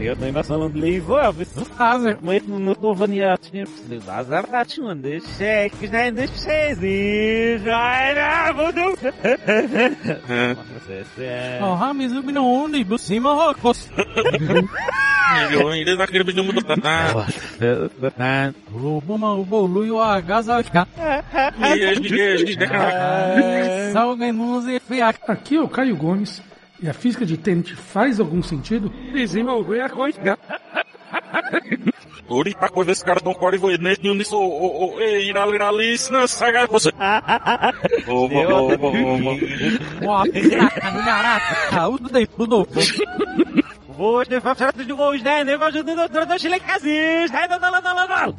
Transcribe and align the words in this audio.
Eu 0.00 0.16
tô 0.16 0.42
falando 0.44 0.78
livro, 0.78 1.16
fazer 1.76 2.18
muito 2.22 2.48
no 2.48 2.58
deixa 4.94 5.68
que 5.70 5.86
já 5.86 6.10
deixa 6.10 6.76
já 7.64 7.96
era, 8.00 8.52
vou 8.52 8.72
Oh, 11.62 11.74
Ramis, 11.74 12.12
eu 12.12 12.22
não 12.22 12.46
onde, 12.46 12.84
por 12.84 12.98
cima, 12.98 13.32
rocos. 13.32 13.90
Ele 15.74 15.96
vai 15.96 16.06
querer 16.06 16.24
pedir 16.24 16.42
muito 16.42 16.64
Rubuma, 18.70 19.34
o 19.34 19.44
bolo 19.44 19.84
e 19.84 19.90
o 19.90 20.00
agasalho. 20.00 20.66
Salve, 23.92 24.30
nos. 24.32 24.64
Aqui 25.26 25.56
é 25.56 25.60
o 25.60 25.68
Caio 25.68 25.96
Gomes 25.96 26.40
e 26.80 26.88
a 26.88 26.94
física 26.94 27.24
de 27.24 27.36
Tenet 27.36 27.74
faz 27.74 28.20
algum 28.20 28.42
sentido? 28.42 28.90
Desenvolver 29.12 29.80
a 29.80 29.88
coisa. 29.88 30.38
Uri, 32.28 32.54
pra 32.54 32.68
coisa 32.68 32.90
esse 32.90 33.04
cara 33.04 33.20
tão 33.20 33.32
core 33.32 33.58
foi 33.58 33.78
nesse 33.78 34.02
nisso, 34.02 34.36
o 34.36 34.96
o 34.96 35.00
e 35.00 35.28
irá 35.28 35.46
irá 35.46 35.68
ali, 35.68 35.96
não 36.10 36.26
saga 36.26 36.66
você. 36.66 36.90
Ô, 38.06 38.12
ô, 38.12 38.26
ô, 38.26 40.06
Ó, 40.06 40.24
caraca, 41.04 41.88
o 41.88 41.98
daí, 41.98 42.26
tudo. 42.26 42.66
Vou 43.96 44.22
fazer 44.42 44.72
de 44.74 44.92
gols, 44.92 45.22
né? 45.22 45.42
Negócio 45.44 45.82
do 45.82 45.94
doutor 45.94 46.26
do 46.26 46.38
Chile 46.38 46.60
Casis. 46.60 47.30
Sai 47.30 47.48
da 47.48 47.56
da 47.56 47.70
da 47.70 47.80
da 47.80 48.06
da. 48.06 48.32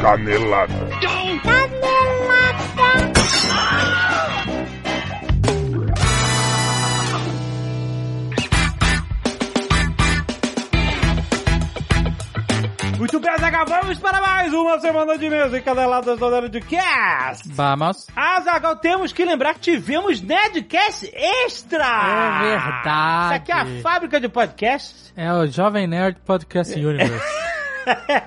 Canelada. 0.00 0.72
Muito 13.02 13.18
bem, 13.18 13.36
Zagal, 13.36 13.66
vamos 13.66 13.98
para 13.98 14.20
mais 14.20 14.54
uma 14.54 14.78
semana 14.78 15.18
de 15.18 15.28
mesa 15.28 15.58
e 15.58 15.60
caneladas 15.60 16.16
do 16.20 16.30
Nerdcast. 16.30 17.48
Vamos. 17.48 18.06
Azagal, 18.14 18.76
temos 18.76 19.12
que 19.12 19.24
lembrar 19.24 19.54
que 19.54 19.60
tivemos 19.72 20.22
Nerdcast 20.22 21.10
Extra! 21.12 21.84
É 21.84 22.58
verdade. 22.58 23.24
Isso 23.24 23.34
aqui 23.34 23.50
é 23.50 23.54
a 23.56 23.82
fábrica 23.82 24.20
de 24.20 24.28
podcasts. 24.28 25.12
É 25.16 25.32
o 25.32 25.44
Jovem 25.48 25.88
Nerd 25.88 26.20
Podcast 26.24 26.72
Universe. 26.78 27.26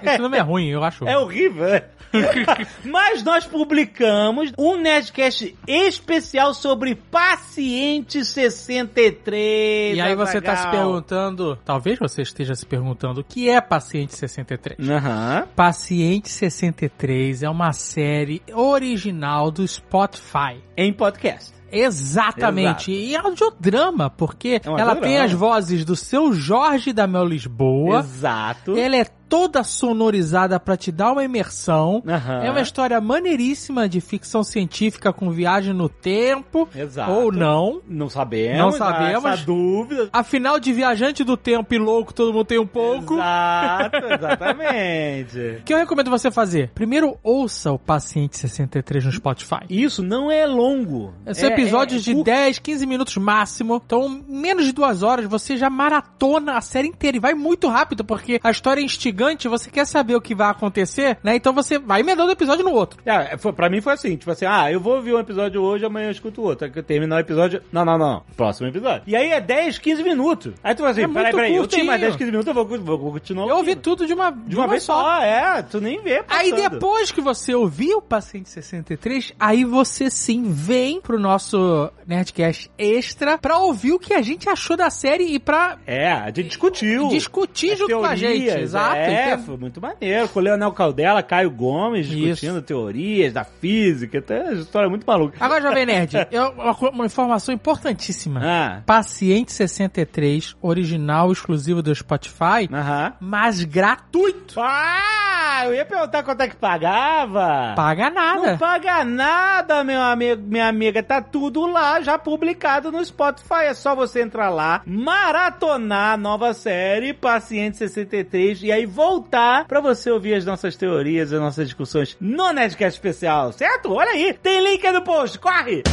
Esse 0.04 0.18
nome 0.18 0.38
é 0.38 0.42
ruim, 0.42 0.68
eu 0.68 0.84
acho. 0.84 1.08
É 1.08 1.18
horrível? 1.18 1.82
Mas 2.86 3.24
nós 3.24 3.46
publicamos 3.46 4.52
um 4.58 4.78
Nerdcast 4.78 5.56
especial 5.68 6.54
sobre 6.54 6.96
Paciente 6.96 8.24
63. 8.24 9.98
E 9.98 10.02
aí 10.02 10.16
você 10.16 10.42
tá 10.42 10.56
se 10.56 10.70
perguntando, 10.70 11.58
talvez 11.66 11.98
você 12.00 12.22
esteja 12.22 12.56
se 12.56 12.66
perguntando, 12.66 13.22
o 13.22 13.24
que 13.24 13.50
é 13.50 13.60
Paciente 13.62 14.16
63? 14.16 14.90
Aham. 14.90 15.48
Paciente 15.56 16.30
63 16.30 17.44
é 17.44 17.50
uma 17.50 17.72
série 17.74 18.42
original 18.54 19.52
do 19.52 19.68
Spotify. 19.68 20.62
Em 20.78 20.92
podcast. 20.94 21.54
Exatamente. 21.72 22.92
E 22.92 23.16
audiodrama, 23.16 24.10
porque 24.10 24.50
É 24.50 24.62
ela 24.64 24.72
audiodrama. 24.92 25.02
tem 25.02 25.18
as 25.20 25.34
vozes 25.34 25.84
do 25.84 25.96
seu 25.96 26.32
Jorge 26.32 26.94
da 26.94 27.06
Mel 27.08 27.26
Lisboa. 27.26 28.00
Exato. 28.00 28.78
Ela 28.78 28.98
é 28.98 29.06
toda 29.28 29.64
sonorizada 29.64 30.60
pra 30.60 30.78
te 30.78 30.92
dar 30.92 31.12
uma 31.12 31.24
imersão. 31.24 32.04
Aham. 32.08 32.44
É 32.44 32.52
uma 32.52 32.62
história 32.62 33.00
maneiríssima 33.02 33.88
de 33.90 34.00
ficção 34.02 34.44
científica 34.44 35.12
com 35.12 35.30
viagem 35.32 35.74
no 35.74 35.90
tempo. 35.90 36.68
Exato. 36.76 37.12
Ou 37.12 37.32
não. 37.32 37.82
Não 37.88 38.10
sabemos. 38.10 38.58
Não 38.58 38.72
sabemos. 38.72 39.26
Essa 39.26 39.46
dúvida. 39.46 40.10
Afinal, 40.14 40.60
de 40.60 40.72
viajante 40.74 41.24
do 41.24 41.36
tempo 41.36 41.74
e 41.74 41.78
louco, 41.78 42.14
todo 42.14 42.32
mundo 42.34 42.46
tem 42.46 42.60
um 42.60 42.68
pouco. 42.68 43.16
Exato, 43.16 43.98
exatamente. 44.14 45.40
O 45.60 45.64
que 45.64 45.74
eu 45.74 45.78
recomendo 45.78 46.10
você 46.10 46.30
fazer? 46.32 46.70
Primeiro, 46.74 47.18
ouça 47.24 47.72
o 47.72 47.80
Paciente 47.80 48.38
63 48.38 49.06
no 49.06 49.12
Spotify. 49.12 49.60
Isso 49.70 50.04
não 50.04 50.32
é 50.32 50.46
longo. 50.46 51.14
São 51.34 51.50
É- 51.50 51.54
episódios 51.54 52.02
é 52.02 52.04
de 52.06 52.14
curto. 52.14 52.26
10, 52.26 52.60
15 52.60 52.86
minutos 52.86 53.18
máximo. 53.18 53.82
Então, 53.86 54.24
menos 54.28 54.66
de 54.66 54.72
duas 54.72 55.04
horas, 55.04 55.26
você 55.26 55.58
já 55.58 55.70
maratona 55.70 56.58
a 56.58 56.62
série 56.62 56.88
inteira. 56.88 57.18
E 57.18 57.20
vai 57.20 57.34
muito 57.34 57.68
rápido, 57.68 58.04
porque 58.04 58.40
a 58.44 58.52
história 58.52 58.82
é 58.82 58.84
instigante, 58.84 59.15
você 59.50 59.70
quer 59.70 59.86
saber 59.86 60.16
o 60.16 60.22
que 60.22 60.36
vai 60.36 60.50
acontecer, 60.50 61.18
né? 61.24 61.36
Então 61.36 61.54
você 61.54 61.78
vai 61.80 62.02
emendando 62.02 62.30
um 62.30 62.34
episódio 62.34 62.64
no 62.64 62.72
outro. 62.72 63.00
É, 63.06 63.38
foi, 63.38 63.54
pra 63.54 63.70
mim 63.70 63.82
foi 63.82 63.94
assim, 63.94 64.16
tipo 64.18 64.32
assim, 64.32 64.46
ah, 64.46 64.72
eu 64.72 64.80
vou 64.80 64.96
ouvir 64.96 65.14
um 65.14 65.20
episódio 65.20 65.62
hoje, 65.62 65.86
amanhã 65.86 66.08
eu 66.08 66.12
escuto 66.12 66.42
o 66.42 66.44
outro. 66.46 66.66
Aí 66.66 66.84
terminar 66.84 67.18
o 67.18 67.20
episódio, 67.20 67.62
não, 67.72 67.86
não, 67.86 67.98
não, 67.98 68.24
próximo 68.36 68.68
episódio. 68.68 69.04
E 69.08 69.16
aí 69.16 69.30
é 69.32 69.40
10, 69.42 69.78
15 69.80 70.04
minutos. 70.04 70.54
Aí 70.64 70.74
tu 70.76 70.80
fala 70.80 70.92
assim, 70.92 71.04
É 71.04 71.08
peraí, 71.08 71.32
peraí, 71.34 71.56
eu 71.56 71.68
tenho 71.68 71.86
mais 71.86 72.02
curtinho. 72.02 72.10
10, 72.12 72.16
15 72.18 72.32
minutos, 72.32 72.48
eu 72.48 72.54
vou, 72.54 72.98
vou 72.98 73.12
continuar 73.14 73.44
Eu 73.48 73.56
ouvi 73.58 73.70
ouvindo. 73.72 73.82
tudo 73.82 74.06
de 74.08 74.14
uma, 74.14 74.32
De 74.32 74.56
uma, 74.56 74.68
vez 74.68 74.84
só. 74.84 75.22
é, 75.22 75.62
tu 75.64 75.80
nem 75.82 76.02
vê 76.02 76.24
Aí 76.28 76.52
passando. 76.52 76.70
depois 76.70 77.12
que 77.12 77.22
você 77.22 77.54
ouvir 77.56 77.94
o 77.94 78.02
Paciente 78.02 78.50
63, 78.50 79.34
aí 79.40 79.64
você 79.64 80.10
sim 80.10 80.44
vem 80.52 81.00
pro 81.02 81.20
nosso 81.20 81.90
Nerdcast 82.06 82.70
Extra 82.78 83.38
pra 83.38 83.58
ouvir 83.60 83.94
o 83.94 84.00
que 84.00 84.14
a 84.14 84.22
gente 84.22 84.50
achou 84.50 84.76
da 84.78 84.90
série 84.90 85.24
e 85.34 85.40
pra 85.40 85.78
É, 85.86 86.12
a 86.12 86.28
gente 86.28 86.44
discutiu. 86.44 87.08
discutir 87.10 87.76
junto 87.78 87.98
com 87.98 88.06
a 88.06 88.16
gente. 88.16 88.44
teorias, 88.46 88.62
Exato. 88.62 88.96
É, 88.96 89.05
Então, 89.12 89.40
foi 89.46 89.58
muito 89.58 89.82
maneiro. 89.82 90.28
Com 90.30 90.40
o 90.40 90.42
Leonel 90.42 90.72
Caldela, 90.72 91.22
Caio 91.24 91.50
Gomes 91.52 92.08
Isso. 92.08 92.16
discutindo 92.16 92.62
teorias 92.62 93.34
da 93.34 93.44
física. 93.44 94.24
Uma 94.30 94.54
história 94.62 94.90
muito 94.90 95.06
maluca. 95.06 95.38
Agora, 95.40 95.62
Jovem 95.62 95.86
Nerd, 95.86 96.14
eu- 96.32 96.54
uma, 96.92 97.06
informação 97.06 97.54
importantíssima. 97.54 98.42
Ah, 98.44 98.82
Paciente 98.86 99.52
63, 99.52 100.56
original 100.62 101.32
exclusivo 101.32 101.82
do 101.82 101.94
Spotify, 101.94 102.68
aham. 102.72 103.14
mas 103.20 103.64
gratuito. 103.64 104.60
Ah, 104.60 105.64
eu 105.66 105.74
ia 105.74 105.86
perguntar 105.86 106.24
quanto 106.24 106.42
é 106.42 106.48
que 106.48 106.56
pagava. 106.56 107.74
Paga 107.76 108.10
nada. 108.10 108.52
Não 108.52 108.58
paga 108.58 109.04
nada, 109.06 109.84
meu 109.84 110.02
amigo, 110.02 110.42
minha 110.46 110.68
amiga. 110.68 111.02
Tá 111.04 111.22
tudo 111.22 111.66
lá, 111.68 112.02
já 112.02 112.18
publicado 112.18 112.92
no 112.92 113.04
Spotify. 113.04 113.66
É 113.66 113.74
só 113.74 113.96
você 113.96 114.22
entrar 114.22 114.50
lá, 114.50 114.82
maratonar 114.86 116.14
a 116.14 116.18
nova 116.18 116.54
série 116.54 117.14
Paciente 117.14 117.78
63 117.78 118.64
e 118.64 118.72
aí 118.72 118.86
voltar 118.96 119.66
pra 119.66 119.82
você 119.82 120.10
ouvir 120.10 120.36
as 120.36 120.46
nossas 120.46 120.78
teorias, 120.78 121.34
as 121.34 121.40
nossas 121.42 121.68
discussões 121.68 122.16
no 122.20 122.54
Nerdcast 122.54 122.98
Especial, 122.98 123.52
certo? 123.52 123.92
Olha 123.94 124.12
aí, 124.12 124.34
tem 124.34 124.64
link 124.64 124.88
aí 124.88 124.94
no 124.94 125.02
post, 125.02 125.38
corre! 125.38 125.84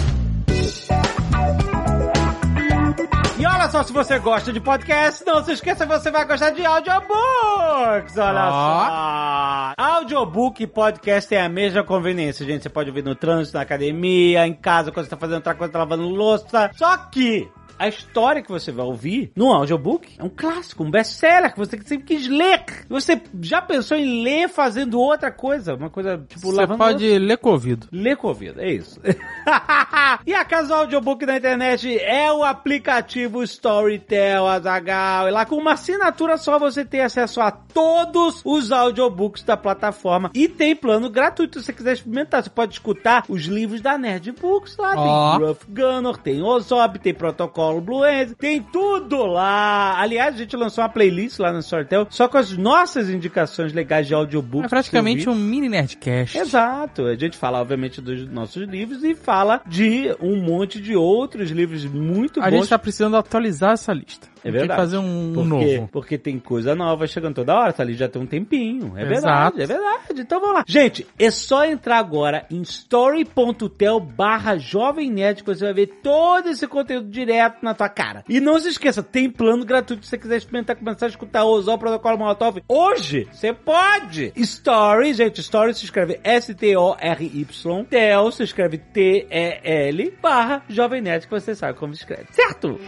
E 3.39 3.45
olha 3.45 3.69
só, 3.69 3.83
se 3.83 3.93
você 3.93 4.21
gosta 4.21 4.53
de 4.53 4.61
podcast, 4.61 5.27
não 5.27 5.45
se 5.45 5.51
esqueça, 5.51 5.85
você 5.85 6.13
vai 6.13 6.25
gostar 6.25 6.51
de 6.51 6.65
audiobooks, 6.65 8.17
olha 8.17 8.51
só. 8.51 9.75
Audiobook 10.03 10.61
e 10.61 10.67
podcast 10.67 11.29
tem 11.29 11.39
a 11.39 11.49
mesma 11.49 11.85
conveniência, 11.85 12.45
gente. 12.45 12.63
Você 12.63 12.69
pode 12.69 12.91
ouvir 12.91 13.05
no 13.05 13.15
trânsito, 13.15 13.57
na 13.57 13.63
academia, 13.63 14.45
em 14.45 14.53
casa, 14.53 14.91
quando 14.91 15.07
você 15.07 15.11
tá 15.11 15.17
fazendo 15.17 15.37
outra 15.37 15.55
coisa, 15.55 15.73
tá 15.73 15.79
lavando 15.79 16.09
louça. 16.09 16.73
Só 16.75 16.97
que 16.97 17.49
a 17.83 17.89
história 17.89 18.41
que 18.41 18.49
você 18.49 18.71
vai 18.71 18.87
ouvir 18.87 19.33
no 19.35 19.53
audiobook 19.53 20.15
é 20.17 20.23
um 20.23 20.29
clássico, 20.29 20.85
um 20.85 20.91
best-seller 20.91 21.53
que 21.53 21.59
você 21.59 21.77
sempre 21.83 22.07
quis 22.07 22.29
ler. 22.29 22.65
Você 22.89 23.21
já 23.41 23.61
pensou 23.61 23.97
em 23.97 24.23
ler 24.23 24.49
fazendo 24.49 25.01
outra 25.01 25.33
coisa? 25.33 25.75
Uma 25.75 25.91
coisa 25.91 26.17
tipo 26.29 26.41
Você 26.41 26.65
pode 26.65 27.19
ler 27.19 27.37
com 27.39 27.49
o 27.49 27.53
ouvido. 27.53 27.89
Lê 27.91 28.15
com 28.15 28.29
ouvido, 28.29 28.61
é 28.61 28.71
isso. 28.71 29.01
e 30.25 30.33
a 30.33 30.45
casa 30.45 30.69
do 30.69 30.75
audiobook 30.75 31.27
da 31.27 31.37
internet 31.37 31.99
é 31.99 32.33
o 32.33 32.45
aplicativo 32.45 33.43
Storytel, 33.43 34.47
Azagal. 34.47 35.27
E 35.27 35.31
lá 35.33 35.45
com 35.45 35.57
uma 35.57 35.73
assinatura 35.73 36.37
só 36.37 36.61
você 36.61 36.85
tem 36.85 37.01
acesso 37.01 37.41
a 37.41 37.51
todos 37.51 38.43
os 38.45 38.71
audiobooks 38.71 39.43
da 39.43 39.57
plataforma. 39.57 39.92
E 40.35 40.49
tem 40.49 40.75
plano 40.75 41.09
gratuito 41.11 41.59
se 41.61 41.67
você 41.67 41.73
quiser 41.73 41.95
experimentar. 41.95 42.43
Você 42.43 42.51
pode 42.51 42.73
escutar 42.73 43.25
os 43.29 43.43
livros 43.43 43.81
da 43.81 43.97
Nerd 43.99 44.33
Books 44.33 44.77
lá. 44.77 44.95
Ó. 44.97 45.37
Tem 45.39 45.47
Rough 45.47 45.59
Gunner, 45.69 46.17
tem 46.19 46.43
Ozob, 46.43 46.99
tem 46.99 47.15
Protocolo 47.15 47.81
Blue 47.81 48.05
End, 48.07 48.35
tem 48.35 48.63
tudo 48.63 49.25
lá. 49.25 49.99
Aliás, 49.99 50.35
a 50.35 50.39
gente 50.39 50.57
lançou 50.57 50.83
uma 50.83 50.91
playlist 50.91 51.39
lá 51.39 51.53
no 51.53 51.61
Storytel 51.61 52.07
só 52.11 52.29
com 52.29 52.39
as 52.39 52.57
nossas 52.57 53.09
indicações 53.09 53.73
legais 53.73 54.07
de 54.07 54.15
audiobooks. 54.15 54.67
É 54.67 54.69
praticamente 54.69 55.29
um 55.29 55.35
mini 55.35 55.69
Nerdcast. 55.69 56.39
Exato. 56.39 57.07
A 57.07 57.15
gente 57.15 57.37
fala, 57.37 57.61
obviamente, 57.61 58.01
dos 58.01 58.29
nossos 58.29 58.67
livros 58.69 59.03
e 59.05 59.15
fala 59.15 59.61
de 59.67 60.15
um 60.21 60.37
monte 60.37 60.81
de 60.81 60.97
outros 60.97 61.51
livros 61.51 61.85
muito 61.85 62.41
A 62.41 62.45
bons. 62.51 62.61
gente 62.61 62.69
tá 62.69 62.79
precisando 62.79 63.17
atualizar 63.17 63.73
essa 63.73 63.93
lista. 63.93 64.32
É 64.43 64.51
Tem 64.51 64.53
verdade. 64.53 64.71
que 64.71 64.77
fazer 64.77 64.99
um, 64.99 65.33
Por 65.33 65.43
quê? 65.45 65.49
novo. 65.77 65.89
Porque 65.93 66.19
tem 66.19 66.39
coisa 66.39 66.75
nova 66.75 67.07
chegando 67.07 67.37
toda 67.37 67.55
hora, 67.55 67.73
tá 67.73 67.83
ali 67.83 67.95
já 67.95 68.09
tem 68.09 68.21
um 68.21 68.27
tempinho. 68.27 68.93
É 68.97 69.03
Exato. 69.03 69.57
verdade, 69.57 69.63
é 69.63 69.67
verdade. 69.67 70.21
Então 70.21 70.41
vamos 70.41 70.57
lá. 70.57 70.65
Gente, 70.67 71.07
é 71.19 71.31
só 71.31 71.65
entrar 71.65 71.99
agora 71.99 72.45
em 72.51 72.61
story.tel 72.63 74.01
barra 74.01 74.57
Jovem 74.59 75.11
Nerd 75.11 75.43
que 75.43 75.55
você 75.55 75.65
vai 75.65 75.75
ver 75.75 75.87
todo 76.03 76.49
esse 76.49 76.67
conteúdo 76.67 77.09
direto 77.09 77.59
na 77.63 77.75
tua 77.75 77.89
cara. 77.89 78.25
E 78.29 78.41
não 78.41 78.59
se 78.59 78.69
esqueça, 78.69 79.03
tem 79.03 79.31
plano 79.31 79.65
gratuito 79.65 80.05
se 80.05 80.11
você 80.11 80.19
quiser 80.19 80.37
experimentar, 80.39 80.77
começar 80.77 81.07
a 81.07 81.09
escutar 81.09 81.45
o 81.45 81.79
protocolo 81.79 82.19
Molotov. 82.19 82.59
Hoje, 82.69 83.29
você 83.33 83.53
pode! 83.53 84.33
Story, 84.37 85.15
gente, 85.15 85.41
Story 85.41 85.75
se 85.75 85.85
escreve 85.85 86.21
S-T-O-R-Y. 86.25 87.87
Tel 87.89 88.31
se 88.33 88.43
escreve 88.43 88.79
T-E-L 88.79 90.15
barra 90.21 90.63
Jovem 90.69 91.01
Nerd 91.01 91.27
que 91.27 91.31
você 91.31 91.55
sabe 91.55 91.79
como 91.79 91.93
escreve. 91.93 92.27
Certo? 92.33 92.79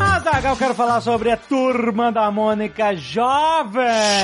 Azaghal, 0.00 0.52
eu 0.52 0.58
quero 0.58 0.74
falar 0.74 1.00
sobre 1.00 1.30
a 1.30 1.36
turma 1.36 2.12
da 2.12 2.30
Mônica 2.30 2.94
jovem. 2.94 3.82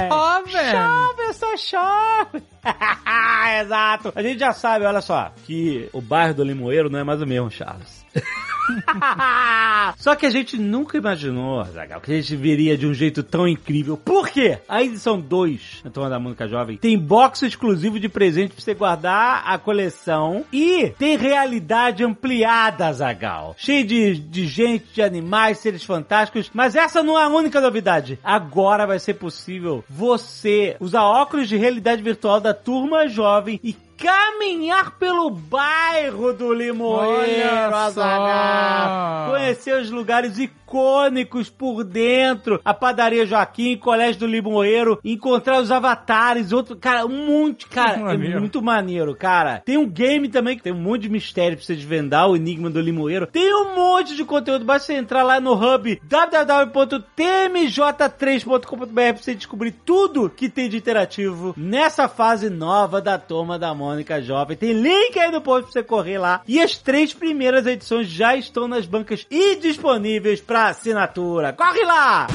Jovem! 0.09 0.71
Jovem, 0.71 1.27
eu 1.27 1.35
sou 1.35 1.56
jovem. 1.56 2.43
Exato. 3.62 4.12
A 4.15 4.23
gente 4.23 4.38
já 4.38 4.53
sabe, 4.53 4.85
olha 4.85 5.00
só, 5.00 5.33
que 5.47 5.88
o 5.93 6.00
bairro 6.00 6.35
do 6.35 6.44
Limoeiro 6.44 6.91
não 6.91 6.99
é 6.99 7.05
mais 7.05 7.23
o 7.23 7.27
mesmo, 7.27 7.50
Charles. 7.50 8.06
Só 9.99 10.15
que 10.15 10.27
a 10.27 10.31
gente 10.31 10.59
nunca 10.59 10.97
imaginou, 10.97 11.65
Zagal, 11.65 12.01
que 12.01 12.13
a 12.13 12.17
gente 12.17 12.37
viria 12.37 12.77
de 12.77 12.87
um 12.87 12.95
jeito 12.95 13.23
tão 13.23 13.47
incrível. 13.47 13.97
Por 13.97 14.29
quê? 14.29 14.59
A 14.69 14.83
edição 14.83 15.21
2 15.21 15.83
da 15.85 15.91
Turma 15.91 16.11
da 16.11 16.19
Mônica 16.19 16.49
Jovem 16.49 16.77
tem 16.77 16.99
box 16.99 17.43
exclusivo 17.43 17.99
de 18.01 18.09
presente 18.09 18.55
pra 18.55 18.63
você 18.63 18.75
guardar 18.75 19.43
a 19.47 19.59
coleção 19.59 20.45
e 20.53 20.93
tem 20.99 21.17
realidade 21.17 22.05
ampliada, 22.05 22.93
Zagal. 22.93 23.55
Cheio 23.59 23.87
de, 23.87 24.19
de 24.19 24.47
gente, 24.47 24.87
de 24.95 25.03
animais, 25.03 25.59
seres 25.59 25.85
fantásticos. 25.85 26.51
Mas 26.53 26.75
essa 26.75 27.03
não 27.03 27.19
é 27.19 27.25
a 27.25 27.29
única 27.29 27.61
novidade. 27.61 28.19
Agora 28.23 28.87
vai 28.87 28.99
ser 28.99 29.15
possível 29.15 29.85
você 29.89 30.77
usar 30.81 31.05
óculos 31.05 31.49
de 31.49 31.57
realidade 31.57 32.03
virtual 32.03 32.41
da 32.41 32.55
Turma 32.55 33.09
Jovem 33.09 33.61
e 33.62 33.75
caminhar 33.97 34.93
pelo 34.93 35.31
bairro 35.31 36.33
do 36.33 36.53
Limoeiro, 36.53 37.75
Azaghal. 37.75 39.31
Conhecer 39.31 39.81
os 39.81 39.91
lugares 39.91 40.39
icônicos 40.39 40.66
por 40.67 41.85
dentro, 41.85 42.61
a 42.65 42.75
padaria 42.75 43.25
Joaquim, 43.25 43.77
Colégio 43.77 44.21
do 44.21 44.27
Limoeiro, 44.27 44.99
encontrar 45.05 45.61
os 45.61 45.71
avatares, 45.71 46.53
outro, 46.53 46.77
cara, 46.77 47.07
um 47.07 47.27
monte, 47.27 47.67
cara, 47.67 47.99
é 47.99 48.03
Maneiro. 48.03 48.41
muito 48.41 48.63
maneiro, 48.63 49.15
cara. 49.15 49.63
Tem 49.65 49.77
um 49.77 49.89
game 49.89 50.29
também 50.29 50.57
que 50.57 50.63
tem 50.63 50.73
um 50.73 50.81
monte 50.81 51.03
de 51.03 51.09
mistério 51.09 51.57
pra 51.57 51.65
você 51.65 51.75
desvendar, 51.75 52.29
o 52.29 52.37
Enigma 52.37 52.71
do 52.71 52.81
Limoeiro. 52.81 53.27
Tem 53.27 53.55
um 53.55 53.75
monte 53.75 54.17
de 54.17 54.25
conteúdo, 54.25 54.65
basta 54.65 54.87
você 54.87 54.95
entrar 54.95 55.23
lá 55.23 55.41
no 55.41 55.53
hub 55.55 56.01
www.tmj3.com.br 56.05 58.95
pra 58.95 59.17
você 59.17 59.35
descobrir 59.35 59.73
tudo 59.73 60.29
que 60.31 60.49
tem 60.49 60.69
de 60.69 60.77
interativo 60.77 61.55
nessa 61.57 62.09
fase 62.09 62.51
nova 62.51 63.01
da 63.01 63.19
Toma 63.19 63.59
da 63.59 63.75
Mônica 63.75 64.21
Jovem. 64.21 64.57
Tem 64.57 64.73
link 64.73 65.19
aí 65.19 65.31
no 65.31 65.41
post 65.41 65.65
pra 65.65 65.73
você 65.73 65.83
correr 65.83 66.19
lá. 66.19 66.43
E 66.47 66.61
as 66.61 66.77
três 66.79 67.12
primeiras 67.15 67.67
edições 67.67 68.09
já 68.09 68.37
estão 68.37 68.69
nas 68.69 68.87
bancas 68.87 69.27
e 69.31 69.57
disponíveis 69.57 70.41
pra 70.41 70.56
assinatura. 70.56 71.53
Corre 71.53 71.85
lá! 71.85 72.26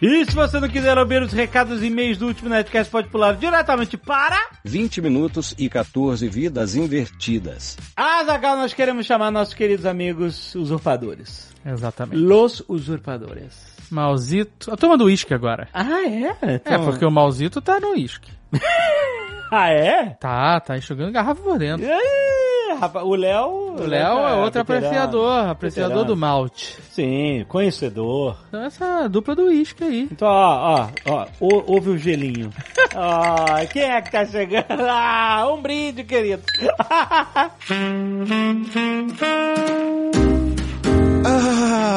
E 0.00 0.24
se 0.24 0.32
você 0.32 0.60
não 0.60 0.68
quiser 0.68 0.96
ouvir 0.96 1.20
os 1.20 1.32
recados 1.32 1.82
e 1.82 1.86
e-mails 1.86 2.18
do 2.18 2.28
último 2.28 2.48
Nerdcast, 2.48 2.88
pode 2.88 3.08
pular 3.08 3.34
diretamente 3.34 3.96
para... 3.96 4.38
20 4.64 5.00
minutos 5.00 5.56
e 5.58 5.68
14 5.68 6.28
vidas 6.28 6.76
invertidas. 6.76 7.76
Azagal, 7.96 8.56
nós 8.56 8.72
queremos 8.72 9.06
chamar 9.06 9.32
nossos 9.32 9.54
queridos 9.54 9.84
amigos 9.84 10.54
usurpadores. 10.54 11.48
Exatamente. 11.66 12.16
Los 12.16 12.62
usurpadores. 12.68 13.77
Mauzito. 13.90 14.72
A 14.72 14.76
turma 14.76 14.96
do 14.96 15.04
uísque 15.04 15.34
agora. 15.34 15.68
Ah, 15.72 16.02
é? 16.06 16.36
É, 16.42 16.54
Então- 16.56 16.84
porque 16.84 17.04
o 17.04 17.10
Mauzito 17.10 17.60
tá 17.60 17.78
no 17.80 17.90
uísque. 17.92 18.30
Ah, 19.50 19.70
é? 19.70 20.10
Tá, 20.20 20.60
tá 20.60 20.76
enxugando 20.76 21.10
garrafa 21.10 21.40
por 21.40 21.58
dentro. 21.58 21.86
Rapaz, 22.78 23.02
o 23.02 23.14
Léo... 23.14 23.48
O 23.78 23.86
Léo 23.86 24.18
é 24.18 24.34
outro 24.44 24.60
apreciador, 24.60 25.48
apreciador 25.48 25.88
veterano. 25.88 26.14
do 26.14 26.16
malte. 26.18 26.76
Sim, 26.90 27.46
conhecedor. 27.48 28.36
Então 28.48 28.62
essa 28.64 29.08
dupla 29.08 29.34
do 29.34 29.44
uísque 29.44 29.82
aí. 29.84 30.06
Então, 30.12 30.28
ó, 30.28 30.82
ó, 30.84 30.88
ó, 31.10 31.26
ou- 31.40 31.64
ouve 31.66 31.88
o 31.88 31.96
gelinho. 31.96 32.50
Ó, 32.94 33.66
quem 33.72 33.84
é 33.84 34.02
que 34.02 34.12
tá 34.12 34.26
chegando? 34.26 34.66
Ah, 34.86 35.48
um 35.50 35.62
brinde, 35.62 36.04
querido. 36.04 36.42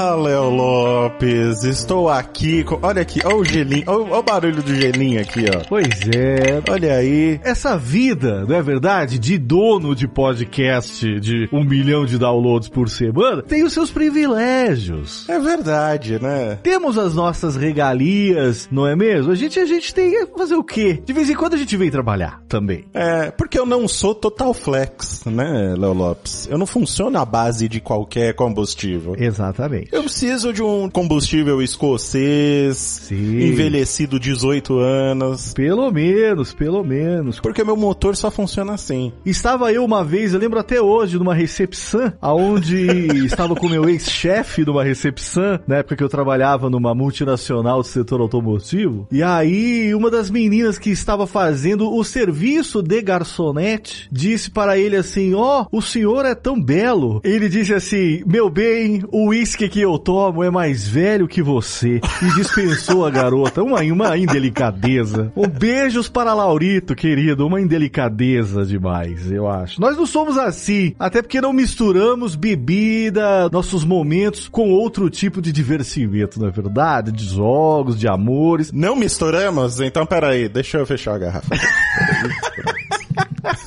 Ah, 0.04 0.16
Léo 0.16 0.50
Lopes, 0.50 1.64
estou 1.64 2.10
aqui. 2.10 2.64
com- 2.64 2.80
Olha 2.82 3.04
aqui, 3.04 3.20
olha 3.24 3.36
o 3.36 3.46
gelinho, 3.46 3.84
olha, 3.86 4.18
o 4.18 4.24
barulho 4.24 4.64
do 4.64 4.74
gelinho 4.76 5.22
aqui, 5.22 5.46
ó. 5.56 5.62
Pois 5.70 5.86
é. 6.12 6.60
Olha 6.72 6.96
aí. 6.96 7.40
Essa 7.44 7.78
vida, 7.78 8.44
não 8.48 8.56
é 8.56 8.64
verdade, 8.64 9.20
de 9.20 9.38
dono 9.38 9.96
de 9.96 10.08
podcast 10.08 11.20
de 11.20 11.48
um 11.54 11.64
milhão 11.64 12.04
de 12.04 12.18
downloads 12.18 12.68
por 12.68 12.90
semana, 12.90 13.44
tem 13.44 13.64
os 13.64 13.74
seus 13.74 13.92
privilégios. 13.92 15.30
É 15.30 15.38
verdade, 15.40 16.20
né? 16.20 16.58
Temos 16.64 16.98
as 16.98 17.14
nossas 17.14 17.56
regalias, 17.56 18.68
não 18.72 18.88
é 18.88 18.96
mesmo? 18.96 19.32
A 19.32 19.36
gente, 19.36 19.60
a 19.60 19.66
gente 19.66 19.94
tem 19.94 20.10
que 20.10 20.26
fazer 20.36 20.56
o 20.56 20.64
quê? 20.64 21.00
De 21.06 21.14
vez 21.14 21.30
em 21.30 21.36
quando 21.36 21.54
a 21.54 21.58
gente 21.58 21.78
vem 21.78 21.92
trabalhar 21.92 22.42
também. 22.50 22.86
É, 22.92 23.30
porque 23.30 23.60
eu 23.60 23.68
não 23.68 23.88
sou 23.88 24.16
total 24.16 24.52
flex, 24.52 25.24
né, 25.28 25.76
Léo 25.78 25.94
Lopes? 25.94 26.48
Eu 26.50 26.58
não 26.58 26.66
funciono 26.66 27.20
à 27.20 27.24
base 27.26 27.70
de 27.70 27.80
qualquer 27.80 28.34
combustível. 28.34 29.16
Exatamente. 29.16 29.91
Eu 29.92 30.04
preciso 30.04 30.54
de 30.54 30.64
um 30.64 30.90
combustível 30.90 31.62
escocês, 31.62 32.78
Sim. 32.78 33.42
envelhecido 33.42 34.18
18 34.20 34.80
anos, 34.80 35.54
Pelo 35.54 35.92
menos, 35.92 36.54
pelo 36.54 36.84
menos. 36.84 37.40
porque 37.42 37.64
meu 37.64 37.76
motor 37.76 38.16
só 38.16 38.32
funciona 38.32 38.74
assim. 38.74 39.12
Estava 39.26 39.72
eu 39.74 39.84
uma 39.84 40.04
vez, 40.04 40.34
eu 40.34 40.40
lembro 40.40 40.58
até 40.60 40.82
hoje, 40.82 41.18
numa 41.18 41.34
recepção, 41.36 42.14
aonde 42.22 42.88
estava 43.26 43.54
com 43.54 43.68
meu 43.68 43.90
ex-chefe 43.90 44.64
numa 44.66 44.84
recepção, 44.84 45.60
na 45.68 45.78
época 45.78 45.98
que 45.98 46.04
eu 46.04 46.10
trabalhava 46.10 46.70
numa 46.70 46.96
multinacional 46.96 47.82
do 47.82 47.88
setor 47.88 48.22
automotivo. 48.22 49.08
E 49.12 49.22
aí, 49.22 49.94
uma 49.94 50.10
das 50.10 50.30
meninas 50.30 50.78
que 50.78 50.90
estava 50.90 51.28
fazendo 51.28 51.94
o 51.94 52.04
serviço 52.04 52.82
de 52.82 53.02
garçonete 53.02 54.08
disse 54.12 54.50
para 54.50 54.78
ele 54.78 54.96
assim: 54.96 55.34
Ó, 55.34 55.66
o 55.72 55.82
senhor 55.82 56.26
é 56.26 56.34
tão 56.34 56.62
belo. 56.62 57.20
Ele 57.24 57.50
disse 57.50 57.74
assim: 57.74 58.24
Meu 58.26 58.50
bem, 58.50 59.04
o 59.12 59.28
uísque 59.28 59.68
que 59.68 59.81
eu 59.82 59.98
tomo 59.98 60.44
é 60.44 60.50
mais 60.50 60.88
velho 60.88 61.28
que 61.28 61.42
você. 61.42 62.00
E 62.22 62.36
dispensou 62.36 63.06
a 63.06 63.10
garota. 63.10 63.64
Uma, 63.64 63.82
uma 63.82 64.18
indelicadeza. 64.18 65.32
Um 65.36 65.48
beijos 65.48 66.08
para 66.08 66.34
Laurito, 66.34 66.96
querido. 66.96 67.46
Uma 67.46 67.60
indelicadeza 67.60 68.66
demais, 68.66 69.32
eu 69.32 69.48
acho. 69.48 69.80
Nós 69.80 69.98
não 69.98 70.06
somos 70.06 70.38
assim. 70.38 70.94
Até 71.00 71.22
porque 71.22 71.42
não 71.42 71.54
misturamos 71.54 72.36
bebida, 72.36 73.50
nossos 73.50 73.84
momentos 73.84 74.48
com 74.48 74.72
outro 74.72 75.10
tipo 75.10 75.42
de 75.42 75.52
divertimento, 75.52 76.40
não 76.40 76.48
é 76.48 76.52
verdade? 76.52 77.12
De 77.12 77.26
jogos, 77.26 78.00
de 78.00 78.08
amores. 78.08 78.72
Não 78.72 78.96
misturamos? 78.96 79.80
Então 79.80 80.06
peraí, 80.06 80.48
deixa 80.48 80.78
eu 80.78 80.86
fechar 80.86 81.16
a 81.16 81.20
garrafa. 81.20 81.56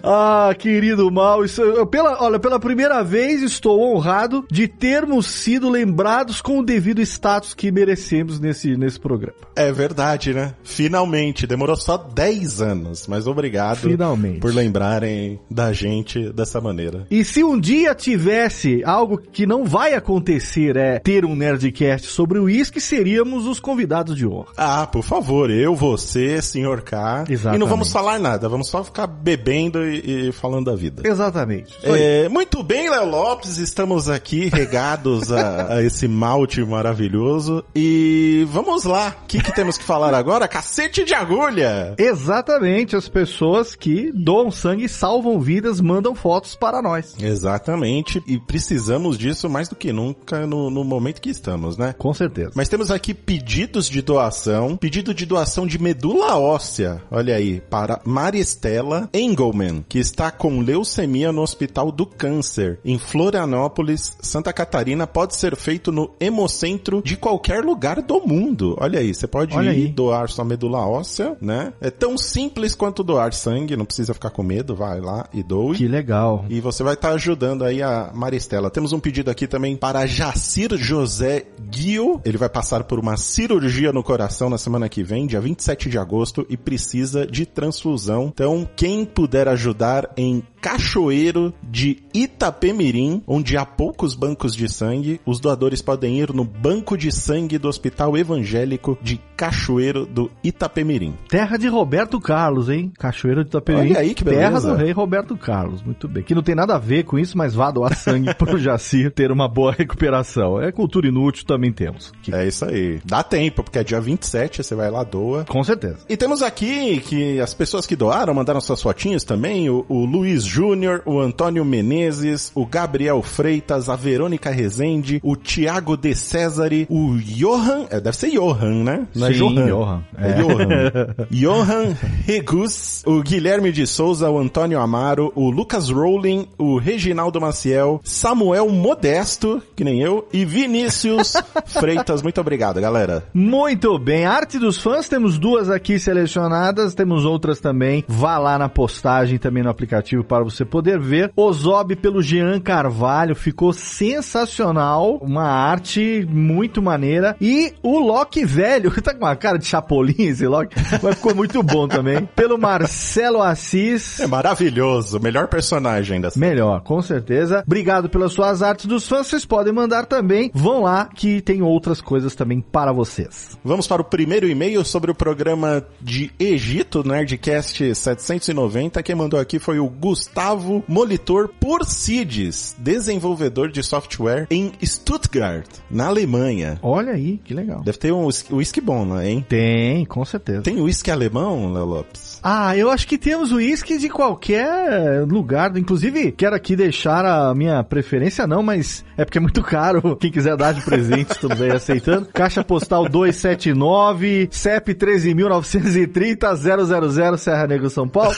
Ah, 0.05 0.53
querido 0.59 1.09
mal, 1.09 1.45
isso, 1.45 1.61
eu, 1.61 1.87
pela, 1.87 2.21
olha, 2.21 2.37
pela 2.37 2.59
primeira 2.59 3.01
vez 3.01 3.41
estou 3.41 3.81
honrado 3.81 4.45
de 4.51 4.67
termos 4.67 5.27
sido 5.27 5.69
lembrados 5.69 6.41
com 6.41 6.59
o 6.59 6.65
devido 6.65 7.01
status 7.01 7.53
que 7.53 7.71
merecemos 7.71 8.37
nesse, 8.37 8.75
nesse 8.75 8.99
programa. 8.99 9.37
É 9.55 9.71
verdade, 9.71 10.33
né? 10.33 10.55
Finalmente. 10.61 11.47
Demorou 11.47 11.77
só 11.77 11.95
10 11.97 12.61
anos, 12.61 13.07
mas 13.07 13.27
obrigado 13.27 13.77
Finalmente. 13.77 14.39
por 14.39 14.53
lembrarem 14.53 15.39
da 15.49 15.71
gente 15.71 16.29
dessa 16.33 16.59
maneira. 16.59 17.07
E 17.09 17.23
se 17.23 17.41
um 17.41 17.57
dia 17.57 17.95
tivesse 17.95 18.83
algo 18.83 19.17
que 19.17 19.45
não 19.45 19.63
vai 19.63 19.93
acontecer, 19.93 20.75
é 20.75 20.99
ter 20.99 21.23
um 21.23 21.33
Nerdcast 21.33 22.07
sobre 22.07 22.39
o 22.39 22.43
uísque, 22.43 22.81
seríamos 22.81 23.45
os 23.47 23.59
convidados 23.59 24.17
de 24.17 24.27
honra. 24.27 24.51
Ah, 24.57 24.85
por 24.85 25.03
favor, 25.03 25.49
eu, 25.49 25.73
você, 25.75 26.41
senhor 26.41 26.81
K. 26.81 27.23
Exatamente. 27.29 27.55
E 27.55 27.59
não 27.59 27.67
vamos 27.67 27.91
falar 27.91 28.19
nada, 28.19 28.49
vamos 28.49 28.67
só 28.67 28.83
ficar 28.93 29.07
bebendo 29.07 29.83
e, 29.83 30.27
e, 30.27 30.31
falando 30.31 30.65
da 30.65 30.75
vida. 30.75 31.01
Exatamente. 31.05 31.73
É, 31.81 32.29
muito 32.29 32.61
bem, 32.61 32.89
Léo 32.89 33.09
Lopes, 33.09 33.57
estamos 33.57 34.07
aqui 34.07 34.49
regados 34.49 35.31
a, 35.31 35.77
a 35.77 35.83
esse 35.83 36.07
malte 36.07 36.63
maravilhoso. 36.63 37.65
E 37.75 38.47
vamos 38.51 38.83
lá, 38.83 39.15
o 39.23 39.27
que, 39.27 39.41
que 39.41 39.53
temos 39.53 39.77
que 39.77 39.83
falar 39.83 40.13
agora? 40.13 40.47
Cacete 40.47 41.03
de 41.03 41.15
agulha! 41.15 41.95
Exatamente, 41.97 42.95
as 42.95 43.09
pessoas 43.09 43.75
que 43.75 44.11
doam 44.13 44.51
sangue, 44.51 44.87
salvam 44.87 45.39
vidas, 45.39 45.81
mandam 45.81 46.13
fotos 46.13 46.55
para 46.55 46.79
nós. 46.81 47.15
Exatamente, 47.19 48.21
e 48.27 48.39
precisamos 48.39 49.17
disso 49.17 49.49
mais 49.49 49.67
do 49.67 49.75
que 49.75 49.91
nunca 49.91 50.45
no, 50.45 50.69
no 50.69 50.83
momento 50.83 51.19
que 51.19 51.31
estamos, 51.31 51.77
né? 51.77 51.95
Com 51.97 52.13
certeza. 52.13 52.51
Mas 52.53 52.69
temos 52.69 52.91
aqui 52.91 53.13
pedidos 53.13 53.89
de 53.89 54.01
doação, 54.03 54.77
pedido 54.77 55.13
de 55.13 55.25
doação 55.25 55.65
de 55.65 55.81
medula 55.81 56.37
óssea, 56.37 57.01
olha 57.09 57.35
aí, 57.35 57.59
para 57.69 57.99
Maristela 58.05 58.82
Engelman, 59.13 59.85
que 59.87 59.99
está 59.99 60.31
com 60.31 60.59
leucemia 60.59 61.31
no 61.31 61.41
Hospital 61.41 61.91
do 61.91 62.05
Câncer, 62.05 62.79
em 62.83 62.97
Florianópolis, 62.97 64.17
Santa 64.21 64.51
Catarina, 64.51 65.07
pode 65.07 65.35
ser 65.35 65.55
feito 65.55 65.91
no 65.91 66.11
Hemocentro 66.19 67.01
de 67.03 67.17
qualquer 67.17 67.63
lugar 67.63 68.01
do 68.01 68.19
mundo. 68.25 68.75
Olha 68.79 68.99
aí, 68.99 69.13
você 69.13 69.27
pode 69.27 69.55
Olha 69.55 69.71
ir 69.71 69.85
aí. 69.85 69.87
doar 69.87 70.29
sua 70.29 70.45
medula 70.45 70.85
óssea, 70.85 71.37
né? 71.41 71.73
É 71.79 71.89
tão 71.89 72.17
simples 72.17 72.75
quanto 72.75 73.03
doar 73.03 73.33
sangue, 73.33 73.75
não 73.77 73.85
precisa 73.85 74.13
ficar 74.13 74.29
com 74.29 74.43
medo, 74.43 74.75
vai 74.75 74.99
lá 74.99 75.27
e 75.33 75.43
doe. 75.43 75.77
Que 75.77 75.87
legal. 75.87 76.45
E 76.49 76.59
você 76.59 76.83
vai 76.83 76.93
estar 76.93 77.09
ajudando 77.09 77.63
aí 77.63 77.81
a 77.81 78.11
Maristela. 78.13 78.69
Temos 78.69 78.93
um 78.93 78.99
pedido 78.99 79.29
aqui 79.29 79.47
também 79.47 79.75
para 79.75 80.05
Jacir 80.05 80.75
José 80.77 81.45
Guio. 81.69 82.21
Ele 82.25 82.37
vai 82.37 82.49
passar 82.49 82.83
por 82.83 82.99
uma 82.99 83.17
cirurgia 83.17 83.91
no 83.91 84.03
coração 84.03 84.49
na 84.49 84.57
semana 84.57 84.89
que 84.89 85.03
vem, 85.03 85.27
dia 85.27 85.41
27 85.41 85.89
de 85.89 85.97
agosto, 85.97 86.45
e 86.49 86.57
precisa 86.57 87.25
de 87.25 87.45
transfusão. 87.45 88.31
Então, 88.33 88.62
quem 88.65 89.05
puder 89.05 89.47
ajudar 89.47 90.09
em 90.17 90.43
Cachoeiro 90.61 91.53
de 91.61 91.97
Itapemirim, 92.13 93.21
onde 93.27 93.57
há 93.57 93.65
poucos 93.65 94.15
bancos 94.15 94.55
de 94.55 94.67
sangue, 94.69 95.19
os 95.25 95.39
doadores 95.39 95.81
podem 95.81 96.19
ir 96.19 96.33
no 96.33 96.43
Banco 96.43 96.97
de 96.97 97.11
Sangue 97.11 97.57
do 97.57 97.67
Hospital 97.67 98.17
Evangélico 98.17 98.97
de 99.01 99.19
Cachoeiro 99.35 100.05
do 100.05 100.31
Itapemirim. 100.43 101.15
Terra 101.27 101.57
de 101.57 101.67
Roberto 101.67 102.19
Carlos, 102.19 102.69
hein? 102.69 102.91
Cachoeira 102.97 103.43
de 103.43 103.49
Itapemirim. 103.49 103.89
Olha 103.91 103.99
aí 103.99 104.13
que 104.13 104.23
beleza. 104.23 104.41
Terra 104.41 104.59
do 104.61 104.75
rei 104.75 104.91
Roberto 104.91 105.37
Carlos. 105.37 105.81
Muito 105.83 106.07
bem. 106.07 106.23
Que 106.23 106.35
não 106.35 106.41
tem 106.43 106.55
nada 106.55 106.75
a 106.75 106.79
ver 106.79 107.03
com 107.03 107.17
isso, 107.19 107.37
mas 107.37 107.53
vá 107.53 107.69
doar 107.71 107.95
sangue 107.97 108.33
pro 108.35 108.57
Jacir 108.57 109.11
ter 109.11 109.31
uma 109.31 109.47
boa 109.47 109.71
recuperação. 109.71 110.61
É 110.61 110.71
cultura 110.71 111.07
inútil, 111.07 111.45
também 111.45 111.71
temos. 111.71 112.11
Que- 112.21 112.33
É 112.33 112.47
isso 112.47 112.65
aí. 112.65 112.99
Dá 113.05 113.21
tempo, 113.23 113.63
porque 113.63 113.79
é 113.79 113.83
dia 113.83 113.99
27, 113.99 114.63
você 114.63 114.75
vai 114.75 114.89
lá, 114.89 115.03
doa. 115.03 115.45
Com 115.45 115.63
certeza. 115.63 115.99
E 116.09 116.15
temos 116.17 116.41
aqui 116.41 116.99
que 117.01 117.39
as 117.39 117.53
pessoas 117.53 117.85
que 117.85 117.95
doaram 117.95 118.33
mandaram 118.33 118.52
suas 118.61 118.81
fotinhas 118.81 119.23
também, 119.23 119.69
o, 119.69 119.85
o 119.87 120.05
Luiz 120.05 120.43
Júnior, 120.43 121.01
o 121.05 121.19
Antônio 121.19 121.63
Menezes, 121.63 122.51
o 122.55 122.65
Gabriel 122.65 123.21
Freitas, 123.21 123.89
a 123.89 123.95
Verônica 123.95 124.49
Rezende, 124.49 125.19
o 125.23 125.35
Tiago 125.35 125.95
De 125.95 126.15
Cesare, 126.15 126.87
o 126.89 127.17
Johan, 127.17 127.85
é, 127.89 127.99
deve 127.99 128.17
ser 128.17 128.31
Johan, 128.31 128.83
né? 128.83 129.07
Não 129.15 129.27
é 129.27 129.33
Sim, 129.33 129.39
Johan. 129.39 129.65
Johan. 129.67 130.03
É, 130.17 130.29
É. 130.29 130.33
Johan. 130.33 131.15
Johan 131.31 131.97
Regus, 132.25 133.03
o 133.05 133.21
Guilherme 133.21 133.71
de 133.71 133.85
Souza, 133.85 134.29
o 134.29 134.37
Antônio 134.39 134.79
Amaro, 134.79 135.31
o 135.35 135.49
Lucas 135.49 135.89
Rowling, 135.89 136.47
o 136.57 136.77
Reginaldo 136.77 137.39
Maciel, 137.39 138.01
Samuel 138.03 138.69
Modesto, 138.69 139.61
que 139.75 139.83
nem 139.83 140.01
eu, 140.01 140.27
e 140.31 140.45
Vinícius 140.45 141.33
Freitas. 141.65 142.21
Muito 142.21 142.39
obrigado, 142.41 142.79
galera. 142.79 143.23
Muito 143.33 143.97
bem. 143.99 144.25
Arte 144.25 144.57
dos 144.59 144.77
fãs, 144.77 145.07
temos 145.07 145.37
duas 145.37 145.69
aqui 145.69 145.99
selecionadas, 145.99 146.93
temos 146.93 147.25
outras 147.25 147.59
também. 147.59 148.03
Vá 148.07 148.37
lá 148.43 148.57
na 148.59 148.69
postagem 148.69 149.39
também 149.39 149.63
no 149.63 149.69
aplicativo 149.69 150.23
para 150.23 150.43
você 150.43 150.63
poder 150.63 150.99
ver. 150.99 151.31
Ozob 151.35 151.95
pelo 151.95 152.21
Jean 152.21 152.59
Carvalho, 152.59 153.35
ficou 153.35 153.73
sensacional. 153.73 155.17
Uma 155.21 155.45
arte 155.45 156.27
muito 156.29 156.81
maneira. 156.81 157.35
E 157.41 157.73
o 157.81 157.97
Loki 157.99 158.45
velho, 158.45 158.91
tá 159.01 159.13
com 159.13 159.25
uma 159.25 159.35
cara 159.35 159.57
de 159.57 159.65
chapolim 159.65 160.15
esse 160.17 160.45
Loki, 160.45 160.75
mas 161.01 161.15
ficou 161.15 161.33
muito 161.33 161.63
bom 161.63 161.87
também. 161.87 162.27
Pelo 162.35 162.57
Marcelo 162.57 163.41
Assis. 163.41 164.19
É 164.19 164.27
maravilhoso, 164.27 165.19
melhor 165.19 165.47
personagem 165.47 166.19
dessa. 166.19 166.39
Melhor, 166.39 166.81
com 166.81 167.01
certeza. 167.01 167.63
Obrigado 167.65 168.09
pelas 168.09 168.33
suas 168.33 168.61
artes 168.61 168.85
dos 168.85 169.07
fãs. 169.07 169.27
Vocês 169.27 169.45
podem 169.45 169.73
mandar 169.73 170.05
também. 170.05 170.51
Vão 170.53 170.81
lá 170.81 171.05
que 171.05 171.41
tem 171.41 171.61
outras 171.61 172.01
coisas 172.01 172.35
também 172.35 172.59
para 172.59 172.91
vocês. 172.91 173.57
Vamos 173.63 173.87
para 173.87 174.01
o 174.01 174.05
primeiro 174.05 174.47
e-mail 174.47 174.83
sobre 174.83 175.11
o 175.11 175.15
programa 175.15 175.83
de 176.01 176.31
Egito, 176.39 177.07
Nerdcast 177.07 177.95
790. 178.39 179.03
Quem 179.03 179.15
mandou 179.15 179.39
aqui 179.39 179.59
foi 179.59 179.79
o 179.79 179.87
Gustavo 179.87 180.83
Molitor 180.87 181.49
Porcides, 181.59 182.75
desenvolvedor 182.77 183.69
de 183.69 183.83
software 183.83 184.47
em 184.49 184.71
Stuttgart, 184.83 185.67
na 185.89 186.07
Alemanha. 186.07 186.79
Olha 186.81 187.13
aí, 187.13 187.39
que 187.43 187.53
legal. 187.53 187.81
Deve 187.81 187.97
ter 187.97 188.11
um 188.11 188.27
whisky 188.51 188.81
bom 188.81 189.07
lá, 189.07 189.25
hein? 189.25 189.45
Tem, 189.47 190.05
com 190.05 190.23
certeza. 190.23 190.61
Tem 190.61 190.81
whisky 190.81 191.11
alemão, 191.11 191.71
Léo 191.73 191.85
Lopes? 191.85 192.32
Ah, 192.43 192.75
eu 192.75 192.91
acho 192.91 193.07
que 193.07 193.17
temos 193.17 193.53
uísque 193.53 193.97
de 193.97 194.09
qualquer 194.09 195.25
lugar. 195.25 195.75
Inclusive, 195.77 196.33
quero 196.33 196.55
aqui 196.55 196.75
deixar 196.75 197.25
a 197.25 197.55
minha 197.55 197.81
preferência, 197.83 198.45
não, 198.45 198.61
mas 198.61 199.05
é 199.15 199.23
porque 199.23 199.37
é 199.37 199.41
muito 199.41 199.63
caro. 199.63 200.15
Quem 200.19 200.29
quiser 200.29 200.57
dar 200.57 200.73
de 200.73 200.81
presente, 200.81 201.31
estamos 201.31 201.61
aí 201.61 201.71
aceitando. 201.71 202.27
Caixa 202.33 202.63
postal 202.63 203.07
279, 203.07 204.49
CEP 204.51 204.93
13.930, 204.93 207.13
000, 207.13 207.37
Serra 207.37 207.67
Negra, 207.67 207.89
São 207.89 208.09
Paulo. 208.09 208.35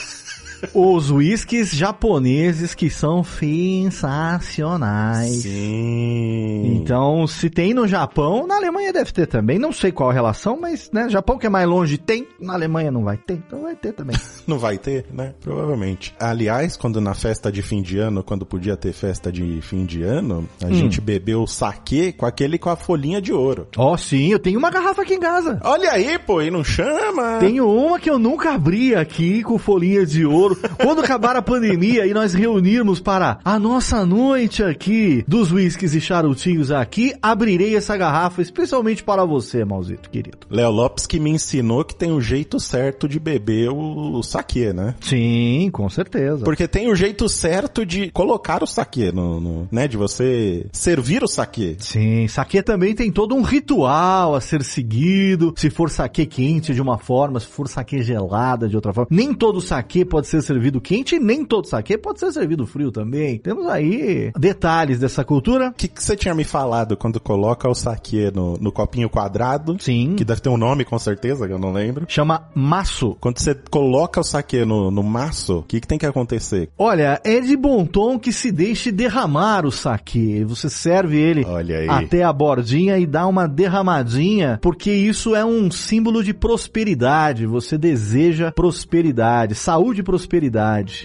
Os 0.74 1.10
uísques 1.10 1.70
japoneses 1.70 2.74
que 2.74 2.90
são 2.90 3.22
sensacionais. 3.22 5.42
Sim. 5.42 6.76
Então, 6.76 7.26
se 7.26 7.50
tem 7.50 7.74
no 7.74 7.86
Japão, 7.86 8.46
na 8.46 8.56
Alemanha 8.56 8.92
deve 8.92 9.12
ter 9.12 9.26
também. 9.26 9.58
Não 9.58 9.72
sei 9.72 9.92
qual 9.92 10.10
a 10.10 10.12
relação, 10.12 10.58
mas, 10.60 10.90
né, 10.92 11.08
Japão 11.08 11.38
que 11.38 11.46
é 11.46 11.50
mais 11.50 11.68
longe 11.68 11.98
tem, 11.98 12.26
na 12.40 12.54
Alemanha 12.54 12.90
não 12.90 13.04
vai 13.04 13.16
ter, 13.16 13.34
então 13.34 13.62
vai 13.62 13.76
ter 13.76 13.92
também. 13.92 14.16
Não 14.46 14.60
vai 14.60 14.78
ter, 14.78 15.06
né? 15.12 15.34
Provavelmente. 15.40 16.14
Aliás, 16.20 16.76
quando 16.76 17.00
na 17.00 17.14
festa 17.14 17.50
de 17.50 17.62
fim 17.62 17.82
de 17.82 17.98
ano, 17.98 18.22
quando 18.22 18.46
podia 18.46 18.76
ter 18.76 18.92
festa 18.92 19.32
de 19.32 19.60
fim 19.60 19.84
de 19.84 20.04
ano, 20.04 20.48
a 20.62 20.70
gente 20.70 21.00
bebeu 21.00 21.46
saquê 21.48 22.12
com 22.12 22.24
aquele 22.24 22.56
com 22.56 22.70
a 22.70 22.76
folhinha 22.76 23.20
de 23.20 23.32
ouro. 23.32 23.66
Ó, 23.76 23.96
sim, 23.96 24.28
eu 24.28 24.38
tenho 24.38 24.56
uma 24.58 24.70
garrafa 24.70 25.02
aqui 25.02 25.14
em 25.14 25.20
casa. 25.20 25.58
Olha 25.64 25.90
aí, 25.90 26.16
pô, 26.18 26.40
e 26.40 26.50
não 26.50 26.62
chama? 26.62 27.38
Tenho 27.40 27.68
uma 27.68 27.98
que 27.98 28.08
eu 28.08 28.20
nunca 28.20 28.52
abri 28.52 28.94
aqui 28.94 29.42
com 29.42 29.58
folhinha 29.58 30.06
de 30.06 30.24
ouro. 30.24 30.45
Quando 30.54 31.00
acabar 31.00 31.34
a 31.36 31.42
pandemia 31.42 32.06
e 32.06 32.12
nós 32.14 32.34
reunirmos 32.34 33.00
para 33.00 33.38
a 33.44 33.58
nossa 33.58 34.04
noite 34.06 34.62
aqui 34.62 35.24
dos 35.26 35.50
whiskies 35.52 35.94
e 35.94 36.00
charutinhos 36.00 36.70
aqui, 36.70 37.14
abrirei 37.22 37.74
essa 37.76 37.96
garrafa 37.96 38.42
especialmente 38.42 39.02
para 39.02 39.24
você, 39.24 39.64
Malzito, 39.64 40.10
querido. 40.10 40.38
Léo 40.50 40.70
Lopes 40.70 41.06
que 41.06 41.18
me 41.18 41.30
ensinou 41.30 41.84
que 41.84 41.94
tem 41.94 42.12
o 42.12 42.20
jeito 42.20 42.60
certo 42.60 43.08
de 43.08 43.18
beber 43.18 43.70
o, 43.70 44.18
o 44.18 44.22
saquê, 44.22 44.72
né? 44.72 44.94
Sim, 45.00 45.70
com 45.72 45.88
certeza. 45.88 46.44
Porque 46.44 46.68
tem 46.68 46.90
o 46.90 46.94
jeito 46.94 47.28
certo 47.28 47.84
de 47.84 48.10
colocar 48.10 48.62
o 48.62 48.66
saquê 48.66 49.10
no, 49.12 49.40
no- 49.40 49.68
né? 49.72 49.88
De 49.88 49.96
você 49.96 50.66
servir 50.72 51.22
o 51.22 51.28
saquê. 51.28 51.76
Sim, 51.78 52.28
saque 52.28 52.62
também 52.62 52.94
tem 52.94 53.10
todo 53.10 53.34
um 53.34 53.42
ritual 53.42 54.34
a 54.34 54.40
ser 54.40 54.62
seguido. 54.62 55.52
Se 55.56 55.70
for 55.70 55.90
saque 55.90 56.26
quente 56.26 56.74
de 56.74 56.80
uma 56.82 56.98
forma, 56.98 57.40
se 57.40 57.46
for 57.46 57.68
saque 57.68 58.02
gelada 58.02 58.68
de 58.68 58.76
outra 58.76 58.92
forma. 58.92 59.08
Nem 59.10 59.32
todo 59.34 59.60
saque 59.60 60.04
pode 60.04 60.26
ser 60.26 60.35
servido 60.42 60.80
quente, 60.80 61.18
nem 61.18 61.44
todo 61.44 61.66
saque 61.66 61.96
pode 61.98 62.20
ser 62.20 62.32
servido 62.32 62.66
frio 62.66 62.92
também. 62.92 63.38
Temos 63.38 63.66
aí 63.66 64.30
detalhes 64.38 64.98
dessa 64.98 65.24
cultura. 65.24 65.70
O 65.70 65.72
que, 65.72 65.88
que 65.88 66.02
você 66.02 66.16
tinha 66.16 66.34
me 66.34 66.44
falado 66.44 66.96
quando 66.96 67.18
coloca 67.20 67.68
o 67.68 67.74
saquê 67.74 68.30
no, 68.32 68.56
no 68.58 68.70
copinho 68.70 69.08
quadrado? 69.08 69.76
Sim. 69.80 70.14
Que 70.16 70.24
deve 70.24 70.40
ter 70.40 70.48
um 70.48 70.56
nome 70.56 70.84
com 70.84 70.98
certeza, 70.98 71.46
que 71.46 71.52
eu 71.52 71.58
não 71.58 71.72
lembro. 71.72 72.06
Chama 72.08 72.48
maço. 72.54 73.16
Quando 73.20 73.38
você 73.38 73.54
coloca 73.70 74.20
o 74.20 74.24
saquê 74.24 74.64
no, 74.64 74.90
no 74.90 75.02
maço, 75.02 75.58
o 75.58 75.62
que, 75.62 75.80
que 75.80 75.86
tem 75.86 75.98
que 75.98 76.06
acontecer? 76.06 76.68
Olha, 76.78 77.20
é 77.24 77.40
de 77.40 77.56
bom 77.56 77.84
tom 77.84 78.18
que 78.18 78.32
se 78.32 78.52
deixe 78.52 78.92
derramar 78.92 79.66
o 79.66 79.72
saque. 79.72 80.44
Você 80.44 80.68
serve 80.68 81.18
ele 81.18 81.44
até 81.88 82.22
a 82.22 82.32
bordinha 82.32 82.98
e 82.98 83.06
dá 83.06 83.26
uma 83.26 83.48
derramadinha, 83.48 84.58
porque 84.62 84.92
isso 84.92 85.34
é 85.34 85.44
um 85.44 85.70
símbolo 85.70 86.22
de 86.22 86.32
prosperidade. 86.32 87.46
Você 87.46 87.76
deseja 87.76 88.52
prosperidade, 88.52 89.54
saúde 89.54 90.00
e 90.00 90.04
prosperidade. 90.04 90.25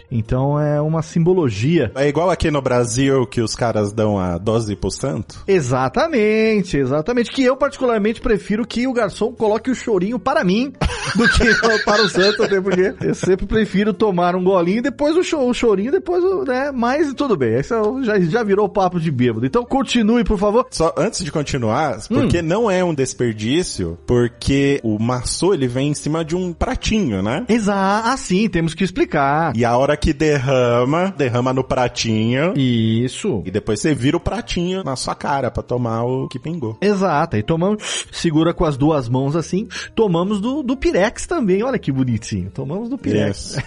Então 0.09 0.59
é 0.59 0.81
uma 0.81 1.01
simbologia. 1.01 1.91
É 1.95 2.07
igual 2.07 2.29
aqui 2.29 2.49
no 2.51 2.61
Brasil 2.61 3.25
que 3.25 3.41
os 3.41 3.55
caras 3.55 3.91
dão 3.91 4.17
a 4.17 4.37
dose 4.37 4.75
pro 4.75 4.91
santo? 4.91 5.43
Exatamente, 5.47 6.77
exatamente. 6.77 7.31
Que 7.31 7.43
eu 7.43 7.55
particularmente 7.55 8.21
prefiro 8.21 8.65
que 8.65 8.87
o 8.87 8.93
garçom 8.93 9.31
coloque 9.31 9.69
o 9.69 9.75
chorinho 9.75 10.19
para 10.19 10.43
mim 10.43 10.73
do 11.15 11.27
que 11.29 11.53
para 11.83 12.03
o 12.03 12.09
santo, 12.09 12.43
até 12.43 12.59
porque 12.59 12.93
eu 13.01 13.15
sempre 13.15 13.45
prefiro 13.45 13.93
tomar 13.93 14.35
um 14.35 14.43
golinho 14.43 14.79
e 14.79 14.81
depois 14.81 15.15
o, 15.15 15.37
o 15.37 15.53
chorinho, 15.53 15.91
depois 15.91 16.23
o, 16.23 16.43
né? 16.43 16.71
Mas 16.71 17.13
tudo 17.13 17.35
bem, 17.35 17.59
isso 17.59 18.03
já, 18.03 18.19
já 18.19 18.43
virou 18.43 18.69
papo 18.69 18.99
de 18.99 19.11
bêbado. 19.11 19.45
Então 19.45 19.65
continue, 19.65 20.23
por 20.23 20.37
favor. 20.37 20.67
Só 20.71 20.93
antes 20.97 21.23
de 21.23 21.31
continuar, 21.31 21.99
porque 22.07 22.41
não 22.41 22.69
é 22.69 22.83
um 22.83 22.93
desperdício, 22.93 23.97
porque 24.05 24.79
o 24.83 24.97
maçô 24.99 25.53
ele 25.53 25.67
vem 25.67 25.89
em 25.89 25.93
cima 25.93 26.23
de 26.23 26.35
um 26.35 26.53
pratinho, 26.53 27.21
né? 27.21 27.45
Exato, 27.47 28.09
assim, 28.09 28.47
temos 28.49 28.73
que 28.73 28.83
explicar. 28.83 29.10
Explicar. 29.11 29.53
E 29.55 29.65
a 29.65 29.75
hora 29.75 29.97
que 29.97 30.13
derrama, 30.13 31.13
derrama 31.17 31.53
no 31.53 31.63
pratinho. 31.63 32.53
Isso. 32.55 33.43
E 33.45 33.51
depois 33.51 33.79
você 33.79 33.93
vira 33.93 34.15
o 34.15 34.19
pratinho 34.19 34.83
na 34.83 34.95
sua 34.95 35.13
cara 35.13 35.51
pra 35.51 35.61
tomar 35.61 36.03
o 36.03 36.27
que 36.27 36.39
pingou. 36.39 36.77
Exato, 36.81 37.35
aí 37.35 37.43
tomamos, 37.43 38.05
segura 38.11 38.53
com 38.53 38.63
as 38.63 38.77
duas 38.77 39.09
mãos 39.09 39.35
assim, 39.35 39.67
tomamos 39.93 40.39
do, 40.39 40.63
do 40.63 40.77
Pirex 40.77 41.25
também, 41.25 41.63
olha 41.63 41.77
que 41.77 41.91
bonitinho, 41.91 42.49
tomamos 42.49 42.89
do 42.89 42.97
Pirex. 42.97 43.57
Isso. 43.57 43.59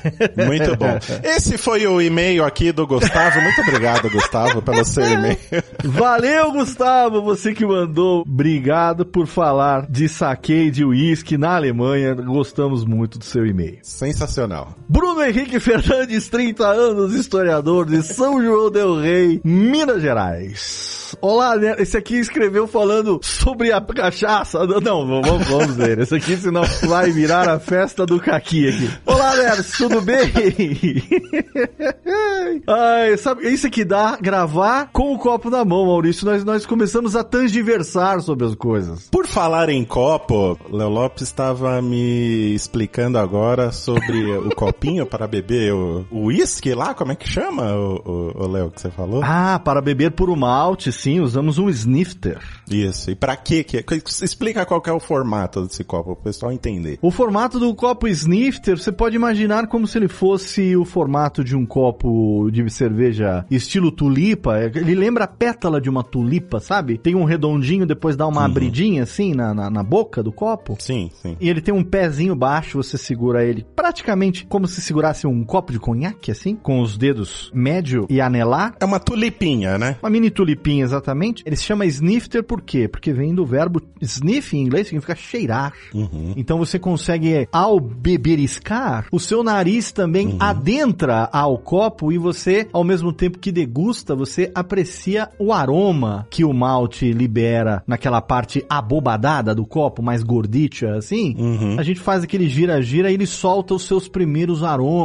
Muito 0.47 0.77
bom. 0.77 0.99
Esse 1.23 1.59
foi 1.59 1.87
o 1.87 2.01
e-mail 2.01 2.45
aqui 2.45 2.73
do 2.73 2.87
Gustavo. 2.87 3.41
Muito 3.41 3.61
obrigado, 3.61 4.11
Gustavo, 4.11 4.63
pelo 4.63 4.85
seu 4.85 5.05
e-mail. 5.05 5.39
Valeu, 5.85 6.53
Gustavo, 6.53 7.23
você 7.23 7.53
que 7.53 7.67
mandou. 7.67 8.23
Obrigado 8.23 9.05
por 9.05 9.27
falar 9.27 9.87
de 9.89 10.09
saque 10.09 10.55
e 10.55 10.71
de 10.71 10.85
uísque 10.85 11.37
na 11.37 11.57
Alemanha. 11.57 12.15
Gostamos 12.15 12.85
muito 12.85 13.19
do 13.19 13.25
seu 13.25 13.47
e-mail. 13.47 13.79
Sensacional. 13.83 14.75
Bruno 14.89 15.21
Henrique 15.35 15.59
Fernandes, 15.59 16.29
30 16.29 16.65
anos, 16.65 17.13
historiador 17.13 17.87
de 17.87 18.05
São 18.05 18.41
João 18.41 18.71
del 18.71 19.01
Rei, 19.01 19.41
Minas 19.43 20.01
Gerais. 20.01 20.95
Olá, 21.21 21.57
né? 21.57 21.75
esse 21.79 21.97
aqui 21.97 22.17
escreveu 22.17 22.67
falando 22.67 23.21
sobre 23.23 23.73
a 23.73 23.81
cachaça. 23.81 24.67
Não, 24.67 25.07
vamos, 25.07 25.47
vamos 25.49 25.75
ver. 25.77 25.99
Esse 25.99 26.15
aqui, 26.15 26.37
senão 26.37 26.63
vai 26.87 27.11
virar 27.11 27.49
a 27.49 27.59
festa 27.59 28.07
do 28.07 28.21
caqui 28.21 28.69
aqui. 28.69 28.91
Olá, 29.07 29.37
nerds, 29.37 29.73
tudo 29.77 30.01
bem? 30.01 30.33
Ai, 32.67 33.17
sabe, 33.17 33.49
isso 33.49 33.71
que 33.71 33.85
dá 33.85 34.17
gravar 34.21 34.91
com 34.93 35.13
o 35.15 35.19
copo 35.19 35.51
na 35.51 35.65
mão, 35.65 35.87
Maurício. 35.87 36.27
Nós, 36.27 36.45
nós 36.45 36.67
começamos 36.67 37.17
a 37.17 37.25
tangiversar 37.25 38.21
sobre 38.21 38.47
as 38.47 38.55
coisas. 38.55 39.09
Por 39.11 39.27
falar 39.27 39.69
em 39.69 39.85
copo, 39.85 40.59
Léo 40.71 40.89
Lopes 40.89 41.23
estava 41.23 41.81
me 41.81 42.55
explicando 42.55 43.19
agora 43.19 43.73
sobre 43.73 44.33
o 44.37 44.55
copinho 44.55 45.07
para 45.07 45.24
beber 45.27 45.73
o 45.73 46.05
uísque 46.13 46.75
lá, 46.75 46.95
como 46.95 47.13
é 47.13 47.15
que 47.17 47.29
chama, 47.29 47.73
o, 47.75 48.47
Léo, 48.47 48.71
que 48.71 48.81
você 48.81 48.91
falou? 48.91 49.21
Ah, 49.25 49.61
para 49.63 49.81
beber 49.81 50.11
puro 50.13 50.37
malte, 50.37 50.91
sim, 50.93 51.21
usamos 51.21 51.59
um 51.59 51.69
snifter. 51.69 52.39
Isso. 52.71 53.11
E 53.11 53.15
pra 53.15 53.37
quê? 53.37 53.63
que 53.65 53.85
Explica 54.23 54.65
qual 54.65 54.81
que 54.81 54.91
é 54.91 54.93
o 54.93 55.01
formato 55.01 55.63
desse 55.67 55.85
copo, 55.85 56.15
para 56.15 56.21
o 56.21 56.25
pessoal 56.25 56.53
entender. 56.53 56.99
O 57.03 57.11
formato 57.11 57.59
do 57.59 57.75
copo 57.75 58.09
snifter, 58.09 58.77
você 58.79 58.93
pode 58.93 59.17
imaginar 59.17 59.67
como 59.67 59.87
se 59.87 59.99
ele 59.99 60.09
fosse 60.09 60.77
o 60.77 60.85
formato 60.85 61.43
de 61.45 61.57
um 61.57 61.65
copo 61.67 62.51
de 62.51 62.69
cerveja 62.71 63.45
estilo 63.51 63.91
tulipa. 63.91 64.59
Ele 64.75 64.95
lembra 64.95 65.25
a 65.25 65.29
pétala 65.29 65.81
de 65.81 65.89
uma 65.91 66.03
tulipa, 66.03 66.61
sabe? 66.61 66.99
Tem 66.99 67.15
um 67.15 67.25
redondinho, 67.25 67.87
depois 67.87 68.17
dá 68.17 68.27
uma 68.27 68.41
Uhum. 68.41 68.47
abridinha 68.47 69.03
assim 69.05 69.33
na, 69.35 69.55
na, 69.55 69.71
na 69.71 69.83
boca 69.83 70.23
do 70.23 70.33
copo. 70.33 70.77
Sim, 70.79 71.11
sim. 71.23 71.37
E 71.41 71.49
ele 71.49 71.61
tem 71.61 71.73
um 71.73 71.85
pezinho 71.85 72.35
baixo, 72.35 72.83
você 72.83 72.99
segura 72.99 73.45
ele 73.45 73.65
praticamente 73.77 74.45
como 74.47 74.67
se 74.67 74.81
segurasse 74.81 75.14
um 75.27 75.45
copo 75.45 75.73
de 75.73 75.79
conhaque, 75.79 76.31
assim, 76.31 76.57
com 76.57 76.81
os 76.81 76.97
dedos 76.97 77.51
médio 77.55 78.07
e 78.09 78.21
anelar. 78.21 78.75
É 78.81 78.85
uma 78.85 78.99
tulipinha, 78.99 79.79
né? 79.79 79.97
Uma 80.03 80.11
mini 80.11 80.31
tulipinha, 80.31 80.85
exatamente. 80.85 81.43
Ele 81.47 81.57
se 81.57 81.65
chama 81.65 81.87
snifter 81.87 82.43
por 82.43 82.61
quê? 82.61 82.89
Porque 82.89 83.13
vem 83.13 83.35
do 83.35 83.45
verbo 83.45 83.81
sniff 84.01 84.57
em 84.57 84.63
inglês, 84.63 84.89
significa 84.89 85.15
cheirar. 85.15 85.73
Uhum. 85.93 86.35
Então 86.37 86.59
você 86.59 86.79
consegue, 86.79 87.49
ao 87.53 87.79
beberiscar, 87.79 89.07
o 89.13 89.21
seu 89.21 89.43
nariz 89.43 89.93
também 89.93 90.37
adentra 90.39 91.29
ao 91.33 91.59
copo 91.59 92.13
e 92.13 92.19
você, 92.19 92.69
ao 92.73 92.85
mesmo 92.85 93.13
tempo 93.13 93.39
que 93.39 93.53
degusta, 93.53 94.15
você 94.15 94.51
aprecia 94.55 95.29
o 95.39 95.53
aroma 95.53 96.27
que 96.31 96.45
o 96.45 96.53
malte 96.53 97.13
libera 97.13 97.83
naquela 97.87 98.21
parte 98.21 98.65
abobadada 98.69 99.55
do 99.55 99.67
copo, 99.67 100.03
mais 100.03 100.23
gordicha, 100.23 100.95
assim. 100.97 101.35
Uhum. 101.39 101.77
A 101.79 101.83
gente 101.83 102.01
faz 102.01 102.25
aquele 102.25 102.49
gira-gira 102.49 103.11
e 103.11 103.15
ele 103.15 103.27
solta 103.27 103.75
os 103.75 103.87
seus 103.87 104.09
primeiros 104.09 104.63
aromas. 104.63 105.04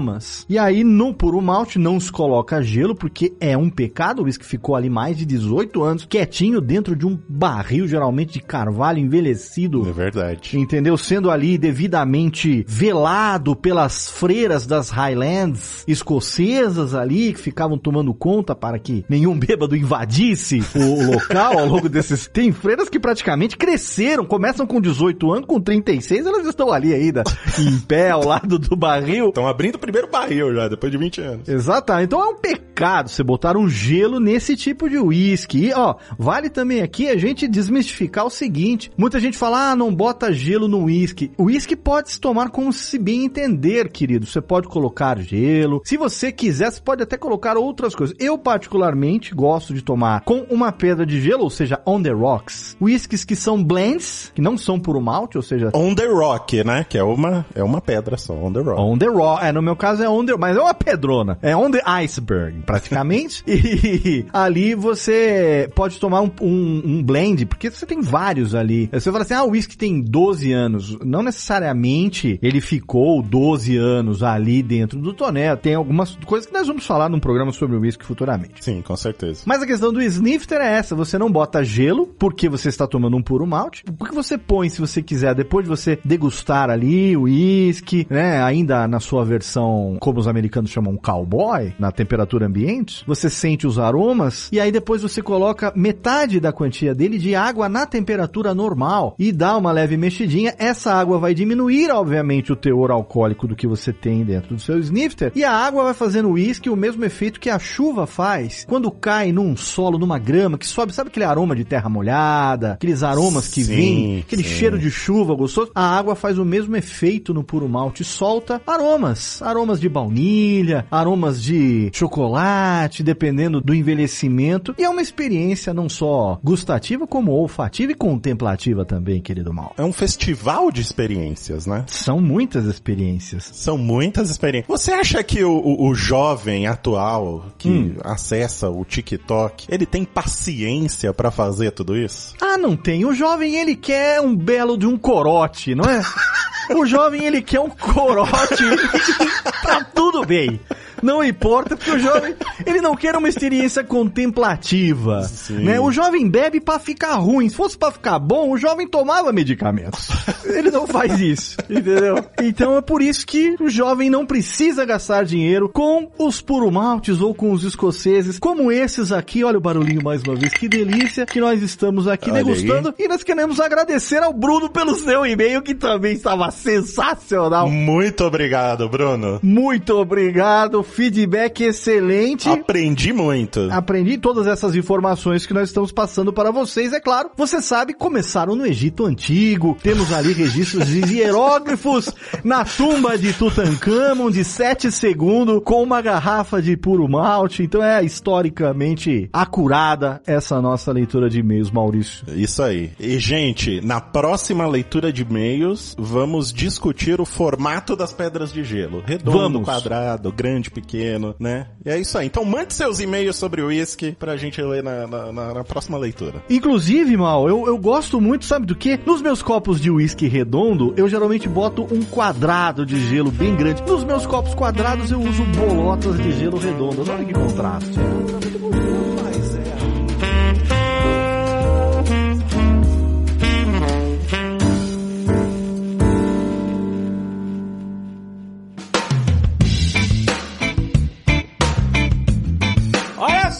E 0.49 0.57
aí, 0.57 0.83
no 0.83 1.13
puro 1.13 1.41
malte, 1.41 1.77
não 1.77 1.99
se 1.99 2.11
coloca 2.11 2.61
gelo, 2.61 2.95
porque 2.95 3.33
é 3.39 3.57
um 3.57 3.69
pecado. 3.69 4.21
O 4.21 4.25
uísque 4.25 4.45
ficou 4.45 4.75
ali 4.75 4.89
mais 4.89 5.17
de 5.17 5.25
18 5.25 5.83
anos, 5.83 6.05
quietinho, 6.05 6.61
dentro 6.61 6.95
de 6.95 7.05
um 7.05 7.17
barril, 7.27 7.87
geralmente 7.87 8.33
de 8.33 8.41
carvalho 8.41 8.99
envelhecido. 8.99 9.87
É 9.87 9.91
verdade. 9.91 10.57
Entendeu? 10.57 10.97
Sendo 10.97 11.31
ali 11.31 11.57
devidamente 11.57 12.65
velado 12.67 13.55
pelas 13.55 14.09
freiras 14.09 14.65
das 14.65 14.89
Highlands 14.89 15.83
escocesas 15.87 16.93
ali, 16.93 17.33
que 17.33 17.39
ficavam 17.39 17.77
tomando 17.77 18.13
conta 18.13 18.55
para 18.55 18.79
que 18.79 19.05
nenhum 19.09 19.37
bêbado 19.39 19.75
invadisse 19.75 20.63
o 20.75 21.13
local 21.13 21.59
ao 21.59 21.65
longo 21.65 21.89
desses. 21.89 22.27
Tem 22.27 22.51
freiras 22.51 22.89
que 22.89 22.99
praticamente 22.99 23.57
cresceram, 23.57 24.25
começam 24.25 24.65
com 24.65 24.79
18 24.79 25.31
anos, 25.31 25.45
com 25.47 25.59
36, 25.59 26.25
elas 26.25 26.47
estão 26.47 26.71
ali 26.71 26.93
ainda, 26.93 27.23
em 27.57 27.79
pé, 27.79 28.09
ao 28.11 28.25
lado 28.25 28.59
do 28.59 28.75
barril. 28.75 29.29
Estão 29.29 29.47
abrindo 29.47 29.79
primeiro 29.91 30.07
barril 30.07 30.53
já, 30.53 30.67
depois 30.67 30.91
de 30.91 30.97
20 30.97 31.21
anos. 31.21 31.49
Exatamente. 31.49 32.05
Então 32.05 32.21
é 32.21 32.27
um 32.27 32.35
pecado 32.35 33.09
você 33.09 33.23
botar 33.23 33.57
um 33.57 33.67
gelo 33.67 34.19
nesse 34.19 34.55
tipo 34.55 34.89
de 34.89 34.97
uísque. 34.97 35.65
E, 35.65 35.73
ó, 35.73 35.95
vale 36.17 36.49
também 36.49 36.81
aqui 36.81 37.09
a 37.09 37.17
gente 37.17 37.47
desmistificar 37.47 38.25
o 38.25 38.29
seguinte. 38.29 38.91
Muita 38.97 39.19
gente 39.19 39.37
fala, 39.37 39.71
ah, 39.71 39.75
não 39.75 39.93
bota 39.93 40.31
gelo 40.31 40.67
no 40.67 40.85
uísque. 40.85 41.31
O 41.37 41.45
uísque 41.45 41.75
pode 41.75 42.11
se 42.11 42.21
tomar 42.21 42.49
como 42.49 42.71
se 42.71 42.97
bem 42.97 43.25
entender, 43.25 43.89
querido. 43.89 44.25
Você 44.25 44.41
pode 44.41 44.67
colocar 44.67 45.19
gelo. 45.19 45.81
Se 45.83 45.97
você 45.97 46.31
quiser, 46.31 46.71
você 46.71 46.79
pode 46.79 47.03
até 47.03 47.17
colocar 47.17 47.57
outras 47.57 47.95
coisas. 47.95 48.15
Eu, 48.19 48.37
particularmente, 48.37 49.33
gosto 49.33 49.73
de 49.73 49.81
tomar 49.81 50.21
com 50.21 50.45
uma 50.49 50.71
pedra 50.71 51.05
de 51.05 51.19
gelo, 51.19 51.43
ou 51.43 51.49
seja, 51.49 51.81
on 51.85 52.01
the 52.01 52.11
rocks. 52.11 52.77
Uísques 52.79 53.25
que 53.25 53.35
são 53.35 53.63
blends, 53.63 54.31
que 54.33 54.41
não 54.41 54.57
são 54.57 54.79
puro 54.79 55.01
malte, 55.01 55.37
ou 55.37 55.43
seja, 55.43 55.71
On 55.73 55.93
the 55.95 56.05
Rock, 56.05 56.63
né? 56.63 56.85
Que 56.87 56.97
é 56.97 57.03
uma, 57.03 57.45
é 57.55 57.63
uma 57.63 57.81
pedra 57.81 58.17
só, 58.17 58.33
On 58.33 58.51
the 58.51 58.61
Rock. 58.61 58.81
On 58.81 58.97
the 58.97 59.07
rock. 59.07 59.43
É, 59.43 59.51
no 59.51 59.61
meu 59.69 59.75
caso 59.75 60.03
é 60.03 60.09
on 60.09 60.25
the, 60.25 60.35
mas 60.35 60.57
é 60.57 60.59
uma 60.59 60.73
pedrona. 60.73 61.37
É 61.41 61.55
on 61.55 61.69
the 61.69 61.81
iceberg, 61.85 62.61
praticamente. 62.65 63.43
e 63.47 64.25
ali 64.33 64.73
você 64.73 65.69
pode 65.75 65.99
tomar 65.99 66.21
um, 66.21 66.31
um, 66.41 66.81
um 66.85 67.03
blend, 67.03 67.45
porque 67.45 67.69
você 67.69 67.85
tem 67.85 68.01
vários 68.01 68.55
ali. 68.55 68.89
Você 68.91 69.11
fala 69.11 69.23
assim, 69.23 69.35
ah, 69.35 69.43
o 69.43 69.51
whisky 69.51 69.77
tem 69.77 70.01
12 70.01 70.51
anos. 70.51 70.97
Não 71.05 71.21
necessariamente 71.21 72.39
ele 72.41 72.61
ficou 72.61 73.21
12 73.21 73.77
anos 73.77 74.23
ali 74.23 74.63
dentro 74.63 74.99
do 74.99 75.13
tonel. 75.13 75.55
Tem 75.55 75.75
algumas 75.75 76.15
coisas 76.25 76.47
que 76.47 76.53
nós 76.53 76.67
vamos 76.67 76.85
falar 76.85 77.09
num 77.09 77.19
programa 77.19 77.51
sobre 77.51 77.77
o 77.77 77.81
whisky 77.81 78.03
futuramente. 78.03 78.63
Sim, 78.63 78.81
com 78.81 78.97
certeza. 78.97 79.43
Mas 79.45 79.61
a 79.61 79.67
questão 79.67 79.93
do 79.93 80.01
snifter 80.01 80.59
é 80.61 80.77
essa, 80.77 80.95
você 80.95 81.17
não 81.17 81.31
bota 81.31 81.63
gelo, 81.63 82.07
porque 82.07 82.49
você 82.49 82.69
está 82.69 82.87
tomando 82.87 83.15
um 83.15 83.21
puro 83.21 83.45
malte. 83.45 83.83
O 83.99 84.05
que 84.05 84.15
você 84.15 84.37
põe, 84.37 84.69
se 84.69 84.81
você 84.81 85.01
quiser, 85.01 85.35
depois 85.35 85.65
de 85.65 85.69
você 85.69 85.99
degustar 86.03 86.69
ali 86.69 87.15
o 87.15 87.23
uísque, 87.23 88.07
né, 88.09 88.41
ainda 88.41 88.87
na 88.87 88.99
sua 88.99 89.23
versão, 89.23 89.58
como 89.99 90.19
os 90.19 90.27
americanos 90.27 90.69
chamam, 90.69 90.97
cowboy, 90.97 91.73
na 91.79 91.91
temperatura 91.91 92.45
ambiente, 92.45 93.03
você 93.05 93.29
sente 93.29 93.65
os 93.65 93.79
aromas, 93.79 94.49
e 94.51 94.59
aí 94.59 94.71
depois 94.71 95.01
você 95.01 95.21
coloca 95.21 95.73
metade 95.75 96.39
da 96.39 96.51
quantia 96.51 96.93
dele 96.93 97.17
de 97.17 97.35
água 97.35 97.69
na 97.69 97.85
temperatura 97.85 98.53
normal, 98.53 99.15
e 99.17 99.31
dá 99.31 99.57
uma 99.57 99.71
leve 99.71 99.97
mexidinha, 99.97 100.53
essa 100.57 100.93
água 100.93 101.19
vai 101.19 101.33
diminuir, 101.33 101.91
obviamente, 101.91 102.51
o 102.51 102.55
teor 102.55 102.91
alcoólico 102.91 103.47
do 103.47 103.55
que 103.55 103.67
você 103.67 103.91
tem 103.91 104.23
dentro 104.23 104.55
do 104.55 104.61
seu 104.61 104.79
snifter, 104.79 105.31
e 105.35 105.43
a 105.43 105.51
água 105.51 105.83
vai 105.83 105.93
fazendo 105.93 106.29
o 106.29 106.33
uísque 106.33 106.69
o 106.69 106.75
mesmo 106.75 107.03
efeito 107.05 107.39
que 107.39 107.49
a 107.49 107.59
chuva 107.59 108.05
faz 108.05 108.65
quando 108.67 108.91
cai 108.91 109.31
num 109.31 109.55
solo, 109.55 109.97
numa 109.97 110.19
grama, 110.19 110.57
que 110.57 110.67
sobe, 110.67 110.93
sabe 110.93 111.09
aquele 111.09 111.25
aroma 111.25 111.55
de 111.55 111.63
terra 111.63 111.89
molhada, 111.89 112.73
aqueles 112.73 113.03
aromas 113.03 113.47
que 113.47 113.63
Sim, 113.63 113.75
vêm, 113.75 114.19
aquele 114.19 114.43
sim. 114.43 114.49
cheiro 114.49 114.77
de 114.77 114.89
chuva 114.91 115.33
gostoso, 115.35 115.71
a 115.73 115.97
água 115.97 116.15
faz 116.15 116.37
o 116.37 116.45
mesmo 116.45 116.75
efeito 116.75 117.33
no 117.33 117.43
puro 117.43 117.67
malte, 117.67 118.03
solta 118.03 118.61
aromas, 118.65 119.41
aromas 119.49 119.79
de 119.79 119.89
baunilha, 119.89 120.85
aromas 120.91 121.41
de 121.41 121.89
chocolate, 121.93 123.03
dependendo 123.03 123.59
do 123.61 123.73
envelhecimento, 123.73 124.73
e 124.77 124.83
é 124.83 124.89
uma 124.89 125.01
experiência 125.01 125.73
não 125.73 125.89
só 125.89 126.39
gustativa, 126.43 127.05
como 127.07 127.31
olfativa 127.31 127.91
e 127.91 127.95
contemplativa 127.95 128.85
também, 128.85 129.21
querido 129.21 129.53
mal. 129.53 129.73
É 129.77 129.83
um 129.83 129.91
festival 129.93 130.71
de 130.71 130.81
experiências, 130.81 131.65
né? 131.65 131.83
São 131.87 132.19
muitas 132.21 132.65
experiências. 132.65 133.49
São 133.53 133.77
muitas 133.77 134.29
experiências. 134.29 134.67
Você 134.69 134.91
acha 134.91 135.23
que 135.23 135.43
o, 135.43 135.51
o- 135.51 135.89
o 135.89 135.95
jovem 135.95 136.67
atual 136.67 137.45
que 137.57 137.69
Hum. 137.69 137.95
acessa 138.03 138.69
o 138.69 138.83
TikTok, 138.85 139.65
ele 139.69 139.85
tem 139.85 140.03
paciência 140.05 141.13
pra 141.13 141.31
fazer 141.31 141.71
tudo 141.71 141.97
isso? 141.97 142.33
Ah, 142.41 142.57
não 142.57 142.75
tem. 142.75 143.05
O 143.05 143.13
jovem, 143.13 143.55
ele 143.55 143.75
quer 143.75 144.21
um 144.21 144.35
belo 144.35 144.77
de 144.77 144.85
um 144.85 144.97
corote, 144.97 145.73
não 145.75 145.85
é? 145.85 146.01
o 146.75 146.85
jovem, 146.85 147.23
ele 147.25 147.41
quer 147.41 147.59
um 147.59 147.69
corote. 147.69 148.63
tá 149.43 149.83
tudo 149.93 150.25
bem. 150.25 150.59
Não 151.01 151.23
importa, 151.23 151.75
porque 151.75 151.91
o 151.91 151.99
jovem, 151.99 152.35
ele 152.65 152.81
não 152.81 152.95
quer 152.95 153.15
uma 153.15 153.29
experiência 153.29 153.83
contemplativa, 153.83 155.29
né? 155.49 155.79
O 155.79 155.91
jovem 155.91 156.29
bebe 156.29 156.59
pra 156.59 156.79
ficar 156.79 157.15
ruim. 157.15 157.49
Se 157.49 157.55
fosse 157.55 157.77
pra 157.77 157.91
ficar 157.91 158.19
bom, 158.19 158.51
o 158.51 158.57
jovem 158.57 158.87
tomava 158.87 159.31
medicamentos. 159.31 160.09
Ele 160.45 160.71
não 160.71 160.87
faz 160.87 161.19
isso, 161.19 161.57
entendeu? 161.69 162.23
Então 162.41 162.77
é 162.77 162.81
por 162.81 163.01
isso 163.01 163.25
que 163.25 163.55
o 163.59 163.69
jovem 163.69 164.09
não 164.09 164.25
precisa 164.25 164.85
gastar 164.85 165.23
dinheiro 165.23 165.69
com 165.69 166.09
os 166.17 166.41
puro 166.41 166.71
maltes 166.71 167.21
ou 167.21 167.33
com 167.33 167.51
os 167.51 167.63
escoceses, 167.63 168.39
como 168.39 168.71
esses 168.71 169.11
aqui. 169.11 169.43
Olha 169.43 169.57
o 169.57 169.61
barulhinho 169.61 170.03
mais 170.03 170.23
uma 170.23 170.35
vez, 170.35 170.53
que 170.53 170.67
delícia 170.67 171.25
que 171.25 171.39
nós 171.39 171.61
estamos 171.61 172.07
aqui 172.07 172.31
Olha 172.31 172.43
degustando. 172.43 172.93
E 172.97 173.07
nós 173.07 173.23
queremos 173.23 173.59
agradecer 173.59 174.21
ao 174.21 174.33
Bruno 174.33 174.69
pelo 174.69 174.95
seu 174.95 175.25
e-mail, 175.25 175.61
que 175.61 175.75
também 175.75 176.13
estava 176.13 176.49
sensacional. 176.51 177.69
Muito 177.69 178.23
obrigado, 178.23 178.87
Bruno. 178.89 179.39
Muito 179.41 179.95
obrigado, 179.95 180.83
feedback 180.89 181.63
excelente. 181.63 182.49
Aprendi 182.49 183.13
muito. 183.13 183.69
Aprendi 183.71 184.17
todas 184.17 184.47
essas 184.47 184.75
informações 184.75 185.45
que 185.45 185.53
nós 185.53 185.69
estamos 185.69 185.91
passando 185.91 186.33
para 186.33 186.51
vocês, 186.51 186.91
é 186.91 186.99
claro. 186.99 187.29
Você 187.37 187.61
sabe, 187.61 187.93
começaram 187.93 188.55
no 188.55 188.65
Egito 188.65 189.05
Antigo. 189.05 189.77
Temos 189.81 190.11
ali 190.11 190.33
registros 190.33 190.87
de 190.87 190.99
hieróglifos 191.15 192.13
na 192.43 192.65
tumba 192.65 193.17
de 193.17 193.31
Tutankhamon 193.33 194.31
de 194.31 194.43
7 194.43 194.91
segundos 194.91 195.61
com 195.63 195.81
uma 195.81 196.01
garrafa 196.01 196.61
de 196.61 196.75
puro 196.75 197.07
malte. 197.07 197.63
Então 197.63 197.83
é 197.83 198.03
historicamente 198.03 199.29
acurada 199.31 200.21
essa 200.25 200.61
nossa 200.61 200.91
leitura 200.91 201.29
de 201.29 201.39
e-mails, 201.39 201.71
Maurício. 201.71 202.25
Isso 202.35 202.61
aí. 202.63 202.91
E, 202.99 203.19
gente, 203.19 203.79
na 203.81 204.01
próxima 204.01 204.67
leitura 204.67 205.11
de 205.13 205.21
e-mails, 205.21 205.95
vamos 205.97 206.51
discutir 206.51 207.21
o 207.21 207.25
formato 207.25 207.95
das 207.95 208.13
pedras 208.13 208.51
de 208.51 208.63
gelo. 208.63 209.03
Redondo, 209.05 209.39
Vamos. 209.39 209.65
quadrado, 209.65 210.31
grande, 210.31 210.69
pequeno, 210.81 211.35
né? 211.39 211.67
E 211.85 211.89
é 211.89 211.97
isso 211.99 212.17
aí. 212.17 212.27
Então 212.27 212.43
mande 212.45 212.73
seus 212.73 212.99
e-mails 212.99 213.35
sobre 213.35 213.61
o 213.61 213.67
whisky 213.67 214.11
pra 214.17 214.37
gente 214.37 214.61
ler 214.61 214.83
na, 214.83 215.07
na- 215.07 215.31
na- 215.31 215.53
na 215.55 215.63
próxima 215.63 215.97
leitura. 215.97 216.41
Inclusive, 216.49 217.15
Mal, 217.17 217.47
eu, 217.49 217.65
eu 217.67 217.77
gosto 217.77 218.19
muito, 218.21 218.45
sabe 218.45 218.65
do 218.65 218.75
que? 218.75 218.99
Nos 219.05 219.21
meus 219.21 219.41
copos 219.41 219.79
de 219.81 219.89
uísque 219.91 220.27
redondo, 220.27 220.93
eu 220.97 221.07
geralmente 221.07 221.47
boto 221.49 221.83
um 221.91 222.01
quadrado 222.03 222.85
de 222.85 222.99
gelo 223.09 223.31
bem 223.31 223.55
grande. 223.55 223.81
Nos 223.83 224.03
meus 224.03 224.25
copos 224.25 224.53
quadrados, 224.53 225.11
eu 225.11 225.19
uso 225.21 225.43
bolotas 225.45 226.17
de 226.17 226.31
gelo 226.33 226.57
redondo. 226.57 227.03
Olha 227.09 227.25
que 227.25 227.33
contraste. 227.33 227.91
Olha 227.99 228.88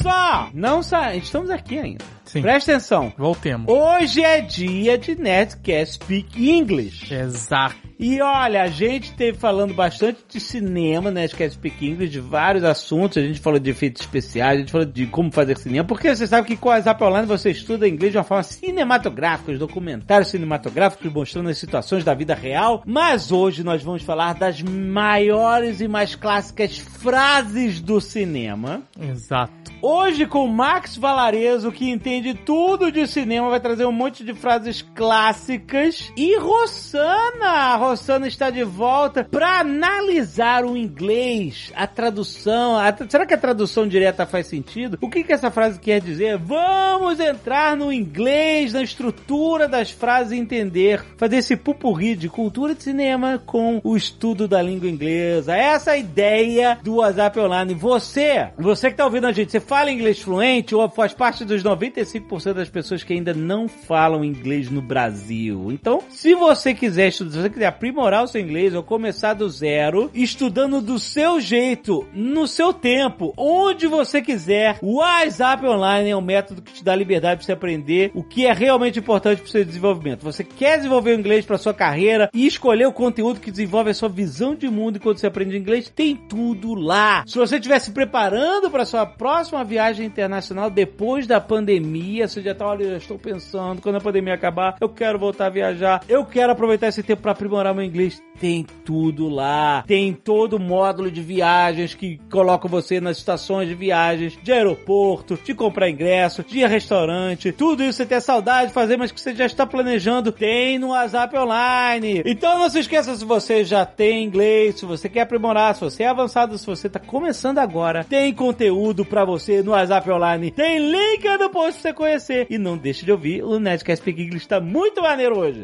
só! 0.01 0.49
Não 0.53 0.81
sa... 0.81 1.15
Estamos 1.15 1.49
aqui 1.49 1.77
ainda. 1.79 2.03
Sim. 2.25 2.41
Presta 2.41 2.71
atenção. 2.71 3.11
Voltemos. 3.17 3.71
Hoje 3.71 4.23
é 4.23 4.41
dia 4.41 4.97
de 4.97 5.15
Nerdcast 5.15 5.95
Speak 5.95 6.49
English. 6.49 7.13
Exato. 7.13 7.88
E 7.99 8.21
olha, 8.21 8.63
a 8.63 8.67
gente 8.67 9.13
teve 9.13 9.37
falando 9.37 9.73
bastante 9.73 10.19
de 10.25 10.39
cinema, 10.39 11.11
né? 11.11 11.19
Nerdcast 11.19 11.55
Speak 11.55 11.85
English, 11.85 12.09
de 12.09 12.21
vários 12.21 12.63
assuntos. 12.63 13.17
A 13.17 13.21
gente 13.21 13.41
falou 13.41 13.59
de 13.59 13.69
efeitos 13.69 14.01
especiais, 14.01 14.55
a 14.55 14.59
gente 14.61 14.71
falou 14.71 14.87
de 14.87 15.05
como 15.07 15.29
fazer 15.29 15.57
cinema. 15.57 15.85
Porque 15.85 16.15
você 16.15 16.25
sabe 16.25 16.47
que 16.47 16.55
com 16.55 16.69
a 16.69 16.79
Zap 16.79 17.03
Online 17.03 17.27
você 17.27 17.51
estuda 17.51 17.85
inglês 17.85 18.13
de 18.13 18.17
uma 18.17 18.23
forma 18.23 18.43
cinematográfica, 18.43 19.51
os 19.51 19.59
documentários 19.59 20.29
cinematográficos 20.29 21.11
mostrando 21.11 21.49
as 21.49 21.57
situações 21.57 22.05
da 22.05 22.13
vida 22.13 22.33
real. 22.33 22.83
Mas 22.85 23.33
hoje 23.33 23.65
nós 23.65 23.83
vamos 23.83 24.01
falar 24.01 24.33
das 24.33 24.61
maiores 24.61 25.81
e 25.81 25.87
mais 25.89 26.15
clássicas 26.15 26.77
frases 26.77 27.81
do 27.81 27.99
cinema. 27.99 28.81
Exato. 28.97 29.51
Hoje 29.81 30.25
com 30.25 30.45
Max 30.47 30.97
Valarezo, 30.97 31.71
que 31.71 31.89
entende 31.89 32.33
tudo 32.33 32.91
de 32.91 33.07
cinema, 33.07 33.49
vai 33.49 33.61
trazer 33.61 33.85
um 33.85 33.93
monte 33.93 34.25
de 34.25 34.33
frases 34.33 34.81
clássicas. 34.81 36.11
E 36.17 36.37
Rossana, 36.37 37.77
está 37.93 38.49
de 38.49 38.63
volta 38.63 39.23
para 39.23 39.59
analisar 39.59 40.65
o 40.65 40.77
inglês, 40.77 41.71
a 41.75 41.87
tradução. 41.87 42.77
a 42.77 42.95
será 43.07 43.25
que 43.25 43.33
a 43.33 43.37
tradução 43.37 43.87
direta 43.87 44.25
faz 44.25 44.47
sentido? 44.47 44.97
O 45.01 45.09
que, 45.09 45.23
que 45.23 45.33
essa 45.33 45.51
frase 45.51 45.79
quer 45.79 46.01
dizer? 46.01 46.37
Vamos 46.37 47.19
entrar 47.19 47.75
no 47.75 47.91
inglês, 47.91 48.73
na 48.73 48.81
estrutura 48.81 49.67
das 49.67 49.91
frases 49.91 50.33
e 50.33 50.37
entender. 50.37 51.03
Fazer 51.17 51.37
esse 51.37 51.55
pupurri 51.55 52.15
de 52.15 52.29
cultura 52.29 52.75
de 52.75 52.83
cinema 52.83 53.41
com 53.45 53.79
o 53.83 53.95
estudo 53.95 54.47
da 54.47 54.61
língua 54.61 54.89
inglesa. 54.89 55.55
Essa 55.55 55.91
é 55.91 55.93
a 55.93 55.97
ideia 55.97 56.79
do 56.83 56.95
WhatsApp 56.95 57.39
Online. 57.39 57.73
Você, 57.73 58.49
você 58.57 58.89
que 58.89 58.97
tá 58.97 59.05
ouvindo 59.05 59.27
a 59.27 59.31
gente, 59.31 59.51
você 59.51 59.59
fala 59.59 59.91
inglês 59.91 60.19
fluente 60.19 60.75
ou 60.75 60.89
faz 60.89 61.13
parte 61.13 61.45
dos 61.45 61.63
95% 61.63 62.53
das 62.53 62.69
pessoas 62.69 63.03
que 63.03 63.13
ainda 63.13 63.33
não 63.33 63.67
falam 63.67 64.23
inglês 64.23 64.69
no 64.69 64.81
Brasil. 64.81 65.71
Então, 65.71 66.01
se 66.09 66.33
você 66.35 66.73
quiser 66.73 67.07
estudar, 67.07 67.31
se 67.31 67.41
você 67.41 67.49
quiser 67.49 67.67
aprimorar 67.79 68.25
o 68.25 68.27
seu 68.27 68.41
inglês 68.41 68.75
ou 68.75 68.83
começar 68.83 69.33
do 69.33 69.49
zero, 69.49 70.11
estudando 70.13 70.81
do 70.81 70.99
seu 70.99 71.39
jeito, 71.39 72.05
no 72.13 72.45
seu 72.45 72.73
tempo, 72.73 73.33
onde 73.37 73.87
você 73.87 74.21
quiser, 74.21 74.77
o 74.81 74.97
WhatsApp 74.97 75.65
Online 75.65 76.09
é 76.09 76.15
um 76.15 76.19
método 76.19 76.61
que 76.61 76.73
te 76.73 76.83
dá 76.83 76.93
liberdade 76.93 77.37
para 77.37 77.45
você 77.45 77.53
aprender 77.53 78.11
o 78.13 78.21
que 78.21 78.45
é 78.45 78.51
realmente 78.51 78.99
importante 78.99 79.37
para 79.37 79.47
o 79.47 79.49
seu 79.49 79.63
desenvolvimento. 79.63 80.23
Você 80.23 80.43
quer 80.43 80.75
desenvolver 80.75 81.11
o 81.11 81.19
inglês 81.19 81.45
para 81.45 81.57
sua 81.57 81.73
carreira 81.73 82.29
e 82.33 82.45
escolher 82.45 82.85
o 82.85 82.91
conteúdo 82.91 83.39
que 83.39 83.49
desenvolve 83.49 83.91
a 83.91 83.93
sua 83.93 84.09
visão 84.09 84.55
de 84.55 84.67
mundo 84.67 84.97
enquanto 84.97 85.19
você 85.19 85.27
aprende 85.27 85.57
inglês, 85.57 85.89
tem 85.89 86.17
tudo 86.17 86.73
lá. 86.73 87.23
Se 87.25 87.37
você 87.37 87.55
estiver 87.55 87.79
se 87.79 87.91
preparando 87.91 88.69
para 88.69 88.83
sua 88.83 89.05
próxima 89.05 89.63
viagem 89.63 90.05
internacional 90.05 90.69
depois 90.69 91.25
da 91.25 91.39
pandemia, 91.39 92.27
você 92.27 92.41
já 92.41 92.53
tá, 92.53 92.67
olha, 92.67 92.83
eu 92.83 92.97
estou 92.97 93.17
pensando, 93.17 93.81
quando 93.81 93.95
a 93.95 94.01
pandemia 94.01 94.33
acabar, 94.33 94.75
eu 94.81 94.89
quero 94.89 95.17
voltar 95.17 95.45
a 95.45 95.49
viajar, 95.49 96.03
eu 96.09 96.25
quero 96.25 96.51
aproveitar 96.51 96.87
esse 96.87 97.01
tempo 97.01 97.21
para 97.21 97.31
aprimorar 97.31 97.68
meu 97.73 97.83
inglês. 97.83 98.21
Tem 98.39 98.65
tudo 98.85 99.27
lá. 99.27 99.83
Tem 99.85 100.13
todo 100.13 100.53
o 100.53 100.59
módulo 100.59 101.11
de 101.11 101.21
viagens 101.21 101.93
que 101.93 102.17
coloca 102.31 102.67
você 102.67 103.01
nas 103.01 103.17
estações 103.17 103.67
de 103.67 103.75
viagens, 103.75 104.37
de 104.41 104.51
aeroporto, 104.51 105.37
de 105.43 105.53
comprar 105.53 105.89
ingresso, 105.89 106.43
de 106.43 106.65
restaurante. 106.65 107.51
Tudo 107.51 107.83
isso 107.83 107.97
você 107.97 108.05
tem 108.05 108.19
saudade 108.21 108.69
de 108.69 108.73
fazer, 108.73 108.97
mas 108.97 109.11
que 109.11 109.19
você 109.19 109.35
já 109.35 109.45
está 109.45 109.65
planejando, 109.65 110.31
tem 110.31 110.79
no 110.79 110.89
WhatsApp 110.89 111.37
Online. 111.37 112.23
Então 112.25 112.57
não 112.57 112.69
se 112.69 112.79
esqueça 112.79 113.15
se 113.15 113.25
você 113.25 113.65
já 113.65 113.85
tem 113.85 114.23
inglês, 114.23 114.79
se 114.79 114.85
você 114.85 115.09
quer 115.09 115.21
aprimorar, 115.21 115.75
se 115.75 115.81
você 115.81 116.03
é 116.03 116.07
avançado, 116.07 116.57
se 116.57 116.65
você 116.65 116.87
está 116.87 116.99
começando 116.99 117.59
agora, 117.59 118.05
tem 118.05 118.33
conteúdo 118.33 119.03
para 119.03 119.25
você 119.25 119.61
no 119.61 119.71
WhatsApp 119.71 120.09
Online. 120.09 120.51
Tem 120.51 120.79
link 120.79 121.27
no 121.37 121.49
post 121.49 121.81
pra 121.81 121.81
você 121.81 121.93
conhecer. 121.93 122.47
E 122.49 122.57
não 122.57 122.77
deixe 122.77 123.05
de 123.05 123.11
ouvir, 123.11 123.43
o 123.43 123.59
Nerdcast 123.59 124.01
Speak 124.01 124.21
English 124.21 124.45
está 124.45 124.61
muito 124.61 125.01
maneiro 125.01 125.37
hoje. 125.37 125.63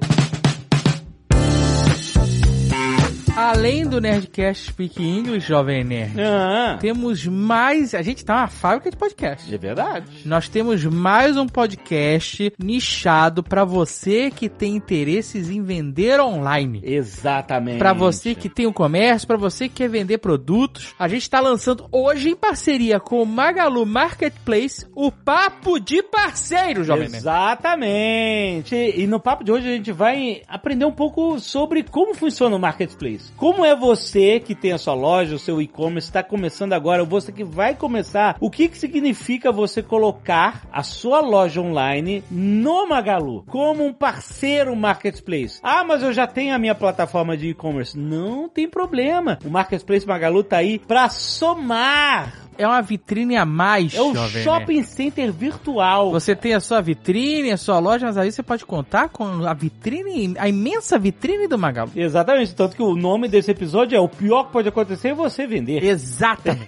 Além 3.35 3.85
do 3.85 3.99
Nerdcast 3.99 4.69
Speak 4.71 5.03
English, 5.03 5.45
Jovem 5.45 5.83
Nerd, 5.83 6.13
Ah, 6.21 6.77
temos 6.79 7.27
mais... 7.27 7.93
A 7.93 8.01
gente 8.01 8.23
tá 8.23 8.37
uma 8.37 8.47
fábrica 8.47 8.89
de 8.89 8.95
podcast. 8.95 9.53
é 9.53 9.57
verdade. 9.57 10.05
Nós 10.23 10.47
temos 10.47 10.85
mais 10.85 11.35
um 11.35 11.45
podcast 11.45 12.53
nichado 12.57 13.43
pra 13.43 13.65
você 13.65 14.31
que 14.31 14.47
tem 14.47 14.77
interesses 14.77 15.49
em 15.49 15.61
vender 15.61 16.17
online. 16.21 16.79
Exatamente. 16.85 17.77
Pra 17.77 17.91
você 17.91 18.33
que 18.35 18.47
tem 18.47 18.67
um 18.67 18.71
comércio, 18.71 19.27
pra 19.27 19.35
você 19.35 19.67
que 19.67 19.75
quer 19.75 19.89
vender 19.89 20.19
produtos, 20.19 20.93
a 20.97 21.09
gente 21.09 21.29
tá 21.29 21.41
lançando 21.41 21.89
hoje 21.91 22.29
em 22.29 22.35
parceria 22.37 23.01
com 23.01 23.21
o 23.21 23.25
Magalu 23.25 23.85
Marketplace 23.85 24.85
o 24.95 25.11
Papo 25.11 25.77
de 25.77 26.01
Parceiro, 26.03 26.85
Jovem 26.85 27.09
Nerd. 27.09 27.17
Exatamente. 27.17 28.75
E 28.75 29.05
no 29.07 29.19
papo 29.19 29.43
de 29.43 29.51
hoje 29.51 29.67
a 29.67 29.75
gente 29.75 29.91
vai 29.91 30.41
aprender 30.47 30.85
um 30.85 30.91
pouco 30.93 31.37
sobre 31.37 31.83
como 31.83 32.15
funciona 32.15 32.55
o 32.55 32.59
marketplace. 32.59 33.24
Como 33.35 33.65
é 33.65 33.75
você 33.75 34.39
que 34.39 34.55
tem 34.55 34.71
a 34.71 34.77
sua 34.77 34.93
loja, 34.93 35.35
o 35.35 35.39
seu 35.39 35.61
e-commerce, 35.61 36.07
está 36.09 36.23
começando 36.23 36.73
agora, 36.73 37.03
ou 37.03 37.07
você 37.07 37.31
que 37.31 37.43
vai 37.43 37.75
começar, 37.75 38.37
o 38.39 38.49
que, 38.49 38.67
que 38.67 38.77
significa 38.77 39.51
você 39.51 39.83
colocar 39.83 40.63
a 40.71 40.83
sua 40.83 41.19
loja 41.19 41.61
online 41.61 42.23
no 42.29 42.87
Magalu 42.87 43.43
como 43.47 43.85
um 43.85 43.93
parceiro 43.93 44.75
marketplace? 44.75 45.59
Ah, 45.61 45.83
mas 45.83 46.03
eu 46.03 46.13
já 46.13 46.27
tenho 46.27 46.53
a 46.53 46.59
minha 46.59 46.75
plataforma 46.75 47.35
de 47.35 47.49
e-commerce. 47.49 47.97
Não 47.97 48.47
tem 48.47 48.69
problema. 48.69 49.37
O 49.43 49.49
Marketplace 49.49 50.07
Magalu 50.07 50.43
tá 50.43 50.57
aí 50.57 50.79
para 50.79 51.09
somar. 51.09 52.44
É 52.57 52.67
uma 52.67 52.81
vitrine 52.81 53.35
a 53.35 53.45
mais, 53.45 53.93
É 53.93 54.01
o 54.01 54.13
Jovem 54.13 54.43
shopping 54.43 54.75
Nerd. 54.77 54.87
center 54.87 55.31
virtual. 55.31 56.11
Você 56.11 56.35
tem 56.35 56.53
a 56.53 56.59
sua 56.59 56.81
vitrine, 56.81 57.51
a 57.51 57.57
sua 57.57 57.79
loja, 57.79 58.05
mas 58.05 58.17
aí 58.17 58.31
você 58.31 58.43
pode 58.43 58.65
contar 58.65 59.09
com 59.09 59.45
a 59.45 59.53
vitrine, 59.53 60.35
a 60.37 60.47
imensa 60.47 60.97
vitrine 60.97 61.47
do 61.47 61.57
Magalu. 61.57 61.91
Exatamente, 61.95 62.55
tanto 62.55 62.75
que 62.75 62.81
o 62.81 62.95
nome 62.95 63.27
desse 63.27 63.51
episódio 63.51 63.95
é 63.95 63.99
o 63.99 64.07
pior 64.07 64.45
que 64.45 64.53
pode 64.53 64.69
acontecer 64.69 65.09
é 65.09 65.13
você 65.13 65.45
vender. 65.45 65.83
Exatamente. 65.83 66.65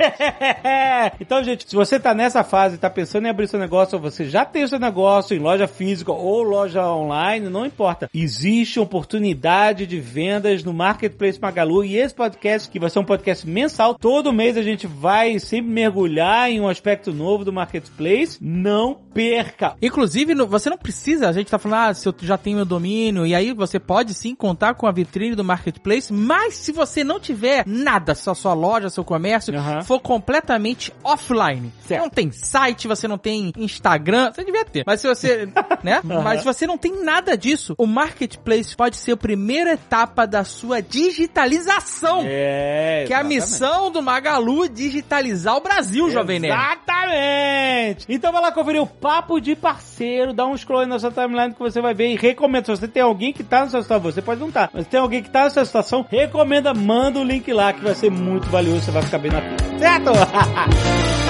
então, 1.19 1.43
gente, 1.43 1.67
se 1.67 1.75
você 1.75 1.99
tá 1.99 2.13
nessa 2.13 2.43
fase, 2.43 2.77
tá 2.77 2.89
pensando 2.89 3.25
em 3.25 3.29
abrir 3.29 3.47
seu 3.47 3.59
negócio, 3.59 3.95
ou 3.95 4.01
você 4.01 4.25
já 4.25 4.45
tem 4.45 4.63
o 4.63 4.67
seu 4.67 4.79
negócio 4.79 5.35
em 5.35 5.39
loja 5.39 5.67
física 5.67 6.11
ou 6.11 6.43
loja 6.43 6.85
online, 6.85 7.49
não 7.49 7.65
importa. 7.65 8.09
Existe 8.13 8.79
oportunidade 8.79 9.85
de 9.85 9.99
vendas 9.99 10.63
no 10.63 10.73
Marketplace 10.73 11.39
Magalu 11.39 11.83
e 11.83 11.97
esse 11.97 12.13
podcast, 12.13 12.69
que 12.69 12.79
vai 12.79 12.89
ser 12.89 12.99
um 12.99 13.05
podcast 13.05 13.47
mensal, 13.47 13.95
todo 13.95 14.33
mês 14.33 14.57
a 14.57 14.61
gente 14.61 14.87
vai 14.87 15.39
sempre 15.39 15.71
mergulhar 15.77 16.49
em 16.49 16.59
um 16.59 16.67
aspecto 16.67 17.13
novo 17.13 17.45
do 17.45 17.53
marketplace, 17.53 18.39
não 18.41 18.95
perca. 19.13 19.75
Inclusive, 19.79 20.33
você 20.33 20.71
não 20.71 20.77
precisa, 20.77 21.29
a 21.29 21.31
gente 21.31 21.51
tá 21.51 21.59
falando, 21.59 21.89
ah, 21.89 21.93
se 21.93 22.07
eu 22.07 22.15
já 22.21 22.35
tenho 22.35 22.57
meu 22.57 22.65
domínio, 22.65 23.27
e 23.27 23.35
aí 23.35 23.53
você 23.53 23.79
pode 23.79 24.15
sim 24.15 24.33
contar 24.33 24.73
com 24.73 24.87
a 24.87 24.91
vitrine 24.91 25.35
do 25.35 25.43
marketplace, 25.43 26.11
mas 26.11 26.55
se 26.55 26.71
você 26.71 27.03
não 27.03 27.19
tiver 27.19 27.63
nada, 27.67 28.15
só 28.15 28.33
sua 28.33 28.55
loja, 28.55 28.89
seu 28.89 29.03
comércio, 29.03 29.53
for 29.83 29.99
completamente 29.99 30.91
offline. 31.03 31.71
Certo. 31.85 32.01
Não 32.01 32.09
tem 32.09 32.31
site, 32.31 32.87
você 32.87 33.07
não 33.07 33.19
tem 33.19 33.53
Instagram, 33.55 34.31
você 34.33 34.43
devia 34.43 34.65
ter. 34.65 34.83
Mas 34.83 35.01
se 35.01 35.07
você, 35.07 35.47
né? 35.83 36.01
Mas 36.03 36.39
se 36.39 36.45
você 36.45 36.65
não 36.65 36.77
tem 36.77 37.03
nada 37.03 37.37
disso, 37.37 37.75
o 37.77 37.85
marketplace 37.85 38.75
pode 38.75 38.97
ser 38.97 39.11
a 39.11 39.17
primeira 39.17 39.73
etapa 39.73 40.25
da 40.25 40.43
sua 40.43 40.81
digitalização. 40.81 42.23
É, 42.25 43.03
Que 43.05 43.13
é 43.13 43.15
a 43.15 43.23
missão 43.23 43.91
do 43.91 44.01
Magalu 44.01 44.67
digitalizar 44.67 45.55
o 45.55 45.66
Brasil, 45.67 46.09
Jovem 46.09 46.39
Nerd. 46.39 46.53
Exatamente! 46.53 48.05
Então 48.09 48.31
vai 48.31 48.41
lá 48.41 48.51
conferir 48.51 48.81
o 48.81 48.87
Papo 48.87 49.39
de 49.39 49.55
Parceiro, 49.55 50.33
dá 50.33 50.45
um 50.45 50.57
scroll 50.57 50.81
aí 50.81 50.87
na 50.87 50.99
sua 50.99 51.11
timeline 51.11 51.53
que 51.53 51.59
você 51.59 51.81
vai 51.81 51.93
ver 51.93 52.13
e 52.13 52.15
recomenda. 52.15 52.65
Se 52.65 52.71
você 52.71 52.87
tem 52.87 53.03
alguém 53.03 53.33
que 53.33 53.43
tá 53.43 53.61
na 53.61 53.69
sua 53.69 53.81
situação, 53.81 54.11
você 54.11 54.21
pode 54.21 54.39
não 54.39 54.51
tá, 54.51 54.69
mas 54.73 54.87
tem 54.87 54.99
alguém 54.99 55.21
que 55.21 55.29
tá 55.29 55.43
na 55.43 55.49
sua 55.49 55.65
situação, 55.65 56.05
recomenda, 56.09 56.73
manda 56.73 57.19
o 57.19 57.23
link 57.23 57.51
lá 57.51 57.73
que 57.73 57.81
vai 57.81 57.95
ser 57.95 58.09
muito 58.09 58.47
valioso, 58.47 58.81
você 58.81 58.91
vai 58.91 59.03
ficar 59.03 59.17
bem 59.17 59.31
na 59.31 59.41
fila. 59.41 59.79
Certo? 59.79 60.11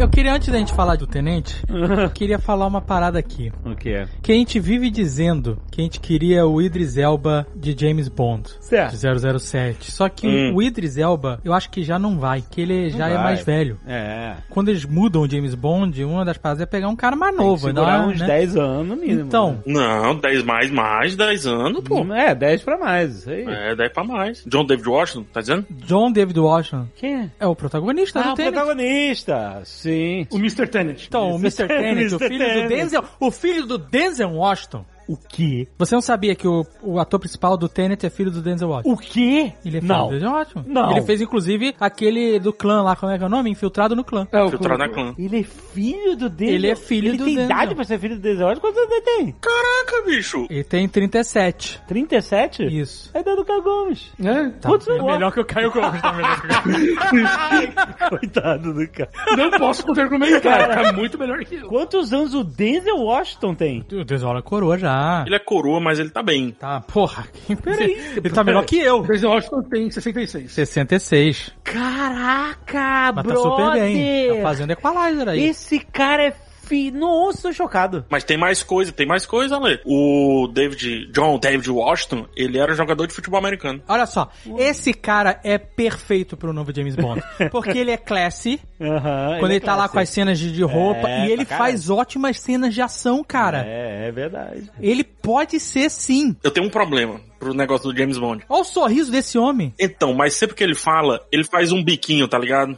Eu 0.00 0.08
queria, 0.08 0.32
antes 0.32 0.48
da 0.48 0.58
gente 0.58 0.72
falar 0.74 0.94
do 0.96 1.08
Tenente, 1.08 1.60
eu 1.68 2.08
queria 2.10 2.38
falar 2.38 2.66
uma 2.68 2.80
parada 2.80 3.18
aqui. 3.18 3.50
o 3.64 3.74
que 3.74 3.90
é? 3.90 4.06
Que 4.22 4.30
a 4.30 4.34
gente 4.36 4.60
vive 4.60 4.90
dizendo 4.90 5.58
que 5.72 5.80
a 5.80 5.84
gente 5.84 5.98
queria 5.98 6.46
o 6.46 6.62
Idris 6.62 6.96
Elba 6.96 7.44
de 7.56 7.74
James 7.76 8.06
Bond. 8.08 8.48
Certo. 8.60 8.92
De 8.96 9.38
007. 9.40 9.90
Só 9.90 10.08
que 10.08 10.28
Hum. 10.28 10.54
o 10.54 10.62
Idris 10.62 10.96
Elba, 10.96 11.40
eu 11.44 11.52
acho 11.52 11.68
que 11.70 11.82
já 11.82 11.98
não 11.98 12.16
vai, 12.16 12.44
que 12.48 12.60
ele 12.60 12.90
já 12.90 13.08
é 13.08 13.14
vai. 13.14 13.22
mais 13.24 13.44
velho. 13.44 13.76
É. 13.88 14.34
Quando 14.50 14.68
eles 14.68 14.84
mudam 14.84 15.22
o 15.22 15.28
James 15.28 15.54
Bond, 15.56 16.04
uma 16.04 16.24
das 16.24 16.38
paradas 16.38 16.62
é 16.62 16.66
pegar 16.66 16.88
um 16.88 16.96
cara 16.96 17.16
mais 17.16 17.34
novo. 17.36 17.66
Segurar 17.66 17.98
não 17.98 18.10
é, 18.10 18.14
uns 18.14 18.20
né? 18.20 18.26
10 18.26 18.56
anos 18.56 18.86
no 18.88 18.96
mínimo. 18.96 19.22
Então, 19.22 19.60
Não, 19.66 20.14
10 20.16 20.44
mais, 20.44 20.70
mais 20.70 21.16
10 21.16 21.44
anos, 21.46 21.82
pô. 21.82 22.04
É, 22.14 22.36
10 22.36 22.62
pra 22.62 22.78
mais, 22.78 23.16
isso 23.18 23.30
aí. 23.30 23.44
É, 23.48 23.74
10 23.74 23.92
pra 23.92 24.04
mais. 24.04 24.44
John 24.46 24.64
David 24.64 24.88
Washington, 24.88 25.26
tá 25.32 25.40
dizendo? 25.40 25.66
John 25.70 26.12
David 26.12 26.38
Washington 26.38 26.86
Quem 26.94 27.14
é? 27.22 27.30
é 27.40 27.46
o 27.48 27.56
protagonista 27.56 28.20
Ah, 28.20 28.22
do 28.22 28.30
o 28.30 28.34
Tenet. 28.36 28.52
protagonista. 28.52 29.62
Sim. 29.88 30.26
O 30.30 30.36
Mr. 30.36 30.66
Tenet. 30.66 31.06
Então, 31.08 31.32
o 31.32 31.38
Mr. 31.38 31.66
Tenet, 31.66 32.14
o 32.14 32.18
filho 32.18 32.62
do. 32.62 32.68
Denzel, 32.68 33.04
o 33.18 33.30
filho 33.30 33.66
do 33.66 33.78
Denzel 33.78 34.30
Washington. 34.30 34.84
O 35.08 35.16
quê? 35.16 35.66
Você 35.78 35.94
não 35.94 36.02
sabia 36.02 36.34
que 36.34 36.46
o, 36.46 36.66
o 36.82 36.98
ator 37.00 37.18
principal 37.18 37.56
do 37.56 37.68
Tenet 37.68 38.04
é 38.04 38.10
filho 38.10 38.30
do 38.30 38.42
Denzel 38.42 38.68
Washington? 38.68 38.92
O 38.92 38.96
quê? 38.98 39.52
Ele 39.64 39.78
é 39.78 39.80
filho 39.80 39.92
Não. 39.94 40.06
do 40.06 40.10
Denzel 40.12 40.30
Washington. 40.30 40.64
Não. 40.66 40.90
Ele 40.92 41.02
fez, 41.02 41.20
inclusive, 41.20 41.74
aquele 41.80 42.38
do 42.38 42.52
clã 42.52 42.82
lá, 42.82 42.94
como 42.94 43.10
é 43.10 43.16
que 43.16 43.24
é 43.24 43.26
o 43.26 43.30
nome? 43.30 43.50
Infiltrado 43.50 43.96
no 43.96 44.04
clã. 44.04 44.28
É, 44.30 44.42
o 44.42 44.50
Filtrado 44.50 44.78
na 44.78 44.88
clã. 44.88 45.14
Ele 45.18 45.40
é 45.40 45.42
filho 45.42 46.14
do 46.16 46.28
Denzel? 46.28 46.54
Ele 46.54 46.66
é 46.70 46.76
filho 46.76 47.08
ele 47.08 47.16
do 47.16 47.24
tem 47.24 47.36
Denzel. 47.36 47.56
idade 47.56 47.74
pra 47.74 47.84
ser 47.84 47.98
filho 47.98 48.16
do 48.16 48.20
Denzel? 48.20 48.46
Olha 48.48 48.60
quantos 48.60 48.78
anos 48.78 48.90
ele 48.92 49.00
tem? 49.00 49.34
Caraca, 49.40 50.02
bicho. 50.06 50.46
Ele 50.50 50.64
tem 50.64 50.86
37. 50.88 51.80
37? 51.88 52.64
Isso. 52.80 53.10
É 53.14 53.22
do 53.22 53.44
Caio 53.44 53.62
Gomes. 53.62 54.10
É, 54.22 54.48
Tá, 54.60 54.68
Quantos 54.68 54.88
é 54.88 55.02
melhor 55.02 55.32
que 55.32 55.40
o 55.40 55.44
Caio 55.44 55.72
Gomes, 55.72 56.00
tá 56.02 56.12
melhor 56.12 56.40
que 56.40 56.46
o 56.46 57.24
Caio 57.24 58.08
Coitado 58.10 58.74
do 58.74 58.88
cara. 58.88 59.10
não 59.36 59.50
posso 59.52 59.84
contra-argumentar. 59.86 60.68
Tá 60.68 60.92
muito 60.92 61.18
melhor 61.18 61.38
que 61.44 61.54
eu. 61.56 61.68
Quantos 61.68 62.12
anos 62.12 62.34
o 62.34 62.44
Denzel 62.44 62.96
Washington 62.98 63.54
tem? 63.54 63.84
O 63.92 64.04
Denzel 64.04 64.36
é 64.36 64.42
coroa 64.42 64.76
já. 64.76 64.97
Ele 65.26 65.34
é 65.34 65.38
coroa, 65.38 65.80
mas 65.80 65.98
ele 65.98 66.10
tá 66.10 66.22
bem. 66.22 66.50
Tá, 66.50 66.80
porra. 66.80 67.26
Peraí. 67.62 68.12
Ele 68.16 68.30
tá 68.30 68.42
melhor 68.44 68.64
que 68.64 68.78
eu. 68.78 69.00
O 69.00 69.06
Denzel 69.06 69.30
Washington 69.30 69.62
tem 69.62 69.90
66. 69.90 70.52
66. 70.52 71.52
Caraca, 71.64 73.12
Mas 73.14 73.26
tá 73.26 73.32
brother! 73.32 73.38
super 73.38 73.72
bem. 73.72 74.36
Tá 74.36 74.42
fazendo 74.42 74.70
Equalizer 74.72 75.28
aí. 75.28 75.44
Esse 75.48 75.78
cara 75.80 76.26
é 76.28 76.34
fi... 76.68 76.90
Nossa, 76.90 77.42
tô 77.42 77.52
chocado. 77.52 78.04
Mas 78.08 78.24
tem 78.24 78.36
mais 78.36 78.62
coisa, 78.62 78.92
tem 78.92 79.06
mais 79.06 79.26
coisa, 79.26 79.56
Ale. 79.56 79.80
O 79.84 80.48
David, 80.52 81.10
John 81.12 81.38
David 81.38 81.70
Washington, 81.70 82.26
ele 82.36 82.58
era 82.58 82.74
jogador 82.74 83.06
de 83.06 83.14
futebol 83.14 83.38
americano. 83.38 83.82
Olha 83.88 84.06
só, 84.06 84.30
esse 84.58 84.92
cara 84.92 85.40
é 85.42 85.58
perfeito 85.58 86.36
pro 86.36 86.52
novo 86.52 86.72
James 86.74 86.94
Bond. 86.94 87.22
Porque 87.50 87.78
ele 87.78 87.90
é 87.90 87.96
classy, 87.96 88.60
Aham, 88.80 89.38
quando 89.38 89.52
ele, 89.52 89.58
é 89.58 89.60
tá 89.60 89.74
lá 89.74 89.88
com 89.88 89.98
as 89.98 90.08
cenas 90.08 90.38
de, 90.38 90.52
de 90.52 90.62
roupa, 90.62 91.08
É, 91.08 91.26
e 91.26 91.32
ele 91.32 91.44
faz 91.44 91.90
ótimas 91.90 92.40
cenas 92.40 92.74
de 92.74 92.82
ação, 92.82 93.24
cara. 93.24 93.64
É, 93.66 94.08
é 94.08 94.12
verdade. 94.12 94.70
Ele 94.80 95.02
pode 95.02 95.58
ser 95.58 95.90
sim. 95.90 96.36
Eu 96.42 96.50
tenho 96.50 96.66
um 96.66 96.70
problema 96.70 97.20
pro 97.38 97.54
negócio 97.54 97.90
do 97.90 97.96
James 97.96 98.18
Bond. 98.18 98.44
Olha 98.48 98.60
o 98.60 98.64
sorriso 98.64 99.10
desse 99.10 99.38
homem. 99.38 99.72
Então, 99.78 100.12
mas 100.12 100.34
sempre 100.34 100.56
que 100.56 100.64
ele 100.64 100.74
fala, 100.74 101.20
ele 101.30 101.44
faz 101.44 101.72
um 101.72 101.82
biquinho, 101.82 102.26
tá 102.28 102.38
ligado? 102.38 102.76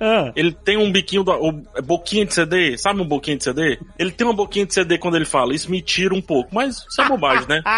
Ah, 0.00 0.32
Ele 0.34 0.52
tem 0.52 0.76
um 0.76 0.90
biquinho, 0.90 1.22
da, 1.22 1.36
o, 1.36 1.52
boquinha 1.84 2.24
de 2.24 2.32
CD, 2.34 2.76
sabe 2.78 3.00
um 3.00 3.06
boquinha 3.06 3.36
de 3.36 3.44
CD? 3.44 3.78
Ele 3.98 4.10
tem 4.10 4.26
uma 4.26 4.34
boquinha 4.34 4.64
de 4.66 4.72
CD 4.74 4.98
quando 4.98 5.16
ele 5.16 5.24
fala, 5.24 5.54
isso 5.54 5.70
me 5.70 5.80
tira 5.82 6.14
um 6.14 6.22
pouco, 6.22 6.54
mas 6.54 6.76
isso 6.90 7.00
é 7.00 7.08
bobagem, 7.08 7.46
né? 7.48 7.62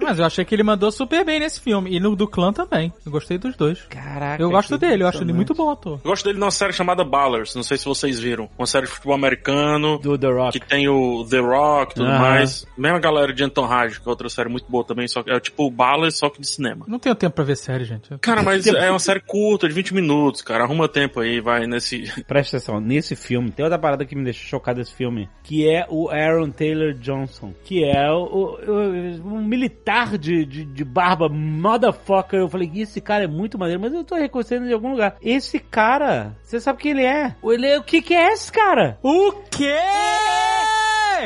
Mas 0.00 0.18
eu 0.18 0.24
achei 0.24 0.44
que 0.44 0.54
ele 0.54 0.62
mandou 0.62 0.90
super 0.92 1.24
bem 1.24 1.40
nesse 1.40 1.60
filme. 1.60 1.94
E 1.94 2.00
no 2.00 2.14
do 2.14 2.26
clã 2.26 2.52
também. 2.52 2.92
Eu 3.04 3.10
gostei 3.12 3.36
dos 3.36 3.56
dois. 3.56 3.80
Caraca. 3.88 4.42
Eu 4.42 4.48
gosto 4.50 4.78
dele, 4.78 5.02
eu 5.02 5.08
acho 5.08 5.22
ele 5.22 5.32
muito 5.32 5.54
bom 5.54 5.70
ator. 5.70 6.00
Eu 6.04 6.10
gosto 6.10 6.24
dele 6.24 6.38
numa 6.38 6.50
série 6.50 6.72
chamada 6.72 7.04
Ballers, 7.04 7.54
não 7.54 7.62
sei 7.62 7.76
se 7.76 7.84
vocês 7.84 8.18
viram. 8.18 8.48
Uma 8.56 8.66
série 8.66 8.86
de 8.86 8.92
futebol 8.92 9.14
americano, 9.14 9.98
Do 9.98 10.16
The 10.16 10.28
Rock. 10.28 10.60
que 10.60 10.66
tem 10.66 10.88
o 10.88 11.26
The 11.28 11.38
Rock 11.40 11.92
e 11.92 11.94
tudo 11.96 12.08
mais. 12.10 12.66
Mesma 12.76 12.98
galera 13.00 13.32
de 13.32 13.42
Anton 13.42 13.66
Raj, 13.66 13.98
que 13.98 14.06
é 14.06 14.10
outra 14.10 14.28
série 14.28 14.48
muito 14.48 14.66
boa 14.70 14.84
também, 14.84 15.08
só 15.08 15.22
que 15.22 15.30
é 15.30 15.40
tipo 15.40 15.70
Ballers, 15.70 16.16
só 16.16 16.30
que 16.30 16.40
de 16.40 16.48
cinema. 16.48 16.84
Não 16.88 16.98
tenho 16.98 17.14
tempo 17.14 17.34
pra 17.34 17.44
ver 17.44 17.56
série, 17.56 17.84
gente. 17.84 18.08
Cara, 18.20 18.42
mas 18.42 18.66
é 18.66 18.90
uma 18.90 18.98
série 18.98 19.20
curta, 19.20 19.68
de 19.68 19.74
20 19.74 19.94
minutos, 19.94 20.42
cara. 20.42 20.64
Arruma 20.64 20.88
tempo 20.88 21.20
aí, 21.20 21.40
vai 21.40 21.57
nesse. 21.66 22.04
Presta 22.26 22.56
atenção, 22.56 22.80
nesse 22.80 23.16
filme, 23.16 23.50
tem 23.50 23.64
outra 23.64 23.78
parada 23.78 24.04
que 24.04 24.14
me 24.16 24.24
deixou 24.24 24.46
chocado 24.48 24.78
desse 24.80 24.94
filme, 24.94 25.28
que 25.42 25.68
é 25.68 25.86
o 25.88 26.08
Aaron 26.10 26.50
Taylor 26.50 26.92
Johnson, 26.94 27.52
que 27.64 27.84
é 27.84 28.10
o, 28.10 28.24
o- 28.24 29.28
um 29.34 29.44
militar 29.44 30.16
de, 30.18 30.44
de, 30.44 30.64
de 30.64 30.84
barba, 30.84 31.28
motherfucker. 31.28 32.40
Eu 32.40 32.48
falei, 32.48 32.70
esse 32.76 33.00
cara 33.00 33.24
é 33.24 33.28
muito 33.28 33.58
maneiro, 33.58 33.80
mas 33.80 33.92
eu 33.94 34.04
tô 34.04 34.14
reconhecendo 34.14 34.66
de 34.66 34.72
algum 34.72 34.90
lugar. 34.92 35.16
Esse 35.22 35.58
cara, 35.58 36.36
você 36.42 36.60
sabe 36.60 36.78
quem 36.80 36.92
ele 36.92 37.04
é? 37.04 37.34
Ele 37.42 37.66
é 37.66 37.78
o 37.78 37.82
que 37.82 38.00
que 38.02 38.14
é 38.14 38.32
esse 38.32 38.50
cara? 38.52 38.98
O 39.02 39.32
quê? 39.50 39.74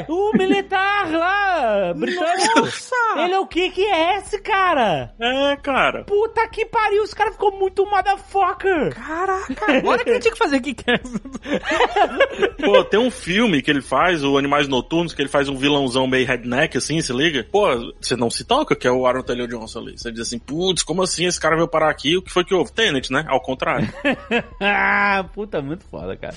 O 0.09 0.37
militar 0.37 1.11
lá, 1.11 1.95
britânico. 1.95 2.61
Nossa! 2.61 2.97
Ele 3.19 3.35
é 3.35 3.39
o 3.39 3.47
que 3.47 3.71
que 3.71 3.85
é 3.85 4.19
esse 4.19 4.41
cara? 4.41 5.15
É, 5.19 5.57
cara. 5.57 6.05
Puta 6.05 6.47
que 6.49 6.65
pariu, 6.67 7.05
esse 7.05 7.15
cara 7.15 7.33
ficou 7.33 7.53
muito 7.53 7.85
motherfucker. 7.87 8.95
Caraca, 8.95 9.73
agora 9.73 10.03
que 10.03 10.11
ele 10.11 10.21
tinha 10.21 10.33
que 10.33 10.39
fazer 10.39 10.57
o 10.57 10.63
que 10.63 10.75
quer. 10.75 11.01
Pô, 12.65 12.85
tem 12.85 13.01
um 13.01 13.11
filme 13.11 13.61
que 13.63 13.71
ele 13.71 13.83
faz, 13.83 14.25
o 14.25 14.39
Animais 14.39 14.69
Noturnos, 14.69 15.13
que 15.13 15.21
ele 15.21 15.29
faz 15.29 15.49
um 15.49 15.57
vilãozão 15.57 16.07
meio 16.07 16.27
redneck, 16.27 16.77
assim, 16.77 17.01
se 17.01 17.13
liga? 17.13 17.47
Pô, 17.51 17.67
você 18.01 18.17
não 18.17 18.31
se 18.31 18.45
toca, 18.45 18.75
que 18.75 18.87
é 18.87 18.91
o 18.91 19.07
Aaron 19.07 19.23
Taylor 19.23 19.47
Johnson 19.47 19.81
ali. 19.81 19.99
Você 19.99 20.11
diz 20.11 20.23
assim, 20.23 20.39
putz, 20.39 20.83
como 20.83 21.03
assim 21.03 21.27
esse 21.27 21.41
cara 21.41 21.57
veio 21.57 21.69
parar 21.69 21.91
aqui? 21.91 22.17
O 22.17 22.23
que 22.23 22.33
foi 22.33 22.45
que 22.45 22.55
houve? 22.55 22.73
Tenet, 22.73 23.13
né? 23.13 23.25
Ao 23.29 23.41
contrário. 23.41 23.93
ah, 24.61 25.25
puta, 25.35 25.61
muito 25.61 25.85
foda, 25.85 26.17
cara. 26.17 26.35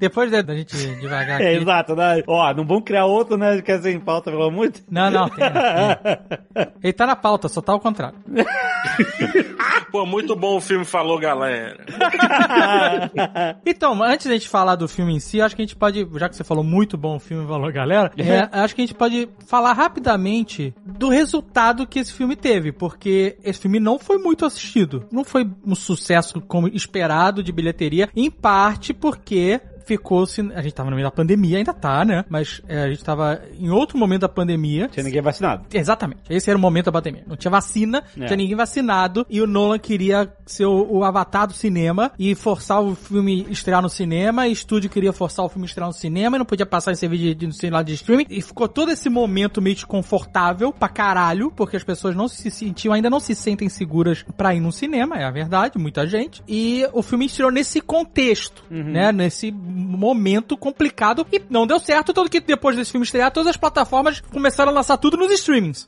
Depois 0.00 0.30
da 0.30 0.42
gente 0.54 0.74
devagar 0.96 1.40
É, 1.42 1.48
aqui. 1.54 1.62
exato, 1.62 1.94
né? 1.94 2.22
Ó, 2.26 2.54
não 2.54 2.66
vamos 2.66 2.84
criar 2.84 3.04
outro, 3.04 3.36
né? 3.36 3.60
Que 3.60 3.70
é 3.70 3.80
sem 3.80 4.00
pauta, 4.00 4.30
pelo 4.30 4.44
amor 4.44 4.70
de 4.70 4.82
Não, 4.90 5.10
não, 5.10 5.28
tem, 5.28 5.38
tem. 5.38 6.68
Ele 6.82 6.92
tá 6.94 7.06
na 7.06 7.14
pauta, 7.14 7.48
só 7.48 7.60
tá 7.60 7.72
ao 7.72 7.80
contrário. 7.80 8.18
Pô, 9.92 10.06
muito 10.06 10.34
bom 10.36 10.56
o 10.56 10.60
filme, 10.60 10.84
falou, 10.84 11.18
galera. 11.18 11.76
Então, 13.66 14.02
antes 14.02 14.26
da 14.26 14.32
gente 14.32 14.48
falar 14.48 14.74
do 14.76 14.88
filme 14.88 15.14
em 15.14 15.20
si, 15.20 15.40
acho 15.40 15.54
que 15.54 15.62
a 15.62 15.64
gente 15.64 15.76
pode, 15.76 16.06
já 16.16 16.28
que 16.28 16.36
você 16.36 16.44
falou 16.44 16.64
muito 16.64 16.96
bom 16.96 17.16
o 17.16 17.20
filme, 17.20 17.44
valor 17.46 17.72
galera, 17.72 18.10
é, 18.16 18.48
acho 18.60 18.74
que 18.74 18.80
a 18.82 18.86
gente 18.86 18.94
pode 18.96 19.28
falar 19.46 19.72
rapidamente 19.72 20.74
do 20.84 21.08
resultado 21.08 21.86
que 21.86 21.98
esse 21.98 22.12
filme 22.12 22.36
teve, 22.36 22.72
porque 22.72 23.36
esse 23.44 23.60
filme 23.60 23.78
não 23.78 23.98
foi 23.98 24.18
muito 24.18 24.44
assistido. 24.44 25.04
Não 25.10 25.24
foi 25.24 25.48
um 25.64 25.74
sucesso 25.74 26.40
como 26.40 26.68
esperado 26.68 27.42
de 27.42 27.52
bilheteria, 27.52 28.08
em 28.14 28.30
parte 28.30 28.92
porque 28.94 29.60
ficou 29.84 30.26
se 30.26 30.40
a 30.54 30.62
gente 30.62 30.74
tava 30.74 30.90
no 30.90 30.96
meio 30.96 31.06
da 31.06 31.10
pandemia, 31.10 31.58
ainda 31.58 31.72
tá, 31.72 32.04
né? 32.04 32.24
Mas 32.28 32.60
é, 32.68 32.82
a 32.84 32.88
gente 32.88 33.04
tava 33.04 33.40
em 33.58 33.70
outro 33.70 33.98
momento 33.98 34.22
da 34.22 34.28
pandemia. 34.28 34.88
Tinha 34.88 35.04
ninguém 35.04 35.22
vacinado. 35.22 35.66
Exatamente. 35.72 36.22
Esse 36.28 36.50
era 36.50 36.58
o 36.58 36.60
momento 36.60 36.86
da 36.86 36.92
pandemia. 36.92 37.24
Não 37.26 37.36
tinha 37.36 37.50
vacina, 37.50 38.02
É. 38.18 38.26
tinha 38.26 38.36
ninguém 38.36 38.56
vacinado, 38.56 39.26
e 39.28 39.40
o 39.40 39.46
Nolan 39.46 39.78
queria 39.78 40.32
ser 40.46 40.66
o, 40.66 40.86
o 40.98 41.04
avatar 41.04 41.46
do 41.46 41.52
cinema 41.52 42.12
e 42.18 42.34
forçar 42.34 42.82
o 42.82 42.94
filme 42.94 43.46
estrear 43.50 43.82
no 43.82 43.88
cinema, 43.88 44.46
e 44.46 44.50
o 44.50 44.52
estúdio 44.52 44.90
queria 44.90 45.12
forçar 45.12 45.44
o 45.44 45.48
filme 45.48 45.66
estrear 45.66 45.88
no 45.88 45.94
cinema, 45.94 46.36
e 46.36 46.38
não 46.38 46.46
podia 46.46 46.66
passar 46.66 46.92
em 46.92 46.96
serviço 46.96 47.22
de, 47.22 47.34
de, 47.34 47.70
lá, 47.70 47.82
de 47.82 47.94
streaming, 47.94 48.26
e 48.30 48.40
ficou 48.42 48.68
todo 48.68 48.90
esse 48.90 49.08
momento 49.08 49.60
meio 49.62 49.74
desconfortável 49.74 50.72
pra 50.72 50.88
caralho, 50.88 51.50
porque 51.54 51.76
as 51.76 51.84
pessoas 51.84 52.14
não 52.14 52.28
se 52.28 52.50
sentiam, 52.50 52.92
ainda 52.94 53.08
não 53.10 53.20
se 53.20 53.34
sentem 53.34 53.68
seguras 53.68 54.24
pra 54.36 54.54
ir 54.54 54.60
no 54.60 54.72
cinema, 54.72 55.16
é 55.16 55.24
a 55.24 55.30
verdade, 55.30 55.78
muita 55.78 56.06
gente, 56.06 56.42
e 56.48 56.86
o 56.92 57.02
filme 57.02 57.26
estreou 57.26 57.50
nesse 57.50 57.80
contexto, 57.80 58.64
né, 58.70 59.12
nesse 59.12 59.50
momento 59.80 60.56
complicado 60.56 61.26
e 61.32 61.40
não 61.50 61.66
deu 61.66 61.78
certo, 61.80 62.12
tanto 62.12 62.30
que 62.30 62.40
depois 62.40 62.76
desse 62.76 62.90
filme 62.92 63.04
estrear, 63.04 63.30
todas 63.30 63.48
as 63.50 63.56
plataformas 63.56 64.20
começaram 64.32 64.70
a 64.70 64.74
lançar 64.74 64.96
tudo 64.96 65.16
nos 65.16 65.30
streamings. 65.32 65.86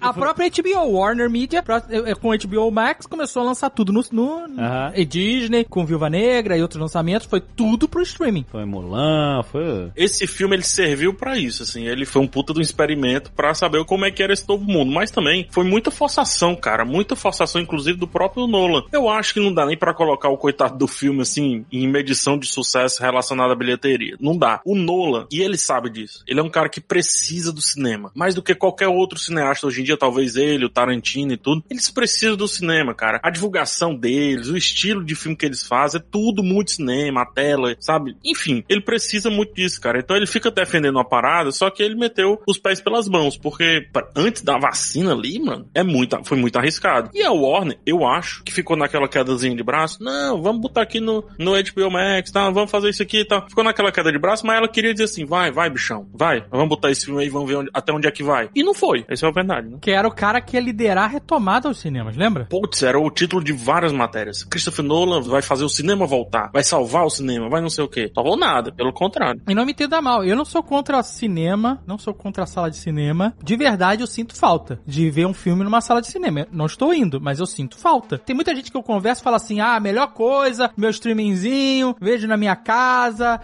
A 0.00 0.12
própria 0.12 0.48
HBO, 0.50 0.92
Warner 0.98 1.30
Media, 1.30 1.62
pra- 1.62 1.82
eh, 1.90 2.14
com 2.14 2.30
HBO 2.30 2.70
Max, 2.70 3.06
começou 3.06 3.42
a 3.42 3.46
lançar 3.46 3.70
tudo 3.70 3.92
no, 3.92 4.02
no 4.12 4.46
e 4.94 5.04
Disney, 5.04 5.64
com 5.64 5.84
Viúva 5.84 6.08
Negra 6.10 6.56
e 6.56 6.62
outros 6.62 6.80
lançamentos, 6.80 7.26
foi 7.26 7.40
tudo 7.40 7.88
pro 7.88 8.02
streaming. 8.02 8.44
Foi 8.50 8.64
Mulan, 8.64 9.42
foi... 9.44 9.90
Esse 9.96 10.26
filme 10.26 10.56
ele 10.56 10.62
serviu 10.64 11.14
pra 11.14 11.36
isso, 11.38 11.62
assim, 11.62 11.86
ele 11.86 12.04
foi 12.04 12.22
um 12.22 12.26
puta 12.26 12.52
do 12.52 12.60
experimento 12.60 13.30
pra 13.32 13.54
saber 13.54 13.84
como 13.84 14.04
é 14.04 14.10
que 14.10 14.22
era 14.22 14.32
esse 14.32 14.48
novo 14.48 14.64
mundo, 14.64 14.90
mas 14.92 15.10
também 15.10 15.46
foi 15.50 15.64
muita 15.64 15.90
forçação, 15.90 16.54
cara, 16.54 16.84
muita 16.84 17.14
forçação 17.16 17.60
inclusive 17.60 17.98
do 17.98 18.06
próprio 18.08 18.46
Nolan. 18.46 18.82
Eu 18.92 19.08
acho 19.08 19.34
que 19.34 19.40
não 19.40 19.52
dá 19.52 19.64
nem 19.66 19.76
pra 19.76 19.94
colocar 19.94 20.28
o 20.28 20.36
coitado 20.36 20.76
do 20.76 20.86
filme 20.86 21.22
assim 21.22 21.64
em 21.72 21.86
medição 21.88 22.38
de 22.38 22.46
sucesso 22.46 23.02
relacionada 23.20 23.52
à 23.52 23.56
bilheteria. 23.56 24.16
Não 24.18 24.36
dá. 24.36 24.60
O 24.64 24.74
Nolan, 24.74 25.26
e 25.30 25.40
ele 25.40 25.56
sabe 25.56 25.90
disso. 25.90 26.24
Ele 26.26 26.40
é 26.40 26.42
um 26.42 26.50
cara 26.50 26.68
que 26.68 26.80
precisa 26.80 27.52
do 27.52 27.60
cinema, 27.60 28.10
mais 28.14 28.34
do 28.34 28.42
que 28.42 28.54
qualquer 28.54 28.88
outro 28.88 29.18
cineasta 29.18 29.66
hoje 29.66 29.82
em 29.82 29.84
dia, 29.84 29.96
talvez 29.96 30.36
ele, 30.36 30.64
o 30.64 30.70
Tarantino 30.70 31.32
e 31.32 31.36
tudo. 31.36 31.62
Eles 31.70 31.90
precisam 31.90 32.36
do 32.36 32.48
cinema, 32.48 32.94
cara. 32.94 33.20
A 33.22 33.30
divulgação 33.30 33.94
deles, 33.94 34.48
o 34.48 34.56
estilo 34.56 35.04
de 35.04 35.14
filme 35.14 35.36
que 35.36 35.46
eles 35.46 35.66
fazem, 35.66 36.00
é 36.00 36.04
tudo 36.10 36.42
muito 36.42 36.72
cinema, 36.72 37.22
a 37.22 37.26
tela, 37.26 37.76
sabe? 37.78 38.16
Enfim, 38.24 38.64
ele 38.68 38.80
precisa 38.80 39.30
muito 39.30 39.54
disso, 39.54 39.80
cara. 39.80 39.98
Então 39.98 40.16
ele 40.16 40.26
fica 40.26 40.50
defendendo 40.50 40.96
uma 40.96 41.04
parada, 41.04 41.52
só 41.52 41.70
que 41.70 41.82
ele 41.82 41.94
meteu 41.94 42.40
os 42.46 42.58
pés 42.58 42.80
pelas 42.80 43.08
mãos, 43.08 43.36
porque 43.36 43.88
antes 44.16 44.42
da 44.42 44.58
vacina 44.58 45.12
ali, 45.12 45.38
mano, 45.38 45.68
é 45.74 45.82
muito, 45.82 46.18
foi 46.24 46.38
muito 46.38 46.56
arriscado. 46.56 47.10
E 47.12 47.22
a 47.22 47.32
Warner, 47.32 47.78
eu 47.84 48.06
acho 48.06 48.42
que 48.44 48.52
ficou 48.52 48.76
naquela 48.76 49.08
quedazinha 49.08 49.54
de 49.54 49.62
braço. 49.62 50.02
Não, 50.02 50.40
vamos 50.42 50.62
botar 50.62 50.82
aqui 50.82 51.00
no, 51.00 51.24
no 51.38 51.52
HBO 51.52 51.90
Max, 51.90 52.30
tá? 52.30 52.48
Vamos 52.50 52.70
fazer 52.70 52.90
isso 52.90 53.02
aqui 53.02 53.09
e 53.18 53.24
tal. 53.24 53.46
Ficou 53.48 53.64
naquela 53.64 53.92
queda 53.92 54.10
de 54.12 54.18
braço, 54.18 54.46
mas 54.46 54.56
ela 54.56 54.68
queria 54.68 54.92
dizer 54.92 55.04
assim, 55.04 55.24
vai, 55.24 55.50
vai, 55.50 55.70
bichão, 55.70 56.08
vai. 56.14 56.44
Vamos 56.50 56.68
botar 56.68 56.90
esse 56.90 57.06
filme 57.06 57.22
aí, 57.22 57.28
vamos 57.28 57.48
ver 57.48 57.56
onde- 57.56 57.70
até 57.74 57.92
onde 57.92 58.06
é 58.06 58.10
que 58.10 58.22
vai. 58.22 58.48
E 58.54 58.62
não 58.62 58.74
foi. 58.74 59.04
Essa 59.08 59.26
é 59.26 59.28
a 59.28 59.32
verdade, 59.32 59.68
né? 59.68 59.78
Que 59.80 59.90
era 59.90 60.06
o 60.06 60.14
cara 60.14 60.40
que 60.40 60.56
ia 60.56 60.60
liderar 60.62 61.04
a 61.04 61.08
retomada 61.08 61.68
aos 61.68 61.78
cinemas, 61.78 62.16
lembra? 62.16 62.46
Putz, 62.50 62.82
era 62.82 62.98
o 62.98 63.10
título 63.10 63.42
de 63.42 63.52
várias 63.52 63.92
matérias. 63.92 64.44
Christopher 64.44 64.84
Nolan 64.84 65.20
vai 65.22 65.42
fazer 65.42 65.64
o 65.64 65.68
cinema 65.68 66.06
voltar, 66.06 66.50
vai 66.52 66.62
salvar 66.62 67.04
o 67.04 67.10
cinema, 67.10 67.48
vai 67.48 67.60
não 67.60 67.70
sei 67.70 67.84
o 67.84 67.88
quê. 67.88 68.10
Salvou 68.14 68.36
nada, 68.36 68.72
pelo 68.72 68.92
contrário. 68.92 69.40
E 69.48 69.54
não 69.54 69.64
me 69.64 69.72
entenda 69.72 70.00
mal, 70.00 70.24
eu 70.24 70.36
não 70.36 70.44
sou 70.44 70.62
contra 70.62 71.02
cinema, 71.02 71.82
não 71.86 71.98
sou 71.98 72.12
contra 72.14 72.44
a 72.44 72.46
sala 72.46 72.70
de 72.70 72.76
cinema. 72.76 73.34
De 73.42 73.56
verdade, 73.56 74.02
eu 74.02 74.06
sinto 74.06 74.34
falta 74.36 74.80
de 74.86 75.10
ver 75.10 75.26
um 75.26 75.34
filme 75.34 75.64
numa 75.64 75.80
sala 75.80 76.00
de 76.00 76.06
cinema. 76.08 76.40
Eu 76.40 76.46
Não 76.52 76.66
estou 76.66 76.92
indo, 76.94 77.20
mas 77.20 77.40
eu 77.40 77.46
sinto 77.46 77.78
falta. 77.78 78.18
Tem 78.18 78.34
muita 78.34 78.54
gente 78.54 78.70
que 78.70 78.76
eu 78.76 78.82
converso 78.82 79.22
e 79.22 79.24
fala 79.24 79.36
assim: 79.36 79.60
ah, 79.60 79.78
melhor 79.80 80.08
coisa, 80.08 80.70
meu 80.76 80.90
streamingzinho, 80.90 81.94
vejo 82.00 82.26
na 82.26 82.36
minha 82.36 82.56
casa. 82.56 82.99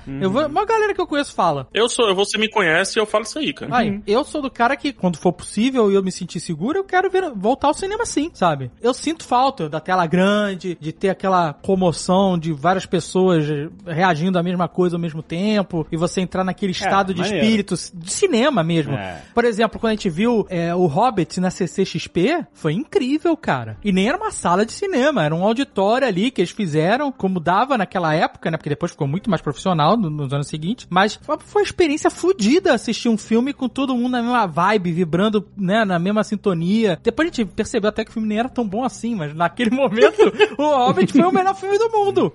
Eu 0.06 0.30
vou, 0.30 0.46
uma 0.46 0.64
galera 0.64 0.94
que 0.94 1.00
eu 1.00 1.06
conheço 1.06 1.34
fala. 1.34 1.68
Eu 1.72 1.88
sou, 1.88 2.14
você 2.14 2.38
me 2.38 2.48
conhece 2.48 2.98
e 2.98 3.00
eu 3.00 3.06
falo 3.06 3.24
isso 3.24 3.38
aí, 3.38 3.52
cara. 3.52 3.70
Vai, 3.70 4.02
eu 4.06 4.24
sou 4.24 4.42
do 4.42 4.50
cara 4.50 4.76
que, 4.76 4.92
quando 4.92 5.18
for 5.18 5.32
possível 5.32 5.90
e 5.90 5.94
eu 5.94 6.02
me 6.02 6.12
sentir 6.12 6.40
seguro, 6.40 6.78
eu 6.78 6.84
quero 6.84 7.10
ver, 7.10 7.30
voltar 7.34 7.68
ao 7.68 7.74
cinema 7.74 8.04
sim, 8.06 8.30
sabe? 8.34 8.70
Eu 8.80 8.94
sinto 8.94 9.24
falta 9.24 9.68
da 9.68 9.80
tela 9.80 10.06
grande, 10.06 10.76
de 10.80 10.92
ter 10.92 11.10
aquela 11.10 11.52
comoção 11.52 12.38
de 12.38 12.52
várias 12.52 12.86
pessoas 12.86 13.44
reagindo 13.86 14.38
à 14.38 14.42
mesma 14.42 14.68
coisa 14.68 14.96
ao 14.96 15.00
mesmo 15.00 15.22
tempo, 15.22 15.86
e 15.90 15.96
você 15.96 16.20
entrar 16.20 16.44
naquele 16.44 16.72
estado 16.72 17.12
de 17.14 17.20
maneiro. 17.20 17.44
espírito 17.44 17.74
de 17.94 18.12
cinema 18.12 18.62
mesmo. 18.62 18.94
É. 18.94 19.22
Por 19.34 19.44
exemplo, 19.44 19.78
quando 19.78 19.90
a 19.90 19.94
gente 19.94 20.10
viu 20.10 20.46
é, 20.48 20.74
o 20.74 20.86
Hobbit 20.86 21.40
na 21.40 21.50
CCXP, 21.50 22.46
foi 22.52 22.72
incrível, 22.72 23.36
cara. 23.36 23.76
E 23.84 23.92
nem 23.92 24.08
era 24.08 24.16
uma 24.16 24.30
sala 24.30 24.64
de 24.64 24.72
cinema, 24.72 25.24
era 25.24 25.34
um 25.34 25.44
auditório 25.44 26.06
ali 26.06 26.30
que 26.30 26.40
eles 26.40 26.50
fizeram, 26.50 27.10
como 27.12 27.40
dava 27.40 27.76
naquela 27.78 28.14
época, 28.14 28.50
né? 28.50 28.56
Porque 28.56 28.70
depois 28.70 28.92
ficou 28.92 29.06
muito 29.06 29.30
mais 29.30 29.42
profissional 29.50 29.96
no- 29.96 30.10
nos 30.10 30.32
anos 30.32 30.48
seguintes. 30.48 30.86
Mas 30.90 31.18
foi 31.24 31.62
uma 31.62 31.62
experiência 31.62 32.10
fodida 32.10 32.74
assistir 32.74 33.08
um 33.08 33.16
filme 33.16 33.52
com 33.52 33.68
todo 33.68 33.94
mundo 33.94 34.10
na 34.12 34.22
mesma 34.22 34.46
vibe, 34.46 34.90
vibrando, 34.92 35.46
né, 35.56 35.84
na 35.84 35.98
mesma 36.00 36.24
sintonia. 36.24 36.98
Depois 37.02 37.28
a 37.28 37.32
gente 37.32 37.44
percebeu 37.52 37.88
até 37.90 38.04
que 38.04 38.10
o 38.10 38.12
filme 38.12 38.28
nem 38.28 38.38
era 38.38 38.48
tão 38.48 38.66
bom 38.66 38.82
assim, 38.84 39.14
mas 39.14 39.32
naquele 39.34 39.70
momento 39.74 40.18
o 40.58 40.62
Hobbit 40.86 41.12
foi 41.12 41.22
o 41.22 41.32
melhor 41.32 41.54
filme 41.54 41.78
do 41.78 41.88
mundo. 41.90 42.32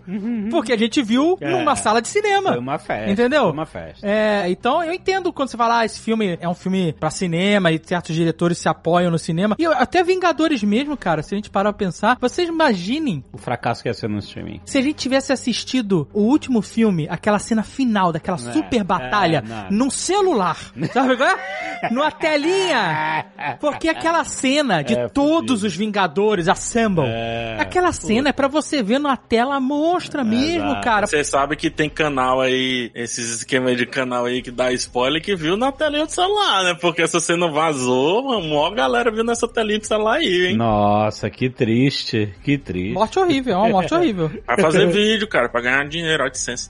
Porque 0.49 0.71
a 0.71 0.77
gente 0.77 1.01
viu 1.01 1.37
É. 1.41 1.51
numa 1.51 1.75
sala 1.75 2.01
de 2.01 2.07
cinema. 2.07 2.51
Foi 2.51 2.59
uma 2.59 2.77
festa. 2.79 3.11
Entendeu? 3.11 3.43
Foi 3.43 3.51
uma 3.51 3.65
festa. 3.65 4.07
É, 4.07 4.49
então 4.49 4.81
eu 4.83 4.93
entendo 4.93 5.33
quando 5.33 5.49
você 5.49 5.57
fala, 5.57 5.79
ah, 5.79 5.85
esse 5.85 5.99
filme 5.99 6.37
é 6.39 6.47
um 6.47 6.53
filme 6.53 6.93
pra 6.93 7.09
cinema 7.09 7.71
e 7.71 7.81
certos 7.83 8.15
diretores 8.15 8.57
se 8.57 8.69
apoiam 8.69 9.11
no 9.11 9.19
cinema. 9.19 9.55
E 9.59 9.65
até 9.65 10.01
Vingadores 10.03 10.63
mesmo, 10.63 10.95
cara, 10.97 11.21
se 11.23 11.33
a 11.33 11.37
gente 11.37 11.49
parar 11.49 11.71
pra 11.73 11.85
pensar, 11.85 12.17
vocês 12.19 12.47
imaginem 12.49 13.23
O 13.33 13.37
fracasso 13.37 13.81
que 13.83 13.89
ia 13.89 13.93
ser 13.93 14.07
no 14.09 14.19
streaming. 14.19 14.61
se 14.65 14.77
a 14.77 14.81
gente 14.81 14.95
tivesse 14.95 15.31
assistido 15.33 16.07
o 16.13 16.21
último 16.21 16.61
filme, 16.61 17.00
aquela 17.09 17.39
cena 17.39 17.63
final 17.63 18.11
daquela 18.11 18.37
É, 18.37 18.53
super 18.53 18.83
batalha, 18.83 19.43
é, 19.45 19.47
não. 19.47 19.71
num 19.85 19.89
celular, 19.89 20.57
sabe 20.93 21.17
qual 21.17 21.29
é? 21.29 21.89
Numa 21.91 22.11
telinha. 22.11 23.25
Porque 23.59 23.87
aquela 23.89 24.23
cena 24.23 24.83
de 24.83 24.93
É, 24.93 25.07
todos 25.07 25.61
fudido. 25.61 25.67
os 25.67 25.75
Vingadores 25.75 26.47
assemble, 26.47 27.05
É, 27.07 27.57
aquela 27.59 27.91
cena 27.91 28.29
é 28.29 28.33
pra 28.33 28.47
você 28.47 28.83
ver 28.83 28.99
numa 28.99 29.17
tela 29.17 29.59
monstra 29.59 30.23
mesmo, 30.23 30.67
Exato. 30.69 30.81
cara. 30.83 31.07
Você 31.07 31.23
sabe 31.23 31.55
que 31.55 31.69
tem 31.69 31.89
canal 31.89 32.39
aí, 32.41 32.91
esses 32.93 33.33
esquemas 33.37 33.75
de 33.77 33.85
canal 33.85 34.25
aí 34.25 34.41
que 34.41 34.51
dá 34.51 34.71
spoiler 34.73 35.21
que 35.21 35.35
viu 35.35 35.57
na 35.57 35.71
telinha 35.71 36.05
do 36.05 36.11
celular, 36.11 36.63
né? 36.63 36.75
Porque 36.79 37.01
essa 37.01 37.19
cena 37.19 37.49
vazou, 37.49 38.23
mano, 38.23 38.41
maior 38.49 38.71
galera 38.75 39.11
viu 39.11 39.23
nessa 39.23 39.47
telinha 39.47 39.79
do 39.79 39.87
celular 39.87 40.17
aí, 40.17 40.47
hein? 40.49 40.55
Nossa, 40.57 41.29
que 41.29 41.49
triste. 41.49 42.33
Que 42.43 42.57
triste. 42.57 42.93
Morte 42.93 43.17
horrível, 43.19 43.53
é 43.53 43.57
uma 43.57 43.69
morte 43.69 43.93
horrível. 43.93 44.29
Vai 44.45 44.59
fazer 44.61 44.87
vídeo, 44.87 45.27
cara, 45.27 45.49
pra 45.49 45.61
ganhar 45.61 45.87
dinheiro, 45.87 46.23
AdSense. 46.23 46.69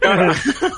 Cara, 0.00 0.32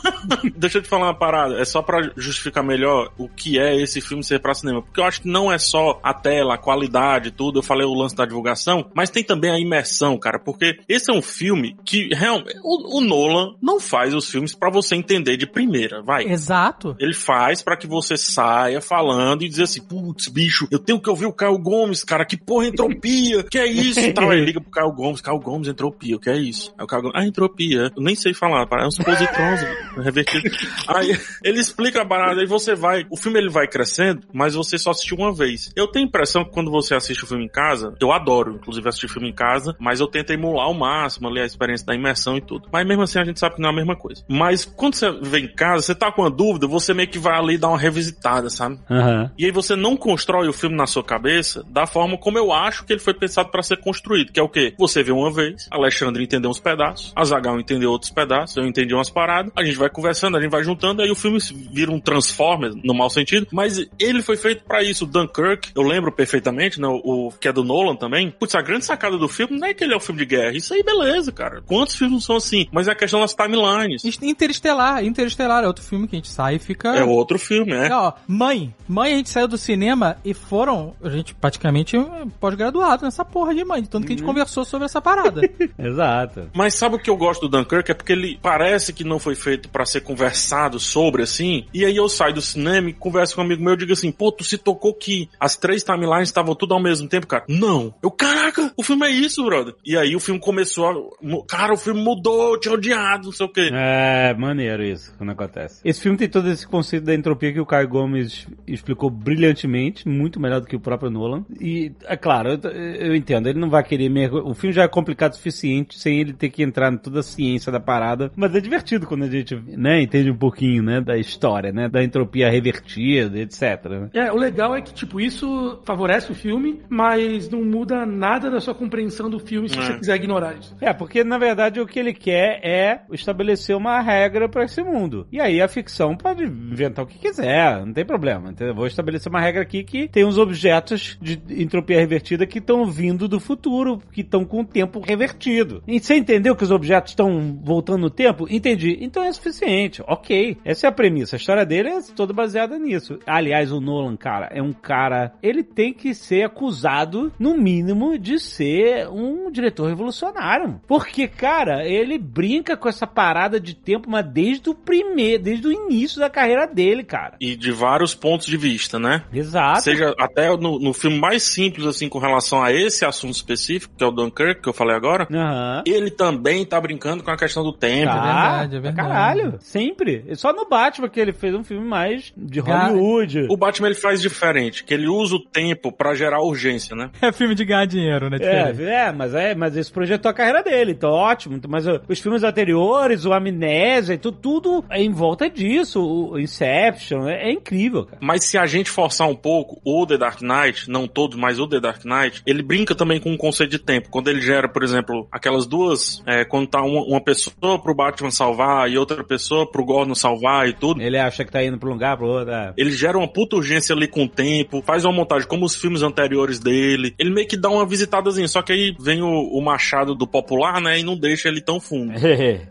deixa 0.56 0.78
eu 0.78 0.82
te 0.82 0.88
falar 0.88 1.06
uma 1.06 1.18
parada. 1.18 1.60
É 1.60 1.64
só 1.64 1.82
pra 1.82 2.10
justificar 2.16 2.64
melhor 2.64 3.12
o 3.18 3.28
que 3.28 3.58
é 3.58 3.80
esse 3.80 4.00
filme 4.00 4.22
ser 4.22 4.40
pra 4.40 4.54
cinema. 4.54 4.82
Porque 4.82 5.00
eu 5.00 5.04
acho 5.04 5.22
que 5.22 5.28
não 5.28 5.52
é 5.52 5.58
só 5.58 6.00
a 6.02 6.14
tela, 6.14 6.54
a 6.54 6.58
qualidade, 6.58 7.30
tudo. 7.30 7.58
Eu 7.58 7.62
falei 7.62 7.86
o 7.86 7.94
lance 7.94 8.14
da 8.14 8.24
divulgação, 8.24 8.90
mas 8.94 9.10
tem 9.10 9.24
também 9.24 9.50
a 9.50 9.58
imersão, 9.58 10.18
cara. 10.18 10.38
Porque 10.38 10.78
esse 10.88 11.10
é 11.10 11.14
um 11.14 11.22
filme 11.22 11.76
que, 11.84 12.08
realmente, 12.14 12.58
o, 12.62 12.98
o 12.98 13.00
Nolan 13.00 13.54
não 13.60 13.80
faz 13.80 14.14
os 14.14 14.28
filmes 14.28 14.54
pra 14.54 14.70
você 14.70 14.94
entender 14.94 15.36
de 15.36 15.46
primeira, 15.46 16.02
vai. 16.02 16.24
Exato. 16.24 16.96
Ele 16.98 17.14
faz 17.14 17.62
pra 17.62 17.76
que 17.76 17.86
você 17.86 18.16
saia 18.16 18.80
falando 18.80 19.42
e 19.42 19.48
dizer 19.48 19.64
assim, 19.64 19.82
putz, 19.82 20.28
bicho, 20.28 20.66
eu 20.70 20.78
tenho 20.78 21.00
que 21.00 21.10
ouvir 21.10 21.26
o 21.26 21.32
Caio 21.32 21.58
Gomes, 21.58 22.04
cara, 22.04 22.24
que 22.24 22.36
porra 22.36 22.66
entropia, 22.66 23.42
que 23.44 23.58
é 23.58 23.66
isso? 23.66 24.00
E 24.00 24.12
tal. 24.14 24.30
Aí 24.30 24.44
liga 24.44 24.60
pro 24.60 24.70
Caio 24.70 24.92
Gomes, 24.92 25.20
Caio 25.20 25.38
Gomes, 25.38 25.68
entropia, 25.68 26.16
o 26.16 26.20
que 26.20 26.30
é 26.30 26.36
isso? 26.36 26.72
Aí 26.78 26.84
o 26.84 26.86
Caio 26.86 27.02
Gomes, 27.02 27.16
ah, 27.18 27.26
entropia, 27.26 27.92
eu 27.96 28.02
nem 28.02 28.14
sei 28.14 28.34
falar, 28.34 28.62
é 28.62 28.66
uns 28.98 29.04
positrons 29.04 29.60
revertidos. 30.04 30.56
Aí 30.88 31.18
ele 31.42 31.60
explica 31.60 32.02
a 32.02 32.06
parada 32.06 32.42
e 32.42 32.46
você 32.46 32.74
vai, 32.74 33.06
o 33.10 33.16
filme 33.16 33.38
ele 33.38 33.50
vai 33.50 33.66
crescendo, 33.66 34.22
mas 34.32 34.54
você 34.54 34.78
só 34.78 34.90
assistiu 34.90 35.16
uma 35.18 35.32
vez. 35.32 35.70
Eu 35.76 35.86
tenho 35.86 36.06
a 36.06 36.08
impressão 36.08 36.44
que 36.44 36.50
quando 36.50 36.70
você 36.70 36.94
assiste 36.94 37.24
o 37.24 37.26
filme 37.26 37.44
em 37.44 37.48
casa, 37.48 37.94
eu 38.00 38.12
adoro, 38.12 38.54
inclusive, 38.54 38.88
assistir 38.88 39.08
filme 39.08 39.28
em 39.28 39.34
casa, 39.34 39.76
mas 39.78 40.00
eu 40.00 40.06
tento 40.06 40.32
emular 40.32 40.66
ao 40.66 40.74
máximo 40.74 41.28
ali 41.28 41.40
a 41.40 41.44
experiência 41.44 41.86
da 41.86 41.94
imersão 41.94 42.36
e 42.36 42.40
tudo. 42.40 42.68
Mas 42.72 42.86
mesmo 42.86 43.02
assim 43.02 43.18
a 43.18 43.24
gente 43.24 43.38
sabe 43.38 43.56
que 43.56 43.62
não 43.62 43.70
é 43.70 43.72
a 43.72 43.76
mesma 43.76 43.96
coisa. 43.96 44.24
Mas 44.28 44.64
quando 44.64 44.94
você 44.94 45.10
vem 45.22 45.44
em 45.44 45.54
casa, 45.54 45.82
você 45.82 45.94
tá 45.94 46.10
com 46.10 46.22
uma 46.22 46.30
dúvida, 46.30 46.66
você 46.66 46.94
meio 46.94 47.08
que 47.08 47.18
vai 47.18 47.38
ali 47.38 47.58
dar 47.58 47.68
uma 47.68 47.78
revisitada, 47.78 48.48
sabe? 48.50 48.78
Aham. 48.90 49.30
E 49.38 49.44
aí 49.44 49.50
você 49.50 49.76
não 49.76 49.96
constrói 49.96 50.48
o 50.48 50.52
filme 50.52 50.76
na 50.76 50.86
sua 50.86 51.02
cabeça 51.02 51.64
da 51.68 51.86
forma 51.86 52.16
como 52.16 52.38
eu 52.38 52.52
acho 52.52 52.84
que 52.84 52.92
ele 52.92 53.00
foi 53.00 53.14
pensado 53.14 53.50
pra 53.50 53.62
ser 53.62 53.78
construído, 53.78 54.32
que 54.32 54.40
é 54.40 54.42
o 54.42 54.48
quê? 54.48 54.74
Você 54.78 55.02
vê 55.02 55.12
uma 55.12 55.30
vez, 55.30 55.68
Alexandre 55.70 56.22
entendeu 56.22 56.50
uns 56.50 56.60
pedaços, 56.60 57.12
Azagal 57.14 57.58
entendeu 57.58 57.90
outros 57.90 58.10
pedaços, 58.10 58.56
eu 58.56 58.64
entendi 58.64 58.81
umas 58.94 59.10
paradas, 59.10 59.52
a 59.56 59.64
gente 59.64 59.76
vai 59.76 59.88
conversando, 59.88 60.36
a 60.36 60.40
gente 60.40 60.50
vai 60.50 60.62
juntando, 60.62 61.02
aí 61.02 61.10
o 61.10 61.14
filme 61.14 61.38
vira 61.70 61.90
um 61.90 62.00
Transformers, 62.00 62.74
no 62.82 62.94
mau 62.94 63.10
sentido, 63.10 63.46
mas 63.52 63.84
ele 63.98 64.22
foi 64.22 64.36
feito 64.36 64.64
pra 64.64 64.82
isso. 64.82 65.04
O 65.04 65.06
Dunkirk, 65.06 65.70
eu 65.74 65.82
lembro 65.82 66.12
perfeitamente, 66.12 66.80
né, 66.80 66.86
o, 66.86 67.28
o 67.28 67.32
que 67.32 67.48
é 67.48 67.52
do 67.52 67.64
Nolan 67.64 67.96
também. 67.96 68.30
Putz, 68.30 68.54
a 68.54 68.62
grande 68.62 68.84
sacada 68.84 69.16
do 69.16 69.28
filme 69.28 69.58
não 69.58 69.66
é 69.66 69.74
que 69.74 69.84
ele 69.84 69.94
é 69.94 69.96
um 69.96 70.00
filme 70.00 70.20
de 70.20 70.26
guerra, 70.26 70.56
isso 70.56 70.74
aí 70.74 70.82
beleza, 70.82 71.32
cara. 71.32 71.62
Quantos 71.66 71.94
filmes 71.94 72.14
não 72.14 72.20
são 72.20 72.36
assim? 72.36 72.66
Mas 72.72 72.88
é 72.88 72.92
a 72.92 72.94
questão 72.94 73.20
das 73.20 73.34
timelines. 73.34 74.02
Interestelar, 74.22 75.04
Interestelar 75.04 75.64
é 75.64 75.66
outro 75.66 75.84
filme 75.84 76.06
que 76.06 76.16
a 76.16 76.18
gente 76.18 76.28
sai 76.28 76.56
e 76.56 76.58
fica. 76.58 76.96
É 76.96 77.04
outro 77.04 77.38
filme, 77.38 77.72
é. 77.72 77.88
É, 77.88 77.94
ó, 77.94 78.12
mãe. 78.26 78.74
Mãe, 78.88 79.14
a 79.14 79.16
gente 79.16 79.30
saiu 79.30 79.48
do 79.48 79.56
cinema 79.56 80.16
e 80.24 80.34
foram, 80.34 80.94
a 81.02 81.08
gente 81.08 81.34
praticamente 81.34 81.96
é, 81.96 82.02
pós-graduado 82.40 83.04
nessa 83.04 83.24
porra 83.24 83.54
de 83.54 83.64
mãe, 83.64 83.82
de 83.82 83.88
tanto 83.88 84.06
que 84.06 84.12
a 84.12 84.16
gente 84.16 84.24
conversou 84.24 84.64
sobre 84.64 84.86
essa 84.86 85.00
parada. 85.00 85.42
Exato. 85.78 86.50
Mas 86.54 86.74
sabe 86.74 86.96
o 86.96 86.98
que 86.98 87.10
eu 87.10 87.16
gosto 87.16 87.48
do 87.48 87.56
Dunkirk? 87.56 87.90
É 87.90 87.94
porque 87.94 88.12
ele 88.12 88.38
parece 88.42 88.71
que 88.92 89.04
não 89.04 89.18
foi 89.18 89.34
feito 89.34 89.68
pra 89.68 89.84
ser 89.84 90.00
conversado 90.00 90.78
sobre, 90.78 91.22
assim. 91.22 91.66
E 91.74 91.84
aí 91.84 91.96
eu 91.96 92.08
saio 92.08 92.34
do 92.34 92.40
cinema 92.40 92.90
e 92.90 92.92
converso 92.92 93.34
com 93.34 93.42
um 93.42 93.44
amigo 93.44 93.62
meu 93.62 93.74
e 93.74 93.76
digo 93.76 93.92
assim, 93.92 94.10
pô, 94.12 94.30
tu 94.30 94.44
se 94.44 94.56
tocou 94.56 94.94
que 94.94 95.28
as 95.38 95.56
três 95.56 95.82
timelines 95.82 96.28
estavam 96.28 96.54
tudo 96.54 96.74
ao 96.74 96.80
mesmo 96.80 97.08
tempo, 97.08 97.26
cara? 97.26 97.44
Não. 97.48 97.94
Eu, 98.02 98.10
caraca, 98.10 98.72
o 98.76 98.82
filme 98.82 99.06
é 99.06 99.10
isso, 99.10 99.44
brother. 99.44 99.74
E 99.84 99.96
aí 99.96 100.14
o 100.14 100.20
filme 100.20 100.40
começou 100.40 100.86
a... 100.88 101.46
Cara, 101.46 101.74
o 101.74 101.76
filme 101.76 102.00
mudou, 102.00 102.54
eu 102.54 102.60
tinha 102.60 102.74
odiado, 102.74 103.26
não 103.26 103.32
sei 103.32 103.46
o 103.46 103.48
quê. 103.48 103.70
É 103.72 104.34
maneiro 104.34 104.82
isso 104.82 105.12
quando 105.18 105.30
acontece. 105.30 105.80
Esse 105.84 106.00
filme 106.00 106.16
tem 106.16 106.28
todo 106.28 106.48
esse 106.50 106.66
conceito 106.66 107.04
da 107.04 107.14
entropia 107.14 107.52
que 107.52 107.60
o 107.60 107.66
Caio 107.66 107.88
Gomes 107.88 108.46
explicou 108.66 109.10
brilhantemente, 109.10 110.08
muito 110.08 110.40
melhor 110.40 110.60
do 110.60 110.66
que 110.66 110.76
o 110.76 110.80
próprio 110.80 111.10
Nolan. 111.10 111.44
E, 111.60 111.92
é 112.04 112.16
claro, 112.16 112.58
eu, 112.62 112.70
eu 112.70 113.16
entendo, 113.16 113.48
ele 113.48 113.58
não 113.58 113.70
vai 113.70 113.82
querer 113.82 114.08
mergulhar. 114.08 114.46
O 114.46 114.54
filme 114.54 114.74
já 114.74 114.84
é 114.84 114.88
complicado 114.88 115.32
o 115.32 115.36
suficiente 115.36 115.98
sem 115.98 116.20
ele 116.20 116.32
ter 116.32 116.50
que 116.50 116.62
entrar 116.62 116.92
em 116.92 116.96
toda 116.96 117.20
a 117.20 117.22
ciência 117.22 117.72
da 117.72 117.80
parada. 117.80 118.32
Mas 118.36 118.54
é 118.54 118.60
divertido 118.62 119.06
quando 119.06 119.24
a 119.24 119.28
gente, 119.30 119.54
né, 119.76 120.00
entende 120.02 120.30
um 120.30 120.36
pouquinho, 120.36 120.82
né, 120.82 121.00
da 121.00 121.16
história, 121.18 121.72
né, 121.72 121.88
da 121.88 122.02
entropia 122.02 122.50
revertida, 122.50 123.38
etc. 123.38 123.62
né? 123.90 124.10
É, 124.14 124.32
o 124.32 124.36
legal 124.36 124.74
é 124.74 124.80
que, 124.80 124.92
tipo, 124.94 125.20
isso 125.20 125.80
favorece 125.84 126.32
o 126.32 126.34
filme, 126.34 126.80
mas 126.88 127.48
não 127.50 127.62
muda 127.64 128.06
nada 128.06 128.50
da 128.50 128.60
sua 128.60 128.74
compreensão 128.74 129.28
do 129.28 129.38
filme 129.38 129.68
se 129.68 129.78
É. 129.78 129.82
você 129.82 129.98
quiser 129.98 130.16
ignorar 130.16 130.54
isso. 130.58 130.74
É, 130.80 130.92
porque 130.92 131.24
na 131.24 131.38
verdade 131.38 131.80
o 131.80 131.86
que 131.86 131.98
ele 131.98 132.12
quer 132.14 132.60
é 132.62 133.00
estabelecer 133.12 133.76
uma 133.76 134.00
regra 134.00 134.48
pra 134.48 134.64
esse 134.64 134.82
mundo. 134.82 135.26
E 135.32 135.40
aí 135.40 135.60
a 135.60 135.68
ficção 135.68 136.16
pode 136.16 136.44
inventar 136.44 137.04
o 137.04 137.08
que 137.08 137.18
quiser, 137.18 137.84
não 137.84 137.92
tem 137.92 138.04
problema. 138.04 138.50
Entendeu? 138.50 138.74
Vou 138.74 138.86
estabelecer 138.86 139.30
uma 139.30 139.40
regra 139.40 139.62
aqui 139.62 139.82
que 139.84 140.08
tem 140.08 140.24
uns 140.24 140.38
objetos 140.38 141.18
de 141.20 141.40
entropia 141.50 141.98
revertida 141.98 142.46
que 142.46 142.58
estão 142.58 142.84
vindo 142.86 143.26
do 143.28 143.40
futuro, 143.40 144.00
que 144.12 144.20
estão 144.20 144.44
com 144.44 144.60
o 144.60 144.64
tempo 144.64 145.00
revertido. 145.00 145.82
E 145.86 145.98
você 145.98 146.16
entendeu 146.16 146.54
que 146.54 146.64
os 146.64 146.70
objetos 146.70 147.12
estão 147.12 147.58
voltando 147.62 148.02
no 148.02 148.10
tempo? 148.10 148.46
Entendi. 148.52 148.98
Então 149.00 149.24
é 149.24 149.32
suficiente. 149.32 150.02
Ok. 150.06 150.58
Essa 150.64 150.86
é 150.86 150.88
a 150.88 150.92
premissa. 150.92 151.36
A 151.36 151.38
história 151.38 151.64
dele 151.64 151.88
é 151.88 152.02
toda 152.14 152.32
baseada 152.32 152.78
nisso. 152.78 153.18
Aliás, 153.26 153.72
o 153.72 153.80
Nolan, 153.80 154.16
cara, 154.16 154.48
é 154.52 154.62
um 154.62 154.72
cara. 154.72 155.32
Ele 155.42 155.62
tem 155.62 155.92
que 155.92 156.14
ser 156.14 156.44
acusado, 156.44 157.32
no 157.38 157.56
mínimo, 157.56 158.18
de 158.18 158.38
ser 158.38 159.08
um 159.08 159.50
diretor 159.50 159.88
revolucionário. 159.88 160.80
Porque, 160.86 161.26
cara, 161.26 161.86
ele 161.86 162.18
brinca 162.18 162.76
com 162.76 162.88
essa 162.88 163.06
parada 163.06 163.58
de 163.58 163.74
tempo, 163.74 164.10
mas 164.10 164.26
desde 164.26 164.68
o 164.68 164.74
primeiro, 164.74 165.42
desde 165.42 165.66
o 165.66 165.72
início 165.72 166.20
da 166.20 166.28
carreira 166.28 166.66
dele, 166.66 167.02
cara. 167.02 167.36
E 167.40 167.56
de 167.56 167.72
vários 167.72 168.14
pontos 168.14 168.46
de 168.46 168.56
vista, 168.56 168.98
né? 168.98 169.24
Exato. 169.32 169.82
Seja 169.82 170.14
até 170.18 170.54
no, 170.56 170.78
no 170.78 170.92
filme 170.92 171.18
mais 171.18 171.42
simples, 171.42 171.86
assim, 171.86 172.08
com 172.08 172.18
relação 172.18 172.62
a 172.62 172.72
esse 172.72 173.04
assunto 173.04 173.34
específico, 173.34 173.94
que 173.96 174.04
é 174.04 174.06
o 174.06 174.10
Dunkirk, 174.10 174.60
que 174.60 174.68
eu 174.68 174.72
falei 174.72 174.94
agora, 174.94 175.26
Aham. 175.32 175.82
ele 175.86 176.10
também 176.10 176.64
tá 176.64 176.80
brincando 176.80 177.22
com 177.22 177.30
a 177.30 177.36
questão 177.36 177.62
do 177.62 177.72
tempo. 177.72 178.12
Tá, 178.12 178.41
verdade, 178.50 178.76
é 178.76 178.80
pra 178.80 178.90
verdade. 178.90 179.08
Caralho, 179.08 179.56
sempre. 179.60 180.24
Só 180.34 180.52
no 180.52 180.68
Batman 180.68 181.08
que 181.08 181.20
ele 181.20 181.32
fez 181.32 181.54
um 181.54 181.64
filme 181.64 181.86
mais 181.86 182.32
de 182.36 182.60
Hollywood. 182.60 183.46
O 183.50 183.56
Batman 183.56 183.88
ele 183.88 183.96
faz 183.96 184.20
diferente, 184.20 184.84
que 184.84 184.94
ele 184.94 185.08
usa 185.08 185.36
o 185.36 185.40
tempo 185.40 185.92
pra 185.92 186.14
gerar 186.14 186.42
urgência, 186.42 186.94
né? 186.96 187.10
É 187.20 187.32
filme 187.32 187.54
de 187.54 187.64
ganhar 187.64 187.86
dinheiro, 187.86 188.28
né? 188.28 188.38
Diferente. 188.38 188.82
É, 188.82 189.06
é, 189.06 189.12
mas 189.12 189.34
é, 189.34 189.54
mas 189.54 189.76
isso 189.76 189.92
projetou 189.92 190.30
a 190.30 190.34
carreira 190.34 190.62
dele, 190.62 190.92
então 190.92 191.10
ótimo. 191.10 191.60
Mas 191.68 191.84
os 191.86 192.20
filmes 192.20 192.42
anteriores, 192.42 193.24
o 193.24 193.32
Amnésia, 193.32 194.14
e 194.14 194.18
tudo, 194.18 194.38
tudo 194.38 194.84
é 194.90 195.00
em 195.00 195.10
volta 195.10 195.48
disso, 195.48 196.02
o 196.02 196.38
Inception, 196.38 197.28
é, 197.28 197.48
é 197.48 197.52
incrível, 197.52 198.04
cara. 198.04 198.18
Mas 198.20 198.44
se 198.44 198.58
a 198.58 198.66
gente 198.66 198.90
forçar 198.90 199.28
um 199.28 199.34
pouco, 199.34 199.80
o 199.84 200.06
The 200.06 200.18
Dark 200.18 200.40
Knight, 200.40 200.90
não 200.90 201.06
todos, 201.06 201.38
mas 201.38 201.58
o 201.58 201.66
The 201.66 201.80
Dark 201.80 202.04
Knight, 202.04 202.42
ele 202.46 202.62
brinca 202.62 202.94
também 202.94 203.20
com 203.20 203.32
o 203.32 203.38
conceito 203.38 203.70
de 203.70 203.78
tempo. 203.78 204.08
Quando 204.10 204.28
ele 204.28 204.40
gera, 204.40 204.68
por 204.68 204.82
exemplo, 204.82 205.26
aquelas 205.30 205.66
duas, 205.66 206.22
é, 206.26 206.44
quando 206.44 206.66
tá 206.66 206.82
uma, 206.82 207.02
uma 207.02 207.20
pessoa 207.20 207.78
pro 207.80 207.94
Batman 207.94 208.21
salvar 208.30 208.90
e 208.90 208.96
outra 208.98 209.22
pessoa 209.24 209.70
pro 209.70 209.84
Gordon 209.84 210.14
salvar 210.14 210.68
e 210.68 210.72
tudo, 210.72 211.00
Ele 211.00 211.18
acha 211.18 211.44
que 211.44 211.50
tá 211.50 211.62
indo 211.62 211.78
pra 211.78 211.88
um 211.88 211.92
lugar, 211.92 212.16
pro 212.16 212.26
outro. 212.26 212.52
é. 212.52 212.72
Ele 212.76 212.90
gera 212.90 213.18
uma 213.18 213.28
puta 213.28 213.56
urgência 213.56 213.94
ali 213.94 214.06
com 214.06 214.24
o 214.24 214.28
tempo, 214.28 214.82
faz 214.82 215.04
uma 215.04 215.12
montagem 215.12 215.46
como 215.48 215.64
os 215.64 215.74
filmes 215.74 216.02
anteriores 216.02 216.58
dele. 216.58 217.14
Ele 217.18 217.30
meio 217.30 217.46
que 217.48 217.56
dá 217.56 217.68
uma 217.68 217.86
visitadazinha, 217.86 218.48
só 218.48 218.62
que 218.62 218.72
aí 218.72 218.94
vem 219.00 219.22
o, 219.22 219.28
o 219.28 219.60
machado 219.62 220.14
do 220.14 220.26
popular, 220.26 220.80
né, 220.80 220.98
e 221.00 221.02
não 221.02 221.16
deixa 221.16 221.48
ele 221.48 221.60
tão 221.60 221.80
fundo. 221.80 222.12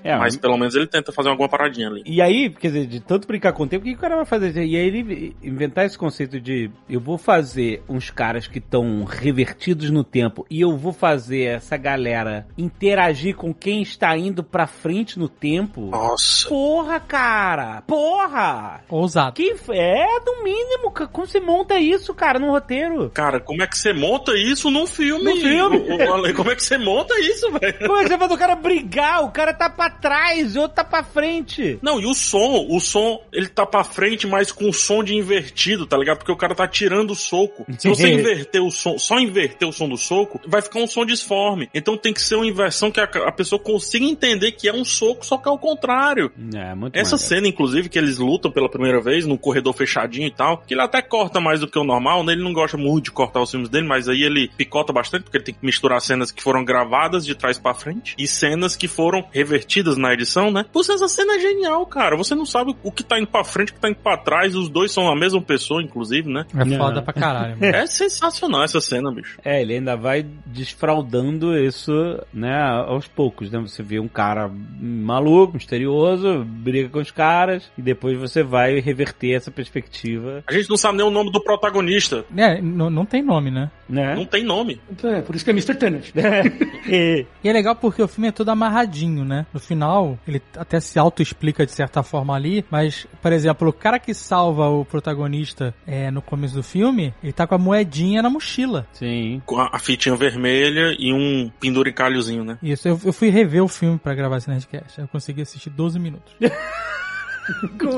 É, 0.03 0.17
Mas 0.17 0.35
pelo 0.35 0.57
menos 0.57 0.75
ele 0.75 0.87
tenta 0.87 1.11
fazer 1.11 1.29
alguma 1.29 1.47
paradinha 1.49 1.87
ali. 1.87 2.01
E 2.05 2.21
aí, 2.21 2.49
quer 2.49 2.67
dizer, 2.67 2.87
de 2.87 2.99
tanto 2.99 3.27
brincar 3.27 3.53
com 3.53 3.63
o 3.63 3.67
tempo, 3.67 3.85
o 3.85 3.87
que 3.89 3.95
o 3.95 3.97
cara 3.99 4.15
vai 4.15 4.25
fazer? 4.25 4.55
E 4.55 4.75
aí 4.75 4.87
ele 4.87 5.35
inventar 5.43 5.85
esse 5.85 5.97
conceito 5.97 6.39
de 6.39 6.69
eu 6.89 6.99
vou 6.99 7.17
fazer 7.17 7.83
uns 7.87 8.09
caras 8.09 8.47
que 8.47 8.59
estão 8.59 9.03
revertidos 9.03 9.89
no 9.89 10.03
tempo 10.03 10.45
e 10.49 10.61
eu 10.61 10.75
vou 10.77 10.93
fazer 10.93 11.43
essa 11.43 11.77
galera 11.77 12.47
interagir 12.57 13.35
com 13.35 13.53
quem 13.53 13.81
está 13.81 14.15
indo 14.17 14.43
pra 14.43 14.67
frente 14.67 15.17
no 15.19 15.29
tempo. 15.41 15.81
Nossa. 15.89 16.47
Porra, 16.47 16.99
cara! 16.99 17.81
Porra! 17.87 18.81
Ousado. 18.89 19.33
Que 19.33 19.51
f- 19.53 19.73
é, 19.73 20.05
no 20.25 20.43
mínimo, 20.43 20.91
como 21.11 21.25
você 21.25 21.39
monta 21.39 21.79
isso, 21.79 22.13
cara, 22.13 22.37
num 22.37 22.51
roteiro? 22.51 23.09
Cara, 23.09 23.39
como 23.39 23.63
é 23.63 23.67
que 23.67 23.77
você 23.77 23.91
monta 23.91 24.37
isso 24.37 24.69
num 24.69 24.85
filme? 24.85 25.23
Num 25.23 25.35
filme? 25.41 25.77
O- 25.77 25.97
o- 25.97 26.13
Ale, 26.13 26.33
como 26.33 26.51
é 26.51 26.55
que 26.55 26.63
você 26.63 26.77
monta 26.77 27.19
isso, 27.19 27.51
velho? 27.51 27.79
Como 27.79 27.97
é 27.97 28.03
que 28.03 28.09
você 28.09 28.17
faz 28.17 28.31
o 28.31 28.37
cara 28.37 28.55
brigar? 28.55 29.23
O 29.23 29.31
cara 29.31 29.53
tá 29.53 29.69
pra 29.69 29.89
trás 29.89 30.53
e 30.55 30.59
o 30.59 30.61
outro 30.61 30.75
tá 30.75 30.83
pra 30.83 31.03
frente. 31.03 31.79
Não, 31.81 31.99
e 31.99 32.05
o 32.05 32.13
som, 32.13 32.67
o 32.69 32.79
som, 32.79 33.19
ele 33.33 33.47
tá 33.47 33.65
pra 33.65 33.83
frente, 33.83 34.27
mas 34.27 34.51
com 34.51 34.69
o 34.69 34.73
som 34.73 35.03
de 35.03 35.15
invertido, 35.15 35.87
tá 35.87 35.97
ligado? 35.97 36.17
Porque 36.19 36.31
o 36.31 36.37
cara 36.37 36.53
tá 36.53 36.67
tirando 36.67 37.11
o 37.11 37.15
soco. 37.15 37.65
Se 37.79 37.89
você 37.89 38.07
inverter 38.13 38.61
o 38.63 38.69
som, 38.69 38.99
só 38.99 39.19
inverter 39.19 39.67
o 39.67 39.73
som 39.73 39.89
do 39.89 39.97
soco, 39.97 40.39
vai 40.45 40.61
ficar 40.61 40.79
um 40.79 40.87
som 40.87 41.03
disforme. 41.05 41.67
Então 41.73 41.97
tem 41.97 42.13
que 42.13 42.21
ser 42.21 42.35
uma 42.35 42.45
inversão 42.45 42.91
que 42.91 42.99
a, 42.99 43.05
a 43.05 43.31
pessoa 43.31 43.59
consiga 43.59 44.05
entender 44.05 44.51
que 44.51 44.67
é 44.69 44.73
um 44.73 44.85
soco, 44.85 45.25
só 45.31 45.37
que 45.37 45.47
é 45.47 45.51
o 45.51 45.57
contrário. 45.57 46.29
É, 46.53 46.75
muito 46.75 46.93
Essa 46.97 47.15
maneiro. 47.15 47.17
cena, 47.17 47.47
inclusive, 47.47 47.87
que 47.87 47.97
eles 47.97 48.17
lutam 48.17 48.51
pela 48.51 48.67
primeira 48.69 48.99
vez, 48.99 49.25
num 49.25 49.37
corredor 49.37 49.73
fechadinho 49.73 50.27
e 50.27 50.31
tal, 50.31 50.57
que 50.57 50.73
ele 50.73 50.81
até 50.81 51.01
corta 51.01 51.39
mais 51.39 51.61
do 51.61 51.67
que 51.69 51.79
o 51.79 51.83
normal, 51.85 52.21
né? 52.23 52.33
Ele 52.33 52.43
não 52.43 52.51
gosta 52.51 52.77
muito 52.77 53.05
de 53.05 53.11
cortar 53.11 53.41
os 53.41 53.49
filmes 53.49 53.69
dele, 53.69 53.87
mas 53.87 54.09
aí 54.09 54.23
ele 54.23 54.49
picota 54.57 54.91
bastante, 54.91 55.23
porque 55.23 55.37
ele 55.37 55.43
tem 55.45 55.53
que 55.53 55.65
misturar 55.65 56.01
cenas 56.01 56.31
que 56.31 56.43
foram 56.43 56.65
gravadas 56.65 57.25
de 57.25 57.33
trás 57.33 57.57
pra 57.57 57.73
frente 57.73 58.13
e 58.17 58.27
cenas 58.27 58.75
que 58.75 58.87
foram 58.89 59.23
revertidas 59.31 59.95
na 59.97 60.11
edição, 60.13 60.51
né? 60.51 60.65
Pô, 60.71 60.81
essa 60.81 61.07
cena 61.07 61.35
é 61.35 61.39
genial, 61.39 61.85
cara. 61.85 62.17
Você 62.17 62.35
não 62.35 62.45
sabe 62.45 62.75
o 62.83 62.91
que 62.91 63.03
tá 63.03 63.17
indo 63.17 63.27
pra 63.27 63.43
frente, 63.45 63.71
o 63.71 63.75
que 63.75 63.79
tá 63.79 63.89
indo 63.89 63.99
pra 63.99 64.17
trás, 64.17 64.53
os 64.55 64.67
dois 64.69 64.91
são 64.91 65.09
a 65.09 65.15
mesma 65.15 65.41
pessoa, 65.41 65.81
inclusive, 65.81 66.29
né? 66.29 66.45
É 66.53 66.65
Não. 66.65 66.77
foda 66.77 67.01
pra 67.01 67.13
caralho. 67.13 67.57
mano. 67.57 67.71
É 67.81 67.85
sensacional 67.87 68.63
essa 68.63 68.81
cena, 68.81 69.09
bicho. 69.13 69.39
É, 69.45 69.61
ele 69.61 69.75
ainda 69.75 69.95
vai 69.95 70.25
desfraudando 70.45 71.55
isso, 71.57 71.91
né, 72.33 72.59
aos 72.87 73.07
poucos, 73.07 73.49
né? 73.51 73.59
Você 73.59 73.81
vê 73.83 73.99
um 73.99 74.07
cara 74.07 74.49
maluco, 74.49 75.20
misterioso, 75.53 76.43
briga 76.45 76.89
com 76.89 76.99
os 76.99 77.11
caras, 77.11 77.71
e 77.77 77.81
depois 77.81 78.17
você 78.17 78.43
vai 78.43 78.79
reverter 78.79 79.31
essa 79.33 79.51
perspectiva, 79.51 80.43
A 80.47 80.53
gente 80.53 80.69
não 80.69 80.77
sabe 80.77 80.97
nem 80.97 81.05
o 81.05 81.11
nome 81.11 81.31
do 81.31 81.41
protagonista. 81.43 82.25
É, 82.35 82.61
não 82.61 83.05
tem 83.05 83.21
nome, 83.23 83.51
né? 83.51 83.69
né? 83.87 84.15
Não 84.15 84.25
tem 84.25 84.43
nome. 84.43 84.79
Então 84.89 85.09
é, 85.13 85.21
por 85.21 85.35
isso 85.35 85.43
que 85.43 85.51
é 85.51 85.53
Mr. 85.53 85.75
Tenet. 85.75 86.13
E- 86.87 87.25
E 87.43 87.49
é 87.49 87.53
legal 87.53 87.75
porque 87.75 88.01
o 88.01 88.07
filme 88.07 88.27
é 88.29 88.31
todo 88.31 88.49
amarradinho, 88.49 89.23
né? 89.23 89.45
No 89.53 89.59
final, 89.59 90.17
ele 90.27 90.41
até 90.57 90.79
se 90.79 90.97
auto-explica 90.97 91.65
de 91.65 91.71
certa 91.71 92.01
forma 92.03 92.35
ali, 92.35 92.65
mas, 92.71 93.05
por 93.21 93.31
exemplo, 93.31 93.69
o 93.69 93.73
cara 93.73 93.99
que 93.99 94.13
salva 94.13 94.67
o 94.69 94.83
protagonista 94.85 95.73
é, 95.85 96.09
no 96.11 96.21
começo 96.21 96.55
do 96.55 96.63
filme, 96.63 97.13
ele 97.23 97.33
tá 97.33 97.45
com 97.45 97.55
a 97.55 97.57
moedinha 97.57 98.21
na 98.21 98.29
mochila. 98.29 98.87
Sim. 98.93 99.41
Com 99.45 99.59
a, 99.59 99.69
a 99.73 99.79
fitinha 99.79 100.15
vermelha 100.15 100.95
e 100.97 101.13
um 101.13 101.49
penduricalhozinho, 101.59 102.43
né? 102.43 102.57
Isso, 102.61 102.87
eu, 102.87 102.99
eu 103.03 103.13
fui 103.13 103.29
rever 103.29 103.63
o 103.63 103.67
filme 103.67 103.97
pra 103.97 104.13
gravar 104.13 104.37
esse 104.37 104.49
Nerdcast. 104.49 104.99
Eu 104.99 105.07
consegui 105.11 105.41
assistir 105.41 105.69
12 105.69 105.99
minutos. 105.99 106.33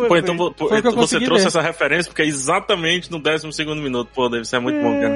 Pô, 0.07 0.15
então 0.17 0.35
vo- 0.37 0.51
pô, 0.53 0.69
Foi 0.69 0.79
o 0.79 0.81
que 0.81 0.87
eu 0.87 0.93
você 0.93 1.19
trouxe 1.19 1.43
ver. 1.43 1.47
essa 1.49 1.61
referência 1.61 2.09
porque 2.09 2.21
é 2.21 2.25
exatamente 2.25 3.11
no 3.11 3.19
12 3.19 3.51
segundo 3.51 3.81
minuto. 3.81 4.09
Pô, 4.13 4.29
deve 4.29 4.45
ser 4.45 4.57
muito 4.59 4.81
bom, 4.81 4.99
cara. 4.99 5.13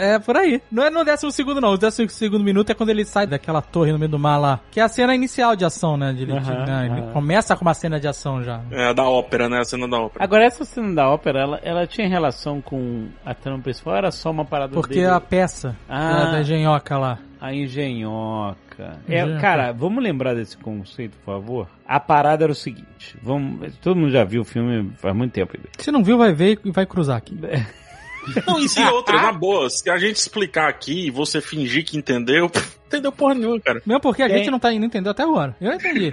É, 0.00 0.18
por 0.18 0.36
aí. 0.36 0.60
Não 0.72 0.82
é 0.84 0.90
no 0.90 1.04
décimo 1.04 1.30
segundo, 1.30 1.60
não. 1.60 1.72
O 1.74 1.78
décimo 1.78 2.08
segundo 2.10 2.42
minuto 2.42 2.70
é 2.70 2.74
quando 2.74 2.88
ele 2.90 3.04
sai 3.04 3.26
daquela 3.26 3.60
torre 3.62 3.92
no 3.92 3.98
meio 3.98 4.10
do 4.10 4.18
mar 4.18 4.38
lá. 4.38 4.60
Que 4.70 4.80
é 4.80 4.82
a 4.82 4.88
cena 4.88 5.14
inicial 5.14 5.54
de 5.54 5.64
ação, 5.64 5.96
né? 5.96 6.12
De, 6.12 6.24
de- 6.26 6.32
Aham, 6.32 6.64
né, 6.66 6.90
Ele 6.98 7.12
começa 7.12 7.54
com 7.56 7.62
uma 7.62 7.74
cena 7.74 8.00
de 8.00 8.08
ação 8.08 8.42
já. 8.42 8.60
É 8.70 8.86
a 8.88 8.92
da 8.92 9.04
ópera, 9.04 9.48
né? 9.48 9.58
A 9.60 9.64
cena 9.64 9.86
da 9.86 9.98
ópera. 10.00 10.24
Agora, 10.24 10.44
essa 10.44 10.64
cena 10.64 10.94
da 10.94 11.08
ópera, 11.08 11.40
ela, 11.40 11.60
ela 11.62 11.86
tinha 11.86 12.08
relação 12.08 12.60
com 12.60 13.08
a 13.24 13.34
trama 13.34 13.62
principal 13.62 13.92
ou 13.92 13.98
era 13.98 14.10
só 14.10 14.30
uma 14.30 14.44
parada 14.44 14.72
Porque 14.74 14.94
dele? 14.94 15.06
a 15.06 15.20
peça 15.20 15.76
Ah. 15.88 16.12
da, 16.24 16.30
da 16.32 16.40
engenhoca 16.40 16.98
lá. 16.98 17.18
A 17.40 17.54
engenhoca. 17.54 19.00
É, 19.08 19.38
cara, 19.40 19.72
vamos 19.72 20.02
lembrar 20.02 20.34
desse 20.34 20.56
conceito, 20.56 21.16
por 21.18 21.34
favor? 21.34 21.68
A 21.86 22.00
parada 22.00 22.44
era 22.44 22.52
o 22.52 22.56
seguinte, 22.56 23.16
vamos, 23.22 23.76
todo 23.76 23.96
mundo 23.96 24.10
já 24.10 24.24
viu 24.24 24.42
o 24.42 24.44
filme 24.44 24.90
faz 24.96 25.14
muito 25.14 25.32
tempo. 25.32 25.56
Se 25.78 25.92
não 25.92 26.02
viu, 26.02 26.18
vai 26.18 26.32
ver 26.32 26.58
e 26.64 26.70
vai 26.70 26.86
cruzar 26.86 27.16
aqui. 27.16 27.38
Não, 28.46 28.58
e 28.58 28.68
se 28.68 28.82
outra, 28.82 29.22
na 29.22 29.32
boa, 29.32 29.70
se 29.70 29.88
a 29.88 29.98
gente 29.98 30.16
explicar 30.16 30.68
aqui 30.68 31.06
e 31.06 31.10
você 31.10 31.40
fingir 31.40 31.84
que 31.84 31.96
entendeu, 31.96 32.50
entendeu 32.88 33.12
porra 33.12 33.34
nenhuma, 33.34 33.60
cara. 33.60 33.80
Mesmo 33.86 34.00
porque 34.00 34.22
a 34.22 34.28
gente 34.28 34.50
não, 34.50 34.58
tá, 34.58 34.70
não 34.72 34.84
entendeu 34.84 35.12
até 35.12 35.22
agora. 35.22 35.54
Eu 35.60 35.72
entendi. 35.72 36.10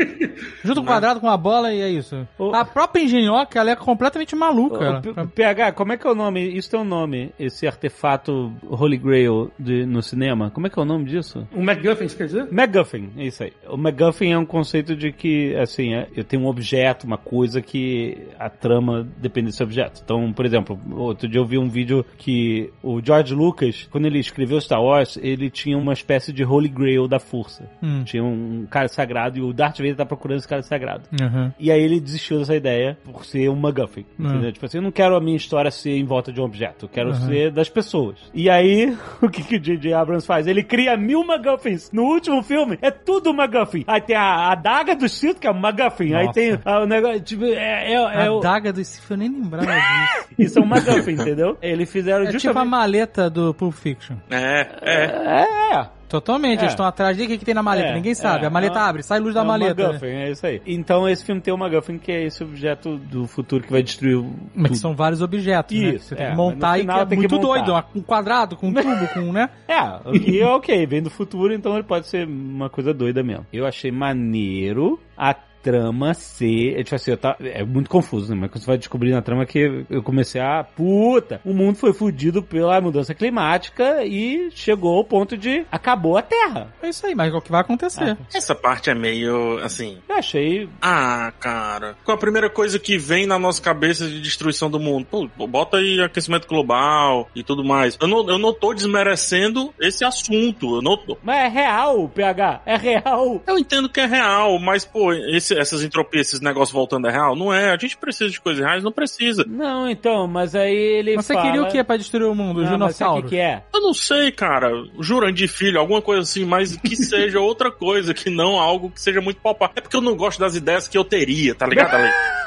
Junta 0.63 0.79
um 0.79 0.83
Né? 0.83 0.89
quadrado 0.89 1.19
com 1.19 1.27
uma 1.27 1.37
bola 1.37 1.73
e 1.73 1.81
é 1.81 1.89
isso. 1.89 2.27
O- 2.37 2.53
A 2.53 2.63
própria 2.63 3.01
engenhoca, 3.03 3.59
ela 3.59 3.71
é 3.71 3.75
completamente 3.75 4.35
maluca. 4.35 4.83
Ela. 4.85 5.27
PH, 5.27 5.71
como 5.71 5.93
é 5.93 5.97
que 5.97 6.05
é 6.05 6.09
o 6.11 6.15
nome? 6.15 6.41
Isso 6.55 6.69
tem 6.69 6.79
um 6.79 6.83
nome, 6.83 7.31
esse 7.39 7.65
artefato 7.67 8.51
Holy 8.69 8.97
Grail 8.97 9.51
de- 9.57 9.85
no 9.85 10.01
cinema. 10.01 10.51
Como 10.51 10.67
é 10.67 10.69
que 10.69 10.77
é 10.77 10.81
o 10.81 10.85
nome 10.85 11.05
disso? 11.05 11.47
Um 11.53 11.63
MacGuffin, 11.63 12.07
você 12.07 12.15
quer 12.17 12.25
dizer? 12.25 12.47
MacGuffin, 12.51 13.09
é 13.17 13.25
isso 13.25 13.43
aí. 13.43 13.53
O 13.69 13.77
MacGuffin 13.77 14.31
é 14.31 14.37
um 14.37 14.45
conceito 14.45 14.95
de 14.95 15.11
que, 15.11 15.55
assim, 15.55 15.93
é- 15.93 16.07
eu 16.15 16.23
tenho 16.23 16.43
um 16.43 16.47
objeto, 16.47 17.07
uma 17.07 17.17
coisa 17.17 17.61
que 17.61 18.17
a 18.37 18.49
trama 18.49 19.07
depende 19.17 19.47
desse 19.47 19.63
objeto. 19.63 20.01
Então, 20.03 20.31
por 20.33 20.45
exemplo, 20.45 20.79
outro 20.91 21.27
dia 21.27 21.39
eu 21.39 21.45
vi 21.45 21.57
um 21.57 21.69
vídeo 21.69 22.05
que 22.17 22.71
o 22.83 22.99
George 23.03 23.33
Lucas, 23.33 23.87
quando 23.91 24.05
ele 24.05 24.19
escreveu 24.19 24.59
Star 24.59 24.81
Wars, 24.83 25.17
ele 25.21 25.49
tinha 25.49 25.77
uma 25.77 25.93
espécie 25.93 26.33
de 26.33 26.43
Holy 26.43 26.64
Holy 26.65 26.67
Grail 26.67 27.07
da 27.07 27.19
força. 27.19 27.67
Hum. 27.81 28.03
Tinha 28.03 28.23
um 28.23 28.65
cara 28.69 28.87
sagrado 28.87 29.37
e 29.37 29.41
o 29.41 29.53
Darth 29.53 29.77
Vader 29.77 29.95
tá 29.95 30.05
procurando 30.05 30.39
esse 30.39 30.47
cara 30.47 30.61
sagrado. 30.63 31.03
Uhum. 31.19 31.51
E 31.59 31.71
aí 31.71 31.81
ele 31.81 31.99
desistiu 31.99 32.39
dessa 32.39 32.55
ideia 32.55 32.97
por 33.03 33.25
ser 33.25 33.49
um 33.49 33.55
MacGuffin. 33.55 34.05
Entendeu? 34.19 34.51
Tipo 34.51 34.65
assim, 34.65 34.77
eu 34.77 34.83
não 34.83 34.91
quero 34.91 35.15
a 35.15 35.21
minha 35.21 35.37
história 35.37 35.69
ser 35.71 35.91
em 35.91 36.03
volta 36.05 36.31
de 36.31 36.41
um 36.41 36.43
objeto, 36.43 36.85
eu 36.85 36.89
quero 36.89 37.13
ser 37.13 37.51
das 37.51 37.69
pessoas. 37.69 38.17
E 38.33 38.49
aí, 38.49 38.95
o 39.21 39.29
que, 39.29 39.43
que 39.43 39.55
o 39.55 39.59
J.J. 39.59 39.93
Abrams 39.93 40.25
faz? 40.25 40.47
Ele 40.47 40.63
cria 40.63 40.97
mil 40.97 41.23
MacGuffins. 41.25 41.91
No 41.91 42.03
último 42.03 42.41
filme, 42.43 42.77
é 42.81 42.91
tudo 42.91 43.33
MacGuffin. 43.33 43.83
Aí 43.87 44.01
tem 44.01 44.15
a 44.15 44.51
adaga 44.51 44.95
do 44.95 45.07
Sith, 45.07 45.39
que 45.39 45.47
é 45.47 45.51
um 45.51 45.59
MacGuffin. 45.59 46.13
Aí 46.13 46.25
Nossa. 46.27 46.33
tem 46.33 46.59
ah, 46.65 46.81
o 46.81 46.85
negócio, 46.85 47.21
tipo, 47.21 47.45
é, 47.45 47.91
é, 47.91 47.93
é 47.93 48.27
a 48.27 48.31
o- 48.33 48.39
daga 48.39 48.73
do 48.73 48.83
Sif, 48.83 49.09
eu 49.11 49.17
nem 49.17 49.29
lembrava 49.29 49.65
disso. 49.65 50.25
Isso 50.37 50.59
é 50.59 50.61
um 50.61 50.65
MacGuffin, 50.65 51.11
entendeu? 51.11 51.57
Eles 51.61 51.91
fizeram 51.91 52.23
É 52.23 52.27
tipo 52.27 52.37
a 52.37 52.39
justamente... 52.39 52.69
maleta 52.69 53.29
do 53.29 53.53
Pulp 53.53 53.73
Fiction. 53.73 54.15
É, 54.29 54.67
é. 54.81 55.05
É, 55.05 55.75
é. 55.75 55.89
Totalmente, 56.07 56.59
É. 56.59 56.61
eles 56.63 56.71
estão 56.73 56.85
atrás 56.85 57.17
dele, 57.17 57.27
o 57.27 57.31
que, 57.31 57.39
que 57.39 57.45
tem 57.45 57.53
na 57.55 57.63
maleta? 57.63 57.87
É, 57.89 57.93
Ninguém 57.95 58.13
sabe. 58.13 58.43
é. 58.43 58.47
a 58.47 58.49
maleta 58.49 58.75
É 58.77 58.81
uma- 58.81 58.87
abre, 58.89 59.03
sai 59.03 59.19
luz 59.19 59.33
da 59.33 59.41
é 59.41 59.43
maleta. 59.43 59.75
né? 59.81 59.87
MacGuffin, 59.87 60.07
é 60.07 60.31
isso 60.31 60.45
aí. 60.45 60.61
Então 60.65 61.09
esse 61.09 61.25
filme 61.25 61.41
tem 61.41 61.53
o 61.53 61.57
MacGuffin, 61.57 61.97
que 61.97 62.11
é 62.11 62.23
esse 62.23 62.43
objeto 62.43 62.97
do 62.97 63.25
futuro 63.27 63.63
que 63.63 63.71
vai 63.71 63.81
destruir 63.83 64.15
o... 64.17 64.31
Mas 64.53 64.71
que 64.71 64.77
são 64.77 64.95
vários 64.95 65.21
objetos, 65.21 65.77
né? 65.77 65.89
Isso, 65.95 66.09
Você 66.09 66.15
tem 66.15 66.25
é, 66.25 66.29
que 66.31 66.35
mas 66.35 66.45
montar 66.45 66.79
e 66.79 66.85
que 66.85 66.91
é 66.91 67.05
muito 67.17 67.37
doido. 67.39 67.73
Um 67.95 68.01
quadrado, 68.01 68.55
com 68.55 68.67
um 68.67 68.73
tubo, 68.73 69.07
com, 69.13 69.31
né? 69.31 69.49
É, 69.67 70.19
que 70.19 70.39
é 70.41 70.47
ok, 70.47 70.85
vem 70.85 71.01
do 71.01 71.09
futuro, 71.09 71.53
então 71.53 71.73
ele 71.73 71.83
pode 71.83 72.07
ser 72.07 72.27
uma 72.27 72.69
coisa 72.69 72.93
doida 72.93 73.23
mesmo. 73.23 73.45
Eu 73.51 73.65
achei 73.65 73.91
maneiro 73.91 74.99
a 75.17 75.33
trama 75.69 76.13
ser. 76.13 76.79
É, 76.79 76.83
tipo 76.83 76.93
assim, 76.95 77.11
eu 77.11 77.17
tá, 77.17 77.35
é 77.39 77.63
muito 77.63 77.89
confuso, 77.89 78.31
né? 78.33 78.37
Mas 78.39 78.51
quando 78.51 78.61
você 78.61 78.67
vai 78.67 78.77
descobrir 78.77 79.09
na 79.11 79.21
trama 79.21 79.45
que 79.47 79.83
eu 79.89 80.03
comecei 80.03 80.39
a. 80.39 80.63
Puta! 80.63 81.41
O 81.43 81.53
mundo 81.53 81.75
foi 81.77 81.91
fudido 81.91 82.43
pela 82.43 82.79
mudança 82.79 83.15
climática 83.15 84.05
e 84.05 84.49
chegou 84.51 84.95
ao 84.95 85.03
ponto 85.03 85.35
de. 85.35 85.65
Acabou 85.71 86.17
a 86.17 86.21
Terra. 86.21 86.71
É 86.83 86.89
isso 86.89 87.05
aí, 87.07 87.15
mas 87.15 87.33
é 87.33 87.37
o 87.37 87.41
que 87.41 87.51
vai 87.51 87.61
acontecer. 87.61 88.15
Essa 88.33 88.53
parte 88.53 88.91
é 88.91 88.93
meio 88.93 89.57
assim. 89.63 89.97
Eu 90.07 90.15
achei. 90.17 90.69
Ah, 90.79 91.33
cara. 91.39 91.95
Qual 92.05 92.15
a 92.15 92.19
primeira 92.19 92.49
coisa 92.49 92.77
que 92.77 92.97
vem 92.97 93.25
na 93.25 93.39
nossa 93.39 93.61
cabeça 93.61 94.07
de 94.07 94.21
destruição 94.21 94.69
do 94.69 94.79
mundo? 94.79 95.07
Pô, 95.09 95.47
bota 95.47 95.77
aí 95.77 95.99
aquecimento 95.99 96.47
global 96.47 97.27
e 97.35 97.41
tudo 97.43 97.63
mais. 97.63 97.97
Eu 97.99 98.07
não, 98.07 98.27
eu 98.29 98.37
não 98.37 98.53
tô 98.53 98.71
desmerecendo 98.73 99.73
esse 99.79 100.05
assunto. 100.05 100.75
Eu 100.75 100.81
não 100.81 100.95
tô. 100.97 101.17
Mas 101.23 101.37
é 101.37 101.47
real, 101.47 102.07
PH. 102.09 102.61
É 102.65 102.75
real. 102.77 103.41
Eu 103.47 103.57
entendo 103.57 103.89
que 103.89 103.99
é 103.99 104.05
real, 104.05 104.59
mas, 104.59 104.85
pô, 104.85 105.11
esse- 105.13 105.54
essas 105.55 105.83
entropias, 105.83 106.27
esses 106.27 106.41
negócios 106.41 106.71
voltando 106.73 107.07
é 107.07 107.11
real? 107.11 107.35
Não 107.35 107.53
é. 107.53 107.71
A 107.71 107.77
gente 107.77 107.97
precisa 107.97 108.29
de 108.29 108.39
coisas 108.39 108.63
reais? 108.63 108.83
Não 108.83 108.91
precisa. 108.91 109.45
Não, 109.47 109.89
então, 109.89 110.27
mas 110.27 110.55
aí 110.55 110.75
ele. 110.75 111.15
Mas 111.15 111.25
você 111.25 111.33
fala... 111.33 111.45
queria 111.45 111.63
o 111.63 111.67
que 111.67 111.83
pra 111.83 111.97
destruir 111.97 112.29
o 112.29 112.35
mundo? 112.35 112.63
Não, 112.63 112.77
mas 112.77 112.95
sabe 112.95 113.19
o 113.19 113.23
que, 113.23 113.29
que 113.29 113.37
é? 113.37 113.63
Eu 113.73 113.81
não 113.81 113.93
sei, 113.93 114.31
cara. 114.31 114.69
Jurandir 114.99 115.49
Filho, 115.49 115.79
alguma 115.79 116.01
coisa 116.01 116.21
assim, 116.21 116.45
mas 116.45 116.75
que 116.77 116.95
seja 116.97 117.39
outra 117.39 117.71
coisa, 117.71 118.13
que 118.13 118.29
não 118.29 118.59
algo 118.59 118.89
que 118.89 119.01
seja 119.01 119.21
muito 119.21 119.41
palpável. 119.41 119.75
É 119.77 119.81
porque 119.81 119.95
eu 119.95 120.01
não 120.01 120.15
gosto 120.15 120.39
das 120.39 120.55
ideias 120.55 120.87
que 120.87 120.97
eu 120.97 121.03
teria, 121.03 121.55
tá 121.55 121.65
ligado, 121.67 121.95
Ale? 121.95 122.09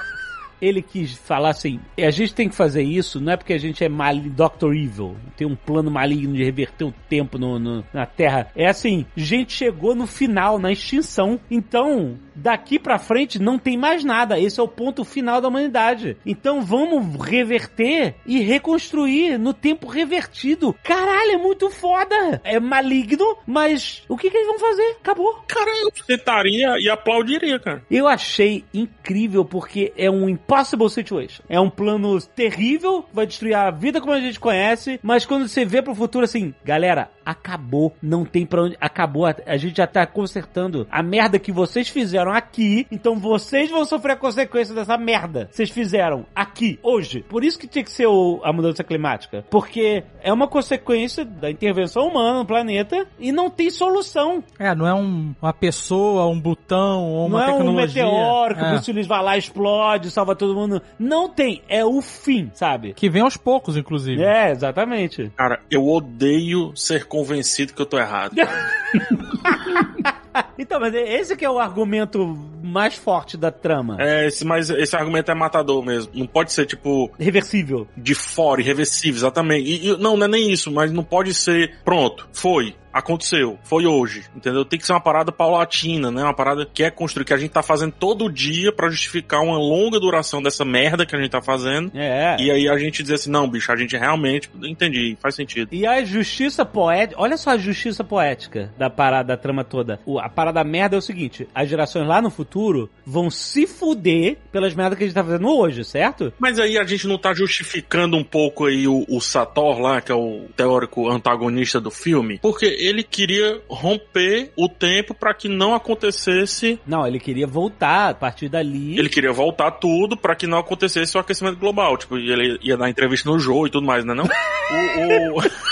ele 0.60 0.82
quis 0.82 1.16
falar 1.16 1.50
assim: 1.50 1.80
a 1.96 2.10
gente 2.10 2.34
tem 2.34 2.48
que 2.48 2.54
fazer 2.54 2.82
isso, 2.82 3.20
não 3.20 3.32
é 3.32 3.36
porque 3.36 3.52
a 3.52 3.58
gente 3.58 3.82
é 3.84 3.88
mal, 3.88 4.14
Dr. 4.16 4.74
Evil, 4.74 5.16
tem 5.36 5.46
um 5.46 5.56
plano 5.56 5.90
maligno 5.90 6.34
de 6.34 6.44
reverter 6.44 6.84
o 6.84 6.94
tempo 7.08 7.38
no, 7.38 7.58
no- 7.58 7.84
na 7.92 8.06
Terra. 8.06 8.50
É 8.54 8.66
assim: 8.66 9.06
a 9.16 9.20
gente 9.20 9.52
chegou 9.52 9.94
no 9.94 10.06
final, 10.06 10.58
na 10.58 10.72
extinção. 10.72 11.40
Então, 11.50 12.18
daqui 12.42 12.78
pra 12.78 12.98
frente 12.98 13.38
não 13.38 13.58
tem 13.58 13.76
mais 13.76 14.04
nada. 14.04 14.38
Esse 14.38 14.60
é 14.60 14.62
o 14.62 14.68
ponto 14.68 15.04
final 15.04 15.40
da 15.40 15.48
humanidade. 15.48 16.16
Então 16.24 16.62
vamos 16.62 17.20
reverter 17.20 18.14
e 18.26 18.40
reconstruir 18.40 19.38
no 19.38 19.52
tempo 19.52 19.88
revertido. 19.88 20.74
Caralho, 20.82 21.32
é 21.32 21.36
muito 21.36 21.70
foda. 21.70 22.40
É 22.44 22.58
maligno, 22.60 23.36
mas 23.46 24.02
o 24.08 24.16
que, 24.16 24.30
que 24.30 24.36
eles 24.36 24.46
vão 24.46 24.58
fazer? 24.58 24.96
Acabou. 25.00 25.42
Cara, 25.46 25.70
eu 25.82 25.90
tentaria 26.06 26.76
e 26.78 26.88
aplaudiria, 26.88 27.58
cara. 27.58 27.82
Eu 27.90 28.06
achei 28.06 28.64
incrível 28.72 29.44
porque 29.44 29.92
é 29.96 30.10
um 30.10 30.28
impossible 30.28 30.88
situation. 30.90 31.42
É 31.48 31.60
um 31.60 31.70
plano 31.70 32.20
terrível, 32.20 33.04
vai 33.12 33.26
destruir 33.26 33.54
a 33.54 33.70
vida 33.70 34.00
como 34.00 34.12
a 34.12 34.20
gente 34.20 34.38
conhece, 34.38 34.98
mas 35.02 35.26
quando 35.26 35.48
você 35.48 35.64
vê 35.64 35.82
pro 35.82 35.94
futuro 35.94 36.24
assim, 36.24 36.54
galera, 36.64 37.10
acabou, 37.24 37.94
não 38.02 38.24
tem 38.24 38.46
pra 38.46 38.62
onde, 38.62 38.76
acabou, 38.80 39.26
a, 39.26 39.34
a 39.46 39.56
gente 39.56 39.76
já 39.76 39.86
tá 39.86 40.06
consertando 40.06 40.86
a 40.90 41.02
merda 41.02 41.38
que 41.38 41.52
vocês 41.52 41.88
fizeram 41.88 42.27
aqui, 42.32 42.86
então 42.90 43.16
vocês 43.18 43.70
vão 43.70 43.84
sofrer 43.84 44.12
a 44.12 44.16
consequência 44.16 44.74
dessa 44.74 44.96
merda. 44.96 45.48
Vocês 45.50 45.70
fizeram 45.70 46.24
aqui, 46.34 46.78
hoje. 46.82 47.24
Por 47.28 47.44
isso 47.44 47.58
que 47.58 47.66
tinha 47.66 47.84
que 47.84 47.90
ser 47.92 48.06
o- 48.06 48.40
a 48.44 48.52
mudança 48.52 48.82
climática, 48.84 49.44
porque 49.50 50.04
é 50.22 50.32
uma 50.32 50.48
consequência 50.48 51.24
da 51.24 51.50
intervenção 51.50 52.06
humana 52.06 52.38
no 52.38 52.46
planeta 52.46 53.06
e 53.18 53.32
não 53.32 53.50
tem 53.50 53.70
solução. 53.70 54.42
É, 54.58 54.74
não 54.74 54.86
é 54.86 54.94
um- 54.94 55.34
uma 55.40 55.52
pessoa, 55.52 56.26
um 56.26 56.38
botão 56.40 57.04
ou 57.04 57.26
uma 57.26 57.38
não 57.40 57.44
é 57.46 57.48
um 57.50 57.56
tecnologia. 57.58 58.04
meteoro 58.04 58.54
que 58.54 58.60
o 58.62 58.64
É. 58.64 58.70
Bruce 58.72 58.90
Willis 58.90 59.06
vai 59.06 59.22
lá, 59.22 59.36
explode, 59.36 60.10
salva 60.10 60.34
todo 60.36 60.54
mundo. 60.54 60.82
Não 60.98 61.28
tem. 61.28 61.62
É 61.68 61.84
o 61.84 62.00
fim, 62.00 62.50
sabe? 62.54 62.92
Que 62.94 63.08
vem 63.10 63.22
aos 63.22 63.36
poucos, 63.36 63.76
inclusive. 63.76 64.22
É, 64.22 64.50
exatamente. 64.50 65.30
Cara, 65.36 65.60
eu 65.70 65.86
odeio 65.86 66.72
ser 66.76 67.06
convencido 67.06 67.72
que 67.72 67.80
eu 67.82 67.86
tô 67.86 67.98
errado. 67.98 68.34
então, 70.58 70.80
mas 70.80 70.94
esse 70.94 71.36
que 71.36 71.44
é 71.44 71.50
o 71.50 71.58
argumento 71.58 72.26
mais 72.62 72.94
forte 72.94 73.36
da 73.36 73.50
trama. 73.50 73.96
É, 73.98 74.26
esse, 74.26 74.44
mas 74.44 74.68
esse 74.70 74.94
argumento 74.96 75.30
é 75.30 75.34
matador 75.34 75.84
mesmo. 75.84 76.12
Não 76.14 76.26
pode 76.26 76.52
ser, 76.52 76.66
tipo, 76.66 77.10
Reversível. 77.18 77.86
de 77.96 78.14
fora, 78.14 78.60
irreversível, 78.60 79.18
exatamente. 79.18 79.68
E, 79.68 79.88
e- 79.90 79.96
não, 79.98 80.16
não 80.16 80.26
é 80.26 80.28
nem 80.28 80.50
isso, 80.50 80.70
mas 80.72 80.90
não 80.92 81.04
pode 81.04 81.32
ser, 81.34 81.76
pronto, 81.84 82.28
foi. 82.32 82.74
Aconteceu, 82.98 83.58
foi 83.62 83.86
hoje, 83.86 84.24
entendeu? 84.34 84.64
Tem 84.64 84.78
que 84.78 84.84
ser 84.84 84.92
uma 84.92 85.00
parada 85.00 85.30
paulatina, 85.30 86.10
né? 86.10 86.22
Uma 86.24 86.34
parada 86.34 86.66
que 86.66 86.82
é 86.82 86.90
construir, 86.90 87.24
que 87.24 87.32
a 87.32 87.36
gente 87.36 87.50
tá 87.52 87.62
fazendo 87.62 87.92
todo 87.92 88.30
dia 88.30 88.72
pra 88.72 88.90
justificar 88.90 89.40
uma 89.40 89.56
longa 89.56 90.00
duração 90.00 90.42
dessa 90.42 90.64
merda 90.64 91.06
que 91.06 91.14
a 91.14 91.18
gente 91.20 91.30
tá 91.30 91.40
fazendo. 91.40 91.92
É. 91.94 92.36
E 92.40 92.50
aí 92.50 92.68
a 92.68 92.76
gente 92.76 93.02
dizer 93.02 93.14
assim, 93.14 93.30
não, 93.30 93.48
bicho, 93.48 93.70
a 93.70 93.76
gente 93.76 93.96
realmente, 93.96 94.50
entendi, 94.64 95.16
faz 95.22 95.34
sentido. 95.36 95.68
E 95.72 95.86
a 95.86 96.04
justiça 96.04 96.64
poética. 96.64 97.20
Olha 97.20 97.36
só 97.36 97.50
a 97.50 97.56
justiça 97.58 98.02
poética 98.02 98.72
da 98.76 98.90
parada, 98.90 99.28
da 99.28 99.36
trama 99.36 99.62
toda. 99.64 100.00
O- 100.04 100.18
a 100.18 100.28
parada 100.28 100.62
merda 100.64 100.96
é 100.96 100.98
o 100.98 101.02
seguinte: 101.02 101.46
as 101.54 101.68
gerações 101.68 102.06
lá 102.06 102.20
no 102.20 102.30
futuro 102.30 102.90
vão 103.06 103.30
se 103.30 103.66
fuder 103.66 104.36
pelas 104.50 104.74
merdas 104.74 104.98
que 104.98 105.04
a 105.04 105.06
gente 105.06 105.14
tá 105.14 105.22
fazendo 105.24 105.48
hoje, 105.48 105.84
certo? 105.84 106.32
Mas 106.38 106.58
aí 106.58 106.76
a 106.76 106.84
gente 106.84 107.06
não 107.06 107.16
tá 107.18 107.32
justificando 107.32 108.16
um 108.16 108.24
pouco 108.24 108.66
aí 108.66 108.88
o, 108.88 109.04
o 109.08 109.20
Sator 109.20 109.78
lá, 109.80 110.00
que 110.00 110.10
é 110.10 110.14
o 110.14 110.46
teórico 110.56 111.08
antagonista 111.08 111.80
do 111.80 111.90
filme, 111.90 112.38
porque 112.40 112.66
ele 112.88 113.02
queria 113.02 113.60
romper 113.68 114.50
o 114.56 114.68
tempo 114.68 115.14
pra 115.14 115.34
que 115.34 115.48
não 115.48 115.74
acontecesse 115.74 116.78
Não, 116.86 117.06
ele 117.06 117.18
queria 117.18 117.46
voltar 117.46 118.10
a 118.10 118.14
partir 118.14 118.48
dali. 118.48 118.98
Ele 118.98 119.08
queria 119.08 119.32
voltar 119.32 119.70
tudo 119.72 120.16
pra 120.16 120.34
que 120.34 120.46
não 120.46 120.58
acontecesse 120.58 121.16
o 121.16 121.20
aquecimento 121.20 121.58
global. 121.58 121.96
Tipo, 121.96 122.16
ele 122.16 122.58
ia 122.62 122.76
dar 122.76 122.88
entrevista 122.90 123.28
no 123.30 123.38
Joe 123.38 123.68
e 123.68 123.70
tudo 123.70 123.86
mais, 123.86 124.04
né? 124.04 124.14
Não? 124.14 124.24
o, 124.24 125.38
o- 125.38 125.68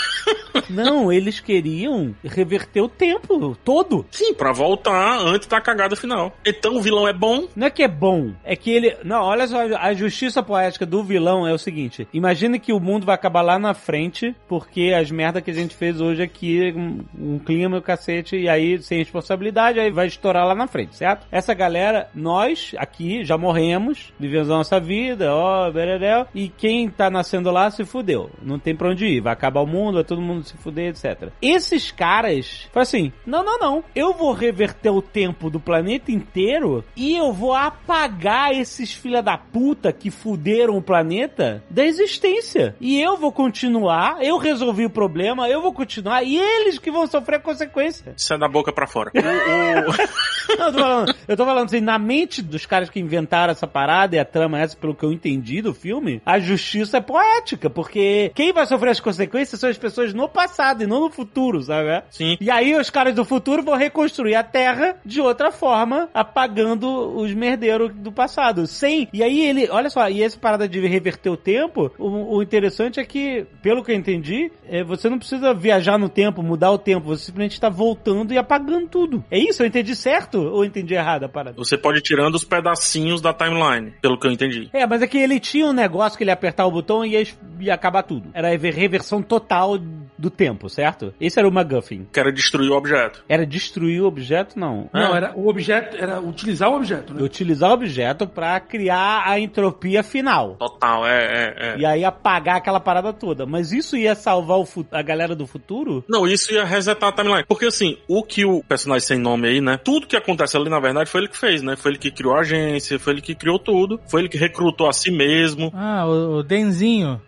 Não, 0.69 1.11
eles 1.11 1.39
queriam 1.39 2.15
reverter 2.23 2.81
o 2.81 2.89
tempo 2.89 3.55
todo. 3.63 4.05
Sim, 4.11 4.33
pra 4.33 4.51
voltar 4.51 5.19
antes 5.19 5.47
da 5.47 5.61
cagada 5.61 5.95
final. 5.95 6.35
Então 6.45 6.75
o 6.75 6.81
vilão 6.81 7.07
é 7.07 7.13
bom. 7.13 7.47
Não 7.55 7.67
é 7.67 7.69
que 7.69 7.83
é 7.83 7.87
bom, 7.87 8.33
é 8.43 8.55
que 8.55 8.71
ele. 8.71 8.95
Não, 9.03 9.21
olha 9.23 9.47
só, 9.47 9.59
a 9.77 9.93
justiça 9.93 10.41
poética 10.43 10.85
do 10.85 11.03
vilão 11.03 11.47
é 11.47 11.53
o 11.53 11.57
seguinte: 11.57 12.07
imagine 12.13 12.59
que 12.59 12.73
o 12.73 12.79
mundo 12.79 13.05
vai 13.05 13.15
acabar 13.15 13.41
lá 13.41 13.57
na 13.59 13.73
frente, 13.73 14.35
porque 14.47 14.93
as 14.97 15.09
merdas 15.11 15.43
que 15.43 15.51
a 15.51 15.53
gente 15.53 15.75
fez 15.75 16.01
hoje 16.01 16.21
aqui, 16.23 16.73
um, 17.17 17.39
clima 17.39 17.77
o 17.77 17.81
cacete, 17.81 18.35
e 18.35 18.49
aí 18.49 18.81
sem 18.81 18.99
responsabilidade, 18.99 19.79
aí 19.79 19.91
vai 19.91 20.07
estourar 20.07 20.45
lá 20.45 20.55
na 20.55 20.67
frente, 20.67 20.95
certo? 20.95 21.27
Essa 21.31 21.53
galera, 21.53 22.09
nós 22.13 22.73
aqui 22.77 23.23
já 23.23 23.37
morremos, 23.37 24.13
vivemos 24.19 24.49
a 24.49 24.57
nossa 24.57 24.79
vida, 24.79 25.33
ó, 25.33 25.69
bererel, 25.71 26.27
e 26.33 26.49
quem 26.49 26.89
tá 26.89 27.09
nascendo 27.09 27.51
lá 27.51 27.69
se 27.71 27.85
fudeu. 27.85 28.29
Não 28.41 28.59
tem 28.59 28.75
pra 28.75 28.89
onde 28.89 29.05
ir, 29.05 29.21
vai 29.21 29.33
acabar 29.33 29.61
o 29.61 29.67
mundo, 29.67 29.95
vai 29.95 30.03
todo 30.03 30.21
mundo 30.21 30.43
se 30.43 30.57
fuder, 30.57 30.89
etc. 30.89 31.31
Esses 31.41 31.91
caras, 31.91 32.67
falam 32.71 32.83
assim: 32.83 33.11
não, 33.25 33.43
não, 33.43 33.59
não, 33.59 33.83
eu 33.95 34.13
vou 34.13 34.33
reverter 34.33 34.89
o 34.89 35.01
tempo 35.01 35.49
do 35.49 35.59
planeta 35.59 36.11
inteiro 36.11 36.83
e 36.95 37.15
eu 37.15 37.31
vou 37.31 37.53
apagar 37.53 38.51
esses 38.51 38.93
filha 38.93 39.21
da 39.21 39.37
puta 39.37 39.91
que 39.91 40.09
fuderam 40.09 40.77
o 40.77 40.81
planeta 40.81 41.63
da 41.69 41.85
existência. 41.85 42.75
E 42.79 42.99
eu 42.99 43.17
vou 43.17 43.31
continuar, 43.31 44.23
eu 44.23 44.37
resolvi 44.37 44.85
o 44.85 44.89
problema, 44.89 45.49
eu 45.49 45.61
vou 45.61 45.73
continuar, 45.73 46.23
e 46.23 46.37
eles 46.37 46.79
que 46.87 46.91
vão 46.91 47.05
sofrer 47.05 47.35
a 47.35 47.39
consequência. 47.39 48.15
É 48.31 48.37
da 48.37 48.47
boca 48.47 48.71
pra 48.71 48.87
fora. 48.87 49.11
O- 49.13 49.91
o- 49.91 50.57
Não, 50.57 50.67
eu 50.67 50.71
tô 50.73 50.79
falando, 50.79 51.15
eu 51.27 51.37
tô 51.37 51.45
falando 51.45 51.65
assim, 51.65 51.81
na 51.81 51.99
mente 51.99 52.41
dos 52.41 52.65
caras 52.65 52.89
que 52.89 52.99
inventaram 52.99 53.51
essa 53.51 53.67
parada 53.67 54.15
e 54.15 54.19
a 54.19 54.23
trama 54.25 54.59
é 54.59 54.63
essa, 54.63 54.77
pelo 54.77 54.95
que 54.95 55.03
eu 55.03 55.11
entendi 55.11 55.61
do 55.61 55.73
filme, 55.73 56.21
a 56.25 56.39
justiça 56.39 56.97
é 56.97 57.01
poética, 57.01 57.69
porque 57.69 58.31
quem 58.33 58.53
vai 58.53 58.65
sofrer 58.65 58.91
as 58.91 58.99
consequências 58.99 59.59
são 59.59 59.69
as 59.69 59.77
pessoas 59.77 60.13
no 60.13 60.29
passado 60.29 60.83
e 60.83 60.87
não 60.87 61.01
no 61.01 61.09
futuro, 61.09 61.61
sabe? 61.61 62.03
Sim. 62.09 62.37
E 62.39 62.49
aí 62.49 62.73
os 62.75 62.89
caras 62.89 63.13
do 63.13 63.25
futuro 63.25 63.61
vão 63.63 63.75
reconstruir 63.75 64.35
a 64.35 64.43
Terra 64.43 64.95
de 65.05 65.19
outra 65.19 65.51
forma, 65.51 66.09
apagando 66.13 66.87
os 67.17 67.33
merdeiros 67.33 67.93
do 67.93 68.11
passado. 68.11 68.65
Sem. 68.67 69.09
E 69.11 69.21
aí 69.23 69.45
ele, 69.45 69.67
olha 69.69 69.89
só, 69.89 70.09
e 70.09 70.23
essa 70.23 70.39
parada 70.39 70.67
de 70.67 70.79
reverter 70.87 71.29
o 71.29 71.37
tempo, 71.37 71.91
o, 71.97 72.37
o 72.37 72.43
interessante 72.43 72.99
é 72.99 73.05
que, 73.05 73.45
pelo 73.61 73.83
que 73.83 73.91
eu 73.91 73.95
entendi, 73.95 74.51
é, 74.69 74.83
você 74.83 75.09
não 75.09 75.17
precisa 75.19 75.53
viajar 75.53 75.97
no 75.97 76.07
tempo, 76.09 76.41
mudar 76.43 76.71
o 76.71 76.76
tempo, 76.77 77.07
você 77.07 77.25
simplesmente 77.25 77.53
está 77.53 77.69
voltando 77.69 78.33
e 78.33 78.37
apagando 78.37 78.87
tudo. 78.87 79.23
É 79.29 79.37
isso? 79.37 79.61
Eu 79.61 79.67
entendi 79.67 79.95
certo 79.95 80.39
ou 80.39 80.63
eu 80.63 80.65
entendi 80.65 80.93
errado 80.93 81.23
a 81.23 81.29
parada? 81.29 81.57
Você 81.57 81.77
pode 81.77 81.99
ir 81.99 82.01
tirando 82.01 82.35
os 82.35 82.43
pedacinhos 82.43 83.21
da 83.21 83.33
timeline, 83.33 83.93
pelo 84.01 84.19
que 84.19 84.27
eu 84.27 84.31
entendi. 84.31 84.69
É, 84.73 84.85
mas 84.85 85.01
é 85.01 85.07
que 85.07 85.17
ele 85.17 85.39
tinha 85.39 85.65
um 85.65 85.73
negócio 85.73 86.17
que 86.17 86.23
ele 86.23 86.31
ia 86.31 86.33
apertar 86.33 86.65
o 86.65 86.71
botão 86.71 87.05
e 87.05 87.11
ia, 87.11 87.27
ia 87.59 87.73
acabar 87.73 88.03
tudo. 88.03 88.29
Era 88.33 88.49
a 88.49 88.57
reversão 88.57 89.21
total 89.21 89.77
do 90.17 90.29
tempo, 90.29 90.69
certo? 90.69 91.13
Esse 91.19 91.39
era 91.39 91.47
o 91.47 91.51
MacGuffin. 91.51 92.07
Que 92.11 92.19
era 92.19 92.31
destruir 92.31 92.71
o 92.71 92.75
objeto. 92.75 93.23
Era 93.27 93.45
destruir 93.45 94.01
o 94.01 94.07
objeto? 94.07 94.57
Não. 94.59 94.89
Não, 94.93 95.15
era 95.15 95.33
o 95.35 95.47
objeto, 95.47 95.95
era 95.97 96.19
utilizar 96.19 96.69
o 96.69 96.75
objeto, 96.75 97.13
né? 97.13 97.21
Utilizar 97.21 97.69
o 97.69 97.73
objeto 97.73 98.27
pra 98.27 98.59
criar 98.59 99.23
a 99.25 99.39
entropia 99.39 100.03
final. 100.03 100.55
Total, 100.55 101.05
é, 101.05 101.23
é, 101.23 101.55
é. 101.57 101.77
E 101.77 101.85
aí 101.85 102.03
apagar 102.03 102.57
aquela 102.57 102.79
parada 102.79 103.13
toda. 103.13 103.45
Mas 103.45 103.71
isso 103.71 103.95
ia 103.95 104.15
salvar 104.15 104.57
o 104.57 104.67
a 104.91 105.01
galera 105.01 105.35
do 105.35 105.47
futuro? 105.47 106.03
Não, 106.07 106.27
isso 106.27 106.53
ia 106.53 106.63
resetar 106.67 107.09
a 107.09 107.11
timeline. 107.11 107.45
Porque 107.47 107.65
assim, 107.65 107.97
o 108.07 108.23
que 108.23 108.45
o 108.45 108.63
personagem 108.63 109.07
sem 109.07 109.17
nome 109.17 109.47
aí, 109.47 109.61
né? 109.61 109.77
Tudo 109.77 110.07
que 110.07 110.15
acontece 110.15 110.57
ali, 110.57 110.69
na 110.69 110.79
verdade, 110.79 111.09
foi 111.09 111.21
ele 111.21 111.29
que 111.29 111.37
fez, 111.37 111.61
né? 111.61 111.75
Foi 111.75 111.91
ele 111.91 111.99
que 111.99 112.11
criou 112.11 112.35
a 112.35 112.41
agência, 112.41 112.99
foi 112.99 113.13
ele 113.13 113.21
que 113.21 113.35
criou 113.35 113.59
tudo, 113.59 113.99
foi 114.07 114.21
ele 114.21 114.29
que 114.29 114.37
recrutou 114.37 114.87
a 114.87 114.93
si 114.93 115.11
mesmo. 115.11 115.71
Ah, 115.73 116.05
o, 116.05 116.37
o 116.37 116.43
Denzinho. 116.43 117.21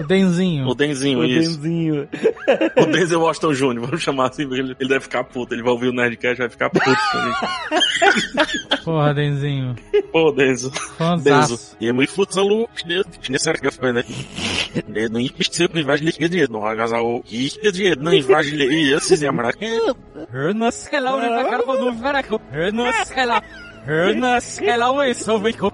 O 0.00 0.06
Denzinho. 0.06 0.68
O 0.68 0.74
Denzinho, 0.74 1.18
O 1.20 1.24
isso. 1.24 1.58
Denzinho. 1.58 2.08
O 2.76 2.86
Denzel 2.86 3.20
Washington 3.20 3.52
Jr., 3.52 3.80
vamos 3.80 4.02
chamar 4.02 4.28
assim, 4.28 4.46
porque 4.46 4.60
ele, 4.60 4.76
ele 4.78 4.88
deve 4.88 5.00
ficar 5.00 5.24
puto. 5.24 5.54
Ele 5.54 5.62
vai 5.62 5.72
ouvir 5.72 5.88
o 5.88 5.92
Nerdcast 5.92 6.36
e 6.36 6.38
vai 6.38 6.48
ficar 6.48 6.70
puto 6.70 6.84
com 6.84 7.18
ele. 7.18 8.78
Porra, 8.84 9.14
Denzinho. 9.14 9.76
Pô, 10.12 10.32
Denzel. 10.32 10.70
Fãzaço. 10.70 11.56
Denzel. 11.56 11.76
E 11.80 11.88
é 11.88 11.92
muito 11.92 12.12
futebol 12.12 12.68
nessa 13.28 13.50
época, 13.50 13.92
né? 13.92 14.04
Ele 14.94 15.08
não 15.08 15.20
investiu 15.20 15.68
em 15.74 15.82
vários 15.82 16.14
dinheiro, 16.14 16.52
não 16.52 16.66
agasou. 16.66 17.24
E 17.30 17.48
dinheiro, 17.72 18.02
não 18.02 18.12
invade 18.12 18.54
e 18.54 18.92
esses 18.92 19.22
é 19.22 19.30
maraca. 19.30 19.58
Hernas 20.32 20.88
hello, 20.92 21.18
Caraca, 22.00 22.40
Hernas 22.52 23.12
hello. 23.12 23.12
Hernas 23.12 23.12
hello, 23.16 23.42
isso 23.42 23.54
vem 23.54 23.67
com 25.56 25.70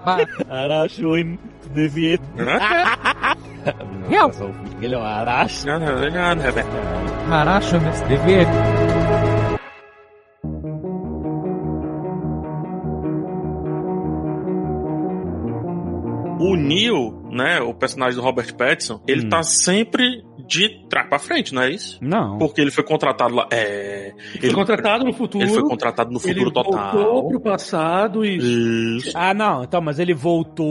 Arachuim. 0.49 1.37
Devia. 1.73 2.17
Eu. 4.09 4.31
Ele 4.81 4.95
é 4.95 4.97
um 4.97 5.03
aracho. 5.03 5.65
Caraca, 7.27 7.79
mas 7.79 8.01
devia. 8.03 8.45
O 16.39 16.55
Neil, 16.55 17.23
né, 17.31 17.59
o 17.61 17.73
personagem 17.73 18.15
do 18.15 18.21
Robert 18.21 18.53
Pattinson, 18.55 19.01
ele 19.07 19.25
Hum. 19.25 19.29
tá 19.29 19.41
sempre 19.41 20.23
de 20.47 20.85
trás 20.89 21.07
pra 21.07 21.19
frente, 21.19 21.53
não 21.53 21.61
é 21.61 21.71
isso? 21.71 21.97
Não. 22.01 22.37
Porque 22.37 22.61
ele 22.61 22.71
foi 22.71 22.83
contratado 22.83 23.35
lá. 23.35 23.47
É. 23.51 24.13
Foi 24.39 24.53
contratado 24.53 25.03
no 25.05 25.13
futuro. 25.13 25.43
Ele 25.43 25.53
foi 25.53 25.63
contratado 25.63 26.11
no 26.11 26.19
futuro 26.19 26.39
ele 26.39 26.51
voltou 26.51 26.63
total. 26.63 27.27
pro 27.27 27.39
passado 27.39 28.25
e 28.25 28.97
Isso. 28.97 29.11
Ah, 29.15 29.33
não. 29.33 29.63
Então, 29.63 29.81
mas 29.81 29.99
ele 29.99 30.13
voltou. 30.13 30.65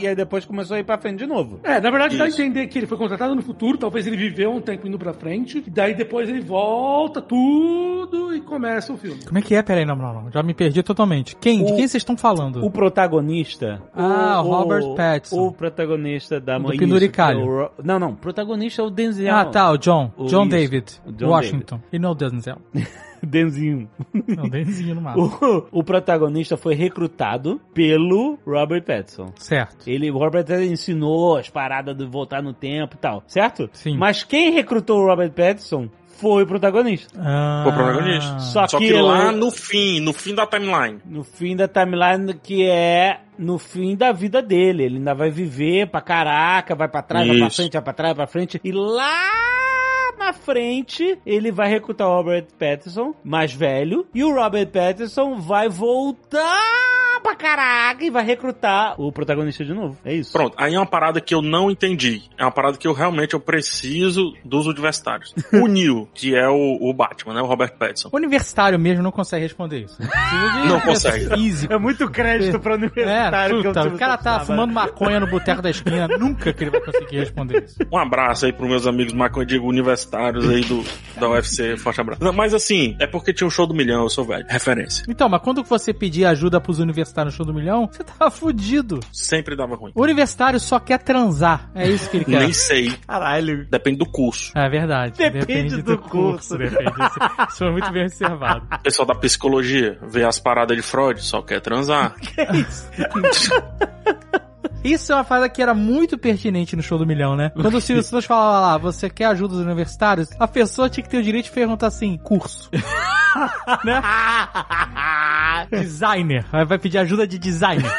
E 0.00 0.06
aí 0.08 0.14
depois 0.16 0.44
começou 0.44 0.76
a 0.76 0.80
ir 0.80 0.84
pra 0.84 0.98
frente 0.98 1.18
de 1.18 1.26
novo. 1.26 1.60
É, 1.62 1.80
na 1.80 1.90
verdade 1.90 2.16
dá 2.16 2.24
a 2.24 2.28
entender 2.28 2.66
que 2.66 2.78
ele 2.78 2.86
foi 2.86 2.98
contratado 2.98 3.34
no 3.34 3.42
futuro, 3.42 3.76
talvez 3.78 4.06
ele 4.06 4.16
viveu 4.16 4.50
um 4.52 4.60
tempo 4.60 4.86
indo 4.86 4.98
pra 4.98 5.12
frente, 5.12 5.62
e 5.66 5.70
daí 5.70 5.94
depois 5.94 6.28
ele 6.28 6.40
volta 6.40 7.20
tudo 7.22 8.34
e 8.34 8.40
começa 8.40 8.92
o 8.92 8.96
filme. 8.96 9.20
Como 9.24 9.38
é 9.38 9.42
que 9.42 9.54
é? 9.54 9.62
Peraí, 9.62 9.84
não, 9.84 9.94
não, 9.96 10.14
não. 10.14 10.30
Já 10.32 10.42
me 10.42 10.54
perdi 10.54 10.82
totalmente. 10.82 11.36
Quem? 11.36 11.58
De 11.64 11.72
O- 11.72 11.76
quem 11.76 11.86
vocês 11.88 12.00
estão 12.00 12.16
falando? 12.16 12.64
O 12.64 12.70
protagonista. 12.70 13.82
Ah, 13.94 14.40
o 14.42 14.48
Robert 14.48 14.94
Pattinson. 14.96 15.46
O 15.46 15.52
protagonista 15.52 16.40
da 16.40 16.58
Do 16.58 16.64
mãe. 16.64 16.76
Penduricalho. 16.78 17.38
isso, 17.40 17.46
que 17.46 17.52
é 17.52 17.54
o 17.54 17.62
Ro- 17.64 17.70
Não, 17.84 17.98
não. 17.98 18.10
O 18.10 18.16
protagonista 18.16 18.82
é 18.82 18.84
o 18.84 18.90
Denzel. 18.90 19.34
Ah, 19.34 19.44
tá, 19.44 19.70
o 19.70 19.78
John. 19.78 20.12
O- 20.16 20.26
John 20.26 20.42
isso. 20.42 20.50
David. 20.50 20.84
O 21.06 21.12
John 21.12 21.28
Washington. 21.28 21.80
E 21.92 21.98
não 21.98 22.10
o 22.12 22.14
Denzel. 22.14 22.58
Denzinho. 23.30 23.88
Não, 24.28 24.48
Denzinho 24.48 24.94
no 24.94 25.00
mapa. 25.02 25.18
O, 25.20 25.80
o 25.80 25.84
protagonista 25.84 26.56
foi 26.56 26.74
recrutado 26.74 27.60
pelo 27.72 28.38
Robert 28.46 28.82
Pattinson. 28.84 29.32
Certo. 29.36 29.88
Ele, 29.88 30.10
o 30.10 30.18
Robert 30.18 30.44
Pattinson 30.44 30.72
ensinou 30.72 31.36
as 31.36 31.48
paradas 31.48 31.96
de 31.96 32.04
voltar 32.06 32.42
no 32.42 32.52
tempo 32.52 32.94
e 32.96 32.98
tal, 32.98 33.22
certo? 33.26 33.68
Sim. 33.72 33.96
Mas 33.96 34.22
quem 34.22 34.52
recrutou 34.52 35.00
o 35.02 35.06
Robert 35.06 35.30
Pattinson 35.32 35.88
foi 36.16 36.44
o 36.44 36.46
protagonista. 36.46 37.12
Ah, 37.20 37.62
Foi 37.64 37.72
o 37.72 37.76
protagonista. 37.76 38.38
Só 38.38 38.66
Só 38.68 38.78
que 38.78 38.86
que 38.86 38.92
lá 38.92 39.32
no 39.32 39.50
fim, 39.50 39.98
no 40.00 40.12
fim 40.12 40.32
da 40.34 40.46
timeline. 40.46 41.00
No 41.04 41.24
fim 41.24 41.56
da 41.56 41.66
timeline, 41.66 42.34
que 42.40 42.64
é 42.64 43.18
no 43.36 43.58
fim 43.58 43.96
da 43.96 44.12
vida 44.12 44.40
dele. 44.40 44.84
Ele 44.84 44.96
ainda 44.98 45.12
vai 45.12 45.28
viver 45.30 45.88
pra 45.90 46.00
caraca, 46.00 46.76
vai 46.76 46.88
pra 46.88 47.02
trás, 47.02 47.26
vai 47.26 47.36
pra 47.36 47.46
Isso. 47.48 47.56
frente, 47.56 47.72
vai 47.72 47.82
pra 47.82 47.92
trás, 47.92 48.16
vai 48.16 48.26
pra 48.26 48.32
frente. 48.32 48.60
E 48.62 48.70
lá 48.70 49.28
na 50.24 50.32
frente, 50.32 51.18
ele 51.26 51.52
vai 51.52 51.68
recrutar 51.68 52.08
o 52.08 52.16
Robert 52.16 52.46
Pattinson, 52.58 53.14
mais 53.22 53.52
velho. 53.52 54.06
E 54.14 54.24
o 54.24 54.34
Robert 54.34 54.68
Pattinson 54.68 55.36
vai 55.36 55.68
voltar 55.68 57.03
pra 57.24 57.34
caraca 57.34 58.04
e 58.04 58.10
vai 58.10 58.22
recrutar 58.22 59.00
o 59.00 59.10
protagonista 59.10 59.64
de 59.64 59.72
novo. 59.72 59.96
É 60.04 60.12
isso. 60.12 60.30
Pronto, 60.30 60.54
aí 60.58 60.74
é 60.74 60.78
uma 60.78 60.84
parada 60.86 61.22
que 61.22 61.34
eu 61.34 61.40
não 61.40 61.70
entendi. 61.70 62.22
É 62.36 62.44
uma 62.44 62.52
parada 62.52 62.76
que 62.76 62.86
eu 62.86 62.92
realmente 62.92 63.32
eu 63.32 63.40
preciso 63.40 64.34
dos 64.44 64.66
universitários. 64.66 65.34
o 65.50 65.66
Neil, 65.66 66.06
que 66.12 66.36
é 66.36 66.46
o, 66.46 66.78
o 66.82 66.92
Batman, 66.92 67.32
né? 67.32 67.40
O 67.40 67.46
Robert 67.46 67.72
Pattinson. 67.78 68.10
O 68.12 68.16
universitário 68.16 68.78
mesmo 68.78 69.02
não 69.02 69.10
consegue 69.10 69.42
responder 69.42 69.84
isso. 69.84 69.96
Não 70.68 70.78
consegue. 70.80 71.34
Físico. 71.34 71.72
É 71.72 71.78
muito 71.78 72.08
crédito 72.10 72.60
pra 72.60 72.74
É, 72.74 72.76
universitário 72.76 73.56
eu 73.56 73.62
puta, 73.62 73.88
o 73.88 73.98
cara 73.98 74.18
tá 74.18 74.32
saber. 74.34 74.46
fumando 74.46 74.74
maconha 74.74 75.18
no 75.18 75.26
boteco 75.26 75.62
da 75.62 75.70
esquina, 75.70 76.06
nunca 76.18 76.52
que 76.52 76.64
ele 76.64 76.70
vai 76.70 76.80
conseguir 76.80 77.16
responder 77.16 77.64
isso. 77.64 77.76
Um 77.90 77.96
abraço 77.96 78.44
aí 78.44 78.52
pros 78.52 78.68
meus 78.68 78.86
amigos 78.86 79.14
maconha 79.14 79.46
digo 79.46 79.66
universitários 79.66 80.48
aí 80.48 80.60
do, 80.60 80.84
da 81.18 81.30
UFC. 81.30 81.76
Forte 81.78 82.00
abraço. 82.00 82.22
Não, 82.22 82.32
Mas 82.32 82.52
assim, 82.52 82.96
é 83.00 83.06
porque 83.06 83.32
tinha 83.32 83.46
um 83.46 83.50
show 83.50 83.66
do 83.66 83.72
milhão, 83.72 84.02
eu 84.02 84.10
sou 84.10 84.24
velho. 84.24 84.44
Referência. 84.48 85.04
Então, 85.08 85.28
mas 85.28 85.40
quando 85.40 85.62
você 85.62 85.94
pedir 85.94 86.26
ajuda 86.26 86.60
pros 86.60 86.78
universitários 86.78 87.13
no 87.22 87.30
show 87.30 87.44
do 87.44 87.52
milhão, 87.52 87.86
você 87.92 88.02
tava 88.02 88.30
fudido. 88.32 89.00
Sempre 89.12 89.54
dava 89.54 89.76
ruim. 89.76 89.92
O 89.94 90.02
universitário 90.02 90.58
só 90.58 90.80
quer 90.80 90.98
transar. 91.02 91.70
É 91.74 91.86
isso 91.86 92.08
que 92.08 92.16
ele 92.16 92.24
quer. 92.24 92.40
Nem 92.40 92.52
sei. 92.54 92.92
Caralho. 93.06 93.66
Depende 93.70 93.98
do 93.98 94.06
curso. 94.06 94.50
É 94.56 94.66
verdade. 94.70 95.18
Depende 95.18 95.82
do 95.82 95.98
curso. 95.98 96.56
Depende. 96.56 96.84
Isso- 97.48 97.58
foi 97.58 97.70
muito 97.70 97.92
bem 97.92 98.04
observado. 98.06 98.66
O 98.72 98.78
pessoal 98.78 99.06
da 99.06 99.14
psicologia 99.14 99.98
vê 100.02 100.24
as 100.24 100.38
paradas 100.38 100.76
de 100.76 100.82
Freud, 100.82 101.20
só 101.22 101.42
quer 101.42 101.60
transar. 101.60 102.14
Isso 102.54 102.88
é 104.84 105.14
uma 105.14 105.24
frase 105.24 105.48
que 105.48 105.62
era 105.62 105.72
muito 105.72 106.18
pertinente 106.18 106.76
no 106.76 106.82
show 106.82 106.98
do 106.98 107.06
milhão, 107.06 107.34
né? 107.34 107.50
Quando 107.50 107.76
o 107.76 107.80
Silvio 107.80 108.02
Santos 108.04 108.26
falava 108.26 108.60
lá, 108.60 108.78
você 108.78 109.08
quer 109.08 109.26
ajuda 109.26 109.54
dos 109.54 109.64
universitários? 109.64 110.28
A 110.38 110.46
pessoa 110.46 110.90
tinha 110.90 111.02
que 111.02 111.08
ter 111.08 111.16
o 111.16 111.22
direito 111.22 111.46
de 111.46 111.52
perguntar 111.52 111.86
assim, 111.86 112.18
curso. 112.18 112.70
né? 113.84 114.02
Designer. 115.70 116.44
Vai 116.66 116.78
pedir 116.78 116.98
ajuda 116.98 117.26
de 117.26 117.38
designer. 117.38 117.90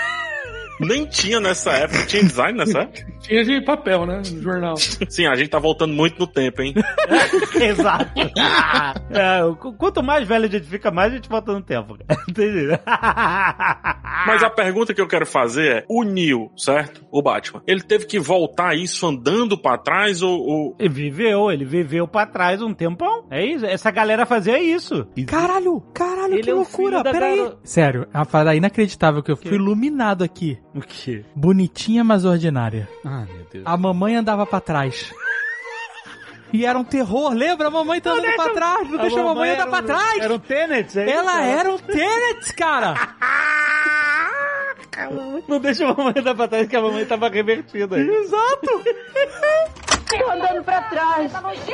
Nem 0.80 1.06
tinha 1.06 1.40
nessa 1.40 1.72
época. 1.72 2.06
Tinha 2.06 2.24
design 2.24 2.58
nessa 2.58 2.80
época? 2.80 3.06
Tinha 3.26 3.44
de 3.44 3.62
papel, 3.62 4.06
né? 4.06 4.22
No 4.32 4.42
jornal. 4.42 4.76
Sim, 4.78 5.26
a 5.26 5.34
gente 5.36 5.50
tá 5.50 5.58
voltando 5.58 5.94
muito 5.94 6.20
no 6.20 6.28
tempo, 6.28 6.62
hein? 6.62 6.74
Exato. 7.60 8.12
É, 9.16 9.40
qu- 9.62 9.72
quanto 9.74 10.04
mais 10.04 10.28
velho 10.28 10.46
a 10.46 10.48
gente 10.50 10.66
fica, 10.68 10.92
mais 10.92 11.12
a 11.14 11.16
gente 11.16 11.30
volta 11.30 11.54
no 11.54 11.62
tempo. 11.62 11.98
Entendi. 12.28 12.68
Mas 14.28 14.44
a 14.44 14.50
pergunta 14.50 14.94
que 14.94 15.00
eu 15.00 15.08
quero 15.08 15.26
fazer 15.26 15.68
é: 15.78 15.86
o 15.90 16.04
Neil, 16.04 16.52
certo? 16.58 17.06
O 17.12 17.22
Batman, 17.22 17.62
ele 17.66 17.82
teve 17.82 18.06
que 18.06 18.20
voltar 18.20 18.76
isso 18.76 19.06
andando 19.08 19.58
pra 19.58 19.78
trás 19.78 20.22
ou. 20.22 20.40
ou- 20.42 20.76
Ele 20.80 20.90
viveu, 20.90 21.50
ele 21.52 21.64
viveu 21.66 22.08
pra 22.08 22.26
trás 22.26 22.62
um 22.62 22.74
tempão. 22.74 23.26
É 23.30 23.46
isso, 23.46 23.66
essa 23.66 23.90
galera 23.92 24.26
fazia 24.26 24.60
isso. 24.62 25.08
Caralho, 25.28 25.80
caralho, 25.94 26.34
Ele 26.34 26.44
que 26.44 26.50
é 26.50 26.54
loucura. 26.54 27.04
Peraí. 27.04 27.38
garo- 27.38 27.58
Sério, 27.64 28.08
é 28.14 28.18
uma 28.18 28.26
parada 28.26 28.56
inacreditável 28.56 29.24
que 29.24 29.32
eu 29.32 29.38
fui 29.38 29.54
iluminado 29.56 30.24
aqui. 30.24 30.58
O 30.76 30.82
quê? 30.82 31.24
Bonitinha, 31.34 32.04
mas 32.04 32.26
ordinária. 32.26 32.88
Ah, 33.06 33.26
meu 33.28 33.46
Deus. 33.52 33.64
A 33.66 33.78
mamãe 33.78 34.16
andava 34.16 34.46
pra 34.46 34.60
trás. 34.60 35.14
E 36.54 36.66
era 36.66 36.78
um 36.78 36.84
terror, 36.84 37.34
lembra? 37.34 37.68
A 37.70 37.72
mamãe 37.72 38.00
tá 38.02 38.12
andando 38.12 38.36
pra 38.36 38.50
trás, 38.50 38.90
não 38.90 38.98
deixa 39.00 39.20
a 39.20 39.24
mamãe 39.24 39.52
andar 39.52 39.68
pra 39.68 39.82
trás. 39.82 40.18
Era 40.20 40.34
um 40.34 40.40
Tenet, 40.40 41.00
é 41.00 41.10
Ela 41.10 41.42
isso? 41.42 41.60
era 41.60 41.72
um 41.74 41.78
Tenet, 41.78 42.54
cara. 42.56 42.94
Não 45.48 45.60
deixa 45.60 45.86
a 45.86 45.94
mamãe 45.94 46.14
andar 46.18 46.34
pra 46.36 46.48
trás, 46.48 46.68
que 46.68 46.76
a 46.76 46.82
mamãe 46.82 47.06
tava 47.06 47.28
revertida. 47.30 47.98
aí. 47.98 48.08
Exato. 48.08 48.84
Tô 50.08 50.32
andando 50.32 50.64
pra 50.64 50.82
trás. 50.84 51.32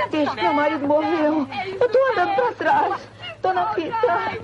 Desde 0.10 0.36
que 0.36 0.41
meu 0.41 0.54
marido 0.54 0.88
morreu. 0.88 1.47
Eu 1.80 1.89
tô 1.89 1.99
andando 2.12 2.36
pra 2.36 2.52
trás. 2.54 3.10
Tô 3.42 3.54
na 3.54 3.74
fita. 3.74 3.96
Ai, 4.08 4.39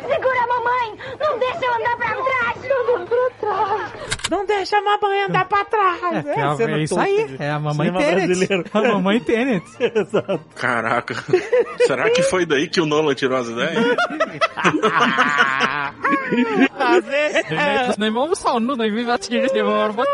segura 0.00 0.42
a 0.42 0.46
mamãe! 0.46 0.98
Não 1.18 1.38
deixa 1.38 1.64
eu 1.64 1.74
andar 1.74 1.96
pra 1.96 2.14
trás! 2.14 2.58
Andando 2.64 3.06
pra 3.08 3.30
trás. 3.40 3.92
Não 4.30 4.46
deixa 4.46 4.78
a 4.78 4.82
mamãe 4.82 5.22
andar 5.24 5.44
pra 5.46 5.64
trás. 5.64 6.26
É, 6.26 6.40
é, 6.40 6.42
a 6.42 6.54
cena 6.56 6.78
é 6.78 6.82
isso 6.82 6.98
aí. 6.98 7.36
É 7.38 7.50
a 7.50 7.58
mamãe 7.58 7.92
Tenet. 7.92 8.70
A 8.72 8.80
mamãe 8.80 9.20
Tenet. 9.20 9.64
Exato. 9.78 10.40
Caraca. 10.54 11.14
Será 11.86 12.08
que 12.10 12.22
foi 12.22 12.46
daí 12.46 12.66
que 12.68 12.80
o 12.80 12.86
Nolan 12.86 13.14
tirou 13.14 13.38
as 13.38 13.48
ideias? 13.48 13.74
Fazer... 16.78 17.44
É. 17.52 17.94
Nem 17.98 18.10
vamos 18.10 18.38
só, 18.38 18.58
não 18.58 18.74
nem 18.74 18.90
vive 18.90 19.10
atirar 19.10 19.48
de 19.48 19.62
morte. 19.62 19.96
Mano, 19.96 20.08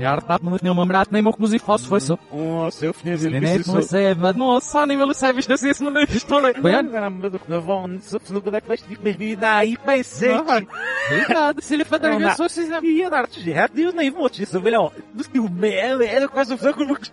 jag 0.00 0.10
har 0.10 0.50
med 0.50 0.62
nem 0.62 0.76
mamrat 0.76 1.10
nem 1.10 1.24
mok 1.24 1.38
muzik 1.38 1.62
fast 1.62 1.86
foi 1.86 2.00
så. 2.00 2.18
Nossa, 2.32 2.86
eu 2.86 2.92
fiz 2.92 3.24
Nem 3.24 3.40
nem 3.40 3.58
você, 3.58 4.14
mas 4.14 4.36
nossa, 4.36 4.86
nem 4.86 4.96
meu 4.96 5.14
serviço 5.14 5.48
desse 5.48 5.70
isso 5.70 5.84
não 5.84 6.00
é 6.00 6.06
Aí 9.60 9.76
pensei 9.76 10.30
obrigado, 10.32 11.60
se 11.60 11.74
ele 11.74 11.84
foi 11.84 11.98
da 11.98 12.10
Não, 12.10 12.18
pessoa, 12.18 12.48
vocês 12.48 12.68
que 12.80 12.86
ia 12.86 13.10
dar 13.10 13.26
direto 13.26 13.78
e 13.78 13.82
eu 13.82 13.92
nem 13.92 14.10
vou 14.10 14.28
te 14.28 14.46
saber, 14.46 14.74
ó. 14.74 14.90
Do 15.12 15.24
filme, 15.24 15.68
é 15.68 16.28
quase 16.28 16.54
o 16.54 16.58
franco 16.58 16.84
no 16.84 16.96
que 16.96 17.10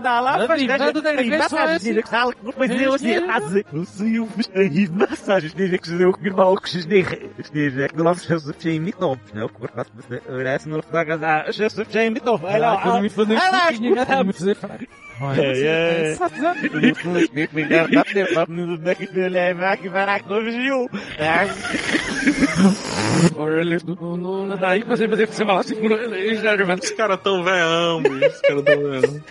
na 0.00 0.20
lá, 0.20 0.46
faz 0.46 0.62
Obrigado, 0.62 0.92
que 0.94 1.00
David, 1.00 1.36
massagem 1.36 1.78
só 1.78 1.84
dele, 1.84 2.02
que 2.02 2.08
fala, 2.08 2.34
mas 2.56 2.70
eu 2.70 2.98
sei, 2.98 3.20
fazer. 3.20 3.66
Eu 3.72 3.84
sei, 3.84 4.18
eu 4.18 4.26
fiz 4.26 4.48
massagem 5.84 5.98
dele, 5.98 5.98
que 5.98 6.02
eu 6.02 6.12
que 6.12 6.30
mal 6.30 6.56
que 6.56 6.70
se 6.70 6.86
dele, 6.86 7.04
que 7.04 7.88
que 7.88 7.96
não 7.96 8.14
fez 8.14 8.46
o 8.46 8.52
time 8.52 8.92
top, 8.92 9.20
né? 9.34 9.44
O 9.44 9.48
corpo, 9.48 9.86
parece 10.26 10.68
no 10.68 10.82
da 10.82 11.04
casa, 11.04 11.52
Jesus 11.52 11.88
time 11.88 12.20
top, 12.20 12.42
vai 12.42 12.58
lá. 12.58 12.82
eu 12.84 12.92
não 12.92 13.02
me 13.02 13.08
fui 13.08 13.26
nem 13.26 13.38
me 14.24 14.32
fazer 14.32 14.56
É, 15.38 16.10
é. 16.10 16.16
Daí 24.56 24.82
você 24.82 25.06
vai 25.06 25.24
você 25.26 25.44
falar 25.44 25.60
assim, 25.60 25.76
Os 26.84 26.90
caras 26.92 27.20
tão 27.22 27.44
veão, 27.44 28.02
bicho. 28.02 28.26
Os 28.26 28.40
caras 28.40 28.64
tão 28.64 28.76
veão. 28.76 29.22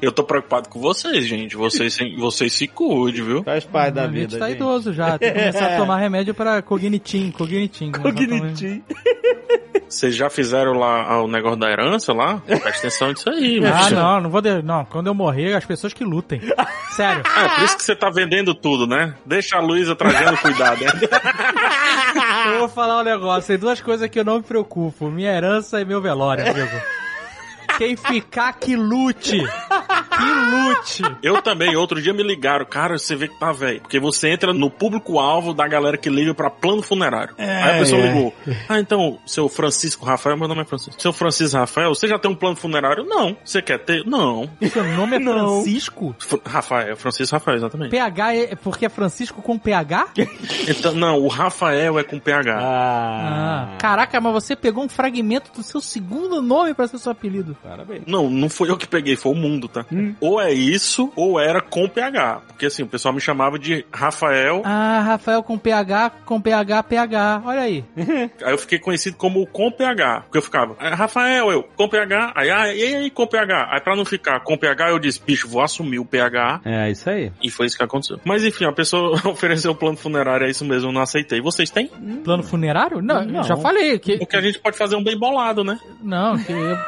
Eu 0.00 0.12
tô 0.12 0.22
preocupado 0.24 0.68
com 0.68 0.80
vocês, 0.80 1.24
gente. 1.26 1.56
Vocês, 1.56 1.94
se- 1.94 2.14
vocês 2.16 2.52
se 2.52 2.66
cuidem, 2.68 3.24
viu? 3.24 3.42
Faz 3.42 3.64
parte 3.64 3.94
da 3.94 4.02
A 4.02 4.06
gente 4.06 4.14
vida, 4.14 4.38
tá 4.38 4.48
gente. 4.48 4.56
idoso 4.56 4.92
já, 4.92 5.18
tem 5.18 5.32
que 5.32 5.38
começar 5.38 5.74
a 5.74 5.76
tomar 5.78 5.96
remédio 5.98 6.34
pra 6.34 6.60
cognitim, 6.62 7.30
cognitim. 7.30 7.92
Cognitim. 7.92 8.82
Vocês 9.88 10.14
já 10.16 10.28
fizeram 10.28 10.72
lá 10.72 11.22
o 11.22 11.28
negócio 11.28 11.58
da 11.58 11.70
herança 11.70 12.12
lá? 12.12 12.38
Presta 12.44 12.68
atenção 12.68 13.08
nisso 13.10 13.30
aí, 13.30 13.60
meu 13.60 13.72
Ah, 13.72 13.84
filho. 13.84 13.96
não, 13.96 14.20
não 14.22 14.30
vou. 14.30 14.40
De... 14.42 14.60
Não, 14.62 14.84
quando 14.84 15.06
eu 15.06 15.14
morrer, 15.14 15.54
as 15.54 15.64
pessoas 15.64 15.92
que 15.94 16.04
lutem. 16.04 16.40
Sério. 16.90 17.22
É, 17.36 17.48
por 17.56 17.64
isso 17.64 17.76
que 17.76 17.82
você 17.84 17.94
tá 17.96 18.10
vendendo 18.10 18.54
tudo, 18.54 18.86
né? 18.86 19.14
Deixa 19.24 19.56
a 19.56 19.60
Luísa 19.60 19.94
trazendo 19.94 20.36
cuidado, 20.38 20.80
né? 20.84 20.90
Eu 22.52 22.58
vou 22.60 22.68
falar 22.68 23.00
um 23.00 23.04
negócio. 23.04 23.46
Tem 23.48 23.58
duas 23.58 23.80
coisas 23.80 24.08
que 24.08 24.18
eu 24.18 24.24
não 24.24 24.36
me 24.38 24.42
preocupo: 24.42 25.08
minha 25.10 25.30
herança 25.32 25.80
e 25.80 25.84
meu 25.84 26.00
velório, 26.00 26.48
amigo. 26.48 26.80
Quem 27.78 27.94
ficar, 27.96 28.52
que 28.54 28.74
lute. 28.76 29.38
Que 30.26 30.35
Eu 31.22 31.40
também, 31.42 31.74
outro 31.76 32.00
dia 32.00 32.12
me 32.12 32.22
ligaram, 32.22 32.64
cara, 32.64 32.98
você 32.98 33.14
vê 33.16 33.28
que 33.28 33.38
tá 33.38 33.52
velho. 33.52 33.80
Porque 33.80 33.98
você 33.98 34.28
entra 34.28 34.52
no 34.52 34.70
público-alvo 34.70 35.52
da 35.54 35.66
galera 35.66 35.96
que 35.96 36.08
liga 36.08 36.34
pra 36.34 36.50
plano 36.50 36.82
funerário. 36.82 37.34
Aí 37.38 37.76
a 37.76 37.78
pessoa 37.78 38.00
é. 38.02 38.06
ligou. 38.12 38.34
Ah, 38.68 38.78
então, 38.78 39.18
seu 39.26 39.48
Francisco 39.48 40.04
Rafael, 40.04 40.36
meu 40.36 40.48
nome 40.48 40.62
é 40.62 40.64
Francisco. 40.64 41.00
Seu 41.00 41.12
Francisco 41.12 41.56
Rafael, 41.58 41.94
você 41.94 42.08
já 42.08 42.18
tem 42.18 42.30
um 42.30 42.34
plano 42.34 42.56
funerário? 42.56 43.04
Não. 43.04 43.36
Você 43.44 43.60
quer 43.62 43.78
ter? 43.78 44.04
Não. 44.06 44.48
Seu 44.72 44.84
nome 44.84 45.16
é. 45.16 45.20
Francisco? 45.26 46.14
Fr- 46.18 46.36
Rafael, 46.44 46.96
Francisco 46.96 47.34
Rafael, 47.36 47.56
exatamente. 47.56 47.90
PH 47.90 48.34
é 48.34 48.54
porque 48.56 48.86
é 48.86 48.88
Francisco 48.88 49.42
com 49.42 49.58
PH? 49.58 50.08
Então, 50.68 50.92
não, 50.94 51.18
o 51.20 51.28
Rafael 51.28 51.98
é 51.98 52.02
com 52.04 52.18
PH. 52.18 52.58
Ah. 52.58 53.68
Ah, 53.74 53.76
Caraca, 53.78 54.20
mas 54.20 54.32
você 54.32 54.56
pegou 54.56 54.84
um 54.84 54.88
fragmento 54.88 55.50
do 55.54 55.62
seu 55.62 55.80
segundo 55.80 56.42
nome 56.42 56.74
pra 56.74 56.88
ser 56.88 56.98
seu 56.98 57.12
apelido. 57.12 57.56
parabéns. 57.62 58.02
Não, 58.06 58.28
não 58.28 58.48
foi 58.48 58.70
eu 58.70 58.76
que 58.76 58.86
peguei, 58.86 59.16
foi 59.16 59.32
o 59.32 59.34
mundo, 59.34 59.68
tá? 59.68 59.84
Ou 60.20 60.35
é 60.40 60.52
isso, 60.52 61.12
ou 61.16 61.38
era 61.40 61.60
com 61.60 61.88
PH. 61.88 62.42
Porque 62.48 62.66
assim, 62.66 62.82
o 62.82 62.86
pessoal 62.86 63.12
me 63.14 63.20
chamava 63.20 63.58
de 63.58 63.84
Rafael, 63.92 64.62
Ah, 64.64 65.00
Rafael 65.00 65.42
com 65.42 65.58
PH, 65.58 66.10
com 66.24 66.40
PH, 66.40 66.82
PH. 66.82 67.42
Olha 67.44 67.60
aí. 67.60 67.84
aí 67.96 68.52
eu 68.52 68.58
fiquei 68.58 68.78
conhecido 68.78 69.16
como 69.16 69.42
o 69.42 69.46
com 69.46 69.70
PH. 69.70 70.22
Porque 70.22 70.38
eu 70.38 70.42
ficava, 70.42 70.76
"É, 70.80 70.88
Rafael, 70.94 71.50
eu, 71.50 71.62
com 71.76 71.88
PH, 71.88 72.32
aí, 72.34 72.50
ah, 72.50 72.74
e 72.74 72.94
aí, 72.94 73.10
com 73.10 73.26
PH? 73.26 73.68
Aí 73.70 73.80
pra 73.80 73.96
não 73.96 74.04
ficar 74.04 74.40
com 74.40 74.56
PH, 74.56 74.90
eu 74.90 74.98
disse, 74.98 75.20
bicho, 75.24 75.48
vou 75.48 75.62
assumir 75.62 75.98
o 75.98 76.04
PH. 76.04 76.60
É, 76.64 76.90
isso 76.90 77.08
aí. 77.10 77.32
E 77.42 77.50
foi 77.50 77.66
isso 77.66 77.76
que 77.76 77.84
aconteceu. 77.84 78.18
Mas 78.24 78.44
enfim, 78.44 78.64
a 78.64 78.72
pessoa 78.72 79.12
ofereceu 79.28 79.72
o 79.72 79.74
plano 79.74 79.96
funerário, 79.96 80.46
é 80.46 80.50
isso 80.50 80.64
mesmo, 80.64 80.88
eu 80.88 80.92
não 80.92 81.02
aceitei. 81.02 81.40
Vocês 81.40 81.70
têm? 81.70 81.88
Plano 82.24 82.42
funerário? 82.42 83.00
Não, 83.02 83.24
Não. 83.24 83.42
já 83.42 83.56
falei 83.56 83.98
que. 83.98 84.18
Porque 84.18 84.36
a 84.36 84.40
gente 84.40 84.58
pode 84.58 84.76
fazer 84.76 84.96
um 84.96 85.04
bem 85.04 85.18
bolado, 85.18 85.62
né? 85.64 85.78
Não, 86.02 86.36
que 86.38 86.52
eu... 86.52 86.78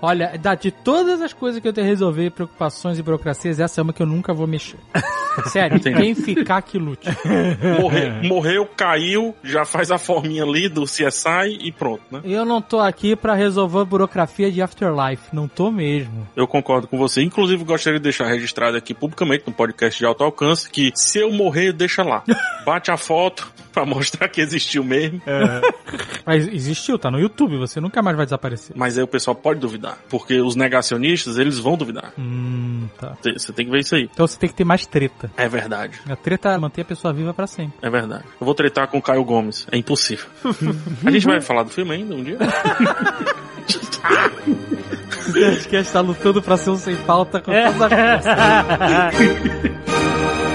Olha, 0.00 0.36
da- 0.38 0.54
de 0.54 0.70
todas 0.70 1.20
as 1.20 1.32
coisas 1.32 1.60
que 1.60 1.68
eu 1.68 1.72
tenho 1.72 1.86
que 1.86 1.90
resolver, 1.90 2.30
preocupações 2.30 2.98
e 2.98 3.02
burocracias, 3.02 3.60
essa 3.60 3.80
é 3.80 3.82
uma 3.82 3.92
que 3.92 4.02
eu 4.02 4.06
nunca 4.06 4.32
vou 4.34 4.46
mexer. 4.46 4.78
Sério, 5.46 5.78
quem 5.80 6.14
ficar 6.16 6.62
que 6.62 6.78
lute. 6.78 7.08
Morreu, 7.80 8.12
morreu, 8.24 8.66
caiu, 8.66 9.34
já 9.44 9.64
faz 9.64 9.90
a 9.90 9.96
forminha 9.98 10.42
ali 10.42 10.68
do 10.68 10.82
CSI 10.84 11.58
e 11.60 11.70
pronto, 11.70 12.02
né? 12.10 12.20
Eu 12.24 12.44
não 12.44 12.60
tô 12.60 12.80
aqui 12.80 13.14
pra 13.14 13.34
resolver 13.34 13.78
a 13.80 13.84
burocracia 13.84 14.50
de 14.50 14.60
Afterlife. 14.60 15.22
Não 15.32 15.46
tô 15.46 15.70
mesmo. 15.70 16.26
Eu 16.34 16.46
concordo 16.48 16.88
com 16.88 16.98
você. 16.98 17.22
Inclusive, 17.22 17.62
gostaria 17.64 18.00
de 18.00 18.02
deixar 18.02 18.26
registrado 18.26 18.76
aqui 18.76 18.92
publicamente 18.92 19.44
no 19.46 19.52
podcast 19.52 19.96
de 19.98 20.04
alto 20.04 20.24
alcance 20.24 20.68
que 20.68 20.90
se 20.94 21.18
eu 21.20 21.30
morrer, 21.32 21.72
deixa 21.72 22.02
lá. 22.02 22.24
Bate 22.66 22.90
a 22.90 22.96
foto 22.96 23.52
pra 23.78 23.86
mostrar 23.86 24.28
que 24.28 24.40
existiu 24.40 24.82
mesmo. 24.82 25.22
Mas 26.26 26.48
existiu, 26.48 26.98
tá 26.98 27.08
no 27.10 27.20
YouTube, 27.20 27.56
você 27.58 27.80
nunca 27.80 28.02
mais 28.02 28.16
vai 28.16 28.26
desaparecer. 28.26 28.74
Mas 28.76 28.98
aí 28.98 29.04
o 29.04 29.08
pessoal 29.08 29.36
pode 29.36 29.60
duvidar. 29.60 29.98
Porque 30.08 30.40
os 30.40 30.56
negacionistas, 30.56 31.38
eles 31.38 31.60
vão 31.60 31.76
duvidar. 31.76 32.12
Hum, 32.18 32.88
tá. 32.98 33.16
Você 33.22 33.52
tem 33.52 33.66
que 33.66 33.70
ver 33.70 33.78
isso 33.80 33.94
aí. 33.94 34.08
Então 34.12 34.26
você 34.26 34.36
tem 34.36 34.48
que 34.48 34.56
ter 34.56 34.64
mais 34.64 34.84
treta. 34.84 35.30
É 35.36 35.48
verdade. 35.48 36.00
A 36.08 36.16
treta 36.16 36.58
mantém 36.58 36.82
a 36.82 36.84
pessoa 36.84 37.14
viva 37.14 37.32
pra 37.32 37.46
sempre. 37.46 37.78
É 37.80 37.88
verdade. 37.88 38.24
Eu 38.40 38.44
vou 38.44 38.54
tretar 38.54 38.88
com 38.88 38.98
o 38.98 39.02
Caio 39.02 39.22
Gomes. 39.24 39.64
É 39.70 39.78
impossível. 39.78 40.26
a 41.04 41.10
gente 41.10 41.26
vai 41.26 41.40
falar 41.40 41.62
do 41.62 41.70
filme 41.70 41.92
ainda 41.92 42.16
um 42.16 42.24
dia? 42.24 42.38
Acho 43.62 43.78
que 45.70 45.76
a 45.76 45.82
gente 45.82 45.92
tá 45.92 46.00
lutando 46.00 46.42
pra 46.42 46.56
ser 46.56 46.70
um 46.70 46.76
sem 46.76 46.96
pauta 46.96 47.40
com 47.40 47.52
todas 47.52 47.82
as 47.82 47.92
forças. 47.92 48.24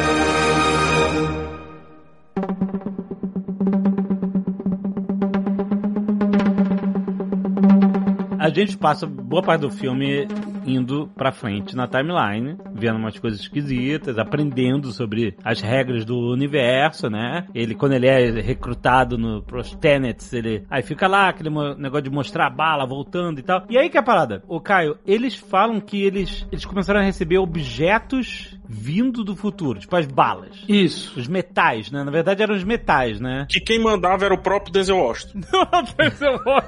A 8.43 8.49
gente 8.49 8.75
passa 8.75 9.07
boa 9.07 9.41
parte 9.41 9.61
do 9.61 9.71
filme 9.71 10.27
indo 10.65 11.09
pra 11.15 11.31
frente 11.31 11.75
na 11.75 11.87
timeline, 11.87 12.57
vendo 12.73 12.97
umas 12.97 13.17
coisas 13.17 13.39
esquisitas, 13.39 14.17
aprendendo 14.17 14.91
sobre 14.91 15.35
as 15.43 15.61
regras 15.61 16.05
do 16.05 16.31
universo, 16.31 17.09
né? 17.09 17.47
Ele, 17.53 17.75
quando 17.75 17.93
ele 17.93 18.07
é 18.07 18.29
recrutado 18.41 19.17
no, 19.17 19.41
pros 19.41 19.75
Tenets, 19.75 20.33
ele 20.33 20.63
aí 20.69 20.81
fica 20.81 21.07
lá, 21.07 21.29
aquele 21.29 21.49
negócio 21.77 22.03
de 22.03 22.09
mostrar 22.09 22.47
a 22.47 22.49
bala 22.49 22.85
voltando 22.85 23.39
e 23.39 23.43
tal. 23.43 23.65
E 23.69 23.77
aí 23.77 23.89
que 23.89 23.97
é 23.97 23.99
a 23.99 24.03
parada? 24.03 24.43
O 24.47 24.59
Caio, 24.59 24.97
eles 25.05 25.35
falam 25.35 25.79
que 25.79 26.03
eles, 26.03 26.47
eles 26.51 26.65
começaram 26.65 26.99
a 26.99 27.03
receber 27.03 27.37
objetos 27.37 28.57
vindo 28.67 29.23
do 29.23 29.35
futuro, 29.35 29.79
tipo 29.79 29.95
as 29.95 30.07
balas. 30.07 30.63
Isso. 30.67 31.19
Os 31.19 31.27
metais, 31.27 31.91
né? 31.91 32.03
Na 32.03 32.11
verdade 32.11 32.41
eram 32.41 32.55
os 32.55 32.63
metais, 32.63 33.19
né? 33.19 33.45
Que 33.49 33.59
quem 33.59 33.79
mandava 33.79 34.25
era 34.25 34.33
o 34.33 34.37
próprio 34.37 34.73
Denzel 34.73 34.97
Washington. 34.97 35.39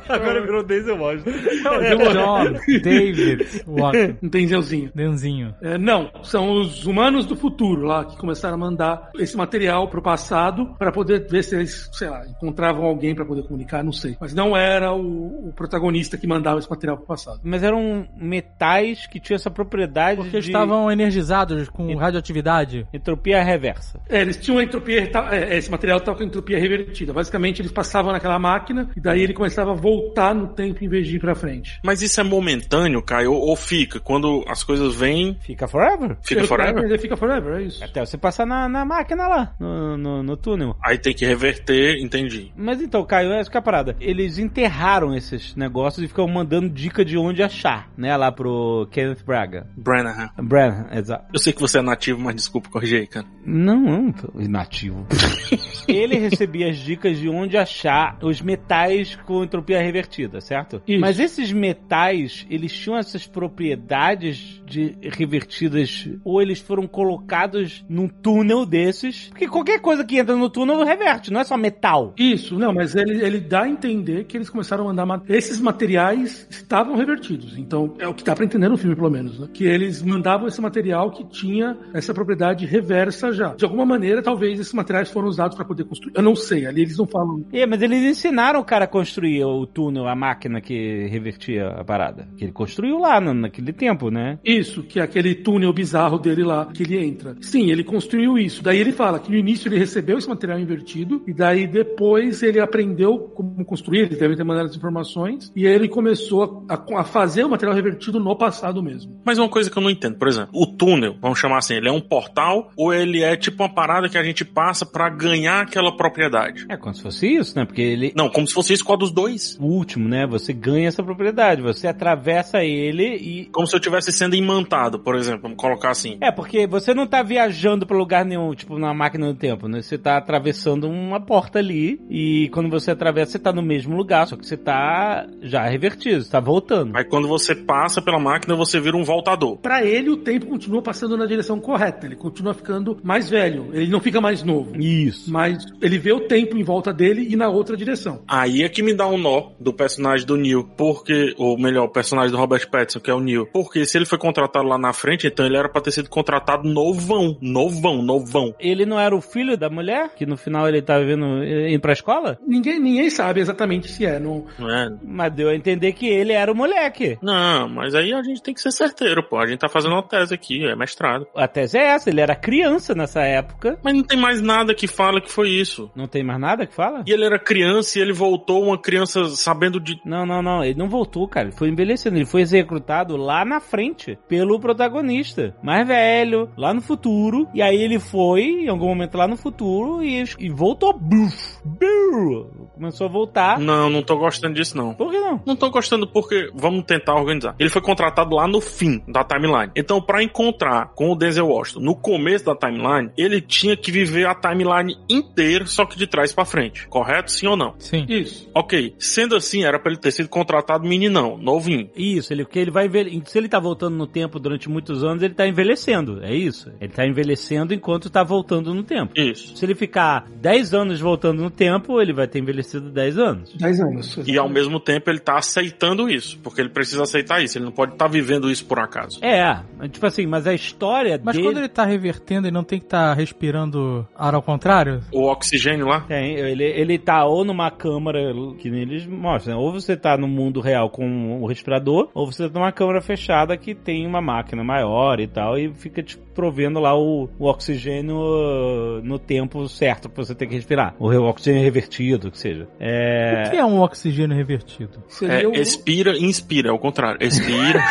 Agora 0.08 0.42
virou 0.42 0.64
Denzel 0.64 0.98
Washington. 0.98 1.32
John, 2.14 2.54
David, 2.82 3.64
Walker, 3.86 4.16
Um 4.24 4.30
Denzelzinho. 4.30 4.92
Denzinho. 4.94 5.56
É, 5.62 5.78
não, 5.78 6.10
são 6.24 6.62
os 6.62 6.86
humanos 6.86 7.26
do 7.26 7.36
futuro 7.36 7.84
lá 7.84 8.06
que 8.06 8.18
começaram 8.18 8.56
a 8.56 8.58
mandar 8.58 9.10
esse 9.18 9.36
material 9.36 9.88
pro 9.88 10.02
passado 10.02 10.76
para 10.78 10.92
poder 10.92 11.28
ver 11.30 11.44
se 11.44 11.56
eles, 11.56 11.90
sei 11.94 12.10
lá, 12.10 12.26
encontravam 12.28 12.86
alguém 12.86 13.14
para 13.16 13.26
poder 13.26 13.44
comunicar, 13.44 13.84
não 13.84 13.92
sei. 13.92 14.16
Mas 14.20 14.34
não 14.34 14.56
era 14.56 14.94
o, 14.94 15.50
o 15.50 15.54
protagonista 15.54 16.18
que 16.18 16.28
mandava 16.28 16.60
esse 16.60 16.70
material 16.70 16.98
pro 16.98 17.06
passado. 17.06 17.40
Mas 17.44 17.64
eram 17.64 18.08
metais 18.18 19.08
que 19.08 19.20
tinham 19.20 19.36
essa 19.36 19.50
propriedade 19.50 20.18
Porque 20.22 20.40
de 20.40 20.48
estavam 20.48 20.92
energizados 20.92 21.70
com 21.70 21.96
radioatividade. 21.96 22.88
entropia 22.94 23.44
reversa. 23.44 24.00
É, 24.10 24.22
eles 24.22 24.38
tinham 24.38 24.62
entropia, 24.62 25.10
tá, 25.10 25.30
é, 25.36 25.58
esse 25.58 25.70
material 25.70 25.98
estava 25.98 26.18
com 26.18 26.24
a 26.24 26.28
entropia 26.28 26.60
revertida. 26.60 27.14
Basicamente, 27.14 27.62
eles 27.62 27.72
passavam 27.72 28.12
naquela 28.12 28.40
máquina 28.40 28.90
e 28.96 29.00
daí 29.00 29.22
ele 29.22 29.34
começava 29.34 29.72
a 29.72 29.76
voltar 29.76 30.34
no 30.34 30.48
tempo 30.48 30.84
em 30.84 30.88
vez 30.88 31.08
de 31.08 31.16
ir 31.18 31.20
pra 31.20 31.36
frente. 31.36 31.80
Mas 31.84 32.02
isso 32.02 32.20
é 32.20 32.24
momentâneo, 32.24 33.02
Caio? 33.02 33.34
Ou, 33.34 33.50
ou 33.50 33.56
fica? 33.76 34.00
Quando 34.00 34.44
as 34.48 34.64
coisas 34.64 34.96
vêm, 34.96 35.38
Fica 35.42 35.68
forever. 35.68 36.18
fica 36.24 36.46
forever? 36.46 36.84
Ele 36.86 36.98
fica 36.98 37.18
forever, 37.18 37.60
é 37.60 37.64
isso. 37.64 37.84
Até 37.84 38.06
você 38.06 38.18
passar 38.18 38.46
na, 38.46 38.70
na 38.70 38.86
máquina 38.86 39.28
lá, 39.28 39.54
no, 39.60 39.98
no, 39.98 40.24
no 40.24 40.38
túnel. 40.38 40.76
Aí 40.84 40.98
tem 40.98 41.14
que 41.14 41.26
reverter, 41.26 41.98
entendi. 42.02 42.52
Mas 42.56 42.82
então, 42.82 43.04
Caio, 43.06 43.34
essa 43.34 43.50
que 43.50 43.58
é 43.58 43.60
a 43.60 43.64
parada. 43.64 43.96
Eles 44.00 44.38
enterraram 44.38 45.14
esses 45.16 45.56
negócios 45.56 46.04
e 46.04 46.08
ficam 46.08 46.28
mandando 46.28 46.70
dica 46.70 47.04
de 47.04 47.18
onde 47.18 47.44
achar, 47.44 47.90
né? 47.98 48.16
Lá 48.16 48.32
pro 48.32 48.88
Kenneth 48.92 49.24
Braga. 49.26 49.68
Branagh. 49.76 50.32
Branham, 50.42 50.88
exato. 50.92 51.26
Eu 51.34 51.40
sei 51.40 51.52
que 51.52 51.62
você 51.62 51.80
é 51.80 51.82
nativo, 51.82 52.20
mas 52.20 52.36
desculpa, 52.36 52.70
corrigir 52.70 53.02
aí, 53.02 53.08
cara. 53.08 53.26
Não, 53.46 53.80
não, 53.80 54.12
pô, 54.12 54.40
inativo. 54.40 55.06
ele 55.88 56.16
recebia 56.16 56.70
as 56.70 56.78
dicas 56.78 57.20
de 57.20 57.28
onde 57.30 57.58
achar 57.58 58.18
os 58.22 58.42
metais 58.42 59.16
com 59.16 59.44
entropia 59.44 59.82
revertida, 59.82 60.40
certo? 60.40 60.82
Isso. 60.88 61.00
Mas 61.00 61.20
esses 61.20 61.52
metais, 61.52 62.46
eles 62.50 62.72
tinham 62.74 62.98
essas 62.98 63.28
propriedades 63.28 63.65
propriedades 63.74 64.62
de 64.66 64.96
revertidas, 65.02 66.10
ou 66.24 66.42
eles 66.42 66.60
foram 66.60 66.88
colocados 66.88 67.86
num 67.90 68.08
túnel 68.08 68.66
desses, 68.66 69.30
porque 69.30 69.48
qualquer 69.48 69.80
coisa 69.80 70.04
que 70.04 70.18
entra 70.18 70.36
no 70.36 70.50
túnel 70.50 70.84
reverte, 70.84 71.32
não 71.32 71.40
é 71.40 71.44
só 71.44 71.58
metal. 71.58 72.14
Isso, 72.18 72.58
não, 72.58 72.74
mas 72.74 72.96
ele, 72.96 73.24
ele 73.24 73.40
dá 73.40 73.64
a 73.64 73.70
entender 73.70 74.26
que 74.26 74.38
eles 74.38 74.50
começaram 74.50 74.84
a 74.84 74.88
mandar. 74.88 75.06
ma- 75.06 75.22
Esses 75.28 75.60
materiais 75.60 76.48
estavam 76.50 76.96
revertidos. 76.96 77.58
Então, 77.58 77.94
é 78.00 78.08
o 78.08 78.14
que 78.14 78.24
dá 78.24 78.36
pra 78.36 78.46
entender 78.46 78.68
no 78.70 78.78
filme, 78.78 78.96
pelo 78.96 79.10
menos, 79.10 79.40
né? 79.40 79.48
Que 79.54 79.66
eles 79.66 80.02
mandavam 80.02 80.48
esse 80.48 80.62
material 80.62 81.12
que 81.12 81.24
tinha 81.30 81.78
essa 81.94 82.14
propriedade 82.14 82.66
reversa 82.66 83.32
já. 83.32 83.54
De 83.56 83.64
alguma 83.66 83.86
maneira, 83.86 84.22
talvez 84.22 84.60
esses 84.60 84.74
materiais 84.74 85.12
foram 85.12 85.28
usados 85.28 85.56
pra 85.56 85.66
poder 85.66 85.84
construir. 85.86 86.14
Eu 86.16 86.24
não 86.24 86.36
sei, 86.36 86.66
ali 86.66 86.82
eles 86.82 86.98
não 86.98 87.06
falam. 87.06 87.46
É, 87.52 87.66
mas 87.66 87.82
eles 87.82 88.02
ensinaram 88.04 88.60
o 88.60 88.66
cara 88.66 88.86
a 88.86 88.88
construir 88.88 89.44
o 89.44 89.66
túnel, 89.66 90.08
a 90.08 90.16
máquina 90.16 90.62
que 90.62 91.08
revertia 91.08 91.68
a 91.68 91.84
parada. 91.84 92.28
Que 92.38 92.46
ele 92.46 92.52
construiu 92.52 92.98
lá 93.00 93.20
no- 93.20 93.34
naquele 93.34 93.74
tempo, 93.74 94.10
né? 94.10 94.40
Isso, 94.58 94.84
que 94.84 95.00
é 95.00 95.04
aquele 95.04 95.36
túnel 95.36 95.74
bizarro 95.74 96.18
dele 96.18 96.44
lá, 96.44 96.66
que 96.66 96.84
ele 96.84 96.98
entra. 97.04 97.36
Sim, 97.42 97.72
ele 97.72 97.84
construiu 97.84 98.38
isso. 98.38 98.64
Daí 98.64 98.80
ele 98.80 98.92
fala 98.92 99.20
que 99.20 99.32
no 99.32 99.38
início 99.38 99.68
ele 99.68 99.78
recebeu 99.78 100.18
esse 100.18 100.28
material 100.28 100.60
invertido, 100.60 101.22
e 101.28 101.34
daí 101.34 101.68
depois 101.68 102.42
ele 102.44 102.60
aprendeu 102.60 103.20
como 103.36 103.64
construir, 103.66 104.02
ele 104.02 104.16
deve 104.16 104.36
ter 104.36 104.44
mandado 104.44 104.68
as 104.68 104.76
informações, 104.76 105.52
e 105.56 105.68
aí 105.68 105.74
ele 105.74 105.88
começou 105.88 106.66
a, 106.70 107.00
a 107.00 107.04
fazer 107.04 107.44
o 107.44 107.50
material 107.50 107.76
revertido 107.76 108.20
no 108.20 108.36
passado 108.36 108.82
mesmo. 108.82 109.20
Mas 109.24 109.38
uma 109.38 109.50
coisa 109.50 109.70
que 109.70 109.78
eu 109.78 109.82
não 109.82 109.90
entendo, 109.90 110.18
por 110.18 110.28
exemplo, 110.28 110.50
o 110.54 110.66
túnel, 110.66 111.16
vamos 111.22 111.40
chamar 111.40 111.58
assim, 111.58 111.76
ele 111.76 111.88
é 111.88 111.92
um 111.92 112.02
portal 112.02 112.72
ou 112.78 112.94
ele 112.94 113.22
é 113.22 113.36
tipo 113.36 113.64
uma 113.64 113.74
parada 113.74 114.10
que 114.10 114.18
a 114.18 114.24
gente 114.24 114.44
passa 114.44 114.86
pra 114.86 115.10
ganhar 115.10 115.62
aquela 115.62 115.96
propriedade? 115.96 116.66
É 116.70 116.78
como 116.78 116.94
se 116.94 117.02
fosse 117.02 117.28
isso, 117.28 117.58
né? 117.58 117.66
Porque 117.66 117.82
ele. 117.82 118.14
Não, 118.16 118.30
como 118.30 118.48
se 118.48 118.54
fosse 118.54 118.74
isso 118.74 118.86
com 118.86 118.94
a 118.94 118.96
dos 118.96 119.12
dois. 119.12 119.58
O 119.60 119.66
último, 119.66 120.08
né? 120.08 120.26
Você 120.28 120.54
ganha 120.54 120.88
essa 120.88 121.04
propriedade. 121.04 121.62
Você 121.62 121.88
atravessa 121.88 122.64
ele 122.64 123.16
e. 123.16 123.46
Como 123.46 123.68
se 123.68 123.76
eu 123.76 123.80
estivesse 123.80 124.12
sendo 124.12 124.36
imantado, 124.46 125.00
por 125.00 125.16
exemplo, 125.16 125.42
vamos 125.44 125.58
colocar 125.58 125.90
assim. 125.90 126.18
É, 126.22 126.32
porque 126.32 126.68
você 126.68 126.94
não 126.94 127.08
tá 127.08 127.22
viajando 127.24 127.86
pra 127.86 127.98
lugar 127.98 128.24
nenhum, 128.24 128.54
tipo, 128.54 128.78
na 128.78 128.94
máquina 128.94 129.28
do 129.28 129.38
tempo, 129.38 129.68
né? 129.68 129.82
Você 129.82 129.98
tá 129.98 130.18
atravessando 130.18 130.88
uma 130.88 131.20
porta 131.20 131.60
ali 131.60 132.00
e 132.10 132.50
quando 132.54 132.70
você 132.70 132.92
atravessa, 132.92 133.34
você 133.34 133.40
tá 133.40 133.52
no 133.52 133.62
mesmo 133.62 133.96
lugar, 133.96 134.28
só 134.28 134.36
que 134.36 134.46
você 134.46 134.58
tá 134.58 135.28
já 135.42 135.66
revertido, 135.66 136.24
você 136.24 136.32
tá 136.32 136.40
voltando. 136.40 136.96
Aí 136.96 137.04
quando 137.04 137.28
você 137.28 137.56
passa 137.56 138.02
pela 138.02 138.20
máquina, 138.20 138.56
você 138.56 138.80
vira 138.80 138.96
um 138.96 139.04
voltador. 139.04 139.58
Pra 139.58 139.84
ele, 139.84 140.10
o 140.10 140.18
tempo 140.18 140.46
continua 140.46 140.82
passando 140.82 141.18
na 141.18 141.26
direção 141.26 141.60
correta, 141.60 142.06
ele 142.06 142.16
continua 142.16 142.54
ficando 142.54 142.98
mais 143.04 143.30
velho, 143.30 143.70
ele 143.74 143.92
não 143.92 144.00
fica 144.00 144.22
mais 144.22 144.44
novo. 144.44 144.76
Isso. 144.80 145.32
Mas 145.32 145.66
ele 145.82 145.98
vê 145.98 146.14
o 146.14 146.22
tempo 146.22 146.58
em 146.58 146.64
volta 146.64 146.94
dele 146.94 147.28
e 147.30 147.36
na 147.36 147.50
outra 147.50 147.76
direção. 147.76 148.22
Aí 148.28 148.64
é 148.64 148.70
que 148.70 148.84
me 148.84 148.94
dá 148.94 149.08
um 149.08 149.18
nó 149.18 149.52
do 149.60 149.74
personagem 149.74 150.26
do 150.26 150.36
Neil, 150.36 150.64
porque, 150.78 151.34
ou 151.38 151.58
melhor, 151.58 151.86
o 151.86 151.90
personagem 151.90 152.32
do 152.32 152.38
Robert 152.38 152.70
Pattinson, 152.70 153.00
que 153.00 153.10
é 153.10 153.14
o 153.14 153.20
Neil. 153.20 153.48
Porque 153.52 153.86
se 153.86 153.98
ele 153.98 154.06
foi 154.06 154.18
contratado 154.36 154.68
lá 154.68 154.78
na 154.78 154.92
frente, 154.92 155.28
então 155.28 155.46
ele 155.46 155.56
era 155.56 155.70
pra 155.70 155.82
ter 155.82 155.92
sido 155.92 156.10
contratado 156.10 156.68
novão, 156.68 157.38
novão, 157.42 158.02
novão. 158.02 158.54
Ele 158.60 158.86
não 158.86 159.00
era 159.00 159.16
o 159.16 159.22
filho 159.22 159.58
da 159.58 159.70
mulher? 159.70 160.10
Que 160.16 160.26
no 160.26 160.36
final 160.36 160.68
ele 160.68 160.82
tava 160.82 161.06
vendo, 161.06 161.44
indo 161.44 161.80
pra 161.80 161.94
escola? 161.94 162.38
Ninguém, 162.46 162.80
ninguém 162.80 163.10
sabe 163.10 163.40
exatamente 163.40 163.88
se 163.88 164.06
é. 164.06 164.20
Não... 164.20 164.46
Não 164.60 164.70
é? 164.70 164.94
Mas 165.02 165.34
deu 165.34 165.50
a 165.50 165.56
entender 165.56 165.94
que 165.94 166.08
ele 166.08 166.34
era 166.34 166.52
o 166.52 166.56
moleque. 166.56 167.18
Não, 167.22 167.70
mas 167.70 167.96
aí 167.96 168.14
a 168.14 168.22
gente 168.22 168.42
tem 168.44 168.54
que 168.54 168.62
ser 168.62 168.72
certeiro, 168.72 169.24
pô. 169.24 169.38
A 169.38 169.48
gente 169.48 169.60
tá 169.60 169.70
fazendo 169.70 169.94
uma 169.94 170.04
tese 170.04 170.34
aqui, 170.34 170.66
é 170.66 170.76
mestrado. 170.76 171.26
A 171.36 171.48
tese 171.48 171.78
é 171.78 171.86
essa, 171.88 172.10
ele 172.10 172.20
era 172.20 172.36
criança 172.36 172.94
nessa 172.94 173.22
época. 173.22 173.80
Mas 173.82 173.94
não 173.94 174.04
tem 174.04 174.20
mais 174.20 174.42
nada 174.42 174.76
que 174.76 174.88
fala 174.88 175.22
que 175.22 175.32
foi 175.32 175.50
isso. 175.50 175.90
Não 175.96 176.08
tem 176.08 176.24
mais 176.24 176.40
nada 176.40 176.66
que 176.66 176.74
fala? 176.74 177.04
E 177.08 177.12
ele 177.12 177.26
era 177.26 177.40
criança 177.40 177.98
e 177.98 178.02
ele 178.02 178.14
voltou 178.14 178.64
uma 178.64 178.78
criança 178.78 179.26
sabendo 179.30 179.80
de. 179.80 180.00
Não, 180.06 180.26
não, 180.26 180.42
não. 180.42 180.64
Ele 180.64 180.78
não 180.78 180.90
voltou, 180.90 181.28
cara. 181.28 181.48
Ele 181.48 181.58
foi 181.58 181.70
envelhecendo. 181.70 182.18
Ele 182.18 182.26
foi 182.26 182.44
recrutado 182.44 183.16
lá 183.16 183.46
na 183.46 183.60
frente 183.60 184.18
pelo 184.28 184.60
protagonista. 184.60 185.56
Mais 185.62 185.88
velho, 185.88 186.50
lá 186.58 186.74
no 186.74 186.82
futuro. 186.82 187.48
E 187.54 187.62
aí 187.62 187.82
ele 187.82 188.00
foi, 188.00 188.64
em 188.64 188.68
algum 188.68 188.88
momento 188.88 189.18
lá 189.18 189.28
no 189.28 189.38
futuro, 189.38 190.04
e, 190.04 190.24
e 190.40 190.50
voltou. 190.50 190.94
Buf, 190.94 191.60
buf, 191.64 192.48
começou 192.74 193.08
a 193.08 193.10
voltar. 193.10 193.60
Não, 193.60 193.90
não 193.90 194.02
tô 194.02 194.18
gostando 194.18 194.56
disso, 194.56 194.78
não. 194.78 194.94
Por 194.94 195.12
que 195.12 195.20
não? 195.20 195.42
Não 195.46 195.56
tô 195.56 195.70
gostando 195.70 196.08
porque 196.08 196.50
vamos 196.54 196.84
tentar 196.86 197.16
organizar. 197.16 197.56
Ele 197.60 197.70
foi 197.70 197.82
contratado 197.82 198.36
lá 198.36 198.48
no 198.48 198.62
fim 198.62 199.02
da 199.08 199.24
timeline. 199.24 199.72
Então, 199.76 200.02
pra 200.02 200.24
encontrar 200.24 200.92
com 200.96 201.12
o 201.12 201.16
Denzel 201.16 201.48
Washington 201.48 201.82
no 201.82 201.96
começo 201.96 202.46
da 202.46 202.56
timeline, 202.56 203.12
ele 203.18 203.42
tinha 203.42 203.76
que 203.76 203.92
viver 203.92 204.28
a 204.28 204.36
timeline 204.36 204.98
inteira, 205.10 205.66
só 205.66 205.86
que 205.86 205.98
de 205.98 206.08
trás 206.08 206.34
pra 206.34 206.46
frente. 206.46 206.88
Correto? 206.88 207.32
Sim 207.32 207.48
ou 207.48 207.58
não? 207.58 207.76
Sim. 207.80 208.06
Isso. 208.08 208.50
Ok. 208.54 208.96
Sendo 208.98 209.36
assim, 209.36 209.64
era 209.64 209.80
pra 209.80 209.92
ele 209.92 210.00
ter 210.00 210.12
sido 210.12 210.30
contratado 210.30 210.88
meninão, 210.88 211.38
novinho. 211.38 211.90
Isso, 211.96 212.34
ele, 212.34 212.44
porque 212.44 212.60
ele 212.60 212.72
vai 212.72 212.86
envelhe... 212.86 213.22
Se 213.26 213.38
ele 213.38 213.50
tá 213.50 213.60
voltando 213.60 213.96
no 213.96 214.08
tempo 214.16 214.40
durante 214.40 214.70
muitos 214.70 215.04
anos, 215.04 215.22
ele 215.22 215.34
tá 215.34 215.46
envelhecendo. 215.46 216.24
É 216.24 216.34
isso. 216.34 216.72
Ele 216.80 216.94
tá 216.94 217.06
envelhecendo 217.06 217.74
enquanto 217.74 218.10
tá 218.10 218.24
voltando 218.24 218.74
no 218.74 218.82
tempo. 218.82 219.12
Isso. 219.14 219.58
Se 219.58 219.66
ele 219.66 219.76
ficar 219.76 220.26
10 220.38 220.74
anos 220.74 221.02
voltando 221.02 221.44
no 221.44 221.50
tempo, 221.50 222.00
ele 222.00 222.14
vai 222.14 222.26
ter 222.26 222.40
envelhecido 222.40 222.90
10 222.90 223.18
anos. 223.18 223.54
10 223.58 223.80
anos. 223.82 224.18
E 224.26 224.38
ao 224.38 224.48
mesmo 224.48 224.80
tempo 224.80 225.10
ele 225.10 225.20
tá 225.20 225.38
aceitando 225.38 226.10
isso, 226.10 226.40
porque 226.40 226.62
ele 226.62 226.70
precisa 226.70 227.04
aceitar 227.04 227.44
isso. 227.44 227.58
Ele 227.58 227.66
não 227.66 227.74
pode 227.74 227.92
estar 227.92 228.08
vivendo 228.08 228.50
isso 228.50 228.66
por 228.66 228.80
acaso. 228.80 229.20
É, 229.22 229.62
tipo 229.90 230.06
assim, 230.06 230.26
mas 230.26 230.48
a 230.48 230.54
história 230.54 231.20
Mas 231.22 231.36
dele... 231.36 231.48
quando 231.48 231.58
ele 231.58 231.68
tá 231.68 231.84
revertendo, 231.84 232.48
ele 232.48 232.54
não 232.54 232.64
tem 232.64 232.80
que 232.80 232.86
estar 232.86 233.14
respirando 233.16 234.08
ar 234.16 234.34
ao 234.34 234.42
contrário? 234.42 235.02
O 235.12 235.30
oxigênio 235.30 235.88
lá. 235.88 236.02
Tem, 236.02 236.36
ele, 236.36 236.64
ele 236.64 236.98
tá 236.98 237.26
ou 237.26 237.44
numa 237.44 237.70
câmara, 237.70 238.20
que 238.60 238.70
nem 238.70 238.84
eles 238.84 239.06
mostram, 239.06 239.56
né? 239.56 239.62
ou 239.62 239.74
você 239.74 239.98
tá 239.98 240.16
no 240.16 240.28
mundo 240.28 240.62
real 240.62 240.90
com 240.90 241.42
o 241.42 241.48
respirador, 241.48 242.10
ou 242.14 242.32
você 242.32 242.48
tá 242.50 242.60
numa 242.60 242.72
câmara 242.72 243.02
fechada 243.02 243.58
que 243.58 243.76
tem 243.76 244.05
uma 244.06 244.22
máquina 244.22 244.64
maior 244.64 245.20
e 245.20 245.28
tal, 245.28 245.58
e 245.58 245.74
fica 245.74 246.02
te 246.04 246.18
provendo 246.36 246.80
lá 246.80 246.96
o, 246.96 247.30
o 247.40 247.46
oxigênio 247.48 248.16
uh, 248.18 249.02
no 249.04 249.18
tempo 249.18 249.68
certo 249.70 250.10
que 250.10 250.16
você 250.18 250.36
tem 250.36 250.48
que 250.48 250.54
respirar. 250.56 250.94
O 251.00 251.08
oxigênio 251.24 251.64
revertido, 251.64 252.30
que 252.30 252.38
seja. 252.38 252.68
É... 252.80 253.46
O 253.48 253.52
que 253.52 253.58
é 253.58 253.66
um 253.66 253.80
oxigênio 253.82 254.36
revertido? 254.36 255.02
Seria 255.08 255.42
É, 255.44 255.48
o- 255.48 255.54
expira 255.54 256.12
e 256.16 256.24
inspira, 256.26 256.70
é 256.70 256.72
o 256.72 256.78
contrário. 256.78 257.18
Expira. 257.26 257.80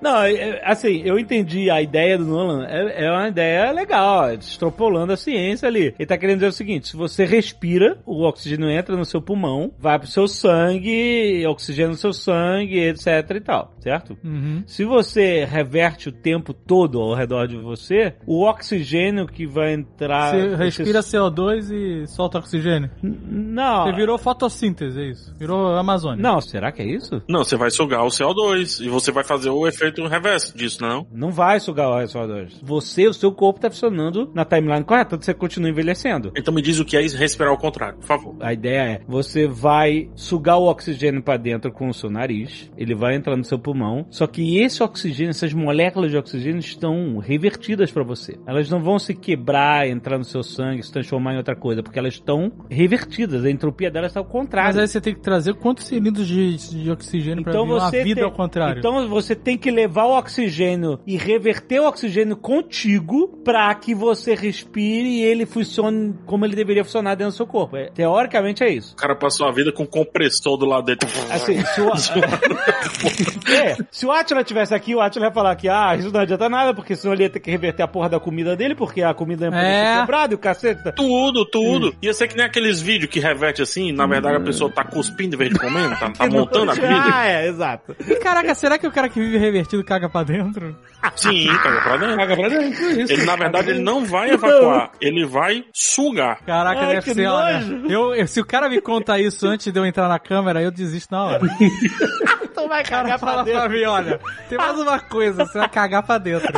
Não, 0.00 0.22
é- 0.22 0.32
é, 0.32 0.62
assim, 0.64 1.02
eu 1.04 1.18
entendi 1.18 1.68
a 1.70 1.82
ideia 1.82 2.16
do 2.16 2.24
Nolan, 2.24 2.64
é, 2.68 3.04
é 3.06 3.10
uma 3.10 3.26
ideia 3.28 3.72
legal, 3.72 4.28
é 4.28 4.34
extrapolando 4.36 5.12
a 5.12 5.16
ciência 5.16 5.66
ali. 5.66 5.92
Ele 5.98 6.06
tá 6.06 6.16
querendo 6.16 6.36
dizer 6.36 6.46
o 6.48 6.52
seguinte, 6.52 6.86
se 6.88 6.96
você 6.96 7.24
respira, 7.24 7.98
o 8.06 8.22
oxigênio 8.24 8.70
entra 8.70 8.96
no 8.96 9.04
seu 9.04 9.20
pulmão, 9.20 9.72
vai 9.76 9.98
pro 9.98 10.06
seu 10.06 10.28
sangue, 10.28 11.44
oxigênio 11.48 11.90
no 11.90 11.96
seu 11.96 12.12
sangue, 12.12 12.78
etc 12.78 13.06
e 13.34 13.40
tal, 13.40 13.72
certo? 13.80 14.16
Uhum. 14.24 14.62
Se 14.66 14.84
você 14.84 15.44
reverte 15.44 16.08
o 16.08 16.12
tempo 16.12 16.54
todo 16.54 17.00
ao 17.08 17.16
redor 17.16 17.46
de 17.46 17.56
você, 17.56 18.14
o 18.26 18.44
oxigênio 18.44 19.26
que 19.26 19.46
vai 19.46 19.72
entrar... 19.74 20.32
Você 20.32 20.56
respira 20.56 21.00
CO2 21.00 21.70
e 21.70 22.06
solta 22.06 22.38
oxigênio. 22.38 22.90
Não, 23.02 23.84
Você 23.84 23.92
virou 23.92 24.18
fotossíntese, 24.18 25.00
é 25.00 25.10
isso. 25.10 25.34
Virou 25.38 25.76
Amazônia. 25.76 26.22
não, 26.22 26.40
será 26.40 26.70
que 26.72 26.82
é 26.82 26.86
isso? 26.86 27.22
não, 27.28 27.44
você 27.44 27.56
vai 27.56 27.70
sugar 27.70 28.04
o 28.04 28.08
CO2 28.08 28.84
e 28.84 28.88
você 28.88 29.10
vai 29.10 29.24
fazer 29.24 29.50
o 29.50 29.66
efeito 29.66 30.06
reverso 30.06 30.56
disso, 30.56 30.82
não? 30.82 31.06
Não 31.12 31.30
vai 31.30 31.60
sugar 31.60 31.88
o 31.88 31.94
CO2. 32.06 32.60
Você, 32.62 33.06
o 33.08 33.14
seu 33.14 33.32
corpo 33.32 33.60
tá 33.60 33.70
funcionando 33.70 34.30
na 34.34 34.44
timeline 34.44 34.84
correta, 34.84 35.16
você 35.16 35.34
continua 35.34 35.70
envelhecendo. 35.70 36.32
Então 36.36 36.52
me 36.52 36.62
diz 36.62 36.78
o 36.78 36.84
que 36.84 36.96
é 36.96 37.00
respirar 37.00 37.50
ao 37.50 37.58
contrário, 37.58 37.98
por 37.98 38.06
favor. 38.06 38.36
A 38.40 38.52
ideia 38.52 38.78
é, 38.82 39.00
você 39.06 39.46
vai 39.46 40.08
sugar 40.14 40.58
o 40.58 40.68
oxigênio 40.68 41.22
pra 41.22 41.36
dentro 41.36 41.72
com 41.72 41.88
o 41.88 41.94
seu 41.94 42.10
nariz, 42.10 42.70
ele 42.76 42.94
vai 42.94 43.14
entrar 43.14 43.36
no 43.36 43.44
seu 43.44 43.58
pulmão, 43.58 44.06
só 44.10 44.26
que 44.26 44.58
esse 44.58 44.82
oxigênio, 44.82 45.30
essas 45.30 45.52
moléculas 45.52 46.10
de 46.10 46.16
oxigênio 46.16 46.60
estão 46.60 46.97
revertidas 47.18 47.90
pra 47.90 48.02
você. 48.02 48.38
Elas 48.46 48.70
não 48.70 48.80
vão 48.80 48.98
se 48.98 49.14
quebrar, 49.14 49.88
entrar 49.88 50.18
no 50.18 50.24
seu 50.24 50.42
sangue, 50.42 50.82
se 50.82 50.92
transformar 50.92 51.34
em 51.34 51.36
outra 51.38 51.56
coisa, 51.56 51.82
porque 51.82 51.98
elas 51.98 52.14
estão 52.14 52.52
revertidas, 52.70 53.44
a 53.44 53.50
entropia 53.50 53.90
delas 53.90 54.10
está 54.10 54.20
ao 54.20 54.26
contrário. 54.26 54.68
Mas 54.68 54.78
aí 54.78 54.88
você 54.88 55.00
tem 55.00 55.14
que 55.14 55.20
trazer 55.20 55.54
quantos 55.54 55.86
cilindros 55.86 56.26
de, 56.26 56.56
de 56.56 56.90
oxigênio 56.90 57.42
pra 57.42 57.52
Então 57.52 57.64
uma 57.64 57.80
você 57.80 58.02
vida 58.02 58.20
tem, 58.20 58.24
ao 58.24 58.32
contrário? 58.32 58.78
Então 58.78 59.08
você 59.08 59.34
tem 59.34 59.56
que 59.56 59.70
levar 59.70 60.04
o 60.04 60.18
oxigênio 60.18 61.00
e 61.06 61.16
reverter 61.16 61.80
o 61.80 61.86
oxigênio 61.86 62.36
contigo 62.36 63.28
pra 63.44 63.74
que 63.74 63.94
você 63.94 64.34
respire 64.34 65.08
e 65.08 65.22
ele 65.22 65.46
funcione 65.46 66.14
como 66.26 66.44
ele 66.44 66.56
deveria 66.56 66.84
funcionar 66.84 67.14
dentro 67.14 67.32
do 67.32 67.36
seu 67.36 67.46
corpo. 67.46 67.76
É, 67.76 67.90
teoricamente 67.90 68.62
é 68.62 68.70
isso. 68.70 68.94
O 68.94 68.96
cara 68.96 69.14
passou 69.14 69.46
a 69.46 69.52
vida 69.52 69.72
com 69.72 69.84
um 69.84 69.86
compressor 69.86 70.56
do 70.56 70.66
lado 70.66 70.86
dele. 70.86 70.98
Assim, 71.30 71.64
se 71.64 71.80
o, 71.80 71.90
é, 73.52 73.76
se 73.90 74.06
o 74.06 74.12
Atila 74.12 74.44
tivesse 74.44 74.74
aqui, 74.74 74.94
o 74.94 75.00
Atila 75.00 75.26
ia 75.26 75.32
falar 75.32 75.56
que 75.56 75.68
ah, 75.68 75.94
isso 75.96 76.10
não 76.12 76.20
adianta 76.20 76.48
nada 76.48 76.74
porque 76.74 76.87
porque 76.88 76.96
senão 76.96 77.12
ele 77.12 77.24
ia 77.24 77.28
ter 77.28 77.38
que 77.40 77.50
reverter 77.50 77.82
a 77.82 77.86
porra 77.88 78.08
da 78.08 78.18
comida 78.18 78.56
dele, 78.56 78.74
porque 78.74 79.02
a 79.02 79.12
comida 79.12 79.46
ia 79.48 79.54
É. 79.54 80.00
quebrada 80.00 80.32
e 80.32 80.36
o 80.36 80.38
cacete. 80.38 80.82
tá- 80.84 80.92
Tudo, 80.92 81.44
tudo. 81.44 81.94
Ia 82.00 82.14
ser 82.14 82.28
que 82.28 82.34
nem 82.36 82.46
aqueles 82.46 82.80
vídeos 82.80 83.10
que 83.10 83.20
reverte 83.20 83.60
assim, 83.60 83.92
na 83.92 84.06
verdade 84.06 84.36
a 84.36 84.40
pessoa 84.40 84.70
tá 84.70 84.82
cuspindo 84.84 85.34
em 85.34 85.38
vez 85.38 85.50
de 85.52 85.58
comendo, 85.58 85.94
tá, 85.98 86.10
tá 86.10 86.26
montando 86.30 86.70
a 86.70 86.74
comida. 86.76 87.02
Ah, 87.12 87.26
é, 87.26 87.46
exato. 87.48 87.94
E 88.08 88.14
caraca, 88.16 88.54
será 88.54 88.78
que 88.78 88.86
o 88.86 88.90
cara 88.90 89.10
que 89.10 89.20
vive 89.20 89.36
revertido 89.36 89.84
caga 89.84 90.08
pra 90.08 90.22
dentro? 90.22 90.74
Sim, 91.14 91.48
caga 91.62 91.80
pra 91.82 91.96
dentro. 91.98 92.16
Paga 92.16 92.36
pra 92.36 92.48
dentro, 92.48 92.90
isso. 93.02 93.12
Ele, 93.12 93.24
na 93.26 93.36
verdade, 93.36 93.70
ele 93.70 93.80
não 93.80 94.06
vai 94.06 94.30
evacuar, 94.30 94.90
ele 94.98 95.26
vai 95.26 95.64
sugar. 95.74 96.38
Caraca, 96.46 96.80
Ai, 96.86 96.94
deve 96.94 97.12
ser, 97.12 97.26
olha. 97.26 97.62
Eu, 97.86 98.14
eu- 98.14 98.26
se 98.26 98.40
o 98.40 98.46
cara 98.46 98.66
me 98.70 98.80
conta 98.80 99.18
isso 99.18 99.46
antes 99.46 99.70
de 99.70 99.78
eu 99.78 99.84
entrar 99.84 100.08
na 100.08 100.18
câmera, 100.18 100.62
eu 100.62 100.70
desisto 100.70 101.12
na 101.14 101.24
hora. 101.24 101.40
Tu 102.58 102.66
vai 102.66 102.82
O 102.82 102.88
cara 102.88 103.02
cagar 103.04 103.18
pra 103.20 103.28
fala 103.30 103.44
pra 103.44 103.52
dentro. 103.68 103.70
mim, 103.78 103.84
olha, 103.84 104.20
tem 104.48 104.58
mais 104.58 104.76
uma 104.76 104.98
coisa, 104.98 105.44
você 105.46 105.58
vai 105.58 105.68
cagar 105.68 106.02
pra 106.02 106.18
dentro. 106.18 106.52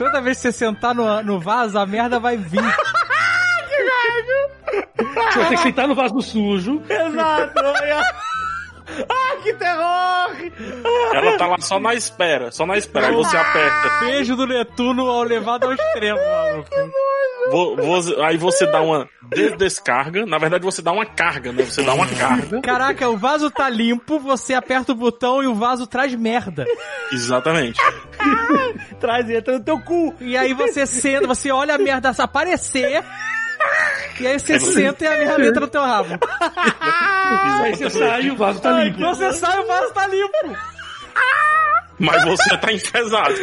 Toda 0.00 0.22
vez 0.22 0.38
que 0.38 0.44
você 0.44 0.52
sentar 0.52 0.94
no, 0.94 1.22
no 1.22 1.38
vaso, 1.38 1.78
a 1.78 1.84
merda 1.84 2.18
vai 2.18 2.34
vir. 2.34 2.58
Você 5.30 5.38
vai 5.38 5.48
ter 5.48 5.56
que 5.56 5.62
sentar 5.62 5.86
no 5.86 5.94
vaso 5.94 6.20
sujo. 6.22 6.82
Exato. 6.88 7.60
ah, 9.08 9.36
que 9.42 9.52
terror! 9.54 10.30
Ela 11.14 11.36
tá 11.38 11.46
lá 11.46 11.56
só 11.60 11.78
na 11.80 11.94
espera, 11.94 12.50
só 12.50 12.66
na 12.66 12.76
espera. 12.76 13.08
Aí 13.08 13.14
você 13.14 13.36
aperta. 13.36 14.04
Beijo 14.04 14.36
do 14.36 14.46
Netuno 14.46 15.08
ao 15.08 15.22
levado 15.22 15.64
ao 15.64 15.72
extremo, 15.72 16.18
maluco. 16.18 16.70
Vo- 17.50 17.76
vo- 17.76 18.22
aí 18.22 18.36
você 18.36 18.66
dá 18.66 18.80
uma 18.82 19.08
des- 19.30 19.56
descarga. 19.56 20.24
Na 20.26 20.38
verdade, 20.38 20.64
você 20.64 20.82
dá 20.82 20.92
uma 20.92 21.06
carga, 21.06 21.52
né? 21.52 21.64
Você 21.64 21.82
dá 21.82 21.94
uma 21.94 22.06
carga. 22.06 22.60
Caraca, 22.60 23.08
o 23.08 23.16
vaso 23.16 23.50
tá 23.50 23.68
limpo, 23.68 24.18
você 24.18 24.54
aperta 24.54 24.92
o 24.92 24.94
botão 24.94 25.42
e 25.42 25.46
o 25.46 25.54
vaso 25.54 25.86
traz 25.86 26.14
merda. 26.14 26.66
Exatamente. 27.12 27.80
Traz 29.00 29.28
entra 29.30 29.54
no 29.58 29.64
teu 29.64 29.80
cu. 29.80 30.14
E 30.20 30.36
aí 30.36 30.52
você 30.52 30.86
senta, 30.86 31.26
você 31.26 31.50
olha 31.50 31.74
a 31.74 31.78
merda 31.78 32.10
aparecer. 32.18 33.02
E 34.20 34.26
aí 34.26 34.38
você 34.38 34.60
senta 34.60 35.04
e 35.04 35.06
a 35.06 35.18
merda 35.18 35.46
entra 35.46 35.60
no 35.60 35.68
teu 35.68 35.80
rabo. 35.80 36.18
Aí 36.80 37.74
você 37.74 37.90
sai 37.90 38.22
e 38.22 38.30
o 38.30 38.36
vaso 38.36 38.60
tá 38.60 38.72
limpo. 38.82 39.00
Você 39.00 39.32
sai 39.32 39.56
e 39.56 39.60
o 39.60 39.66
vaso 39.66 39.94
tá 39.94 40.06
limpo. 40.06 40.58
Mas 41.98 42.24
você 42.24 42.56
tá 42.58 42.72
enfesado. 42.72 43.34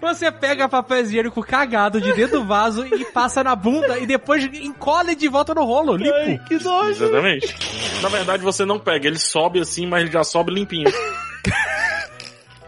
Você 0.00 0.30
pega 0.30 0.68
papel 0.68 1.00
higiênico 1.00 1.42
cagado 1.42 2.00
de 2.00 2.12
dentro 2.12 2.40
do 2.40 2.46
vaso 2.46 2.86
e 2.86 3.04
passa 3.06 3.42
na 3.42 3.56
bunda 3.56 3.98
e 3.98 4.06
depois 4.06 4.44
encolhe 4.44 5.16
de 5.16 5.26
volta 5.26 5.54
no 5.54 5.64
rolo, 5.64 5.96
limpo. 5.96 6.14
Ai, 6.14 6.40
que 6.46 6.62
nojo. 6.62 7.04
Exatamente. 7.04 7.56
Na 8.02 8.08
verdade, 8.08 8.42
você 8.42 8.64
não 8.64 8.78
pega. 8.78 9.06
Ele 9.06 9.18
sobe 9.18 9.60
assim, 9.60 9.86
mas 9.86 10.02
ele 10.02 10.12
já 10.12 10.22
sobe 10.22 10.52
limpinho. 10.52 10.90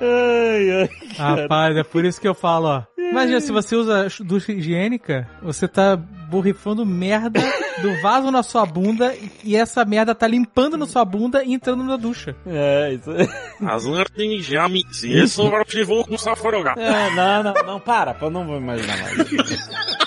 Ai, 0.00 0.70
ai. 0.70 0.90
Rapaz, 1.16 1.76
é 1.76 1.82
por 1.82 2.04
isso 2.04 2.20
que 2.20 2.28
eu 2.28 2.34
falo, 2.34 2.66
ó. 2.68 2.82
Imagina, 3.10 3.40
se 3.40 3.50
você 3.50 3.74
usa 3.74 4.06
ducha 4.20 4.52
higiênica, 4.52 5.26
você 5.42 5.66
tá 5.66 5.96
borrifando 5.96 6.84
merda 6.84 7.40
do 7.80 8.00
vaso 8.02 8.30
na 8.30 8.42
sua 8.42 8.66
bunda 8.66 9.14
e 9.42 9.56
essa 9.56 9.84
merda 9.84 10.14
tá 10.14 10.26
limpando 10.26 10.76
na 10.76 10.86
sua 10.86 11.04
bunda 11.04 11.42
e 11.42 11.54
entrando 11.54 11.82
na 11.84 11.96
ducha. 11.96 12.36
É, 12.46 12.92
isso. 12.92 13.10
As 13.66 13.84
lãs 13.84 14.08
já 14.40 14.68
me. 14.68 14.84
Isso 15.02 15.42
eu 15.42 15.86
vou 15.86 16.04
começar 16.04 16.32
a 16.32 16.36
forogar. 16.36 16.78
É, 16.78 17.10
não, 17.14 17.42
não, 17.42 17.54
não, 17.66 17.80
para, 17.80 18.14
eu 18.20 18.30
não 18.30 18.46
vou 18.46 18.58
imaginar 18.58 18.96
mais. 18.98 19.18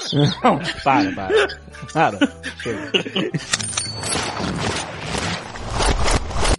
Não, 0.44 0.60
para, 0.84 1.10
para. 1.14 1.48
Para. 1.94 2.18
Chega. 2.62 2.92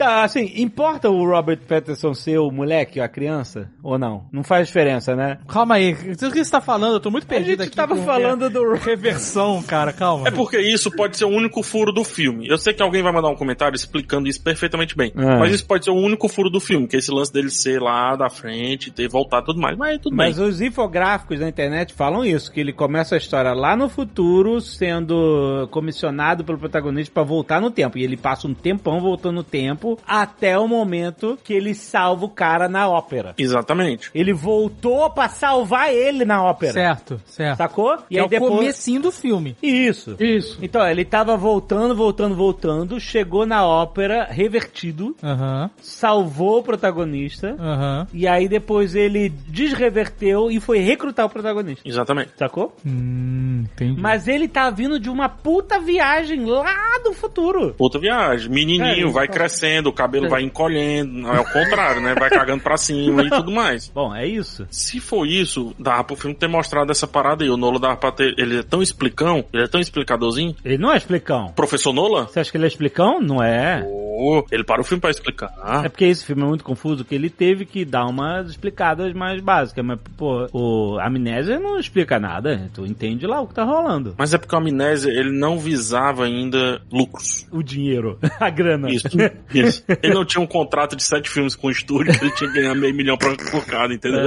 Tá, 0.03 0.24
assim, 0.24 0.53
importa 0.57 1.09
o 1.09 1.24
Robert 1.24 1.61
Pattinson 1.61 2.12
ser 2.12 2.38
o 2.38 2.50
moleque, 2.50 2.98
a 3.00 3.09
criança? 3.09 3.70
Ou 3.82 3.96
não? 3.98 4.24
Não 4.32 4.42
faz 4.42 4.66
diferença, 4.66 5.14
né? 5.14 5.38
Calma 5.46 5.76
aí, 5.76 5.92
o 5.92 5.96
que 5.96 6.44
você 6.44 6.50
tá 6.50 6.61
falando? 6.61 6.94
Eu 6.94 7.00
tô 7.00 7.11
muito 7.11 7.24
A 7.24 7.28
perdido 7.28 7.62
gente 7.62 7.68
aqui. 7.68 7.76
tava 7.76 7.94
com 7.94 8.05
falando 8.05 8.50
do... 8.50 8.74
reversão, 8.74 9.62
cara, 9.62 9.92
calma. 9.92 10.26
É 10.26 10.30
porque 10.30 10.59
isso 10.59 10.90
pode 10.90 11.16
ser 11.16 11.24
o 11.24 11.28
único 11.28 11.62
furo 11.62 11.92
do 11.92 12.03
filme. 12.03 12.48
Eu 12.48 12.59
sei 12.59 12.72
que 12.74 12.82
alguém 12.82 13.03
vai 13.03 13.12
mandar 13.12 13.28
um 13.28 13.36
comentário 13.36 13.76
explicando 13.76 14.28
isso 14.28 14.42
perfeitamente 14.42 14.96
bem. 14.96 15.12
É. 15.16 15.38
Mas 15.38 15.55
isso 15.55 15.66
pode 15.66 15.84
ser 15.84 15.90
o 15.90 15.96
único 15.96 16.28
furo 16.28 16.50
do 16.50 16.59
filme, 16.59 16.88
que 16.88 16.96
é 16.96 16.98
esse 16.98 17.12
lance 17.12 17.32
dele 17.32 17.50
ser 17.50 17.80
lá 17.80 18.16
da 18.16 18.28
frente, 18.28 18.90
ter 18.90 19.09
voltado 19.09 19.44
e 19.44 19.46
tudo 19.46 19.61
mais. 19.61 19.76
Mas 19.78 20.00
tudo 20.00 20.16
Mas 20.16 20.36
bem. 20.36 20.46
os 20.48 20.61
infográficos 20.61 21.38
da 21.38 21.48
internet 21.48 21.94
falam 21.94 22.24
isso, 22.24 22.50
que 22.53 22.61
ele 22.61 22.72
começa 22.72 23.14
a 23.14 23.18
história 23.18 23.53
lá 23.53 23.76
no 23.76 23.88
futuro, 23.88 24.61
sendo 24.61 25.68
comissionado 25.70 26.44
pelo 26.44 26.59
protagonista 26.59 27.12
pra 27.12 27.22
voltar 27.22 27.61
no 27.61 27.70
tempo. 27.70 27.98
E 27.98 28.03
ele 28.05 28.16
passa 28.16 28.48
um 28.48 28.55
tempão 28.55 29.00
voltando 29.00 29.36
no 29.36 29.44
tempo, 29.44 29.91
até 30.07 30.59
o 30.59 30.66
momento 30.68 31.38
que 31.43 31.53
ele 31.53 31.74
salva 31.74 32.24
o 32.24 32.28
cara 32.28 32.68
na 32.68 32.88
ópera. 32.88 33.34
Exatamente. 33.38 34.11
Ele 34.14 34.32
voltou 34.32 35.11
pra 35.11 35.28
salvar 35.28 35.93
ele 35.93 36.24
na 36.24 36.43
ópera. 36.43 36.72
Certo, 36.72 37.20
certo. 37.26 37.59
Sacou? 37.59 37.99
E 38.11 38.18
é 38.18 38.22
o 38.24 38.28
comecinho 38.28 39.01
do 39.01 39.12
filme. 39.12 39.57
Isso. 39.62 40.16
Isso. 40.20 40.59
Então, 40.62 40.86
ele 40.86 41.05
tava 41.05 41.36
voltando, 41.36 41.95
voltando, 41.95 42.34
voltando, 42.34 43.01
chegou 43.01 43.47
na 43.47 43.66
ópera, 43.66 44.26
revertido, 44.30 45.16
Aham, 45.22 45.70
salvou 45.80 46.59
o 46.59 46.62
protagonista, 46.62 47.57
aham. 47.59 48.07
e 48.12 48.26
aí 48.28 48.49
depois 48.49 48.95
ele 48.95 49.28
desreverteu 49.28 50.51
e 50.51 50.61
foi 50.61 50.78
recrutar 50.78 51.26
o 51.26 51.28
protagonista. 51.30 51.88
Exatamente. 51.88 52.30
Sacou? 52.36 52.74
Hum, 52.86 53.64
entendi. 53.72 54.01
Mas 54.01 54.28
ele 54.28 54.47
tá 54.49 54.70
vindo 54.70 54.99
de 55.01 55.09
uma 55.09 55.28
puta 55.28 55.80
viagem 55.80 56.45
lá 56.45 56.99
do 57.03 57.12
futuro. 57.12 57.74
Outra 57.78 58.01
viagem. 58.01 58.51
Menininho, 58.51 59.09
É, 59.09 59.12
vai 59.12 59.24
então- 59.24 59.36
crescendo, 59.36 59.82
o 59.89 59.93
cabelo 59.93 60.28
vai 60.28 60.43
encolhendo. 60.43 61.28
É 61.28 61.41
o 61.41 61.45
contrário, 61.45 62.01
né? 62.01 62.14
Vai 62.14 62.30
cagando 62.30 62.62
pra 62.62 62.76
cima 62.76 63.22
e 63.22 63.30
tudo 63.30 63.51
mais. 63.51 63.89
Bom, 63.89 64.14
é 64.14 64.26
isso. 64.26 64.66
Se 64.70 65.01
for 65.01 65.26
isso, 65.26 65.74
dá 65.78 66.03
pro 66.03 66.16
filme 66.16 66.35
ter 66.35 66.49
mostrado 66.49 66.91
essa 66.91 67.07
parada 67.07 67.45
aí. 67.45 67.51
O 67.51 67.57
Nolan 67.57 67.80
dá 67.80 67.97
pra 67.97 68.12
ter. 68.12 68.35
Ele 68.39 68.59
é 68.59 68.62
tão 68.62 68.83
explicão, 68.83 69.45
ele 69.53 69.64
é 69.64 69.68
tão 69.68 69.80
explicadorzinho. 69.80 70.55
Ele 70.64 70.78
não 70.78 70.93
é 70.93 70.97
explicão. 70.97 71.53
Professor 71.55 71.93
Nolan? 71.93 72.26
Você 72.26 72.41
acha 72.41 72.51
que 72.51 72.57
ele 72.57 72.64
é 72.64 72.68
explicão? 72.68 73.20
Não 73.20 73.43
é. 73.43 73.83
Pô, 73.83 74.47
ele 74.51 74.64
para 74.64 74.80
o 74.80 74.85
filme 74.85 75.01
pra 75.01 75.11
explicar. 75.11 75.53
É 75.85 75.89
porque 75.89 76.05
esse 76.05 76.24
filme 76.24 76.43
é 76.43 76.47
muito 76.47 76.64
confuso, 76.64 77.05
que 77.05 77.14
ele 77.14 77.30
teve 77.30 77.64
que 77.64 77.85
dar 77.85 78.07
umas 78.07 78.51
explicadas 78.51 79.12
mais 79.12 79.41
básicas. 79.41 79.85
Mas, 79.85 79.99
pô, 80.16 80.47
o 80.53 80.99
Amnésia 81.01 81.59
não 81.59 81.78
explica 81.78 82.18
nada. 82.18 82.70
Tu 82.74 82.85
entende 82.87 83.26
lá 83.26 83.41
o 83.41 83.47
que 83.47 83.55
tá 83.55 83.64
rolando. 83.64 84.14
Mas 84.16 84.33
é 84.35 84.39
porque 84.39 84.55
o 84.55 84.59
Amnésia, 84.59 85.11
ele 85.11 85.30
não 85.30 85.59
visava 85.59 86.24
ainda 86.24 86.80
lucros. 86.91 87.47
O 87.51 87.62
dinheiro, 87.62 88.18
a 88.39 88.51
grana. 88.51 88.91
Isso, 88.91 89.09
isso. 89.53 89.72
Ele 90.03 90.14
não 90.14 90.25
tinha 90.25 90.43
um 90.43 90.47
contrato 90.47 90.97
de 90.97 91.03
sete 91.03 91.29
filmes 91.29 91.55
com 91.55 91.68
o 91.68 91.70
estúdio, 91.70 92.12
ele 92.20 92.31
tinha 92.33 92.51
que 92.51 92.61
ganhar 92.61 92.75
meio 92.75 92.95
milhão 92.95 93.16
pra, 93.16 93.35
por 93.37 93.64
cada, 93.64 93.93
entendeu? 93.93 94.20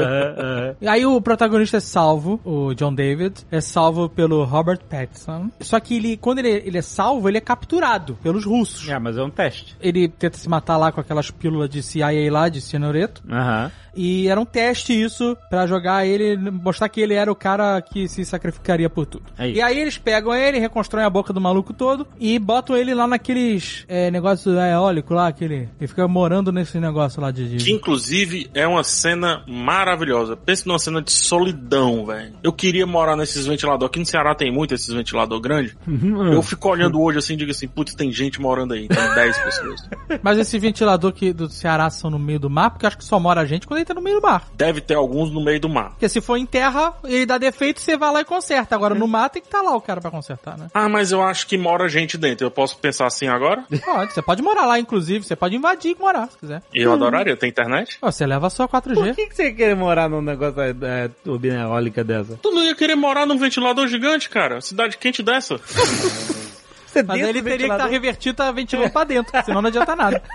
E 0.82 0.88
aí 0.88 1.06
o 1.06 1.20
protagonista 1.22 1.78
é 1.78 1.80
salvo, 1.80 2.40
o 2.44 2.74
John 2.74 2.94
David, 2.94 3.36
é 3.52 3.62
salvo 3.62 4.10
pelo 4.10 4.44
Robert 4.44 4.80
Pattinson. 4.90 5.50
Só 5.60 5.80
que 5.80 5.96
ele, 5.98 6.18
quando 6.18 6.40
ele, 6.40 6.50
ele 6.50 6.78
é 6.78 6.82
salvo, 6.82 7.28
ele 7.30 7.38
é 7.38 7.42
capturado 7.42 8.18
pelos 8.22 8.46
russos. 8.46 8.88
É, 8.90 8.98
mas 9.00 9.18
é 9.18 9.24
um 9.24 9.30
teste. 9.30 9.76
Ele 9.80 10.08
tenta 10.08 10.38
se 10.38 10.50
matar 10.50 10.78
lá 10.78 10.92
com 10.92 11.02
aquelas 11.02 11.30
pílulas 11.32 11.70
de 11.70 11.82
CIA 11.84 12.32
lá, 12.32 12.50
de 12.50 12.62
cianureto. 12.62 13.24
Aham. 13.30 13.72
E 13.96 14.28
era 14.28 14.40
um 14.40 14.46
teste 14.46 14.94
isso, 15.00 15.38
pra 15.50 15.66
jogar 15.68 16.06
ele, 16.06 16.36
mostrar 16.38 16.90
que 16.90 17.00
ele 17.02 17.14
era 17.14 17.32
o 17.32 17.36
cara 17.36 17.82
que 17.82 18.08
se 18.08 18.26
sacrificaria 18.26 18.90
por 18.90 19.06
tudo. 19.06 19.26
É. 19.38 19.50
E 19.50 19.62
aí 19.62 19.80
eles 19.80 19.98
pegam 19.98 20.34
ele, 20.34 20.60
reconstroem 20.60 21.06
a 21.06 21.10
boca 21.10 21.32
do 21.32 21.40
maluco 21.42 21.74
todo 21.74 22.08
e 22.20 22.38
botam 22.38 22.76
ele 22.76 22.94
lá 22.94 23.08
naqueles 23.08 23.86
é, 23.88 24.12
negócios 24.12 24.56
eólicos 24.56 25.16
lá, 25.16 25.28
aquele. 25.28 25.70
Ele 25.80 25.88
fica 25.88 26.08
morando 26.08 26.52
nesse 26.52 26.80
negócio 26.80 27.22
lá 27.22 27.32
de. 27.32 27.58
de- 27.58 27.64
Que 27.64 27.72
inclusive 27.72 28.50
é 28.54 28.68
uma 28.68 28.84
cena 28.84 29.44
maravilhosa. 29.48 30.36
Pense 30.36 30.68
numa 30.68 30.80
cena 30.80 31.02
de 31.02 31.12
solidão, 31.12 32.06
velho. 32.06 32.34
Eu 32.44 32.52
queria 32.54 32.86
morar 32.86 33.16
nesses 33.16 33.46
ventiladores. 33.46 33.90
Aqui 33.90 34.00
no 34.00 34.06
Ceará 34.06 34.34
tem 34.36 34.52
muito 34.52 34.74
esses 34.74 34.94
ventilador 34.94 35.40
grandes. 35.40 35.76
Eu 36.32 36.42
fico 36.42 36.70
olhando 36.70 37.02
hoje 37.02 37.18
assim 37.20 37.34
e 37.34 37.38
digo 37.38 37.52
assim, 37.52 37.68
putz, 37.68 37.94
tem 37.96 38.12
gente 38.12 38.42
morando 38.42 38.74
aí. 38.74 38.88
Tem 38.88 39.16
10 39.16 39.38
pessoas. 39.40 39.90
Mas 40.22 40.38
esse 40.38 40.58
ventilador 40.60 41.12
que 41.14 41.32
do 41.34 41.50
Ceará 41.50 41.90
são 41.90 42.10
no 42.10 42.20
meio 42.20 42.40
do 42.40 42.50
mar, 42.50 42.72
porque 42.72 42.86
eu 42.86 42.88
acho 42.88 42.98
que 42.98 43.04
só 43.04 43.20
mora 43.20 43.42
a 43.42 43.46
gente 43.46 43.68
quando 43.68 43.85
ele 43.86 43.88
tá 43.88 43.94
no 43.94 44.02
meio 44.02 44.20
do 44.20 44.28
mar. 44.28 44.48
Deve 44.54 44.82
ter 44.82 44.96
alguns 44.96 45.32
no 45.32 45.44
meio 45.44 45.60
do 45.60 45.70
mar. 45.70 45.92
Porque 45.92 46.10
se 46.10 46.20
for 46.22 46.38
em 46.38 46.46
terra, 46.46 46.94
ele 47.04 47.26
dá 47.26 47.38
defeito, 47.38 47.80
você 47.80 47.96
vai 47.98 48.12
lá 48.12 48.22
e 48.22 48.26
conserta. 48.26 48.76
Agora 48.76 48.96
no 48.96 49.08
mar 49.08 49.30
tem 49.30 49.42
que 49.42 49.48
estar 49.48 49.62
lá 49.62 49.76
o 49.76 49.82
cara 49.82 50.02
pra 50.02 50.12
consertar, 50.12 50.58
né? 50.58 50.68
Ah, 50.74 50.90
mas 50.90 51.12
eu 51.12 51.22
acho 51.22 51.48
que 51.48 51.58
mora 51.58 51.88
gente 51.88 52.18
dentro. 52.18 52.46
Eu 52.46 52.52
posso 52.52 52.78
pensar 52.78 53.06
assim 53.06 53.28
agora? 53.28 53.64
Pode, 53.84 54.14
você 54.14 54.22
pode 54.22 54.42
morar 54.42 54.66
lá, 54.66 54.80
inclusive. 54.80 55.26
Você 55.26 55.36
pode 55.36 55.56
invadir 55.56 55.96
e 55.96 56.00
morar, 56.02 56.28
se 56.30 56.38
quiser. 56.38 56.62
Eu 56.74 56.92
adoraria. 56.94 57.36
Tem 57.38 57.50
internet? 57.50 57.98
Ó, 58.02 58.12
Você 58.12 58.26
leva 58.26 58.48
a 58.48 58.50
sua 58.50 58.68
Por 58.68 58.82
4G. 58.82 59.16
que, 59.16 59.28
que 59.28 59.36
você 59.36 59.52
quer 59.52 59.76
morar 59.76 60.10
num 60.10 60.22
negócio 60.22 60.60
é, 60.62 60.74
é, 60.82 61.08
turbina 61.24 61.62
eólica 61.64 62.04
dessa? 62.04 62.38
Tu 62.42 62.52
não 62.52 62.64
ia 62.64 62.76
querer 62.76 62.96
morar 62.96 63.26
num 63.26 63.38
ventilador 63.38 63.88
gigante, 63.88 64.30
cara? 64.30 64.62
Cidade 64.62 64.98
quente 64.98 65.22
dessa? 65.22 65.60
Mas 67.08 67.22
aí 67.24 67.30
ele 67.30 67.42
teria 67.42 67.58
que 67.58 67.64
estar 67.64 67.68
ventilador. 67.68 67.88
revertido, 67.92 68.36
tá 68.36 68.52
ventilando 68.52 68.90
pra 68.92 69.04
dentro, 69.04 69.44
senão 69.44 69.62
não 69.62 69.68
adianta 69.70 69.96
nada. 69.96 70.22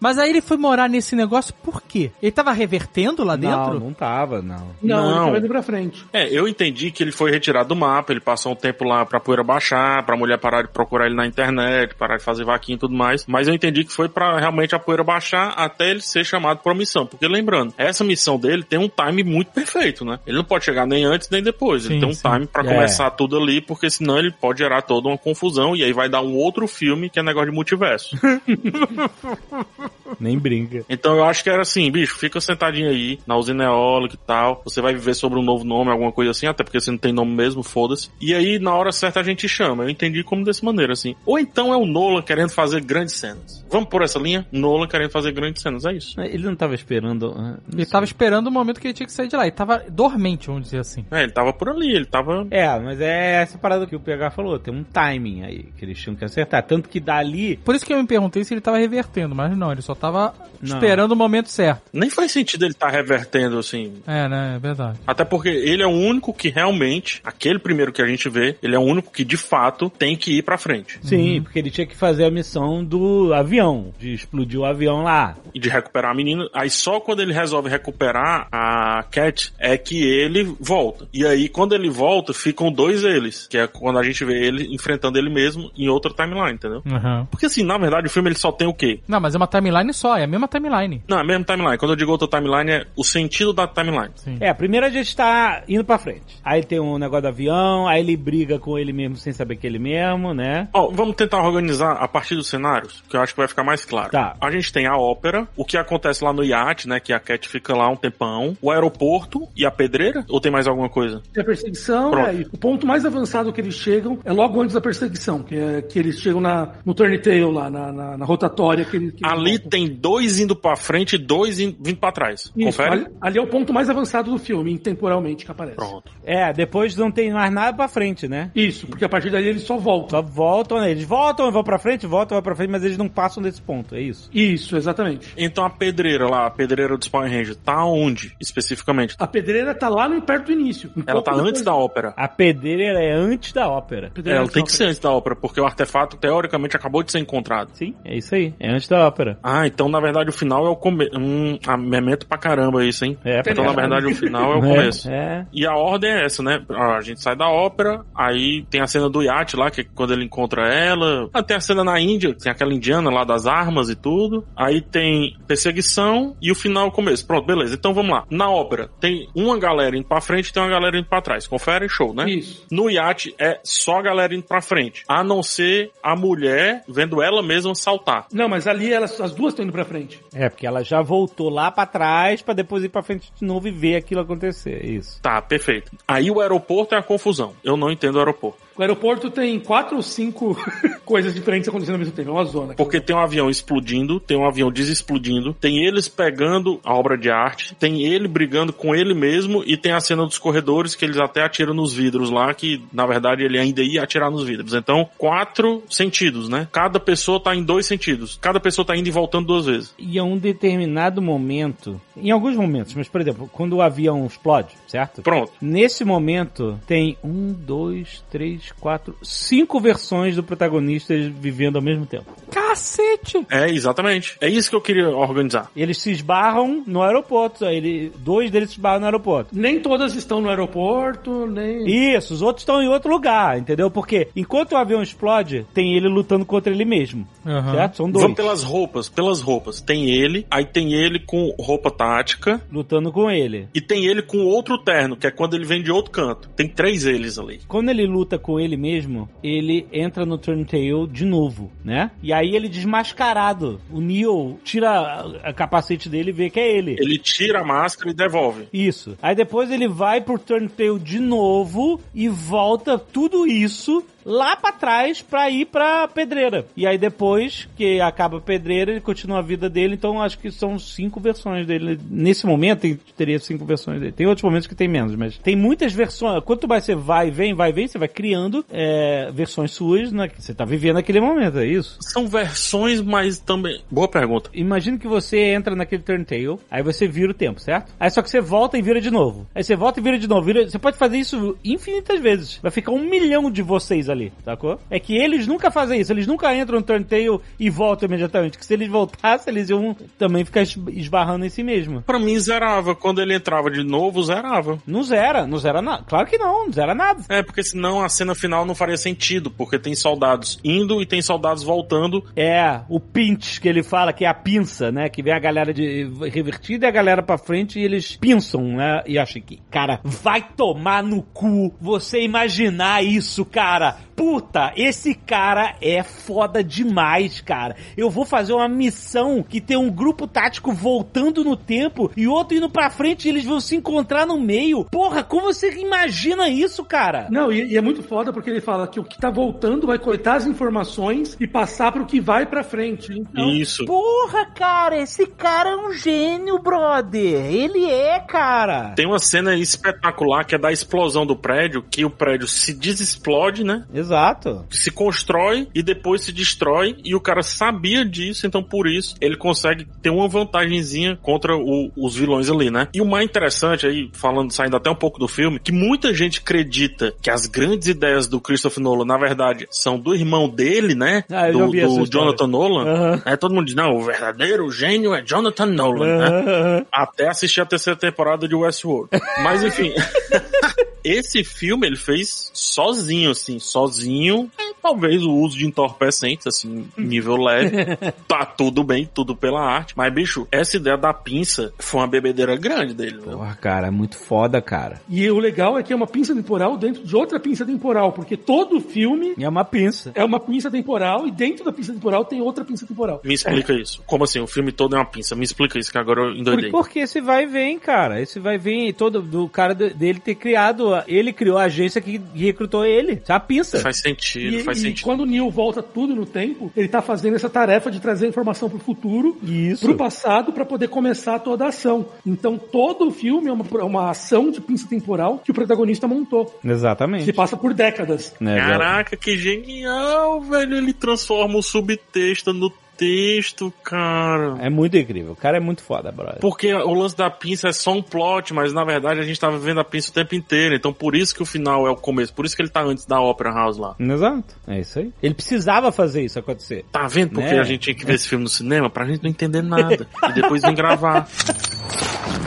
Mas 0.00 0.18
aí 0.18 0.28
ele 0.30 0.40
foi 0.42 0.56
morar 0.56 0.88
nesse 0.88 1.14
negócio 1.16 1.54
por 1.62 1.80
quê? 1.82 2.10
Ele 2.20 2.32
tava 2.32 2.52
revertendo 2.52 3.24
lá 3.24 3.36
dentro? 3.36 3.74
Não, 3.74 3.80
não 3.80 3.92
tava, 3.94 4.42
não. 4.42 4.68
Não, 4.82 4.96
Não. 5.02 5.08
ele 5.16 5.24
tava 5.26 5.38
indo 5.38 5.48
pra 5.48 5.62
frente. 5.62 6.04
É, 6.12 6.28
eu 6.28 6.46
entendi 6.46 6.90
que 6.90 7.02
ele 7.02 7.12
foi 7.12 7.30
retirado 7.30 7.68
do 7.68 7.76
mapa, 7.76 8.12
ele 8.12 8.20
passou 8.20 8.52
um 8.52 8.56
tempo 8.56 8.84
lá 8.84 9.06
pra 9.06 9.20
poeira 9.20 9.42
baixar, 9.42 10.04
pra 10.04 10.16
mulher 10.16 10.38
parar 10.38 10.62
de 10.62 10.68
procurar 10.68 11.06
ele 11.06 11.14
na 11.14 11.26
internet, 11.26 11.94
parar 11.94 12.16
de 12.18 12.24
fazer 12.24 12.44
vaquinha 12.44 12.76
e 12.76 12.78
tudo 12.78 12.94
mais. 12.94 13.24
Mas 13.26 13.48
eu 13.48 13.54
entendi 13.54 13.84
que 13.84 13.92
foi 13.92 14.08
pra 14.08 14.38
realmente 14.38 14.74
a 14.74 14.78
poeira 14.78 15.02
baixar 15.04 15.50
até 15.56 15.90
ele 15.90 16.00
ser 16.00 16.24
chamado 16.24 16.58
pra 16.58 16.74
missão. 16.74 17.06
Porque 17.06 17.26
lembrando, 17.26 17.72
essa 17.78 18.04
missão 18.04 18.38
dele 18.38 18.62
tem 18.62 18.78
um 18.78 18.88
time 18.88 19.22
muito 19.22 19.52
perfeito, 19.52 20.04
né? 20.04 20.18
Ele 20.26 20.36
não 20.36 20.44
pode 20.44 20.64
chegar 20.64 20.86
nem 20.86 21.04
antes 21.04 21.30
nem 21.30 21.42
depois. 21.42 21.84
ele 21.86 21.94
Sim, 21.94 22.00
tem 22.00 22.08
um 22.10 22.12
sim. 22.12 22.28
time 22.28 22.46
pra 22.46 22.62
É. 22.64 22.66
começar 22.66 23.10
tudo 23.12 23.38
ali, 23.38 23.60
porque 23.60 23.88
senão 23.88 24.18
ele 24.18 24.32
pode 24.32 24.58
gerar 24.58 24.82
toda 24.82 25.08
uma 25.08 25.16
confusão 25.18 25.53
e 25.76 25.84
aí 25.84 25.92
vai 25.92 26.08
dar 26.08 26.22
um 26.22 26.34
outro 26.34 26.66
filme 26.66 27.10
que 27.10 27.18
é 27.18 27.22
negócio 27.22 27.50
de 27.50 27.54
multiverso. 27.54 28.16
Nem 30.20 30.38
brinca. 30.38 30.84
Então 30.88 31.16
eu 31.16 31.24
acho 31.24 31.42
que 31.42 31.50
era 31.50 31.62
assim, 31.62 31.90
bicho, 31.90 32.18
fica 32.18 32.40
sentadinho 32.40 32.88
aí, 32.88 33.18
na 33.26 33.36
usina 33.36 33.64
eólica 33.64 34.14
e 34.14 34.26
tal. 34.26 34.60
Você 34.64 34.80
vai 34.80 34.94
viver 34.94 35.14
sobre 35.14 35.38
um 35.38 35.42
novo 35.42 35.64
nome, 35.64 35.90
alguma 35.90 36.12
coisa 36.12 36.30
assim, 36.30 36.46
até 36.46 36.62
porque 36.62 36.80
você 36.80 36.90
não 36.90 36.98
tem 36.98 37.12
nome 37.12 37.32
mesmo, 37.32 37.62
foda-se. 37.62 38.10
E 38.20 38.34
aí, 38.34 38.58
na 38.58 38.74
hora 38.74 38.92
certa, 38.92 39.20
a 39.20 39.22
gente 39.22 39.48
chama. 39.48 39.84
Eu 39.84 39.90
entendi 39.90 40.22
como 40.22 40.44
dessa 40.44 40.64
maneira, 40.64 40.92
assim. 40.92 41.14
Ou 41.26 41.38
então 41.38 41.72
é 41.72 41.76
o 41.76 41.86
Nolan 41.86 42.22
querendo 42.22 42.50
fazer 42.50 42.80
grandes 42.82 43.14
cenas. 43.14 43.63
Vamos 43.74 43.88
por 43.88 44.02
essa 44.02 44.20
linha? 44.20 44.46
Nolan 44.52 44.86
querendo 44.86 45.10
fazer 45.10 45.32
grandes 45.32 45.60
cenas, 45.60 45.84
é 45.84 45.92
isso. 45.94 46.20
Ele 46.20 46.44
não 46.44 46.54
tava 46.54 46.76
esperando. 46.76 47.34
não 47.34 47.56
Ele 47.72 47.84
sei. 47.84 47.86
tava 47.86 48.04
esperando 48.04 48.46
o 48.46 48.50
momento 48.52 48.80
que 48.80 48.86
ele 48.86 48.94
tinha 48.94 49.04
que 49.06 49.12
sair 49.12 49.26
de 49.26 49.34
lá. 49.34 49.42
Ele 49.42 49.50
tava 49.50 49.82
dormente, 49.90 50.46
vamos 50.46 50.62
dizer 50.62 50.78
assim. 50.78 51.04
É, 51.10 51.24
ele 51.24 51.32
tava 51.32 51.52
por 51.52 51.68
ali, 51.68 51.92
ele 51.92 52.04
tava. 52.04 52.46
É, 52.52 52.68
mas 52.78 53.00
é 53.00 53.42
essa 53.42 53.58
parada 53.58 53.84
que 53.84 53.96
o 53.96 54.00
PH 54.00 54.30
falou. 54.30 54.60
Tem 54.60 54.72
um 54.72 54.84
timing 54.84 55.42
aí 55.42 55.64
que 55.76 55.84
eles 55.84 55.98
tinham 55.98 56.14
que 56.14 56.24
acertar. 56.24 56.62
Tanto 56.62 56.88
que 56.88 57.00
dali. 57.00 57.56
Por 57.64 57.74
isso 57.74 57.84
que 57.84 57.92
eu 57.92 57.98
me 57.98 58.06
perguntei 58.06 58.44
se 58.44 58.54
ele 58.54 58.60
tava 58.60 58.78
revertendo, 58.78 59.34
mas 59.34 59.56
não, 59.56 59.72
ele 59.72 59.82
só 59.82 59.92
tava 59.94 60.32
Não. 60.62 60.76
esperando 60.76 61.10
o 61.10 61.16
momento 61.16 61.48
certo. 61.48 61.82
Nem 61.92 62.08
faz 62.10 62.30
sentido 62.30 62.64
ele 62.64 62.72
estar 62.74 62.90
revertendo, 62.90 63.58
assim. 63.58 63.94
É, 64.06 64.28
né? 64.28 64.52
É 64.54 64.58
verdade. 64.60 65.00
Até 65.04 65.24
porque 65.24 65.48
ele 65.48 65.82
é 65.82 65.86
o 65.86 65.90
único 65.90 66.32
que 66.32 66.48
realmente, 66.48 67.20
aquele 67.24 67.58
primeiro 67.58 67.92
que 67.92 68.00
a 68.02 68.06
gente 68.06 68.28
vê, 68.28 68.56
ele 68.62 68.76
é 68.76 68.78
o 68.78 68.82
único 68.82 69.10
que 69.10 69.24
de 69.24 69.36
fato 69.36 69.90
tem 69.90 70.16
que 70.16 70.38
ir 70.38 70.42
pra 70.42 70.56
frente. 70.56 70.98
Sim, 71.02 71.40
porque 71.42 71.58
ele 71.58 71.70
tinha 71.70 71.86
que 71.86 71.96
fazer 71.96 72.24
a 72.24 72.30
missão 72.30 72.84
do 72.84 73.32
avião, 73.34 73.63
de 73.98 74.14
explodir 74.14 74.60
o 74.60 74.64
avião 74.64 75.02
lá. 75.02 75.36
e 75.54 75.60
de 75.60 75.68
recuperar 75.68 76.10
a 76.10 76.14
menina. 76.14 76.48
Aí 76.52 76.68
só 76.70 77.00
quando 77.00 77.20
ele 77.20 77.32
resolve 77.32 77.68
recuperar 77.68 78.48
a 78.50 79.04
Cat 79.10 79.52
é 79.58 79.76
que 79.76 80.02
ele 80.02 80.56
volta. 80.60 81.06
E 81.12 81.24
aí 81.26 81.48
quando 81.48 81.74
ele 81.74 81.88
volta, 81.88 82.32
ficam 82.32 82.70
dois 82.72 83.04
eles, 83.04 83.46
que 83.46 83.58
é 83.58 83.66
quando 83.66 83.98
a 83.98 84.02
gente 84.02 84.24
vê 84.24 84.46
ele 84.46 84.74
enfrentando 84.74 85.18
ele 85.18 85.30
mesmo 85.30 85.70
em 85.76 85.88
outra 85.88 86.12
timeline, 86.12 86.54
entendeu? 86.54 86.82
Uhum. 86.84 87.26
Porque 87.30 87.46
assim, 87.46 87.62
na 87.62 87.78
verdade 87.78 88.06
o 88.06 88.10
filme 88.10 88.28
ele 88.28 88.38
só 88.38 88.50
tem 88.50 88.66
o 88.66 88.74
quê? 88.74 89.00
Não, 89.06 89.20
mas 89.20 89.34
é 89.34 89.38
uma 89.38 89.46
timeline 89.46 89.92
só, 89.92 90.16
é 90.16 90.24
a 90.24 90.26
mesma 90.26 90.48
timeline. 90.48 91.02
Não, 91.08 91.18
é 91.18 91.20
a 91.20 91.24
mesma 91.24 91.44
timeline. 91.44 91.78
Quando 91.78 91.92
eu 91.92 91.96
digo 91.96 92.10
outra 92.10 92.28
timeline 92.28 92.70
é 92.70 92.86
o 92.96 93.04
sentido 93.04 93.52
da 93.52 93.66
timeline. 93.66 94.10
Sim. 94.16 94.36
É, 94.40 94.52
primeiro 94.52 94.86
a 94.86 94.90
gente 94.90 95.14
tá 95.14 95.62
indo 95.68 95.84
pra 95.84 95.98
frente. 95.98 96.38
Aí 96.44 96.62
tem 96.64 96.80
um 96.80 96.98
negócio 96.98 97.22
do 97.22 97.28
avião, 97.28 97.86
aí 97.86 98.00
ele 98.00 98.16
briga 98.16 98.58
com 98.58 98.78
ele 98.78 98.92
mesmo 98.92 99.16
sem 99.16 99.32
saber 99.32 99.56
que 99.56 99.66
é 99.66 99.70
ele 99.70 99.78
mesmo, 99.78 100.34
né? 100.34 100.68
Ó, 100.72 100.90
vamos 100.90 101.14
tentar 101.16 101.42
organizar 101.42 101.92
a 101.92 102.08
partir 102.08 102.34
dos 102.34 102.48
cenários, 102.48 103.02
que 103.08 103.16
eu 103.16 103.20
acho 103.20 103.32
que 103.32 103.38
vai 103.38 103.46
ficar 103.54 103.64
mais 103.64 103.84
claro. 103.84 104.10
Tá. 104.10 104.36
A 104.40 104.50
gente 104.50 104.72
tem 104.72 104.86
a 104.86 104.96
ópera, 104.96 105.46
o 105.56 105.64
que 105.64 105.76
acontece 105.76 106.22
lá 106.24 106.32
no 106.32 106.42
iate, 106.44 106.88
né, 106.88 106.98
que 107.00 107.12
a 107.12 107.20
Cat 107.20 107.48
fica 107.48 107.74
lá 107.74 107.88
um 107.88 107.96
tempão, 107.96 108.56
o 108.60 108.70
aeroporto 108.70 109.48
e 109.56 109.64
a 109.64 109.70
pedreira, 109.70 110.24
ou 110.28 110.40
tem 110.40 110.50
mais 110.52 110.66
alguma 110.66 110.88
coisa? 110.88 111.22
Tem 111.32 111.42
a 111.42 111.46
perseguição, 111.46 112.10
Pronto. 112.10 112.28
é, 112.28 112.34
e 112.34 112.42
o 112.42 112.58
ponto 112.58 112.86
mais 112.86 113.04
avançado 113.04 113.52
que 113.52 113.60
eles 113.60 113.74
chegam 113.74 114.18
é 114.24 114.32
logo 114.32 114.60
antes 114.60 114.74
da 114.74 114.80
perseguição, 114.80 115.42
que 115.42 115.54
é 115.56 115.82
que 115.82 115.98
eles 115.98 116.18
chegam 116.20 116.40
na, 116.40 116.72
no 116.84 116.94
turn-tail 116.94 117.50
lá, 117.50 117.70
na, 117.70 117.92
na, 117.92 118.16
na 118.18 118.24
rotatória 118.24 118.84
que, 118.84 119.12
que 119.12 119.24
Ali 119.26 119.58
tem 119.58 119.86
dois 119.88 120.38
indo 120.40 120.56
pra 120.56 120.76
frente 120.76 121.14
e 121.14 121.18
dois 121.18 121.60
in- 121.60 121.76
vindo 121.80 121.98
pra 121.98 122.10
trás. 122.12 122.52
Isso, 122.56 122.76
Confere? 122.78 122.90
ali, 122.90 123.06
ali 123.20 123.38
é 123.38 123.42
o 123.42 123.46
ponto 123.46 123.72
mais 123.72 123.88
avançado 123.88 124.30
do 124.30 124.38
filme, 124.38 124.78
temporalmente, 124.78 125.44
que 125.44 125.50
aparece. 125.50 125.76
Pronto. 125.76 126.10
É, 126.24 126.52
depois 126.52 126.96
não 126.96 127.10
tem 127.10 127.32
mais 127.32 127.52
nada 127.52 127.76
pra 127.76 127.88
frente, 127.88 128.26
né? 128.28 128.50
Isso, 128.54 128.86
porque 128.86 129.04
a 129.04 129.08
partir 129.08 129.30
daí 129.30 129.46
eles 129.46 129.62
só 129.62 129.76
voltam. 129.76 130.10
Só 130.20 130.22
voltam, 130.22 130.80
né? 130.80 130.90
Eles 130.90 131.04
voltam, 131.04 131.50
vão 131.50 131.62
pra 131.62 131.78
frente, 131.78 132.06
voltam, 132.06 132.36
vão 132.36 132.42
pra 132.42 132.54
frente, 132.54 132.70
mas 132.70 132.84
eles 132.84 132.96
não 132.98 133.08
passam 133.08 133.33
desse 133.42 133.60
ponto, 133.60 133.94
é 133.94 134.00
isso. 134.00 134.28
Isso, 134.32 134.76
exatamente. 134.76 135.32
Então 135.36 135.64
a 135.64 135.70
pedreira 135.70 136.28
lá, 136.28 136.46
a 136.46 136.50
pedreira 136.50 136.96
do 136.96 137.04
Spawn 137.04 137.22
Ranger, 137.28 137.54
tá 137.56 137.84
onde, 137.84 138.34
especificamente? 138.40 139.14
A 139.18 139.26
pedreira 139.26 139.74
tá 139.74 139.88
lá 139.88 140.08
no 140.08 140.20
perto 140.22 140.46
do 140.46 140.52
início. 140.52 140.90
Um 140.96 141.02
Ela 141.06 141.22
tá 141.22 141.32
depois- 141.32 141.50
antes 141.50 141.62
da 141.62 141.74
ópera. 141.74 142.12
A 142.16 142.28
pedreira 142.28 143.02
é 143.02 143.12
antes 143.12 143.52
da 143.52 143.68
ópera. 143.68 144.10
Pedreira 144.12 144.40
Ela 144.40 144.48
tem 144.48 144.64
que 144.64 144.72
ser 144.72 144.84
antes 144.84 144.98
da 144.98 145.10
ópera, 145.10 145.36
porque 145.36 145.60
o 145.60 145.64
artefato, 145.64 146.16
teoricamente, 146.16 146.76
acabou 146.76 147.02
de 147.02 147.10
ser 147.12 147.18
encontrado. 147.18 147.70
Sim, 147.74 147.94
é 148.04 148.16
isso 148.16 148.34
aí. 148.34 148.54
É 148.60 148.70
antes 148.70 148.88
da 148.88 149.06
ópera. 149.06 149.38
Ah, 149.42 149.66
então 149.66 149.88
na 149.88 150.00
verdade 150.00 150.30
o 150.30 150.32
final 150.32 150.66
é 150.66 150.68
o 150.70 150.76
começo. 150.76 151.10
Hum, 151.18 151.58
ah, 151.66 151.76
memento 151.76 152.26
pra 152.26 152.38
caramba 152.38 152.84
isso, 152.84 153.04
hein? 153.04 153.18
É, 153.24 153.40
Então 153.46 153.64
na 153.64 153.72
verdade 153.72 154.06
o 154.06 154.14
final 154.14 154.52
é 154.52 154.56
o 154.56 154.58
É, 154.64 154.76
começo. 154.76 155.10
É. 155.10 155.46
E 155.52 155.66
a 155.66 155.74
ordem 155.76 156.10
é 156.10 156.24
essa, 156.24 156.42
né? 156.42 156.62
A 156.70 157.00
gente 157.00 157.20
sai 157.20 157.36
da 157.36 157.48
ópera, 157.48 158.02
aí 158.14 158.64
tem 158.70 158.80
a 158.80 158.86
cena 158.86 159.08
do 159.08 159.22
iate 159.22 159.56
lá, 159.56 159.70
que 159.70 159.82
é 159.82 159.84
quando 159.94 160.12
ele 160.12 160.24
encontra 160.24 160.68
ela. 160.72 161.28
Ah, 161.32 161.42
tem 161.42 161.56
a 161.56 161.60
cena 161.60 161.84
na 161.84 162.00
Índia, 162.00 162.34
tem 162.34 162.50
aquela 162.50 162.72
indiana 162.72 163.10
lá 163.10 163.23
das 163.24 163.46
armas 163.46 163.88
e 163.88 163.94
tudo. 163.94 164.44
Aí 164.56 164.80
tem 164.80 165.36
perseguição 165.46 166.36
e 166.40 166.50
o 166.50 166.54
final 166.54 166.84
é 166.84 166.88
o 166.88 166.92
começo. 166.92 167.26
Pronto, 167.26 167.46
beleza. 167.46 167.74
Então 167.74 167.94
vamos 167.94 168.12
lá. 168.12 168.24
Na 168.30 168.50
ópera, 168.50 168.90
tem 169.00 169.28
uma 169.34 169.58
galera 169.58 169.96
indo 169.96 170.06
pra 170.06 170.20
frente 170.20 170.48
e 170.48 170.52
tem 170.52 170.62
uma 170.62 170.70
galera 170.70 170.98
indo 170.98 171.08
pra 171.08 171.20
trás. 171.20 171.46
Confere, 171.46 171.88
show, 171.88 172.14
né? 172.14 172.28
Isso. 172.28 172.66
No 172.70 172.90
iate 172.90 173.34
é 173.38 173.60
só 173.62 173.98
a 173.98 174.02
galera 174.02 174.34
indo 174.34 174.44
pra 174.44 174.60
frente. 174.60 175.04
A 175.08 175.22
não 175.22 175.42
ser 175.42 175.90
a 176.02 176.16
mulher 176.16 176.82
vendo 176.88 177.22
ela 177.22 177.42
mesma 177.42 177.74
saltar. 177.74 178.26
Não, 178.32 178.48
mas 178.48 178.66
ali 178.66 178.92
elas, 178.92 179.20
as 179.20 179.32
duas 179.32 179.52
estão 179.52 179.64
indo 179.64 179.72
pra 179.72 179.84
frente. 179.84 180.20
É, 180.34 180.48
porque 180.48 180.66
ela 180.66 180.82
já 180.82 181.02
voltou 181.02 181.48
lá 181.48 181.70
pra 181.70 181.86
trás 181.86 182.42
pra 182.42 182.54
depois 182.54 182.84
ir 182.84 182.88
pra 182.88 183.02
frente 183.02 183.32
de 183.34 183.44
novo 183.44 183.68
e 183.68 183.70
ver 183.70 183.96
aquilo 183.96 184.20
acontecer. 184.20 184.84
Isso. 184.84 185.20
Tá, 185.20 185.40
perfeito. 185.40 185.90
Aí 186.06 186.30
o 186.30 186.40
aeroporto 186.40 186.94
é 186.94 186.98
a 186.98 187.02
confusão. 187.02 187.54
Eu 187.62 187.76
não 187.76 187.90
entendo 187.90 188.16
o 188.16 188.18
aeroporto. 188.18 188.58
O 188.76 188.82
aeroporto 188.82 189.30
tem 189.30 189.58
quatro 189.60 189.96
ou 189.96 190.02
cinco 190.02 190.56
coisas 191.04 191.34
diferentes 191.34 191.68
acontecendo 191.68 191.94
ao 191.94 191.98
mesmo 192.00 192.14
tempo. 192.14 192.30
É 192.30 192.32
uma 192.32 192.44
zona. 192.44 192.74
Porque 192.74 193.00
tem 193.00 193.14
um 193.14 193.20
avião 193.20 193.48
explodindo, 193.48 194.18
tem 194.18 194.36
um 194.36 194.46
avião 194.46 194.70
desexplodindo, 194.70 195.54
tem 195.54 195.84
eles 195.84 196.08
pegando 196.08 196.80
a 196.84 196.92
obra 196.92 197.16
de 197.16 197.30
arte, 197.30 197.74
tem 197.76 198.02
ele 198.02 198.26
brigando 198.26 198.72
com 198.72 198.94
ele 198.94 199.14
mesmo 199.14 199.62
e 199.64 199.76
tem 199.76 199.92
a 199.92 200.00
cena 200.00 200.24
dos 200.24 200.38
corredores 200.38 200.94
que 200.94 201.04
eles 201.04 201.18
até 201.18 201.42
atiram 201.42 201.72
nos 201.72 201.94
vidros 201.94 202.30
lá, 202.30 202.52
que 202.52 202.82
na 202.92 203.06
verdade 203.06 203.44
ele 203.44 203.58
ainda 203.58 203.82
ia 203.82 204.02
atirar 204.02 204.30
nos 204.30 204.44
vidros. 204.44 204.74
Então, 204.74 205.08
quatro 205.16 205.82
sentidos, 205.88 206.48
né? 206.48 206.66
Cada 206.72 206.98
pessoa 206.98 207.38
tá 207.38 207.54
em 207.54 207.62
dois 207.62 207.86
sentidos. 207.86 208.38
Cada 208.40 208.58
pessoa 208.58 208.84
tá 208.84 208.96
indo 208.96 209.06
e 209.06 209.12
voltando 209.12 209.46
duas 209.46 209.66
vezes. 209.66 209.94
E 209.98 210.18
a 210.18 210.24
um 210.24 210.36
determinado 210.36 211.22
momento, 211.22 212.00
em 212.16 212.30
alguns 212.30 212.56
momentos, 212.56 212.94
mas 212.94 213.08
por 213.08 213.20
exemplo, 213.20 213.48
quando 213.52 213.74
o 213.74 213.82
avião 213.82 214.26
explode, 214.26 214.74
certo? 214.88 215.22
Pronto. 215.22 215.52
Nesse 215.60 216.04
momento, 216.04 216.78
tem 216.86 217.16
um, 217.22 217.52
dois, 217.52 218.24
três, 218.30 218.63
quatro, 218.72 219.16
cinco 219.22 219.80
versões 219.80 220.36
do 220.36 220.42
protagonista 220.42 221.14
vivendo 221.16 221.76
ao 221.76 221.82
mesmo 221.82 222.06
tempo. 222.06 222.24
Cacete! 222.50 223.44
É, 223.50 223.70
exatamente. 223.70 224.36
É 224.40 224.48
isso 224.48 224.70
que 224.70 224.76
eu 224.76 224.80
queria 224.80 225.08
organizar. 225.08 225.70
Eles 225.76 225.98
se 225.98 226.10
esbarram 226.10 226.82
no 226.86 227.02
aeroporto. 227.02 227.64
aí 227.64 227.76
Ele, 227.76 228.12
dois 228.18 228.50
deles 228.50 228.70
se 228.70 228.76
esbarram 228.76 229.00
no 229.00 229.06
aeroporto. 229.06 229.50
Nem 229.52 229.80
todas 229.80 230.14
estão 230.14 230.40
no 230.40 230.48
aeroporto, 230.48 231.46
nem. 231.46 231.84
Isso, 232.16 232.34
os 232.34 232.42
outros 232.42 232.62
estão 232.62 232.82
em 232.82 232.88
outro 232.88 233.10
lugar, 233.10 233.58
entendeu? 233.58 233.90
Porque 233.90 234.28
enquanto 234.34 234.72
o 234.72 234.76
avião 234.76 235.02
explode, 235.02 235.66
tem 235.74 235.94
ele 235.94 236.08
lutando 236.08 236.44
contra 236.44 236.72
ele 236.72 236.84
mesmo. 236.84 237.26
Aham. 237.46 237.74
Certo? 237.74 237.96
São 237.96 238.10
dois. 238.10 238.22
Vamos 238.22 238.36
pelas 238.36 238.62
roupas, 238.62 239.08
pelas 239.08 239.40
roupas. 239.40 239.80
Tem 239.80 240.10
ele, 240.10 240.46
aí 240.50 240.64
tem 240.64 240.92
ele 240.94 241.18
com 241.20 241.54
roupa 241.58 241.90
tática, 241.90 242.60
Lutando 242.72 243.12
com 243.12 243.30
ele. 243.30 243.68
e 243.74 243.80
tem 243.80 244.06
ele 244.06 244.22
com 244.22 244.38
outro 244.38 244.78
terno, 244.78 245.16
que 245.16 245.26
é 245.26 245.30
quando 245.30 245.54
ele 245.54 245.64
vem 245.64 245.82
de 245.82 245.90
outro 245.92 246.10
canto. 246.10 246.48
Tem 246.56 246.68
três 246.68 247.04
eles 247.06 247.38
ali. 247.38 247.60
Quando 247.68 247.88
ele 247.90 248.06
luta 248.06 248.38
com 248.38 248.53
ele 248.58 248.76
mesmo, 248.76 249.28
ele 249.42 249.86
entra 249.92 250.24
no 250.24 250.38
Turntail 250.38 251.06
de 251.06 251.24
novo, 251.24 251.70
né? 251.84 252.10
E 252.22 252.32
aí 252.32 252.54
ele 252.54 252.68
desmascarado. 252.68 253.80
O 253.90 254.00
Neo 254.00 254.58
tira 254.64 254.90
a, 254.90 255.50
a 255.50 255.52
capacete 255.52 256.08
dele 256.08 256.30
e 256.30 256.32
vê 256.32 256.50
que 256.50 256.60
é 256.60 256.76
ele. 256.76 256.96
Ele 256.98 257.18
tira 257.18 257.60
a 257.60 257.64
máscara 257.64 258.10
e 258.10 258.14
devolve. 258.14 258.68
Isso. 258.72 259.16
Aí 259.22 259.34
depois 259.34 259.70
ele 259.70 259.88
vai 259.88 260.20
pro 260.20 260.38
Turntail 260.38 260.98
de 260.98 261.18
novo 261.18 262.00
e 262.14 262.28
volta 262.28 262.98
tudo 262.98 263.46
isso 263.46 264.04
lá 264.24 264.56
pra 264.56 264.72
trás 264.72 265.20
pra 265.22 265.50
ir 265.50 265.66
pra 265.66 266.08
pedreira. 266.08 266.66
E 266.76 266.86
aí 266.86 266.96
depois 266.98 267.68
que 267.76 268.00
acaba 268.00 268.38
a 268.38 268.40
pedreira, 268.40 268.90
ele 268.90 269.00
continua 269.00 269.38
a 269.38 269.42
vida 269.42 269.68
dele. 269.68 269.94
Então 269.94 270.20
acho 270.22 270.38
que 270.38 270.50
são 270.50 270.78
cinco 270.78 271.20
versões 271.20 271.66
dele. 271.66 271.98
Nesse 272.10 272.46
momento 272.46 272.86
teria 273.16 273.38
cinco 273.38 273.64
versões 273.64 274.00
dele. 274.00 274.12
Tem 274.12 274.26
outros 274.26 274.42
momentos 274.44 274.66
que 274.66 274.74
tem 274.74 274.88
menos, 274.88 275.14
mas 275.16 275.38
tem 275.38 275.56
muitas 275.56 275.92
versões. 275.92 276.42
Quanto 276.44 276.66
mais 276.68 276.84
você 276.84 276.94
vai, 276.94 277.30
vem, 277.30 277.54
vai, 277.54 277.72
vem, 277.72 277.86
você 277.86 277.98
vai 277.98 278.08
criando 278.08 278.64
é, 278.70 279.30
versões 279.32 279.72
suas, 279.72 280.12
né? 280.12 280.28
que 280.28 280.42
Você 280.42 280.54
tá 280.54 280.64
vivendo 280.64 280.96
aquele 280.98 281.20
momento, 281.20 281.58
é 281.58 281.66
isso? 281.66 281.96
São 282.00 282.26
versões, 282.26 283.00
mas 283.00 283.38
também. 283.38 283.80
Boa 283.90 284.08
pergunta. 284.08 284.50
Imagina 284.54 284.98
que 284.98 285.06
você 285.08 285.38
entra 285.52 285.74
naquele 285.76 286.02
turntail, 286.02 286.58
aí 286.70 286.82
você 286.82 287.06
vira 287.06 287.30
o 287.30 287.34
tempo, 287.34 287.60
certo? 287.60 287.92
Aí 287.98 288.10
só 288.10 288.22
que 288.22 288.30
você 288.30 288.40
volta 288.40 288.78
e 288.78 288.82
vira 288.82 289.00
de 289.00 289.10
novo. 289.10 289.46
Aí 289.54 289.62
você 289.62 289.76
volta 289.76 290.00
e 290.00 290.02
vira 290.02 290.18
de 290.18 290.28
novo. 290.28 290.42
Vira- 290.46 290.68
Você 290.68 290.78
pode 290.78 290.96
fazer 290.96 291.18
isso 291.18 291.56
infinitas 291.64 292.20
vezes. 292.20 292.58
Vai 292.62 292.70
ficar 292.70 292.92
um 292.92 293.02
milhão 293.08 293.50
de 293.50 293.62
vocês 293.62 294.08
ali, 294.14 294.32
sacou? 294.44 294.78
É 294.90 294.98
que 294.98 295.14
eles 295.16 295.46
nunca 295.46 295.70
fazem 295.70 296.00
isso, 296.00 296.12
eles 296.12 296.26
nunca 296.26 296.54
entram 296.54 296.78
no 296.78 296.84
Turntail 296.84 297.40
e 297.58 297.68
voltam 297.68 298.06
imediatamente. 298.08 298.56
Que 298.58 298.64
se 298.64 298.72
eles 298.74 298.88
voltassem, 298.88 299.52
eles 299.52 299.68
iam 299.70 299.96
também 300.18 300.44
ficar 300.44 300.62
es- 300.62 300.78
esbarrando 300.92 301.44
em 301.44 301.48
si 301.50 301.62
mesmo. 301.62 302.02
Pra 302.02 302.18
mim, 302.18 302.38
zerava. 302.38 302.94
Quando 302.94 303.20
ele 303.20 303.34
entrava 303.34 303.70
de 303.70 303.82
novo, 303.84 304.22
zerava. 304.22 304.78
Não 304.86 305.02
zera, 305.02 305.46
não 305.46 305.58
zera 305.58 305.82
nada. 305.82 306.04
Claro 306.06 306.26
que 306.26 306.38
não, 306.38 306.66
não 306.66 306.72
zera 306.72 306.94
nada. 306.94 307.22
É, 307.28 307.42
porque 307.42 307.62
senão 307.62 308.02
a 308.02 308.08
cena 308.08 308.34
final 308.34 308.64
não 308.64 308.74
faria 308.74 308.96
sentido, 308.96 309.50
porque 309.50 309.78
tem 309.78 309.94
soldados 309.94 310.58
indo 310.64 311.02
e 311.02 311.06
tem 311.06 311.20
soldados 311.20 311.62
voltando. 311.62 312.24
É, 312.36 312.80
o 312.88 313.00
pinch 313.00 313.60
que 313.60 313.68
ele 313.68 313.82
fala, 313.82 314.12
que 314.12 314.24
é 314.24 314.28
a 314.28 314.34
pinça, 314.34 314.90
né? 314.92 315.08
Que 315.08 315.22
vem 315.22 315.32
a 315.32 315.38
galera 315.38 315.72
de 315.74 316.04
revertida 316.32 316.86
e 316.86 316.88
a 316.88 316.92
galera 316.92 317.22
pra 317.22 317.36
frente 317.38 317.78
e 317.78 317.84
eles 317.84 318.16
pinçam, 318.16 318.62
né? 318.62 319.02
E 319.06 319.18
achei 319.18 319.42
que, 319.42 319.58
cara, 319.70 320.00
vai 320.04 320.42
tomar 320.56 321.02
no 321.02 321.22
cu 321.22 321.74
você 321.80 322.22
imaginar 322.22 323.02
isso, 323.04 323.44
cara. 323.44 323.96
Puta, 324.16 324.72
esse 324.76 325.14
cara 325.14 325.74
é 325.80 326.02
foda 326.02 326.62
demais, 326.62 327.40
cara. 327.40 327.76
Eu 327.96 328.10
vou 328.10 328.24
fazer 328.24 328.52
uma 328.52 328.68
missão 328.68 329.42
que 329.42 329.60
tem 329.60 329.76
um 329.76 329.90
grupo 329.90 330.26
tático 330.26 330.72
voltando 330.72 331.44
no 331.44 331.56
tempo 331.56 332.10
e 332.16 332.28
outro 332.28 332.56
indo 332.56 332.70
pra 332.70 332.90
frente 332.90 333.26
e 333.26 333.28
eles 333.28 333.44
vão 333.44 333.60
se 333.60 333.76
encontrar 333.76 334.26
no 334.26 334.40
meio. 334.40 334.84
Porra, 334.84 335.22
como 335.22 335.52
você 335.52 335.70
imagina 335.78 336.48
isso, 336.48 336.84
cara? 336.84 337.28
Não, 337.30 337.52
e, 337.52 337.72
e 337.72 337.76
é 337.76 337.80
muito 337.80 338.02
foda 338.02 338.32
porque 338.32 338.50
ele 338.50 338.60
fala 338.60 338.86
que 338.86 339.00
o 339.00 339.04
que 339.04 339.18
tá 339.18 339.30
voltando 339.30 339.86
vai 339.86 339.98
coletar 339.98 340.36
as 340.36 340.46
informações 340.46 341.36
e 341.40 341.46
passar 341.46 341.92
pro 341.92 342.06
que 342.06 342.20
vai 342.20 342.46
pra 342.46 342.62
frente. 342.62 343.12
Então, 343.12 343.50
Isso. 343.50 343.84
Porra, 343.84 344.46
cara, 344.46 344.96
esse 344.96 345.26
cara 345.26 345.70
é 345.70 345.76
um 345.76 345.92
gênio, 345.92 346.58
brother. 346.58 347.44
Ele 347.46 347.84
é, 347.90 348.20
cara. 348.20 348.94
Tem 348.94 349.06
uma 349.06 349.18
cena 349.18 349.54
espetacular 349.56 350.44
que 350.44 350.54
é 350.54 350.58
da 350.58 350.72
explosão 350.72 351.26
do 351.26 351.36
prédio, 351.36 351.82
que 351.82 352.04
o 352.04 352.10
prédio 352.10 352.46
se 352.46 352.72
desexplode, 352.72 353.64
né? 353.64 353.84
Exato. 353.94 354.64
Se 354.70 354.90
constrói 354.90 355.68
e 355.74 355.82
depois 355.82 356.22
se 356.22 356.32
destrói, 356.32 356.96
e 357.04 357.14
o 357.14 357.20
cara 357.20 357.42
sabia 357.42 358.04
disso, 358.04 358.46
então 358.46 358.62
por 358.62 358.86
isso 358.88 359.14
ele 359.20 359.36
consegue 359.36 359.86
ter 360.02 360.10
uma 360.10 360.28
vantagenzinha 360.28 361.16
contra 361.22 361.56
o- 361.56 361.90
os 361.96 362.16
vilões 362.16 362.50
ali, 362.50 362.70
né? 362.70 362.88
E 362.92 363.00
o 363.00 363.06
mais 363.06 363.24
interessante 363.24 363.86
aí, 363.86 364.10
falando, 364.12 364.50
saindo 364.52 364.76
até 364.76 364.90
um 364.90 364.94
pouco 364.94 365.18
do 365.18 365.28
filme, 365.28 365.58
que 365.58 365.72
muita 365.72 366.12
gente 366.12 366.40
acredita 366.40 367.14
que 367.22 367.30
as 367.30 367.46
grandes 367.46 367.88
ideias 367.88 368.26
do 368.26 368.40
Christopher 368.40 368.82
Nolan, 368.82 369.04
na 369.04 369.16
verdade, 369.16 369.66
são 369.70 369.98
do 369.98 370.14
irmão 370.14 370.48
dele, 370.48 370.94
né? 370.94 371.24
Ah, 371.30 371.50
do 371.50 371.70
do. 371.70 372.06
Jonathan 372.06 372.46
Nolan. 372.46 372.84
Aham. 372.84 373.22
Aí 373.24 373.36
todo 373.36 373.54
mundo 373.54 373.66
diz, 373.66 373.74
não, 373.74 373.94
o 373.96 374.02
verdadeiro 374.04 374.70
gênio 374.70 375.14
é 375.14 375.22
Jonathan 375.22 375.66
Nolan, 375.66 376.18
né? 376.18 376.26
Aham. 376.26 376.86
Até 376.92 377.28
assistir 377.28 377.60
a 377.60 377.66
terceira 377.66 377.98
temporada 377.98 378.48
de 378.48 378.54
Westworld. 378.54 379.10
Mas 379.42 379.62
enfim. 379.62 379.92
Esse 381.04 381.44
filme 381.44 381.86
ele 381.86 381.96
fez 381.96 382.50
sozinho, 382.54 383.30
assim, 383.30 383.58
sozinho. 383.58 384.50
É, 384.58 384.72
talvez 384.82 385.22
o 385.22 385.30
uso 385.32 385.58
de 385.58 385.66
entorpecentes, 385.66 386.46
assim, 386.46 386.88
nível 386.96 387.36
leve. 387.36 387.76
tá 388.26 388.44
tudo 388.46 388.82
bem, 388.82 389.08
tudo 389.12 389.36
pela 389.36 389.60
arte. 389.60 389.94
Mas, 389.96 390.12
bicho, 390.12 390.46
essa 390.50 390.76
ideia 390.76 390.96
da 390.96 391.12
pinça 391.12 391.72
foi 391.78 392.00
uma 392.00 392.06
bebedeira 392.06 392.56
grande 392.56 392.94
dele, 392.94 393.18
né? 393.18 393.32
Porra, 393.32 393.54
cara, 393.54 393.86
é 393.88 393.90
muito 393.90 394.16
foda, 394.16 394.60
cara. 394.62 395.00
E 395.08 395.30
o 395.30 395.38
legal 395.38 395.78
é 395.78 395.82
que 395.82 395.92
é 395.92 395.96
uma 395.96 396.06
pinça 396.06 396.34
temporal 396.34 396.76
dentro 396.76 397.04
de 397.04 397.14
outra 397.16 397.38
pinça 397.38 397.64
temporal, 397.66 398.12
porque 398.12 398.36
todo 398.36 398.80
filme 398.80 399.34
É 399.38 399.48
uma 399.48 399.64
pinça. 399.64 400.12
é 400.14 400.24
uma 400.24 400.40
pinça 400.40 400.70
temporal 400.70 401.26
e 401.26 401.30
dentro 401.30 401.64
da 401.64 401.72
pinça 401.72 401.92
temporal 401.92 402.24
tem 402.24 402.40
outra 402.40 402.64
pinça 402.64 402.86
temporal. 402.86 403.20
Me 403.24 403.34
explica 403.34 403.72
isso. 403.74 404.02
Como 404.06 404.24
assim? 404.24 404.40
O 404.40 404.46
filme 404.46 404.72
todo 404.72 404.94
é 404.96 404.98
uma 404.98 405.04
pinça. 405.06 405.34
Me 405.36 405.44
explica 405.44 405.78
isso, 405.78 405.92
que 405.92 405.98
agora 405.98 406.22
eu 406.22 406.34
endoidei. 406.34 406.70
Porque 406.70 407.00
esse 407.00 407.20
vai 407.20 407.44
e 407.44 407.46
vem, 407.46 407.78
cara. 407.78 408.20
Esse 408.20 408.38
vai 408.40 408.54
e 408.54 408.58
vem 408.58 408.92
todo 408.92 409.20
do 409.20 409.48
cara 409.48 409.74
de- 409.74 409.90
dele 409.94 410.18
ter 410.20 410.34
criado. 410.34 410.93
Ele 411.06 411.32
criou 411.32 411.58
a 411.58 411.64
agência 411.64 412.00
que 412.00 412.20
recrutou 412.34 412.84
ele. 412.84 413.14
Isso 413.14 413.32
é 413.32 413.34
a 413.34 413.40
pinça. 413.40 413.80
Faz 413.80 413.98
sentido, 413.98 414.56
E, 414.56 414.62
faz 414.62 414.78
e 414.78 414.82
sentido. 414.82 415.04
quando 415.04 415.20
o 415.20 415.26
Neil 415.26 415.50
volta 415.50 415.82
tudo 415.82 416.14
no 416.14 416.26
tempo, 416.26 416.70
ele 416.76 416.88
tá 416.88 417.00
fazendo 417.02 417.34
essa 417.36 417.48
tarefa 417.48 417.90
de 417.90 418.00
trazer 418.00 418.28
informação 418.28 418.68
pro 418.68 418.78
futuro, 418.78 419.36
Isso. 419.42 419.84
pro 419.84 419.96
passado, 419.96 420.52
pra 420.52 420.64
poder 420.64 420.88
começar 420.88 421.38
toda 421.38 421.64
a 421.64 421.68
ação. 421.68 422.06
Então 422.26 422.56
todo 422.58 423.08
o 423.08 423.10
filme 423.10 423.48
é 423.48 423.52
uma, 423.52 423.64
é 423.80 423.84
uma 423.84 424.10
ação 424.10 424.50
de 424.50 424.60
pinça 424.60 424.86
temporal 424.88 425.38
que 425.44 425.50
o 425.50 425.54
protagonista 425.54 426.06
montou. 426.06 426.46
Que 426.60 426.68
Exatamente. 426.68 427.24
se 427.24 427.32
passa 427.32 427.56
por 427.56 427.72
décadas. 427.74 428.34
Velho? 428.40 428.60
Caraca, 428.60 429.16
que 429.16 429.36
genial, 429.36 430.40
velho. 430.42 430.76
Ele 430.76 430.92
transforma 430.92 431.56
o 431.58 431.62
subtexto 431.62 432.52
no 432.52 432.70
texto, 432.96 433.72
cara. 433.82 434.56
É 434.60 434.70
muito 434.70 434.96
incrível. 434.96 435.32
O 435.32 435.36
cara 435.36 435.56
é 435.56 435.60
muito 435.60 435.82
foda, 435.82 436.10
brother. 436.12 436.40
Porque 436.40 436.72
o 436.72 436.94
lance 436.94 437.16
da 437.16 437.30
pinça 437.30 437.68
é 437.68 437.72
só 437.72 437.92
um 437.92 438.02
plot, 438.02 438.52
mas 438.54 438.72
na 438.72 438.84
verdade 438.84 439.20
a 439.20 439.22
gente 439.24 439.38
tava 439.38 439.58
vendo 439.58 439.80
a 439.80 439.84
pinça 439.84 440.10
o 440.10 440.14
tempo 440.14 440.34
inteiro. 440.34 440.74
Então 440.74 440.92
por 440.92 441.14
isso 441.14 441.34
que 441.34 441.42
o 441.42 441.46
final 441.46 441.86
é 441.86 441.90
o 441.90 441.96
começo. 441.96 442.32
Por 442.34 442.44
isso 442.44 442.54
que 442.56 442.62
ele 442.62 442.68
tá 442.70 442.82
antes 442.82 443.04
da 443.06 443.20
Opera 443.20 443.50
House 443.52 443.78
lá. 443.78 443.94
Exato. 443.98 444.54
É 444.66 444.80
isso 444.80 444.98
aí. 444.98 445.12
Ele 445.22 445.34
precisava 445.34 445.90
fazer 445.92 446.22
isso 446.24 446.38
acontecer. 446.38 446.84
Tá 446.92 447.06
vendo 447.06 447.30
porque 447.30 447.52
Né? 447.54 447.60
a 447.60 447.64
gente 447.64 447.80
tinha 447.80 447.94
que 447.94 448.04
ver 448.04 448.14
esse 448.14 448.28
filme 448.28 448.44
no 448.44 448.50
cinema? 448.50 448.88
Pra 448.90 449.04
gente 449.06 449.22
não 449.22 449.30
entender 449.30 449.62
nada. 449.62 450.06
e 450.28 450.32
depois 450.32 450.62
vir 450.62 450.74
gravar. 450.74 451.26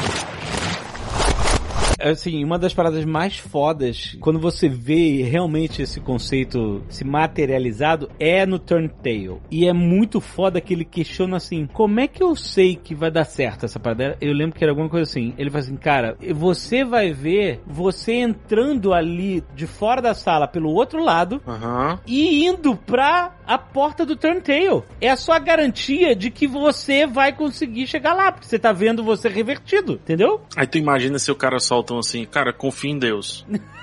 Assim, 2.00 2.44
uma 2.44 2.60
das 2.60 2.74
paradas 2.74 3.04
mais 3.06 3.38
fodas, 3.38 4.16
quando 4.20 4.40
você 4.40 4.70
vê 4.70 5.24
realmente 5.24 5.82
esse 5.82 6.00
conceito 6.00 6.84
se 6.90 7.04
materializado, 7.04 8.10
é 8.20 8.46
no 8.46 8.60
Turntail. 8.60 9.42
E 9.50 9.68
é 9.68 9.74
muito 9.74 10.22
foda 10.22 10.62
que 10.62 10.74
ele 10.74 10.86
questiona 10.86 11.38
assim, 11.38 11.68
como 11.74 12.00
é 12.00 12.08
que 12.08 12.22
eu 12.22 12.36
sei 12.36 12.76
que 12.76 12.94
vai 12.94 13.10
dar 13.12 13.26
certo 13.26 13.66
essa 13.66 13.80
parada? 13.80 14.18
Eu 14.22 14.34
lembro 14.34 14.58
que 14.58 14.64
era 14.64 14.72
alguma 14.72 14.90
coisa 14.90 15.10
assim, 15.10 15.34
ele 15.38 15.50
fala 15.50 15.64
assim, 15.64 15.76
cara, 15.76 16.18
você 16.34 16.84
vai 16.84 17.12
ver 17.12 17.62
você 17.66 18.14
entrando 18.14 18.94
ali 18.94 19.44
de 19.56 19.66
fora 19.66 20.02
da 20.02 20.14
sala 20.14 20.48
pelo 20.48 20.70
outro 20.72 21.04
lado, 21.04 21.42
Aham. 21.48 22.00
e 22.06 22.46
indo 22.46 22.76
pra 22.76 23.36
a 23.46 23.58
porta 23.58 24.06
do 24.06 24.16
Turntail. 24.16 24.84
É 25.00 25.10
a 25.10 25.16
sua 25.16 25.40
garantia 25.40 26.16
de 26.16 26.30
que 26.30 26.48
você 26.48 27.08
vai 27.08 27.32
conseguir 27.34 27.88
chegar 27.88 28.14
lá, 28.14 28.32
porque 28.32 28.46
você 28.46 28.60
tá 28.60 28.74
vendo 28.74 29.04
você 29.04 29.30
revertido, 29.30 29.94
entendeu? 29.94 30.42
Aí 30.56 30.68
tu 30.68 30.78
imagina 30.78 31.18
se 31.18 31.32
o 31.32 31.36
cara 31.36 31.60
soltam 31.88 32.00
assim, 32.00 32.26
cara, 32.26 32.52
confia 32.52 32.92
em 32.92 33.00
Deus. 33.00 33.46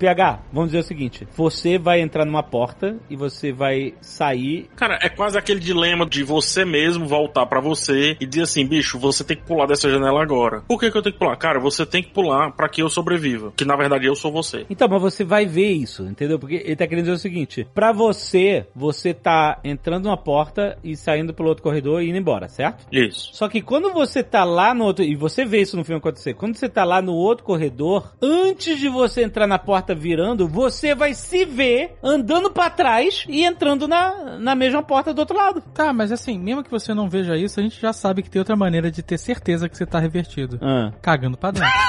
PH, 0.00 0.40
vamos 0.50 0.70
dizer 0.70 0.78
o 0.78 0.82
seguinte: 0.82 1.28
você 1.36 1.78
vai 1.78 2.00
entrar 2.00 2.24
numa 2.24 2.42
porta 2.42 2.96
e 3.10 3.16
você 3.16 3.52
vai 3.52 3.92
sair. 4.00 4.70
Cara, 4.74 4.98
é 5.02 5.10
quase 5.10 5.36
aquele 5.36 5.60
dilema 5.60 6.06
de 6.06 6.24
você 6.24 6.64
mesmo 6.64 7.06
voltar 7.06 7.44
pra 7.44 7.60
você 7.60 8.16
e 8.18 8.24
dizer 8.24 8.42
assim, 8.42 8.66
bicho, 8.66 8.98
você 8.98 9.22
tem 9.22 9.36
que 9.36 9.44
pular 9.44 9.66
dessa 9.66 9.90
janela 9.90 10.22
agora. 10.22 10.62
Por 10.66 10.80
que, 10.80 10.90
que 10.90 10.96
eu 10.96 11.02
tenho 11.02 11.12
que 11.12 11.18
pular? 11.18 11.36
Cara, 11.36 11.60
você 11.60 11.84
tem 11.84 12.02
que 12.02 12.10
pular 12.10 12.50
pra 12.52 12.68
que 12.68 12.82
eu 12.82 12.88
sobreviva. 12.88 13.52
Que 13.54 13.64
na 13.66 13.76
verdade 13.76 14.06
eu 14.06 14.14
sou 14.14 14.32
você. 14.32 14.64
Então, 14.70 14.88
mas 14.88 15.02
você 15.02 15.22
vai 15.22 15.44
ver 15.44 15.70
isso, 15.72 16.04
entendeu? 16.04 16.38
Porque 16.38 16.62
ele 16.64 16.76
tá 16.76 16.86
querendo 16.86 17.04
dizer 17.04 17.16
o 17.16 17.18
seguinte: 17.18 17.68
pra 17.74 17.92
você, 17.92 18.66
você 18.74 19.12
tá 19.12 19.60
entrando 19.62 20.04
numa 20.04 20.16
porta 20.16 20.78
e 20.82 20.96
saindo 20.96 21.34
pelo 21.34 21.50
outro 21.50 21.62
corredor 21.62 22.02
e 22.02 22.08
indo 22.08 22.16
embora, 22.16 22.48
certo? 22.48 22.86
Isso. 22.90 23.30
Só 23.34 23.48
que 23.48 23.60
quando 23.60 23.92
você 23.92 24.22
tá 24.22 24.44
lá 24.44 24.72
no 24.72 24.84
outro, 24.84 25.04
e 25.04 25.14
você 25.14 25.44
vê 25.44 25.60
isso 25.60 25.76
no 25.76 25.84
filme 25.84 25.98
acontecer, 25.98 26.32
quando 26.32 26.56
você 26.56 26.70
tá 26.70 26.84
lá 26.84 27.02
no 27.02 27.12
outro 27.12 27.44
corredor, 27.44 28.14
antes 28.22 28.78
de 28.78 28.88
você 28.88 29.22
entrar 29.22 29.46
na 29.46 29.58
porta 29.58 29.89
virando, 29.94 30.46
você 30.48 30.94
vai 30.94 31.14
se 31.14 31.44
ver 31.44 31.94
andando 32.02 32.50
pra 32.50 32.70
trás 32.70 33.24
e 33.28 33.44
entrando 33.44 33.86
na, 33.88 34.38
na 34.38 34.54
mesma 34.54 34.82
porta 34.82 35.12
do 35.14 35.18
outro 35.20 35.36
lado. 35.36 35.60
Tá, 35.74 35.92
mas 35.92 36.10
assim, 36.12 36.38
mesmo 36.38 36.62
que 36.64 36.70
você 36.70 36.92
não 36.94 37.08
veja 37.08 37.36
isso, 37.36 37.58
a 37.60 37.62
gente 37.62 37.80
já 37.80 37.92
sabe 37.92 38.22
que 38.22 38.30
tem 38.30 38.40
outra 38.40 38.56
maneira 38.56 38.90
de 38.90 39.02
ter 39.02 39.18
certeza 39.18 39.68
que 39.68 39.76
você 39.76 39.86
tá 39.86 39.98
revertido. 39.98 40.58
Ah. 40.62 40.92
Cagando 41.02 41.36
pra 41.36 41.50
dentro. 41.50 41.68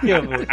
Que 0.00 0.12
horror. 0.12 0.46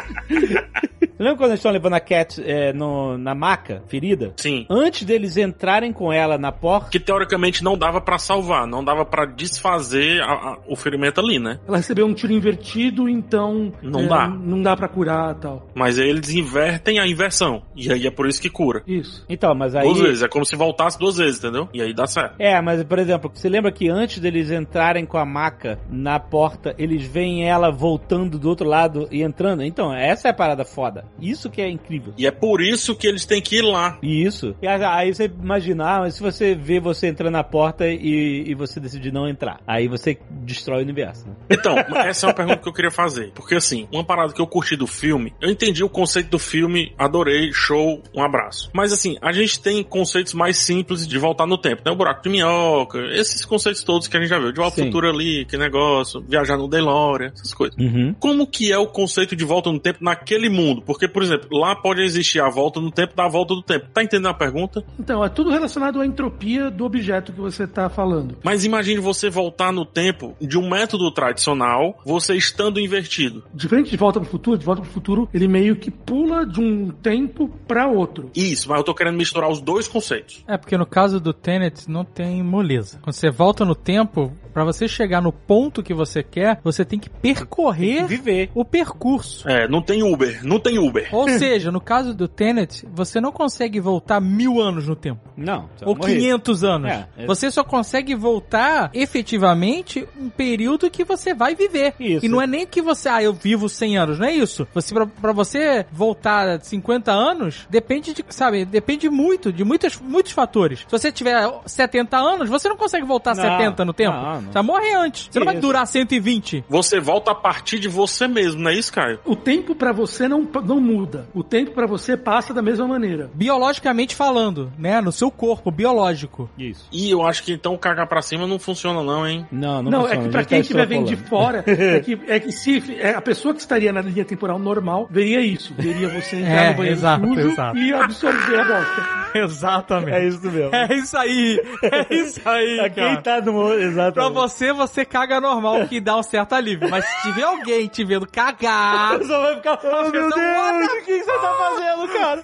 Lembra 1.19 1.35
quando 1.37 1.49
eles 1.51 1.59
estão 1.59 1.71
levando 1.71 1.93
a 1.93 1.99
Cat 1.99 2.41
é, 2.45 2.71
no, 2.73 3.17
na 3.17 3.35
maca, 3.35 3.83
ferida? 3.87 4.33
Sim. 4.37 4.65
Antes 4.69 5.03
deles 5.03 5.35
entrarem 5.37 5.91
com 5.91 6.11
ela 6.11 6.37
na 6.37 6.51
porta, 6.51 6.89
Que 6.89 6.99
teoricamente 6.99 7.63
não 7.63 7.77
dava 7.77 7.99
pra 8.01 8.17
salvar, 8.17 8.65
não 8.65 8.83
dava 8.83 9.05
pra 9.05 9.25
desfazer 9.25 10.21
a- 10.21 10.31
a- 10.31 10.57
o 10.67 10.75
ferimento 10.75 11.19
ali, 11.19 11.39
né? 11.39 11.59
Ela 11.67 11.77
recebeu 11.77 12.05
um 12.05 12.13
tiro 12.13 12.31
invertido, 12.33 13.07
então 13.09 13.71
Não 13.81 14.01
é, 14.01 14.07
dá. 14.07 14.27
Não 14.27 14.62
dá 14.63 14.75
pra 14.75 14.87
curar 14.87 15.35
tal. 15.35 15.67
Mas 15.75 15.99
aí 15.99 16.09
eles 16.09 16.29
invertem 16.29 16.99
a 16.99 17.07
inversão. 17.07 17.63
E 17.75 17.91
aí 17.91 18.07
é 18.07 18.11
por 18.11 18.27
isso 18.27 18.41
que 18.41 18.49
cura. 18.49 18.83
Isso. 18.87 19.25
Então, 19.29 19.53
mas 19.53 19.75
aí. 19.75 19.83
Duas 19.83 19.99
vezes. 19.99 20.23
É 20.23 20.27
como 20.27 20.45
se 20.45 20.55
voltasse 20.55 20.97
duas 20.97 21.17
vezes, 21.17 21.39
entendeu? 21.39 21.67
E 21.73 21.81
aí 21.81 21.93
dá 21.93 22.07
certo. 22.07 22.35
É, 22.39 22.59
mas 22.61 22.83
por 22.83 22.99
exemplo, 22.99 23.31
você 23.33 23.49
lembra 23.49 23.71
que 23.71 23.89
antes 23.89 24.19
deles 24.19 24.51
entrarem 24.51 25.05
com 25.05 25.17
a 25.17 25.25
maca 25.25 25.79
na 25.89 26.19
porta, 26.19 26.75
eles 26.77 27.05
veem 27.05 27.47
ela 27.47 27.71
voltando 27.71 28.39
do 28.39 28.49
outro 28.49 28.67
lado 28.67 29.07
e 29.11 29.21
entrando? 29.21 29.63
Então, 29.63 29.93
essa 29.93 30.27
é 30.27 30.31
a 30.31 30.33
parada 30.33 30.65
foda. 30.65 31.05
Isso 31.19 31.49
que 31.49 31.61
é 31.61 31.69
incrível. 31.69 32.13
E 32.17 32.25
é 32.25 32.31
por 32.31 32.61
isso 32.61 32.95
que 32.95 33.07
eles 33.07 33.25
têm 33.25 33.41
que 33.41 33.57
ir 33.57 33.61
lá. 33.61 33.97
Isso. 34.01 34.55
E 34.61 34.67
aí 34.67 35.13
você 35.13 35.25
imagina, 35.25 35.85
ah, 35.85 35.99
mas 36.01 36.15
se 36.15 36.21
você 36.21 36.55
vê 36.55 36.79
você 36.79 37.07
entrando 37.07 37.33
na 37.33 37.43
porta 37.43 37.87
e, 37.87 38.43
e 38.47 38.55
você 38.55 38.79
decidir 38.79 39.11
não 39.11 39.27
entrar, 39.27 39.59
aí 39.67 39.87
você 39.87 40.17
destrói 40.29 40.79
o 40.79 40.83
universo, 40.83 41.27
né? 41.27 41.35
Então, 41.49 41.75
essa 42.05 42.25
é 42.25 42.29
uma 42.29 42.35
pergunta 42.35 42.57
que 42.57 42.69
eu 42.69 42.73
queria 42.73 42.91
fazer. 42.91 43.31
Porque 43.33 43.55
assim, 43.55 43.87
uma 43.91 44.03
parada 44.03 44.33
que 44.33 44.41
eu 44.41 44.47
curti 44.53 44.75
do 44.75 44.85
filme, 44.85 45.33
eu 45.41 45.49
entendi 45.49 45.83
o 45.83 45.89
conceito 45.89 46.29
do 46.29 46.37
filme, 46.37 46.93
adorei, 46.95 47.51
show, 47.51 48.03
um 48.13 48.21
abraço. 48.21 48.69
Mas 48.71 48.93
assim, 48.93 49.17
a 49.19 49.31
gente 49.31 49.59
tem 49.59 49.83
conceitos 49.83 50.35
mais 50.35 50.57
simples 50.57 51.07
de 51.07 51.17
voltar 51.17 51.47
no 51.47 51.57
tempo, 51.57 51.81
né? 51.83 51.91
O 51.91 51.95
buraco 51.95 52.21
de 52.21 52.29
minhoca, 52.29 52.99
esses 53.15 53.43
conceitos 53.43 53.83
todos 53.83 54.07
que 54.07 54.15
a 54.15 54.19
gente 54.19 54.29
já 54.29 54.37
viu. 54.37 54.51
De 54.51 54.59
volta 54.59 54.79
ao 54.79 54.85
Sim. 54.85 54.91
futuro 54.91 55.09
ali, 55.09 55.43
que 55.45 55.57
negócio, 55.57 56.23
viajar 56.29 56.55
no 56.55 56.67
DeLorean, 56.67 57.31
essas 57.33 57.51
coisas. 57.51 57.75
Uhum. 57.79 58.13
Como 58.19 58.45
que 58.45 58.71
é 58.71 58.77
o 58.77 58.85
conceito 58.85 59.35
de 59.35 59.43
volta 59.43 59.71
no 59.71 59.79
tempo 59.79 60.03
naquele 60.03 60.49
mundo? 60.49 60.83
Porque, 60.83 61.07
por 61.07 61.23
exemplo, 61.23 61.47
lá 61.51 61.75
pode 61.75 62.03
existir 62.03 62.39
a 62.39 62.47
volta 62.47 62.79
no 62.79 62.91
tempo 62.91 63.15
da 63.15 63.27
volta 63.27 63.55
do 63.55 63.63
tempo. 63.63 63.87
Tá 63.91 64.03
entendendo 64.03 64.27
a 64.27 64.35
pergunta? 64.35 64.85
Então, 64.99 65.25
é 65.25 65.29
tudo 65.29 65.49
relacionado 65.49 65.99
à 65.99 66.05
entropia 66.05 66.69
do 66.69 66.85
objeto 66.85 67.33
que 67.33 67.41
você 67.41 67.65
tá 67.65 67.89
falando. 67.89 68.37
Mas 68.43 68.63
imagine 68.63 68.99
você 68.99 69.31
voltar 69.31 69.71
no 69.71 69.83
tempo 69.83 70.35
de 70.39 70.59
um 70.59 70.69
método 70.69 71.09
tradicional, 71.11 71.99
você 72.05 72.35
estando 72.35 72.79
invertido. 72.79 73.43
Diferente 73.51 73.89
de 73.89 73.97
Volta 73.97 74.19
pro 74.19 74.29
Futuro, 74.33 74.57
de 74.57 74.65
Volta 74.65 74.81
pro 74.81 74.89
Futuro, 74.89 75.29
ele 75.31 75.47
meio 75.47 75.75
que 75.75 75.91
pula 75.91 76.43
de 76.43 76.59
um 76.59 76.89
tempo 76.89 77.47
pra 77.67 77.87
outro. 77.87 78.31
Isso, 78.35 78.67
mas 78.67 78.79
eu 78.79 78.83
tô 78.83 78.95
querendo 78.95 79.15
misturar 79.15 79.49
os 79.49 79.61
dois 79.61 79.87
conceitos. 79.87 80.43
É, 80.47 80.57
porque 80.57 80.75
no 80.75 80.87
caso 80.87 81.19
do 81.19 81.31
Tenet 81.31 81.87
não 81.87 82.03
tem 82.03 82.41
moleza. 82.41 82.99
Quando 83.03 83.13
você 83.13 83.29
volta 83.29 83.63
no 83.63 83.75
tempo, 83.75 84.31
pra 84.53 84.63
você 84.63 84.87
chegar 84.87 85.21
no 85.21 85.31
ponto 85.31 85.83
que 85.83 85.93
você 85.93 86.23
quer, 86.23 86.59
você 86.63 86.85
tem 86.85 86.99
que 86.99 87.09
percorrer 87.09 88.05
Viver. 88.07 88.49
o 88.55 88.63
percurso. 88.65 89.47
É, 89.47 89.67
não 89.67 89.81
tem 89.81 90.03
Uber, 90.03 90.39
não 90.43 90.59
tem 90.59 90.79
Uber. 90.79 91.09
Ou 91.11 91.27
seja, 91.37 91.71
no 91.71 91.81
caso 91.81 92.13
do 92.13 92.27
Tenet, 92.27 92.87
você 92.91 93.19
não 93.21 93.31
consegue 93.31 93.79
voltar 93.79 94.19
mil 94.19 94.59
anos 94.59 94.87
no 94.87 94.95
tempo. 94.95 95.21
Não. 95.35 95.69
Ou 95.85 95.95
morrer. 95.95 96.15
500 96.15 96.63
anos. 96.63 96.91
É, 96.91 97.07
é. 97.17 97.25
Você 97.25 97.51
só 97.51 97.63
consegue 97.63 98.15
voltar 98.15 98.89
efetivamente 98.93 100.07
um 100.19 100.29
período 100.29 100.89
que 100.89 101.03
você 101.03 101.33
vai 101.33 101.55
viver. 101.55 101.93
Isso. 101.99 102.25
E 102.25 102.29
não 102.29 102.41
é 102.41 102.47
nem 102.47 102.65
que 102.65 102.81
você, 102.81 103.09
ah, 103.09 103.21
eu 103.23 103.33
vivo 103.33 103.67
100 103.67 103.97
anos, 103.97 104.19
não 104.23 104.29
é 104.29 104.33
isso. 104.33 104.65
Você 104.73 104.93
pra, 104.93 105.05
pra 105.05 105.31
você 105.33 105.85
voltar 105.91 106.61
50 106.61 107.11
anos, 107.11 107.67
depende 107.69 108.13
de, 108.13 108.23
sabe, 108.29 108.63
depende 108.65 109.09
muito 109.09 109.51
de 109.51 109.63
muitos, 109.63 109.99
muitos 109.99 110.31
fatores. 110.31 110.79
Se 110.79 110.91
você 110.91 111.11
tiver 111.11 111.49
70 111.65 112.17
anos, 112.17 112.49
você 112.49 112.69
não 112.69 112.77
consegue 112.77 113.05
voltar 113.05 113.35
Não, 113.35 113.43
70 113.43 113.83
no 113.85 113.93
tempo. 113.93 114.15
não, 114.15 114.23
não. 114.23 114.41
Você 114.43 114.53
vai 114.53 114.63
morrer 114.63 114.93
antes. 114.95 115.27
Você 115.31 115.39
não 115.39 115.45
vai 115.45 115.55
Isso. 115.55 115.61
durar 115.61 115.85
120. 115.85 116.63
Você 116.69 116.99
volta 116.99 117.31
a 117.31 117.35
partir 117.35 117.79
de 117.79 117.87
você 117.87 118.27
mesmo, 118.27 118.61
não 118.61 118.71
é 118.71 118.75
isso, 118.75 118.93
Caio? 118.93 119.19
O 119.25 119.35
tempo 119.35 119.75
pra 119.75 119.91
você 119.91 120.27
não, 120.27 120.47
não 120.63 120.79
muda. 120.79 121.27
O 121.33 121.43
tempo 121.43 121.71
pra 121.71 121.85
você 121.85 122.15
passa 122.15 122.53
da 122.53 122.61
mesma 122.61 122.87
maneira. 122.87 123.29
Biologicamente 123.33 124.15
falando, 124.15 124.71
né? 124.77 125.01
No 125.01 125.11
seu 125.11 125.29
corpo, 125.29 125.69
biológico. 125.71 126.49
Isso. 126.57 126.87
E 126.91 127.11
eu 127.11 127.25
acho 127.25 127.43
que 127.43 127.51
então 127.53 127.77
cagar 127.77 128.07
pra 128.07 128.21
cima 128.21 128.47
não 128.47 128.57
funciona 128.59 129.03
não, 129.03 129.27
hein? 129.27 129.45
Não, 129.51 129.81
não, 129.83 129.91
Não, 129.91 130.01
funciona, 130.01 130.21
é 130.21 130.25
que 130.25 130.31
pra 130.31 130.41
gente 130.41 130.49
quem 130.49 130.57
tá 130.57 130.61
estiver 130.61 130.87
vendo 130.87 131.07
de 131.07 131.15
fora, 131.17 131.63
é 131.67 131.99
que, 131.99 132.19
é 132.27 132.39
que 132.39 132.51
se 132.51 132.95
é, 132.99 133.11
a 133.15 133.21
pessoa 133.21 133.53
que 133.53 133.59
estaria 133.59 133.91
na 133.91 134.01
linha 134.13 134.25
temporal 134.25 134.57
normal 134.59 135.07
veria 135.09 135.41
isso. 135.41 135.73
Veria 135.77 136.07
você 136.09 136.37
entrar 136.37 136.51
É, 136.65 136.69
no 136.71 136.77
banheiro 136.77 136.97
exato, 136.99 137.27
sujo 137.27 137.39
exato. 137.49 137.77
e 137.77 137.93
absorver 137.93 138.59
a 138.59 138.65
bosta. 138.65 139.23
Exatamente. 139.35 140.11
É 140.15 140.27
isso 140.27 140.51
mesmo. 140.51 140.75
É 140.75 140.93
isso 140.93 141.17
aí. 141.17 141.59
É 141.81 142.13
isso 142.15 142.41
aí, 142.47 142.77
Pra 142.77 142.89
cara. 142.91 143.07
quem 143.15 143.21
tá 143.23 143.41
no... 143.41 143.73
Exato. 143.73 144.13
Pra 144.13 144.29
você, 144.29 144.71
você 144.71 145.03
caga 145.03 145.41
normal, 145.41 145.87
que 145.87 145.99
dá 145.99 146.15
um 146.17 146.23
certo 146.23 146.53
alívio. 146.53 146.87
Mas 146.89 147.03
se 147.03 147.21
tiver 147.23 147.41
alguém 147.43 147.87
te 147.87 148.03
vendo 148.05 148.27
cagar, 148.27 149.17
Só 149.25 149.41
vai 149.41 149.55
ficar... 149.55 149.79
Oh, 149.83 150.09
meu 150.09 150.29
Deus, 150.29 150.31
o 150.31 150.95
que 150.97 151.01
que 151.17 151.23
você 151.23 151.31
tá 151.39 151.53
fazendo, 151.57 152.07
cara? 152.13 152.41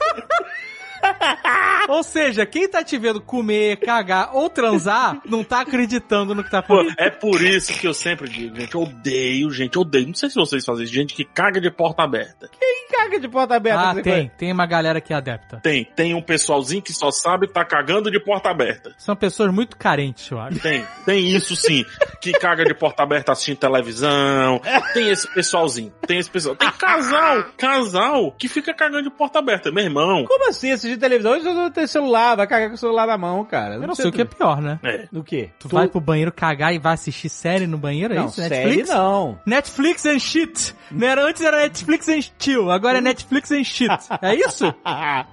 ou 1.87 2.03
seja, 2.03 2.45
quem 2.45 2.67
tá 2.67 2.83
te 2.83 2.97
vendo 2.97 3.21
comer, 3.21 3.77
cagar 3.77 4.35
ou 4.35 4.49
transar, 4.49 5.21
não 5.25 5.43
tá 5.43 5.61
acreditando 5.61 6.35
no 6.35 6.43
que 6.43 6.51
tá 6.51 6.61
falando. 6.61 6.93
é 6.97 7.09
por 7.09 7.41
isso 7.41 7.73
que 7.73 7.87
eu 7.87 7.93
sempre 7.93 8.29
digo, 8.29 8.55
gente, 8.55 8.75
eu 8.75 8.81
odeio, 8.81 9.51
gente, 9.51 9.75
eu 9.75 9.81
odeio. 9.81 10.07
Não 10.07 10.13
sei 10.13 10.29
se 10.29 10.35
vocês 10.35 10.65
fazem 10.65 10.85
isso, 10.85 10.93
gente 10.93 11.13
que 11.13 11.23
caga 11.23 11.59
de 11.59 11.71
porta 11.71 12.03
aberta. 12.03 12.49
Quem 12.59 12.87
caga 12.89 13.19
de 13.19 13.27
porta 13.27 13.55
aberta? 13.55 13.89
Ah, 13.89 14.01
tem. 14.01 14.31
Tem 14.37 14.51
uma 14.51 14.65
galera 14.65 14.99
que 15.01 15.13
é 15.13 15.15
adepta. 15.15 15.59
Tem, 15.61 15.85
tem 15.95 16.13
um 16.13 16.21
pessoalzinho 16.21 16.81
que 16.81 16.93
só 16.93 17.11
sabe 17.11 17.47
tá 17.47 17.63
cagando 17.63 18.11
de 18.11 18.19
porta 18.19 18.49
aberta. 18.49 18.93
São 18.97 19.15
pessoas 19.15 19.53
muito 19.53 19.77
carentes, 19.77 20.29
eu 20.29 20.39
acho. 20.39 20.59
Tem, 20.59 20.85
tem 21.05 21.27
isso 21.27 21.55
sim. 21.55 21.85
Que 22.21 22.31
caga 22.33 22.63
de 22.65 22.73
porta 22.73 23.03
aberta 23.03 23.31
assistindo 23.31 23.57
televisão. 23.57 24.61
Tem 24.93 25.09
esse 25.09 25.27
pessoalzinho. 25.33 25.93
Tem 26.05 26.17
esse 26.17 26.29
pessoal. 26.29 26.55
Tem 26.55 26.71
casal, 26.71 27.45
casal 27.57 28.31
que 28.37 28.47
fica 28.47 28.73
cagando 28.73 29.03
de 29.03 29.09
porta 29.09 29.39
aberta. 29.39 29.71
Meu 29.71 29.83
irmão. 29.83 30.25
Como 30.25 30.49
assim 30.49 30.69
assistir 30.89 30.97
televisão? 30.99 31.31
Hoje 31.33 31.45
eu 31.47 31.53
não 31.53 31.71
tenho 31.71 31.87
celular, 31.87 32.35
vai 32.35 32.47
cagar 32.47 32.69
com 32.69 32.75
o 32.75 32.77
celular 32.77 33.07
na 33.07 33.17
mão, 33.17 33.43
cara. 33.45 33.75
Eu 33.75 33.81
não 33.87 33.95
sei 33.95 34.07
o 34.07 34.11
que 34.11 34.21
é 34.21 34.25
pior, 34.25 34.61
né? 34.61 34.79
É. 34.83 35.07
Do 35.11 35.23
quê? 35.23 35.49
Tu 35.59 35.67
vai 35.67 35.87
pro 35.87 35.99
banheiro 36.01 36.31
cagar 36.31 36.73
e 36.73 36.79
vai 36.79 36.93
assistir 36.93 37.29
série 37.29 37.67
no 37.67 37.77
banheiro, 37.77 38.13
é 38.13 38.17
Não, 38.17 38.25
isso? 38.27 38.35
série 38.35 38.55
Netflix? 38.55 38.89
não. 38.89 39.39
Netflix 39.45 40.05
and 40.05 40.19
shit. 40.19 40.75
Não 40.91 41.07
era 41.07 41.23
antes 41.25 41.41
era 41.41 41.57
Netflix 41.57 42.09
and 42.09 42.19
chill, 42.39 42.71
agora 42.71 42.97
é 42.97 43.01
Netflix 43.01 43.51
and 43.51 43.63
shit. 43.63 43.89
É 44.21 44.35
isso? 44.35 44.73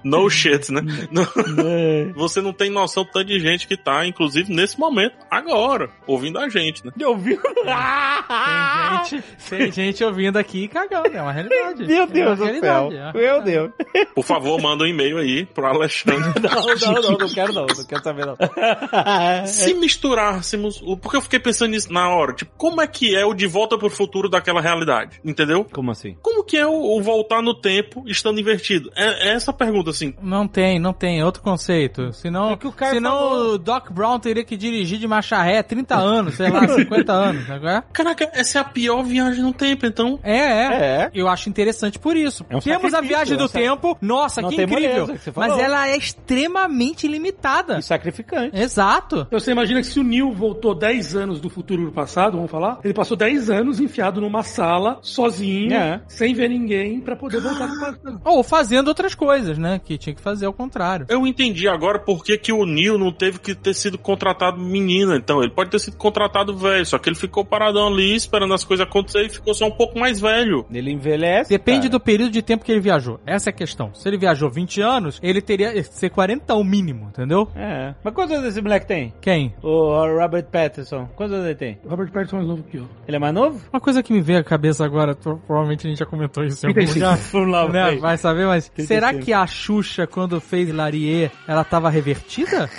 No 0.03 0.29
shit, 0.29 0.71
né? 0.71 0.81
Não- 1.11 1.27
Você 2.15 2.41
não 2.41 2.53
tem 2.53 2.69
noção 2.69 3.03
do 3.03 3.11
tanto 3.11 3.25
de 3.27 3.39
gente 3.39 3.67
que 3.67 3.75
tá, 3.77 4.05
inclusive, 4.05 4.53
nesse 4.53 4.79
momento, 4.79 5.15
agora, 5.29 5.89
ouvindo 6.05 6.39
a 6.39 6.47
gente, 6.49 6.85
né? 6.85 6.91
Eu 6.99 7.15
vi. 7.17 7.37
Tem 7.37 9.19
gente, 9.19 9.23
tem 9.49 9.71
gente 9.93 10.03
ouvindo 10.03 10.37
aqui 10.37 10.63
e 10.63 10.67
cagando, 10.67 11.07
é 11.15 11.21
uma 11.21 11.31
realidade. 11.31 11.85
Meu 11.85 12.03
É 12.03 12.07
Deus 12.07 12.39
uma 12.39 12.51
do 12.53 12.59
céu. 12.59 12.89
realidade, 12.89 13.17
é. 13.17 13.21
Meu 13.21 13.41
Deus. 13.41 13.71
Por 14.15 14.23
favor, 14.23 14.61
manda 14.61 14.83
um 14.83 14.87
e-mail 14.87 15.17
aí 15.17 15.46
pro 15.53 15.65
Alexandre. 15.67 16.17
Não, 16.41 16.93
não, 16.93 17.01
não, 17.01 17.11
não 17.17 17.29
quero 17.29 17.53
não. 17.53 17.65
Não 17.65 17.83
quero 17.85 18.03
saber 18.03 18.25
não. 18.25 18.35
Se 19.47 19.73
misturássemos, 19.73 20.81
porque 21.01 21.17
eu 21.17 21.21
fiquei 21.21 21.39
pensando 21.39 21.71
nisso 21.71 21.91
na 21.91 22.09
hora, 22.09 22.33
tipo, 22.33 22.51
como 22.57 22.81
é 22.81 22.87
que 22.87 23.15
é 23.15 23.25
o 23.25 23.33
de 23.33 23.47
volta 23.47 23.77
pro 23.77 23.89
futuro 23.89 24.29
daquela 24.29 24.61
realidade? 24.61 25.19
Entendeu? 25.23 25.65
Como 25.71 25.91
assim? 25.91 26.15
Como 26.21 26.43
que 26.43 26.57
é 26.57 26.65
o, 26.65 26.97
o 26.97 27.01
voltar 27.01 27.41
no 27.41 27.53
tempo 27.53 28.03
estando 28.07 28.39
invertido? 28.39 28.91
É, 28.95 29.29
é 29.29 29.33
essa 29.33 29.51
a 29.51 29.53
pergunta, 29.53 29.89
assim. 29.89 30.13
Não 30.21 30.47
tem, 30.47 30.79
não 30.79 30.93
tem, 30.93 31.19
é 31.19 31.25
outro 31.25 31.41
conceito. 31.41 32.11
Senão, 32.13 32.51
É 32.51 32.57
que 32.57 32.67
o 32.67 32.71
cara 32.71 32.93
senão 32.93 33.11
falou- 33.11 33.53
o 33.53 33.57
Doc 33.57 33.91
Brown 33.91 34.19
teria 34.19 34.43
que 34.43 34.55
dirigir 34.57 34.97
de 34.99 35.07
marcha 35.07 35.41
ré 35.41 35.61
30 35.63 35.95
anos, 35.95 36.35
sei 36.35 36.49
lá, 36.49 36.67
50 36.67 37.11
anos, 37.13 37.49
agora? 37.49 37.81
Caraca, 37.93 38.29
essa 38.33 38.59
é 38.59 38.61
a 38.61 38.65
pior 38.65 39.03
viagem 39.03 39.43
no 39.43 39.53
tempo, 39.53 39.85
então. 39.85 40.19
É, 40.23 40.37
é. 40.37 40.67
É. 40.77 41.11
Eu 41.13 41.27
acho 41.27 41.49
interessante 41.49 41.99
por 41.99 42.15
isso. 42.15 42.45
É 42.49 42.55
um 42.57 42.59
Temos 42.59 42.93
a 42.93 43.01
viagem 43.01 43.33
é 43.33 43.35
um 43.37 43.39
do 43.43 43.49
tempo, 43.49 43.97
nossa, 44.01 44.41
Não 44.41 44.49
que 44.49 44.55
tem 44.55 44.65
incrível. 44.65 45.07
Falou. 45.41 45.55
Mas 45.57 45.65
ela 45.65 45.87
é 45.87 45.97
extremamente 45.97 47.07
limitada. 47.07 47.77
E 47.79 47.81
sacrificante. 47.81 48.55
Exato. 48.57 49.21
Então 49.27 49.39
você 49.39 49.51
imagina 49.51 49.81
que 49.81 49.87
se 49.87 49.99
o 49.99 50.03
Neil 50.03 50.31
voltou 50.31 50.75
10 50.75 51.15
anos 51.15 51.39
do 51.39 51.49
futuro 51.49 51.83
pro 51.83 51.91
passado, 51.91 52.35
vamos 52.35 52.51
falar, 52.51 52.79
ele 52.83 52.93
passou 52.93 53.15
10 53.17 53.49
anos 53.49 53.79
enfiado 53.79 54.21
numa 54.21 54.43
sala, 54.43 54.99
sozinho, 55.01 55.73
É. 55.73 56.01
sem 56.07 56.33
ver 56.33 56.49
ninguém, 56.49 56.99
pra 57.01 57.15
poder 57.15 57.39
voltar 57.41 57.67
pro 57.67 57.79
passado. 57.79 58.21
Ou 58.23 58.43
fazendo 58.43 58.87
outras 58.87 59.15
coisas, 59.15 59.57
né? 59.57 59.79
Que 59.83 59.97
tinha 59.97 60.15
que 60.15 60.21
fazer 60.21 60.45
ao 60.45 60.53
contrário. 60.53 61.05
Eu 61.09 61.25
entendi 61.25 61.67
agora 61.67 61.99
por 61.99 62.23
que, 62.23 62.37
que 62.37 62.51
o 62.53 62.65
Neil 62.65 62.97
não 62.97 63.11
teve 63.11 63.39
que 63.39 63.55
ter 63.55 63.73
sido 63.73 63.97
contratado 63.97 64.59
menina. 64.59 65.15
Então, 65.15 65.41
ele 65.41 65.51
pode 65.51 65.69
ter 65.69 65.79
sido 65.79 65.97
contratado 65.97 66.55
velho, 66.57 66.85
só 66.85 66.97
que 66.97 67.09
ele 67.09 67.15
ficou 67.15 67.43
paradão 67.45 67.87
ali, 67.87 68.15
esperando 68.15 68.53
as 68.53 68.63
coisas 68.63 68.85
acontecerem 68.85 69.27
e 69.27 69.31
ficou 69.33 69.53
só 69.53 69.65
um 69.65 69.71
pouco 69.71 69.97
mais 69.99 70.19
velho. 70.19 70.65
Ele 70.71 70.91
envelhece. 70.91 71.49
Depende 71.49 71.81
cara. 71.87 71.91
do 71.91 71.99
período 71.99 72.31
de 72.31 72.41
tempo 72.41 72.63
que 72.63 72.71
ele 72.71 72.81
viajou. 72.81 73.19
Essa 73.25 73.49
é 73.49 73.51
a 73.51 73.53
questão. 73.53 73.93
Se 73.93 74.07
ele 74.07 74.17
viajou 74.17 74.49
20 74.49 74.81
anos, 74.81 75.19
ele 75.29 75.41
teria 75.41 75.71
que 75.73 75.83
ser 75.83 76.09
40 76.09 76.53
o 76.55 76.63
mínimo, 76.63 77.07
entendeu? 77.09 77.47
É. 77.55 77.93
Mas 78.03 78.13
quantos 78.13 78.35
anos 78.35 78.47
esse 78.49 78.61
moleque 78.61 78.85
tem? 78.87 79.13
Quem? 79.21 79.53
O 79.61 79.93
Robert 80.19 80.45
Pattinson. 80.45 81.07
Quantos 81.15 81.33
anos 81.33 81.45
ele 81.47 81.55
tem? 81.55 81.79
Robert 81.87 82.11
Pattinson 82.11 82.35
é 82.37 82.39
mais 82.39 82.49
novo 82.49 82.63
que 82.63 82.77
eu. 82.77 82.87
Ele 83.07 83.17
é 83.17 83.19
mais 83.19 83.33
novo? 83.33 83.61
Uma 83.71 83.79
coisa 83.81 84.01
que 84.03 84.13
me 84.13 84.21
veio 84.21 84.39
à 84.39 84.43
cabeça 84.43 84.85
agora, 84.85 85.15
pro- 85.15 85.37
provavelmente 85.39 85.85
a 85.87 85.89
gente 85.89 85.99
já 85.99 86.05
comentou 86.05 86.43
isso 86.43 86.65
em 86.65 86.69
algum 86.69 86.79
35. 86.81 87.05
lugar. 87.05 87.17
Vamos 87.31 87.51
lá, 87.51 87.67
Né? 87.91 87.95
vai. 87.97 88.17
Saber, 88.17 88.45
mas 88.47 88.69
35. 88.69 88.87
será 88.87 89.13
que 89.13 89.33
a 89.33 89.45
Xuxa, 89.45 90.05
quando 90.07 90.39
fez 90.41 90.73
Larie, 90.73 91.31
ela 91.47 91.63
tava 91.63 91.89
revertida? 91.89 92.69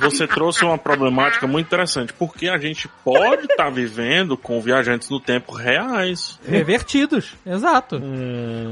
Você 0.00 0.26
trouxe 0.26 0.64
uma 0.64 0.76
problemática 0.76 1.46
muito 1.46 1.66
interessante, 1.66 2.12
porque 2.12 2.48
a 2.48 2.58
gente 2.58 2.88
pode 3.04 3.42
estar 3.46 3.70
vivendo 3.70 4.36
com 4.36 4.60
viajantes 4.60 5.08
no 5.08 5.20
tempo 5.20 5.52
reais. 5.54 6.38
Revertidos, 6.44 7.34
exato. 7.46 8.00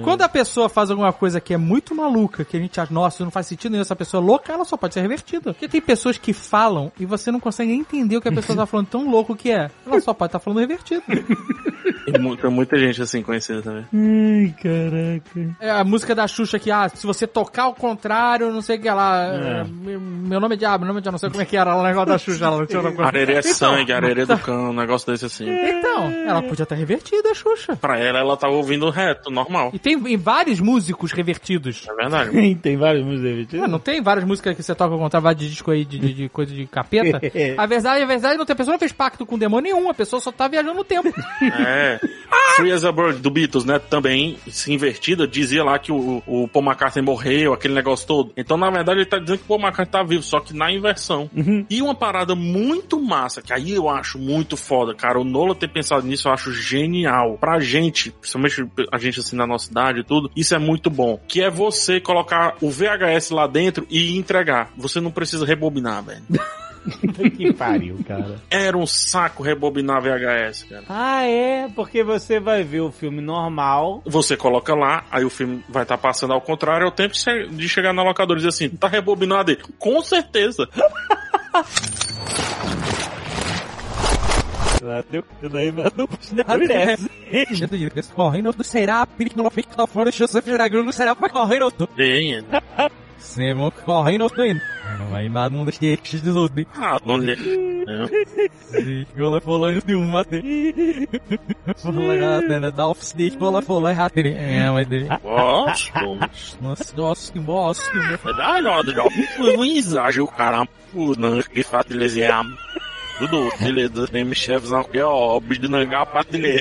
Quando 0.03 0.23
a 0.23 0.29
pessoa 0.29 0.69
faz 0.69 0.91
alguma 0.91 1.13
coisa 1.13 1.41
que 1.41 1.55
é 1.55 1.57
muito 1.57 1.95
maluca, 1.95 2.45
que 2.45 2.57
a 2.57 2.61
gente 2.61 2.70
acha, 2.79 2.93
nossa, 2.93 3.17
isso 3.17 3.25
não 3.25 3.31
faz 3.31 3.47
sentido 3.47 3.73
nenhum, 3.73 3.81
essa 3.83 3.97
pessoa 3.97 4.23
é 4.23 4.27
louca, 4.27 4.53
ela 4.53 4.65
só 4.67 4.77
pode 4.77 4.93
ser 4.95 5.01
revertida. 5.01 5.55
Porque 5.55 5.67
tem 5.69 5.81
pessoas 5.81 6.19
que 6.19 6.33
falam 6.35 6.93
e 7.01 7.07
você 7.07 7.31
não 7.33 7.41
consegue 7.41 7.73
entender 7.73 8.17
o 8.19 8.21
que 8.21 8.29
a 8.29 8.33
pessoa 8.33 8.57
tá 8.57 8.67
falando 8.67 8.87
tão 8.89 9.11
louco 9.11 9.35
que 9.35 9.51
é. 9.51 9.71
Ela 9.87 10.01
só 10.01 10.13
pode 10.13 10.29
estar 10.29 10.39
falando 10.39 10.61
revertido. 10.61 11.03
Tem 12.05 12.21
mu- 12.21 12.37
tem 12.37 12.51
muita 12.51 12.79
gente 12.79 13.01
assim 13.01 13.23
conhecida 13.23 13.63
também. 13.63 13.87
Ai, 13.93 14.55
caraca. 14.63 15.57
É 15.61 15.71
a 15.71 15.83
música 15.85 16.15
da 16.15 16.27
Xuxa 16.29 16.59
que, 16.59 16.71
ah, 16.71 16.89
se 16.89 17.07
você 17.07 17.27
tocar 17.27 17.65
ao 17.65 17.75
contrário, 17.75 18.51
não 18.53 18.61
sei 18.63 18.77
o 18.77 18.81
que 18.81 18.91
lá. 18.91 19.25
é, 19.25 19.65
meu- 19.65 20.01
Meu 20.01 20.39
nome 20.41 20.55
é 20.55 20.59
Diabo, 20.59 20.85
meu 20.85 20.89
nome 20.89 21.01
é 21.01 21.03
Diabo, 21.03 21.15
não 21.15 21.19
sei 21.19 21.31
como 21.31 21.43
é 21.43 21.45
que 21.47 21.57
era 21.57 21.75
o 21.75 21.83
negócio 21.83 22.09
da 22.09 22.19
Xuxa, 22.19 22.45
ela 22.45 22.59
não 22.59 22.67
tinha 22.67 22.83
coisa. 22.83 23.03
Arerê 23.05 23.35
é 23.35 23.39
Então, 23.41 23.53
sangue, 23.55 23.93
arerê 23.93 24.25
do 24.27 24.37
cão, 24.39 24.71
um 24.71 24.73
negócio 24.73 25.11
desse 25.11 25.25
assim. 25.27 25.49
Então, 25.49 26.05
ela 26.27 26.43
podia 26.43 26.63
estar 26.65 26.75
revertida, 26.75 27.31
a 27.31 27.35
Xuxa. 27.35 27.77
Pra 27.77 27.99
ela, 27.99 28.19
ela 28.19 28.37
tava 28.37 28.55
ouvindo 28.55 28.89
reto, 28.91 29.31
normal. 29.31 29.71
E 29.73 29.79
tem 29.79 29.95
em 29.95 30.17
vários 30.17 30.61
músicos 30.61 31.13
revertidos. 31.13 31.87
É 31.89 31.95
verdade. 31.95 32.31
Tem, 32.63 32.77
vários 32.77 33.05
músicos 33.05 33.61
Ah, 33.61 33.69
não 33.69 33.79
tem 33.79 34.03
várias 34.03 34.25
músicas 34.25 34.57
que 34.57 34.63
você 34.63 34.75
toca 34.75 34.95
ao 34.95 34.99
contrário, 34.99 35.23
vários 35.23 35.49
disco 35.49 35.71
aí 35.71 35.85
de, 35.85 35.99
de, 35.99 36.15
de 36.15 36.29
coisa 36.29 36.55
de 36.55 36.67
capeta? 36.67 37.21
A 37.57 37.67
verdade, 37.67 38.03
a 38.03 38.07
verdade, 38.07 38.39
não 38.39 38.45
tem 38.45 38.55
a 38.55 38.57
pessoa 38.57 38.73
não 38.73 38.79
fez 38.79 38.93
pacto 38.93 39.27
com 39.27 39.39
demônio 39.39 39.75
nenhum, 39.75 39.91
a 39.91 39.95
pessoa 39.95 40.21
só 40.21 40.31
tá 40.33 40.49
viajando 40.49 40.75
no 40.75 40.85
tempo. 40.85 41.11
É. 41.61 41.99
Free 42.57 42.73
as 42.73 42.85
a 42.85 42.93
Bird, 42.93 43.19
do 43.21 43.31
Beatles, 43.31 43.65
né? 43.65 43.79
Também, 43.79 44.39
se 44.49 44.73
invertida, 44.73 45.27
dizia 45.27 45.65
lá 45.65 45.79
que 45.79 45.91
o, 45.91 46.23
o 46.27 46.49
Paul 46.49 46.65
McCartney 46.65 47.05
morreu, 47.05 47.53
aquele 47.53 47.75
negócio 47.75 48.07
todo. 48.07 48.33
Então, 48.37 48.57
na 48.57 48.71
verdade, 48.71 49.01
ele 49.01 49.07
tá 49.07 49.19
dizendo 49.19 49.39
que 49.39 49.45
o 49.45 49.49
Paul 49.49 49.61
McCartney 49.61 49.91
tá 49.91 50.03
vivo, 50.03 50.23
só 50.23 50.41
que 50.41 50.55
na 50.55 50.71
inversão. 50.71 51.11
ação. 51.11 51.67
E 51.69 51.83
uma 51.83 51.95
parada 51.95 52.35
muito 52.35 53.01
massa, 53.01 53.43
que 53.43 53.53
aí 53.53 53.73
eu 53.73 53.89
acho 53.89 54.19
muito 54.19 54.57
foda, 54.57 54.95
cara. 54.95 55.19
O 55.19 55.25
Nola 55.25 55.55
ter 55.55 55.69
pensado 55.69 56.07
nisso 56.07 56.29
eu 56.29 56.33
acho 56.33 56.53
genial. 56.53 57.37
Pra 57.39 57.59
gente, 57.59 58.11
principalmente 58.11 58.67
a 58.93 58.99
gente 58.99 59.21
assim 59.21 59.37
na 59.37 59.47
nossa 59.47 59.71
idade 59.71 60.01
e 60.01 60.05
tudo, 60.05 60.31
isso 60.37 60.55
é 60.55 60.59
muito 60.59 60.89
bom. 60.89 61.19
Que 61.27 61.43
é 61.43 61.51
você 61.51 62.01
colocar 62.01 62.50
o 62.61 62.71
VHS 62.71 63.31
lá 63.31 63.47
dentro 63.47 63.87
e 63.91 64.17
entregar. 64.17 64.71
Você 64.77 65.01
não 65.01 65.11
precisa 65.11 65.45
rebobinar, 65.45 66.03
velho. 66.03 66.23
que 67.37 67.53
pariu, 67.53 67.99
cara. 68.07 68.41
Era 68.51 68.77
um 68.77 68.87
saco 68.87 69.43
rebobinar 69.43 70.01
VHS, 70.01 70.65
cara. 70.65 70.85
Ah, 70.89 71.27
é? 71.27 71.69
Porque 71.69 72.03
você 72.03 72.41
vai 72.41 72.63
ver 72.63 72.81
o 72.81 72.91
filme 72.91 73.21
normal. 73.21 74.03
Você 74.07 74.37
coloca 74.37 74.75
lá, 74.75 75.05
aí 75.11 75.25
o 75.25 75.31
filme 75.31 75.63
vai 75.69 75.83
estar 75.83 75.99
passando 75.99 76.33
ao 76.33 76.41
contrário, 76.41 76.85
é 76.85 76.89
o 76.89 76.93
tempo 76.93 77.15
de 77.51 77.69
chegar 77.69 77.93
na 77.93 78.03
locadora 78.03 78.39
e 78.39 78.43
dizer 78.43 78.49
assim, 78.49 78.77
tá 78.77 78.89
rebobinado 78.89 79.51
aí? 79.51 79.59
Com 79.79 80.03
certeza. 80.03 80.69
Correndo 88.15 88.53
do 88.53 88.65
será, 88.65 89.07
perigo 89.07 89.43
no 89.43 89.51
fica 89.51 89.77
da 89.77 89.87
flor, 89.87 90.13
Joseph 90.13 90.45
Dragão 90.45 90.83
no 90.83 90.93
será, 90.93 91.15
vai 91.15 91.31
correndo. 91.31 91.89
Bem, 91.97 92.45
Semo 93.19 93.71
correndo 93.85 94.29
do. 94.31 94.61
Vai 95.11 95.29
dar 95.29 95.53
um 95.53 95.65
dos 95.65 95.77
queixos 95.77 96.23
dos 96.23 96.35
outros. 96.35 96.67
ah, 96.75 96.99
olha. 97.05 97.37
Gola 99.17 99.41
falando 99.41 99.85
de 99.85 99.95
uma 99.95 100.25
dele. 100.25 101.09
Fala, 101.77 102.41
né? 102.41 102.71
Da 102.71 102.89
off-stage, 102.89 103.37
bola, 103.37 103.61
fala, 103.61 103.91
errado. 103.91 104.13
É, 104.17 104.71
mas 104.71 104.87
dele. 104.87 105.09
Gosto. 105.23 105.93
Nossa, 106.61 106.97
nossa, 106.97 107.33
que 107.33 107.39
bosta. 107.39 107.99
É 107.99 108.33
da 108.33 108.71
hora. 108.71 109.11
Foi 109.37 109.57
um 109.57 109.65
exagero, 109.65 110.27
cara. 110.29 110.67
Puta, 110.93 111.43
que 111.49 111.63
fato 111.63 111.93
eles 111.93 112.17
é 112.17 112.31
tudo, 113.21 113.53
beleza, 113.59 114.09
tem 114.09 114.25
me 114.25 114.35
chefes 114.35 114.71
não, 114.71 114.83
que 114.83 114.99
é 114.99 115.05
óbvio 115.05 115.59
de 115.59 115.69
negar 115.69 116.03
a 116.03 116.07
parte 116.07 116.33
dele. 116.33 116.61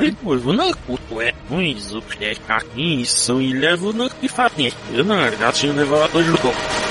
Depois, 0.00 0.44
na 0.44 0.72
culto, 0.74 1.20
é 1.20 1.32
ruins, 1.48 1.92
o 1.92 2.02
que 2.02 2.24
é 2.24 2.36
aqui, 2.48 3.00
isso, 3.02 3.40
e 3.40 3.52
levo 3.52 3.92
na 3.92 4.08
que 4.08 4.28
fatinha. 4.28 4.72
Eu 4.92 5.04
não, 5.04 5.16
gatinho 5.36 5.74
levava 5.74 6.08
dois 6.08 6.26
no 6.26 6.38
corpo. 6.38 6.87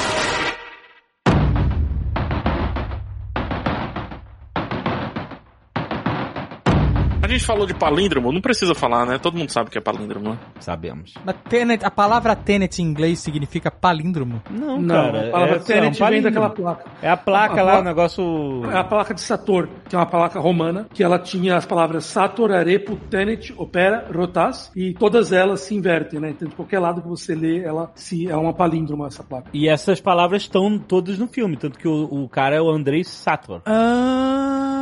Gente 7.37 7.45
falou 7.45 7.65
de 7.65 7.73
palíndromo, 7.73 8.31
não 8.31 8.41
precisa 8.41 8.73
falar, 8.73 9.05
né? 9.05 9.17
Todo 9.17 9.37
mundo 9.37 9.51
sabe 9.51 9.69
o 9.69 9.71
que 9.71 9.77
é 9.77 9.81
palíndromo, 9.81 10.31
né? 10.31 10.37
Sabemos. 10.59 11.13
Mas 11.23 11.35
Tenet, 11.47 11.85
a 11.85 11.91
palavra 11.91 12.35
Tenet 12.35 12.81
em 12.81 12.85
inglês 12.85 13.19
significa 13.19 13.71
palíndromo? 13.71 14.41
Não, 14.49 14.81
Não, 14.81 14.95
cara. 14.95 15.27
a 15.27 15.31
palavra 15.31 15.55
é, 15.55 15.59
Tenet 15.59 16.01
é 16.01 16.05
um 16.05 16.09
vem 16.09 16.21
daquela 16.21 16.49
placa. 16.49 16.85
É 17.01 17.09
a 17.09 17.17
placa 17.17 17.61
A 17.61 17.63
lá, 17.63 17.79
o 17.79 17.83
negócio. 17.83 18.65
É 18.71 18.77
a 18.77 18.83
placa 18.83 19.13
de 19.13 19.21
Sator, 19.21 19.69
que 19.87 19.95
é 19.95 19.99
uma 19.99 20.05
placa 20.05 20.39
romana, 20.39 20.87
que 20.93 21.03
ela 21.03 21.19
tinha 21.19 21.55
as 21.55 21.65
palavras 21.65 22.05
Sator, 22.05 22.51
Arepo, 22.51 22.95
Tenet, 23.09 23.53
Opera, 23.57 24.07
Rotas, 24.13 24.71
e 24.75 24.93
todas 24.93 25.31
elas 25.31 25.61
se 25.61 25.75
invertem, 25.75 26.19
né? 26.19 26.31
Então, 26.31 26.47
de 26.47 26.55
qualquer 26.55 26.79
lado 26.79 27.01
que 27.01 27.07
você 27.07 27.35
lê, 27.35 27.63
ela 27.63 27.91
se, 27.95 28.29
é 28.29 28.35
uma 28.35 28.53
palíndroma, 28.53 29.07
essa 29.07 29.23
placa. 29.23 29.49
E 29.53 29.69
essas 29.69 30.01
palavras 30.01 30.43
estão 30.43 30.77
todas 30.79 31.17
no 31.17 31.27
filme, 31.27 31.55
tanto 31.55 31.77
que 31.77 31.87
o, 31.87 32.23
o 32.23 32.29
cara 32.29 32.55
é 32.55 32.61
o 32.61 32.69
Andrei 32.69 33.03
Sattler. 33.03 33.61
Ah, 33.65 34.76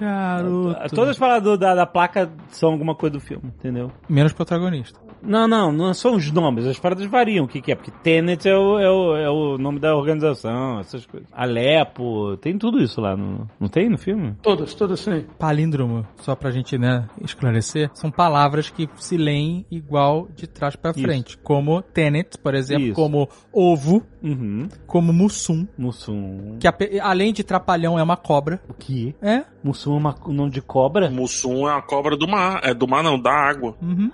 garoto. 0.00 0.94
Todas 0.94 1.10
as 1.10 1.18
palavras 1.18 1.58
da, 1.58 1.74
da 1.74 1.86
placa 1.86 2.30
são 2.48 2.72
alguma 2.72 2.94
coisa 2.94 3.14
do 3.14 3.20
filme, 3.20 3.48
entendeu? 3.58 3.90
Menos 4.08 4.32
protagonista. 4.32 4.98
Não, 5.22 5.46
não, 5.46 5.70
não 5.70 5.92
são 5.92 6.16
os 6.16 6.30
nomes, 6.30 6.66
as 6.66 6.78
paradas 6.78 7.04
variam. 7.06 7.44
O 7.44 7.48
que, 7.48 7.60
que 7.60 7.72
é? 7.72 7.74
Porque 7.74 7.90
Tenet 7.90 8.48
é 8.48 8.56
o, 8.56 8.78
é, 8.78 8.90
o, 8.90 9.16
é 9.16 9.30
o 9.30 9.58
nome 9.58 9.78
da 9.78 9.94
organização, 9.94 10.80
essas 10.80 11.04
coisas. 11.04 11.28
Alepo, 11.32 12.36
tem 12.38 12.56
tudo 12.56 12.82
isso 12.82 13.00
lá, 13.00 13.16
no, 13.16 13.46
não 13.58 13.68
tem 13.68 13.88
no 13.88 13.98
filme? 13.98 14.34
Todas, 14.42 14.74
todas 14.74 15.00
sim. 15.00 15.26
Palíndromo, 15.38 16.06
só 16.16 16.34
pra 16.34 16.50
gente, 16.50 16.78
né, 16.78 17.06
esclarecer, 17.22 17.90
são 17.94 18.10
palavras 18.10 18.70
que 18.70 18.88
se 18.96 19.16
leem 19.16 19.66
igual 19.70 20.28
de 20.34 20.46
trás 20.46 20.74
pra 20.74 20.90
Isso. 20.92 21.00
frente. 21.00 21.38
Como 21.38 21.82
Tenet, 21.82 22.38
por 22.38 22.54
exemplo, 22.54 22.86
Isso. 22.86 22.94
como 22.94 23.28
ovo, 23.52 24.02
Uhum. 24.22 24.68
como 24.86 25.12
Mussum, 25.12 25.66
Mussum. 25.78 26.56
que 26.60 26.68
além 27.00 27.32
de 27.32 27.42
trapalhão 27.44 27.98
é 27.98 28.02
uma 28.02 28.16
cobra. 28.16 28.60
O 28.68 28.74
quê? 28.74 29.14
É? 29.22 29.42
Mussum 29.62 29.94
é 29.94 29.98
uma- 29.98 30.14
o 30.24 30.32
nome 30.32 30.50
de 30.50 30.60
cobra? 30.62 31.10
Mussum 31.10 31.68
é 31.68 31.76
a 31.76 31.82
cobra 31.82 32.16
do 32.16 32.26
mar. 32.28 32.60
É 32.62 32.72
do 32.74 32.86
mar 32.88 33.02
não, 33.02 33.18
da 33.20 33.32
água. 33.32 33.74
Uhum. 33.82 34.10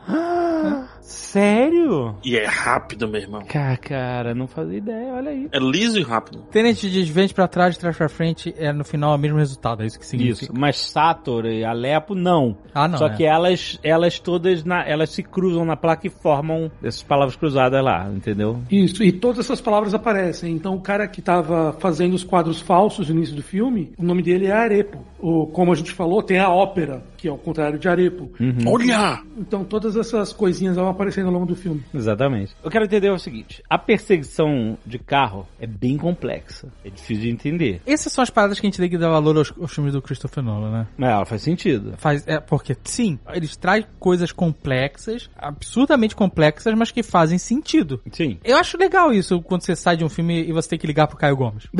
Sério? 1.00 2.16
E 2.24 2.36
é 2.36 2.46
rápido, 2.46 3.06
meu 3.06 3.20
irmão. 3.20 3.42
Cara, 3.46 3.76
cara, 3.76 4.34
não 4.34 4.46
fazia 4.48 4.78
ideia, 4.78 5.12
olha 5.14 5.30
aí. 5.30 5.48
É 5.52 5.58
liso 5.58 5.98
e 5.98 6.02
rápido. 6.02 6.42
Tenet 6.50 6.90
de 6.90 7.12
frente 7.12 7.32
pra 7.32 7.46
trás, 7.46 7.74
de 7.74 7.80
trás 7.80 7.96
pra 7.96 8.08
frente, 8.08 8.52
é 8.58 8.72
no 8.72 8.84
final 8.84 9.14
o 9.14 9.18
mesmo 9.18 9.38
resultado, 9.38 9.82
é 9.82 9.86
isso 9.86 9.98
que 9.98 10.04
significa. 10.06 10.44
Isso, 10.46 10.52
mas 10.58 10.76
Sator 10.76 11.46
e 11.46 11.64
Alepo 11.64 12.14
não. 12.14 12.56
Ah, 12.74 12.88
não. 12.88 12.98
Só 12.98 13.06
é. 13.06 13.10
que 13.16 13.24
elas, 13.24 13.78
elas 13.84 14.18
todas, 14.18 14.64
na, 14.64 14.84
elas 14.84 15.10
se 15.10 15.22
cruzam 15.22 15.64
na 15.64 15.76
placa 15.76 16.06
e 16.06 16.10
formam 16.10 16.70
essas 16.82 17.02
palavras 17.02 17.36
cruzadas 17.36 17.82
lá, 17.84 18.08
entendeu? 18.10 18.60
Isso, 18.70 19.02
e 19.04 19.12
todas 19.12 19.38
essas 19.44 19.60
palavras 19.60 19.94
aparecem. 19.96 20.52
Então, 20.52 20.74
o 20.74 20.80
cara 20.80 21.06
que 21.08 21.20
estava 21.20 21.72
fazendo 21.78 22.14
os 22.14 22.24
quadros 22.24 22.60
falsos 22.60 23.08
no 23.08 23.16
início 23.16 23.34
do 23.34 23.42
filme, 23.42 23.92
o 23.98 24.04
nome 24.04 24.22
dele 24.22 24.46
é 24.46 24.52
Arepo. 24.52 25.04
Ou, 25.18 25.46
como 25.46 25.72
a 25.72 25.74
gente 25.74 25.92
falou, 25.92 26.22
tem 26.22 26.38
a 26.38 26.50
ópera, 26.50 27.02
que 27.16 27.28
é 27.28 27.32
o 27.32 27.38
contrário 27.38 27.78
de 27.78 27.88
Arepo. 27.88 28.30
Olha! 28.66 29.22
Então, 29.36 29.64
todas 29.64 29.96
essas 29.96 30.32
coisinhas 30.32 30.76
vão 30.76 30.88
aparecendo 30.88 31.26
ao 31.26 31.32
longo 31.32 31.46
do 31.46 31.56
filme. 31.56 31.82
Exatamente. 31.92 32.54
Eu 32.62 32.70
quero 32.70 32.84
entender 32.84 33.10
o 33.10 33.18
seguinte: 33.18 33.62
a 33.68 33.78
perseguição 33.78 34.78
de 34.84 34.98
carro 34.98 35.46
é 35.60 35.66
bem 35.66 35.96
complexa. 35.96 36.68
É 36.84 36.90
difícil 36.90 37.24
de 37.24 37.30
entender. 37.30 37.80
Essas 37.86 38.12
são 38.12 38.22
as 38.22 38.30
paradas 38.30 38.60
que 38.60 38.66
a 38.66 38.68
gente 38.68 38.78
tem 38.78 38.88
que 38.88 38.98
dar 38.98 39.10
valor 39.10 39.36
aos, 39.36 39.52
aos 39.60 39.72
filmes 39.72 39.92
do 39.92 40.02
Christopher 40.02 40.42
Nolan, 40.42 40.70
né? 40.70 40.86
Mas 40.96 41.10
ela 41.10 41.26
faz 41.26 41.42
sentido. 41.42 41.94
Faz, 41.98 42.26
é, 42.26 42.40
porque, 42.40 42.76
sim, 42.84 43.18
eles 43.32 43.56
trazem 43.56 43.86
coisas 43.98 44.32
complexas, 44.32 45.28
absurdamente 45.36 46.14
complexas, 46.14 46.74
mas 46.74 46.90
que 46.90 47.02
fazem 47.02 47.38
sentido. 47.38 48.00
Sim. 48.12 48.38
Eu 48.44 48.56
acho 48.56 48.78
legal 48.78 49.12
isso 49.12 49.40
quando 49.42 49.62
você 49.62 49.76
sai 49.86 49.96
de 49.96 50.04
um 50.04 50.08
filme 50.08 50.42
e 50.42 50.52
você 50.52 50.70
tem 50.70 50.78
que 50.80 50.86
ligar 50.86 51.06
pro 51.06 51.16
Caio 51.16 51.36
Gomes. 51.36 51.68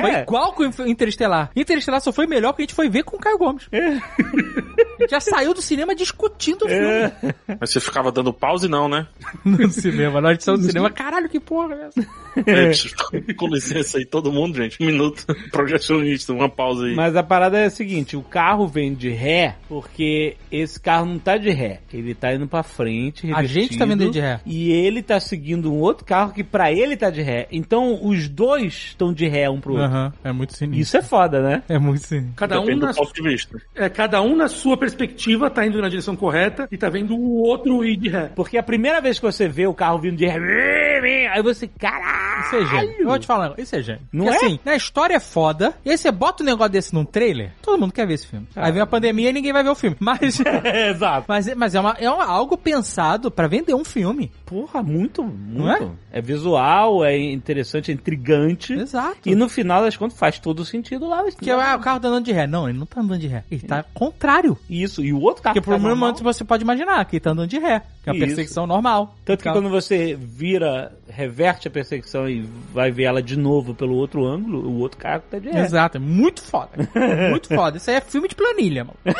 Foi 0.00 0.10
é? 0.10 0.22
igual 0.22 0.52
com 0.52 0.62
o 0.62 0.86
Interestelar. 0.86 1.50
Interestelar 1.56 2.00
só 2.00 2.12
foi 2.12 2.28
melhor 2.28 2.52
porque 2.52 2.62
a 2.62 2.66
gente 2.66 2.74
foi 2.74 2.88
ver 2.88 3.02
com 3.02 3.16
o 3.16 3.18
Caio 3.18 3.36
Gomes. 3.36 3.68
A 3.72 5.00
gente 5.00 5.10
já 5.10 5.20
saiu 5.20 5.52
do 5.52 5.60
cinema 5.60 5.94
discutindo 5.94 6.64
o 6.64 6.68
filme. 6.68 7.12
Mas 7.60 7.70
você 7.70 7.80
ficava 7.80 8.12
dando 8.12 8.32
pause, 8.32 8.68
não, 8.68 8.88
né? 8.88 9.06
No 9.44 9.70
cinema, 9.70 10.20
na 10.20 10.32
edição 10.32 10.56
do 10.56 10.62
cinema. 10.62 10.90
Caralho, 10.90 11.28
que 11.28 11.40
porra 11.40 11.74
é 11.74 11.86
essa? 11.86 12.06
É, 12.46 13.34
com 13.34 13.48
licença 13.48 13.98
aí, 13.98 14.04
todo 14.04 14.32
mundo, 14.32 14.56
gente. 14.56 14.82
Um 14.82 14.86
minuto. 14.86 15.24
Projecionista, 15.50 16.32
uma 16.32 16.48
pausa 16.48 16.86
aí. 16.86 16.94
Mas 16.94 17.16
a 17.16 17.22
parada 17.22 17.58
é 17.58 17.66
a 17.66 17.70
seguinte: 17.70 18.16
o 18.16 18.22
carro 18.22 18.66
vem 18.66 18.94
de 18.94 19.10
ré 19.10 19.56
porque 19.68 20.36
esse 20.50 20.78
carro 20.78 21.06
não 21.06 21.18
tá 21.18 21.36
de 21.36 21.50
ré. 21.50 21.80
Ele 21.92 22.14
tá 22.14 22.32
indo 22.32 22.46
pra 22.46 22.62
frente. 22.62 23.32
A 23.32 23.42
gente 23.44 23.78
tá 23.78 23.84
vendo 23.84 24.02
ele 24.02 24.10
de 24.10 24.20
ré. 24.20 24.40
E 24.44 24.70
ele 24.70 25.02
tá 25.02 25.18
seguindo 25.18 25.72
um 25.72 25.78
outro 25.78 26.04
carro 26.04 26.27
que 26.32 26.44
pra 26.44 26.72
ele 26.72 26.96
tá 26.96 27.10
de 27.10 27.22
ré. 27.22 27.46
Então 27.50 27.98
os 28.04 28.28
dois 28.28 28.72
estão 28.88 29.12
de 29.12 29.26
ré 29.28 29.48
um 29.50 29.60
pro 29.60 29.72
outro. 29.74 29.86
Aham, 29.86 30.12
é 30.24 30.32
muito 30.32 30.54
sinistro. 30.54 30.80
Isso 30.82 30.96
é 30.96 31.02
foda, 31.02 31.40
né? 31.42 31.62
É 31.68 31.78
muito 31.78 32.06
sinistro. 32.06 32.34
Cada 32.36 32.60
um, 32.60 32.76
na, 32.76 32.92
ponto 32.94 33.12
de 33.12 33.22
vista. 33.22 33.58
é, 33.74 33.88
cada 33.88 34.22
um 34.22 34.36
na 34.36 34.48
sua 34.48 34.76
perspectiva 34.76 35.50
tá 35.50 35.66
indo 35.66 35.80
na 35.80 35.88
direção 35.88 36.16
correta 36.16 36.68
e 36.70 36.76
tá 36.76 36.88
vendo 36.88 37.16
o 37.16 37.42
outro 37.42 37.84
ir 37.84 37.96
de 37.96 38.08
ré. 38.08 38.30
Porque 38.34 38.56
a 38.58 38.62
primeira 38.62 39.00
vez 39.00 39.18
que 39.18 39.24
você 39.26 39.48
vê 39.48 39.66
o 39.66 39.74
carro 39.74 39.98
vindo 39.98 40.16
de 40.16 40.26
ré, 40.26 41.28
aí 41.32 41.42
você, 41.42 41.66
caralho! 41.68 42.46
Isso 42.46 42.56
é 42.56 42.66
gênio. 42.66 42.94
Eu 43.00 43.06
vou 43.08 43.18
te 43.18 43.26
falar, 43.26 43.54
isso 43.58 43.76
é 43.76 43.82
gênio. 43.82 44.02
Não 44.12 44.26
Porque, 44.26 44.44
é? 44.44 44.46
assim, 44.48 44.60
na 44.64 44.76
história 44.76 45.14
é 45.14 45.20
foda, 45.20 45.74
e 45.84 45.90
aí 45.90 45.98
você 45.98 46.10
bota 46.10 46.42
um 46.42 46.46
negócio 46.46 46.72
desse 46.72 46.94
num 46.94 47.04
trailer, 47.04 47.52
todo 47.62 47.78
mundo 47.78 47.92
quer 47.92 48.06
ver 48.06 48.14
esse 48.14 48.26
filme. 48.26 48.46
Aí 48.54 48.72
vem 48.72 48.80
a 48.82 48.86
pandemia 48.86 49.30
e 49.30 49.32
ninguém 49.32 49.52
vai 49.52 49.62
ver 49.62 49.70
o 49.70 49.74
filme. 49.74 49.96
Mas, 50.00 50.40
Exato. 50.90 51.24
mas, 51.28 51.48
é- 51.48 51.54
mas 51.54 51.74
é, 51.74 51.80
uma, 51.80 51.96
é 51.98 52.10
uma- 52.10 52.24
algo 52.26 52.56
pensado 52.56 53.30
pra 53.30 53.46
vender 53.46 53.74
um 53.74 53.84
filme. 53.84 54.30
Porra, 54.46 54.82
muito, 54.82 55.22
Não 55.22 55.70
é? 55.72 55.78
muito. 55.80 55.98
É? 56.18 56.22
visual, 56.22 57.04
é 57.04 57.16
interessante, 57.16 57.90
é 57.90 57.94
intrigante. 57.94 58.72
Exato. 58.72 59.18
E 59.26 59.34
no 59.34 59.48
final 59.48 59.82
das 59.82 59.96
contas 59.96 60.18
faz 60.18 60.38
todo 60.38 60.64
sentido 60.64 61.08
lá. 61.08 61.24
Que 61.40 61.50
ah, 61.50 61.76
o 61.76 61.80
carro 61.80 62.00
tá 62.00 62.08
andando 62.08 62.24
de 62.24 62.32
ré. 62.32 62.46
Não, 62.46 62.68
ele 62.68 62.78
não 62.78 62.86
tá 62.86 63.00
andando 63.00 63.20
de 63.20 63.26
ré. 63.26 63.44
Ele 63.50 63.62
tá 63.62 63.84
contrário. 63.94 64.56
Isso, 64.68 65.02
e 65.04 65.12
o 65.12 65.20
outro 65.20 65.42
carro 65.42 65.54
Porque 65.54 65.60
que 65.60 65.64
por 65.64 65.80
tá 65.80 65.92
um 65.92 65.96
momento 65.96 66.22
você 66.22 66.44
pode 66.44 66.62
imaginar 66.62 67.04
que 67.04 67.16
ele 67.16 67.20
tá 67.20 67.30
andando 67.30 67.48
de 67.48 67.58
ré. 67.58 67.82
Que 68.02 68.10
é 68.10 68.12
uma 68.12 68.18
perseguição 68.20 68.66
normal. 68.66 69.14
Tanto 69.24 69.38
que 69.38 69.44
Carro- 69.44 69.56
quando 69.56 69.70
você 69.70 70.14
vira, 70.20 70.92
reverte 71.08 71.68
a 71.68 71.70
perseguição 71.70 72.28
e 72.28 72.48
vai 72.72 72.90
ver 72.90 73.04
ela 73.04 73.22
de 73.22 73.36
novo 73.36 73.74
pelo 73.74 73.94
outro 73.96 74.26
ângulo, 74.26 74.68
o 74.68 74.78
outro 74.78 74.98
carro 74.98 75.22
tá 75.30 75.38
de 75.38 75.50
ré. 75.50 75.60
Exato, 75.60 75.98
é 75.98 76.00
muito 76.00 76.42
foda. 76.42 76.70
muito 77.30 77.48
foda. 77.48 77.76
Isso 77.76 77.90
aí 77.90 77.96
é 77.96 78.00
filme 78.00 78.28
de 78.28 78.34
planilha, 78.34 78.84
mano. 78.84 78.98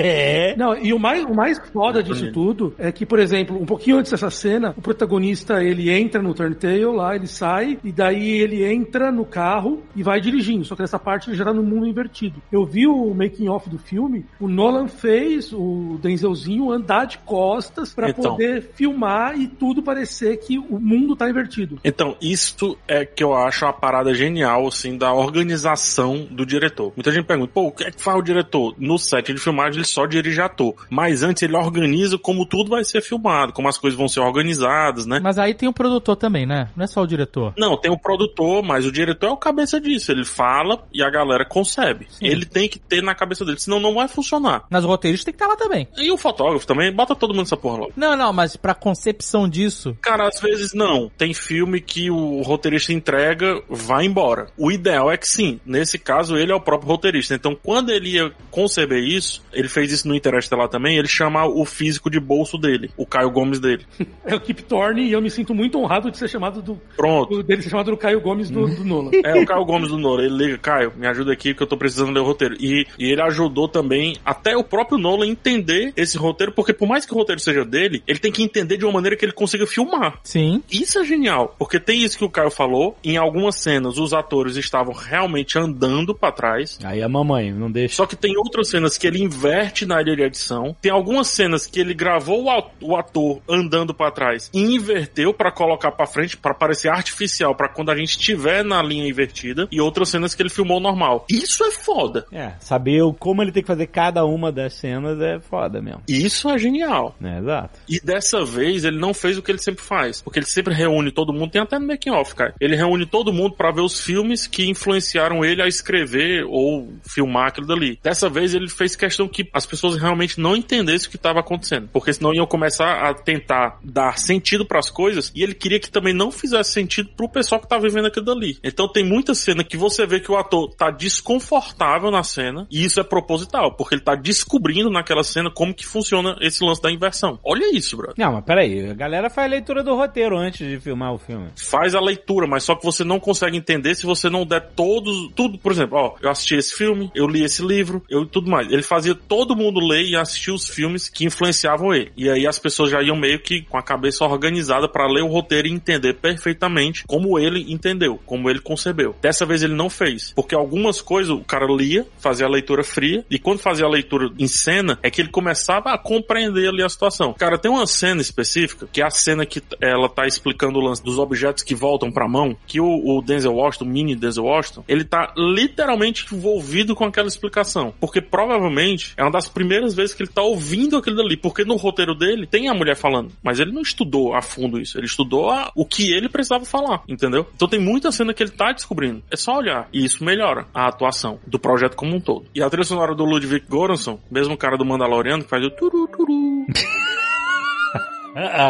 É. 0.00 0.54
Não, 0.56 0.76
e 0.78 0.92
o 0.92 0.98
mais, 0.98 1.24
o 1.24 1.34
mais 1.34 1.58
foda 1.72 2.04
disso 2.04 2.30
tudo 2.30 2.72
é 2.78 2.92
que, 2.92 3.04
por 3.04 3.18
exemplo, 3.18 3.60
um 3.60 3.66
pouquinho 3.66 3.98
antes 3.98 4.12
dessa 4.12 4.30
cena, 4.30 4.72
o 4.76 4.80
protagonista 4.80 5.60
ele 5.64 5.90
entra 5.90 6.22
no 6.22 6.32
Turntail 6.38 6.92
lá, 6.92 7.16
ele 7.16 7.26
sai, 7.26 7.78
e 7.82 7.90
daí 7.90 8.40
ele 8.40 8.64
entra 8.64 9.10
no 9.10 9.24
carro 9.24 9.82
e 9.94 10.02
vai 10.02 10.20
dirigindo. 10.20 10.64
Só 10.64 10.74
que 10.74 10.82
nessa 10.82 10.98
parte 10.98 11.28
ele 11.28 11.36
já 11.36 11.44
tá 11.44 11.52
no 11.52 11.62
mundo 11.62 11.86
invertido. 11.86 12.40
Eu 12.52 12.64
vi 12.64 12.86
o 12.86 13.12
making 13.12 13.48
off 13.48 13.68
do 13.68 13.78
filme, 13.78 14.24
o 14.40 14.48
Nolan 14.48 14.88
fez 14.88 15.52
o 15.52 15.98
Denzelzinho 16.00 16.70
andar 16.70 17.06
de 17.06 17.18
costas 17.18 17.92
pra 17.92 18.10
Então. 18.10 18.32
poder 18.32 18.70
filmar 18.74 19.38
e 19.38 19.46
tudo 19.46 19.82
parecer 19.82 20.36
que 20.38 20.58
o 20.58 20.78
mundo 20.78 21.16
tá 21.16 21.28
invertido. 21.28 21.78
Então, 21.84 22.16
isto 22.20 22.78
é 22.86 23.04
que 23.04 23.22
eu 23.22 23.34
acho 23.34 23.64
uma 23.64 23.72
parada 23.72 24.14
genial, 24.14 24.66
assim, 24.66 24.96
da 24.96 25.12
organização 25.12 26.26
do 26.30 26.46
diretor. 26.46 26.92
Muita 26.96 27.10
gente 27.10 27.24
pergunta, 27.24 27.50
pô, 27.52 27.68
o 27.68 27.72
que 27.72 27.84
é 27.84 27.90
que 27.90 28.02
faz 28.02 28.18
o 28.18 28.22
diretor? 28.22 28.74
No 28.78 28.98
set 28.98 29.32
de 29.32 29.40
filmagem 29.40 29.78
ele 29.78 29.86
só 29.86 30.06
dirige 30.06 30.40
ator. 30.40 30.74
Mas 30.90 31.22
antes 31.22 31.42
ele 31.42 31.56
organiza 31.56 32.18
como 32.18 32.46
tudo 32.46 32.70
vai 32.70 32.84
ser 32.84 33.00
filmado, 33.00 33.52
como 33.52 33.68
as 33.68 33.78
coisas 33.78 33.98
vão 33.98 34.08
ser 34.08 34.20
organizadas, 34.20 35.06
né? 35.06 35.20
Mas 35.22 35.38
aí 35.38 35.54
tem 35.54 35.68
o 35.68 35.72
produtor 35.72 36.16
também, 36.16 36.27
né? 36.28 36.70
Não 36.76 36.84
é 36.84 36.86
só 36.86 37.02
o 37.02 37.06
diretor. 37.06 37.54
Não, 37.56 37.76
tem 37.76 37.90
o 37.90 37.98
produtor, 37.98 38.62
mas 38.62 38.86
o 38.86 38.92
diretor 38.92 39.26
é 39.28 39.30
o 39.30 39.36
cabeça 39.36 39.80
disso. 39.80 40.12
Ele 40.12 40.24
fala 40.24 40.82
e 40.92 41.02
a 41.02 41.10
galera 41.10 41.44
concebe. 41.44 42.06
Ele 42.20 42.44
tem 42.44 42.68
que 42.68 42.78
ter 42.78 43.02
na 43.02 43.14
cabeça 43.14 43.44
dele, 43.44 43.58
senão 43.58 43.80
não 43.80 43.94
vai 43.94 44.08
funcionar. 44.08 44.64
Mas 44.70 44.84
o 44.84 44.88
roteirista 44.88 45.26
tem 45.26 45.34
que 45.34 45.42
estar 45.42 45.48
lá 45.52 45.56
também. 45.56 45.88
E 45.96 46.10
o 46.10 46.16
fotógrafo 46.16 46.66
também, 46.66 46.92
bota 46.92 47.14
todo 47.14 47.30
mundo 47.30 47.40
nessa 47.40 47.56
porra 47.56 47.78
logo. 47.78 47.92
Não, 47.96 48.16
não, 48.16 48.32
mas 48.32 48.56
pra 48.56 48.74
concepção 48.74 49.48
disso. 49.48 49.96
Cara, 50.00 50.28
às 50.28 50.40
vezes 50.40 50.72
não. 50.74 51.10
Tem 51.16 51.32
filme 51.32 51.80
que 51.80 52.10
o 52.10 52.42
roteirista 52.42 52.92
entrega, 52.92 53.62
vai 53.68 54.04
embora. 54.04 54.46
O 54.56 54.70
ideal 54.70 55.10
é 55.10 55.16
que 55.16 55.28
sim. 55.28 55.60
Nesse 55.64 55.98
caso, 55.98 56.36
ele 56.36 56.52
é 56.52 56.54
o 56.54 56.60
próprio 56.60 56.90
roteirista. 56.90 57.34
Então, 57.34 57.54
quando 57.54 57.90
ele 57.90 58.10
ia 58.10 58.32
conceber 58.50 59.02
isso, 59.02 59.42
ele 59.52 59.68
fez 59.68 59.92
isso 59.92 60.08
no 60.08 60.14
Interestelar 60.14 60.68
também, 60.68 60.98
ele 60.98 61.08
chama 61.08 61.46
o 61.46 61.64
físico 61.64 62.10
de 62.10 62.20
bolso 62.20 62.58
dele, 62.58 62.90
o 62.96 63.06
Caio 63.06 63.30
Gomes 63.30 63.60
dele. 63.60 63.86
É 64.24 64.34
o 64.34 64.40
Kip 64.40 64.62
Thorne 64.64 65.04
e 65.04 65.12
eu 65.12 65.22
me 65.22 65.30
sinto 65.30 65.54
muito 65.54 65.78
honrado 65.78 66.10
de 66.10 66.17
ser 66.18 66.28
chamado 66.28 66.60
do. 66.62 66.80
Pronto. 66.96 67.36
do- 67.36 67.42
dele 67.42 67.62
ser 67.62 67.70
chamado 67.70 67.90
do 67.90 67.96
Caio 67.96 68.20
Gomes 68.20 68.50
do, 68.50 68.66
do 68.68 68.84
Nolan. 68.84 69.10
É 69.24 69.40
o 69.40 69.46
Caio 69.46 69.64
Gomes 69.64 69.88
do 69.88 69.98
Nolan. 69.98 70.24
Ele 70.24 70.36
liga, 70.36 70.58
Caio, 70.58 70.92
me 70.96 71.06
ajuda 71.06 71.32
aqui 71.32 71.54
que 71.54 71.62
eu 71.62 71.66
tô 71.66 71.76
precisando 71.76 72.12
ler 72.12 72.20
o 72.20 72.24
roteiro. 72.24 72.56
E, 72.60 72.86
e 72.98 73.10
ele 73.12 73.22
ajudou 73.22 73.68
também 73.68 74.16
até 74.24 74.56
o 74.56 74.64
próprio 74.64 74.98
Nolan 74.98 75.26
entender 75.26 75.92
esse 75.96 76.16
roteiro, 76.18 76.52
porque 76.52 76.72
por 76.72 76.88
mais 76.88 77.04
que 77.06 77.12
o 77.12 77.16
roteiro 77.16 77.40
seja 77.40 77.64
dele, 77.64 78.02
ele 78.06 78.18
tem 78.18 78.32
que 78.32 78.42
entender 78.42 78.76
de 78.76 78.84
uma 78.84 78.92
maneira 78.92 79.16
que 79.16 79.24
ele 79.24 79.32
consiga 79.32 79.66
filmar. 79.66 80.18
Sim. 80.24 80.62
Isso 80.70 80.98
é 80.98 81.04
genial, 81.04 81.54
porque 81.58 81.78
tem 81.80 82.02
isso 82.02 82.18
que 82.18 82.24
o 82.24 82.30
Caio 82.30 82.50
falou. 82.50 82.96
Em 83.04 83.16
algumas 83.16 83.56
cenas, 83.56 83.98
os 83.98 84.12
atores 84.12 84.56
estavam 84.56 84.92
realmente 84.92 85.58
andando 85.58 86.14
pra 86.14 86.32
trás. 86.32 86.78
Aí 86.84 87.02
a 87.02 87.08
mamãe, 87.08 87.52
não 87.52 87.70
deixa. 87.70 87.96
Só 87.96 88.06
que 88.06 88.16
tem 88.16 88.36
outras 88.36 88.68
cenas 88.68 88.96
que 88.98 89.06
ele 89.06 89.22
inverte 89.22 89.86
na 89.86 90.00
ilha 90.00 90.16
de 90.16 90.22
edição. 90.22 90.76
Tem 90.80 90.90
algumas 90.92 91.28
cenas 91.28 91.66
que 91.66 91.80
ele 91.80 91.94
gravou 91.94 92.44
o 92.46 92.58
o 92.80 92.96
ator 92.96 93.40
andando 93.48 93.94
pra 93.94 94.10
trás 94.10 94.50
e 94.52 94.60
inverteu 94.60 95.32
pra 95.32 95.52
colocar 95.52 95.92
pra 95.98 96.06
frente, 96.06 96.36
pra 96.36 96.54
parecer 96.54 96.88
artificial, 96.88 97.54
pra 97.54 97.68
quando 97.68 97.90
a 97.90 97.96
gente 97.96 98.10
estiver 98.10 98.64
na 98.64 98.80
linha 98.80 99.08
invertida. 99.08 99.66
E 99.70 99.80
outras 99.80 100.08
cenas 100.08 100.34
que 100.34 100.40
ele 100.42 100.48
filmou 100.48 100.78
normal. 100.78 101.26
Isso 101.28 101.64
é 101.64 101.72
foda. 101.72 102.24
É, 102.32 102.52
saber 102.60 103.02
como 103.18 103.42
ele 103.42 103.50
tem 103.50 103.62
que 103.62 103.66
fazer 103.66 103.88
cada 103.88 104.24
uma 104.24 104.52
das 104.52 104.74
cenas 104.74 105.20
é 105.20 105.40
foda 105.40 105.82
mesmo. 105.82 106.02
Isso 106.08 106.48
é 106.48 106.56
genial. 106.56 107.16
É, 107.22 107.38
exato. 107.38 107.80
E 107.88 108.00
dessa 108.00 108.44
vez 108.44 108.84
ele 108.84 108.98
não 108.98 109.12
fez 109.12 109.36
o 109.36 109.42
que 109.42 109.50
ele 109.50 109.58
sempre 109.58 109.82
faz. 109.82 110.22
Porque 110.22 110.38
ele 110.38 110.46
sempre 110.46 110.72
reúne 110.72 111.10
todo 111.10 111.32
mundo, 111.32 111.50
tem 111.50 111.62
até 111.62 111.78
no 111.78 111.86
making 111.86 112.10
off, 112.10 112.34
cara. 112.34 112.54
Ele 112.60 112.76
reúne 112.76 113.04
todo 113.04 113.32
mundo 113.32 113.56
pra 113.56 113.72
ver 113.72 113.80
os 113.80 114.00
filmes 114.00 114.46
que 114.46 114.68
influenciaram 114.68 115.44
ele 115.44 115.62
a 115.62 115.66
escrever 115.66 116.44
ou 116.46 116.92
filmar 117.02 117.48
aquilo 117.48 117.66
dali. 117.66 117.98
Dessa 118.02 118.28
vez 118.28 118.54
ele 118.54 118.68
fez 118.68 118.94
questão 118.94 119.26
que 119.26 119.48
as 119.52 119.66
pessoas 119.66 119.96
realmente 119.96 120.40
não 120.40 120.54
entendessem 120.54 121.08
o 121.08 121.10
que 121.10 121.16
estava 121.16 121.40
acontecendo. 121.40 121.88
Porque 121.92 122.12
senão 122.12 122.32
iam 122.32 122.46
começar 122.46 123.08
a 123.08 123.14
tentar 123.14 123.78
dar 123.82 124.18
sentido 124.18 124.64
pras 124.64 124.90
coisas 124.90 125.32
e 125.34 125.42
ele 125.42 125.54
queria 125.54 125.80
que 125.80 125.87
também 125.90 126.14
não 126.14 126.30
fizesse 126.30 126.72
sentido 126.72 127.10
pro 127.16 127.28
pessoal 127.28 127.60
que 127.60 127.68
tá 127.68 127.78
vivendo 127.78 128.06
aquilo 128.06 128.26
dali. 128.26 128.58
Então 128.62 128.88
tem 128.88 129.04
muita 129.04 129.34
cena 129.34 129.64
que 129.64 129.76
você 129.76 130.06
vê 130.06 130.20
que 130.20 130.30
o 130.30 130.36
ator 130.36 130.74
tá 130.74 130.90
desconfortável 130.90 132.10
na 132.10 132.22
cena 132.22 132.66
e 132.70 132.84
isso 132.84 133.00
é 133.00 133.04
proposital, 133.04 133.74
porque 133.74 133.94
ele 133.94 134.02
tá 134.02 134.14
descobrindo 134.14 134.90
naquela 134.90 135.22
cena 135.22 135.50
como 135.50 135.74
que 135.74 135.86
funciona 135.86 136.36
esse 136.40 136.64
lance 136.64 136.82
da 136.82 136.90
inversão. 136.90 137.38
Olha 137.44 137.74
isso, 137.76 137.96
brother. 137.96 138.14
Não, 138.18 138.32
mas 138.32 138.44
peraí, 138.44 138.90
a 138.90 138.94
galera 138.94 139.30
faz 139.30 139.50
leitura 139.50 139.82
do 139.82 139.94
roteiro 139.94 140.36
antes 140.36 140.66
de 140.66 140.78
filmar 140.80 141.12
o 141.12 141.18
filme. 141.18 141.48
faz 141.56 141.94
a 141.94 142.00
leitura, 142.00 142.46
mas 142.46 142.64
só 142.64 142.74
que 142.74 142.84
você 142.84 143.04
não 143.04 143.20
consegue 143.20 143.56
entender 143.56 143.94
se 143.94 144.06
você 144.06 144.28
não 144.30 144.44
der 144.44 144.72
todos, 144.74 145.30
tudo, 145.34 145.58
por 145.58 145.72
exemplo, 145.72 145.98
ó, 145.98 146.16
eu 146.20 146.30
assisti 146.30 146.54
esse 146.54 146.74
filme, 146.74 147.10
eu 147.14 147.26
li 147.26 147.42
esse 147.42 147.64
livro, 147.64 148.02
eu 148.08 148.26
tudo 148.26 148.50
mais. 148.50 148.70
Ele 148.70 148.82
fazia 148.82 149.14
todo 149.14 149.56
mundo 149.56 149.80
ler 149.80 150.04
e 150.04 150.16
assistir 150.16 150.50
os 150.50 150.68
filmes 150.68 151.08
que 151.08 151.24
influenciavam 151.24 151.94
ele. 151.94 152.12
E 152.16 152.28
aí 152.28 152.46
as 152.46 152.58
pessoas 152.58 152.90
já 152.90 153.02
iam 153.02 153.16
meio 153.16 153.40
que 153.40 153.62
com 153.62 153.76
a 153.76 153.82
cabeça 153.82 154.24
organizada 154.24 154.88
pra 154.88 155.06
ler 155.06 155.22
o 155.22 155.28
roteiro 155.28 155.68
e 155.68 155.72
entender 155.78 156.14
perfeitamente 156.14 157.04
como 157.06 157.38
ele 157.38 157.72
entendeu, 157.72 158.20
como 158.26 158.48
ele 158.50 158.58
concebeu. 158.60 159.14
Dessa 159.20 159.46
vez 159.46 159.62
ele 159.62 159.74
não 159.74 159.88
fez, 159.90 160.32
porque 160.34 160.54
algumas 160.54 161.00
coisas 161.00 161.30
o 161.34 161.40
cara 161.44 161.66
lia, 161.66 162.06
fazia 162.18 162.46
a 162.46 162.50
leitura 162.50 162.82
fria, 162.84 163.24
e 163.30 163.38
quando 163.38 163.58
fazia 163.60 163.86
a 163.86 163.88
leitura 163.88 164.30
em 164.38 164.46
cena, 164.46 164.98
é 165.02 165.10
que 165.10 165.20
ele 165.20 165.30
começava 165.30 165.90
a 165.92 165.98
compreender 165.98 166.68
ali 166.68 166.82
a 166.82 166.88
situação. 166.88 167.32
Cara, 167.34 167.58
tem 167.58 167.70
uma 167.70 167.86
cena 167.86 168.20
específica, 168.20 168.88
que 168.92 169.00
é 169.00 169.04
a 169.04 169.10
cena 169.10 169.46
que 169.46 169.62
ela 169.80 170.08
tá 170.08 170.26
explicando 170.26 170.78
o 170.78 170.82
lance 170.82 171.02
dos 171.02 171.18
objetos 171.18 171.62
que 171.62 171.74
voltam 171.74 172.10
pra 172.10 172.28
mão, 172.28 172.56
que 172.66 172.80
o, 172.80 172.86
o 172.86 173.22
Denzel 173.22 173.54
Washington, 173.54 173.84
o 173.84 173.88
mini 173.88 174.16
Denzel 174.16 174.44
Washington, 174.44 174.84
ele 174.88 175.04
tá 175.04 175.32
literalmente 175.36 176.26
envolvido 176.34 176.94
com 176.94 177.04
aquela 177.04 177.28
explicação. 177.28 177.92
Porque 178.00 178.20
provavelmente 178.20 179.12
é 179.16 179.22
uma 179.22 179.30
das 179.30 179.48
primeiras 179.48 179.94
vezes 179.94 180.14
que 180.14 180.22
ele 180.22 180.30
tá 180.30 180.42
ouvindo 180.42 180.96
aquilo 180.96 181.16
dali, 181.16 181.36
porque 181.36 181.64
no 181.64 181.76
roteiro 181.76 182.14
dele 182.14 182.46
tem 182.46 182.68
a 182.68 182.74
mulher 182.74 182.96
falando, 182.96 183.30
mas 183.42 183.60
ele 183.60 183.72
não 183.72 183.82
estudou 183.82 184.34
a 184.34 184.42
fundo 184.42 184.80
isso, 184.80 184.98
ele 184.98 185.06
estudou 185.06 185.50
a- 185.50 185.67
o 185.74 185.84
que 185.84 186.12
ele 186.12 186.28
precisava 186.28 186.64
falar, 186.64 187.02
entendeu? 187.08 187.46
Então 187.54 187.68
tem 187.68 187.80
muita 187.80 188.12
cena 188.12 188.34
que 188.34 188.42
ele 188.42 188.50
tá 188.50 188.72
descobrindo. 188.72 189.22
É 189.30 189.36
só 189.36 189.56
olhar. 189.56 189.88
E 189.92 190.04
isso 190.04 190.24
melhora 190.24 190.66
a 190.74 190.88
atuação 190.88 191.38
do 191.46 191.58
projeto 191.58 191.96
como 191.96 192.16
um 192.16 192.20
todo. 192.20 192.46
E 192.54 192.62
a 192.62 192.68
trilha 192.68 192.84
sonora 192.84 193.14
do 193.14 193.24
Ludwig 193.24 193.64
Göransson, 193.70 194.18
mesmo 194.30 194.56
cara 194.56 194.76
do 194.76 194.84
Mandaloriano, 194.84 195.44
que 195.44 195.50
faz 195.50 195.64
o 195.64 195.70
turu 195.70 196.08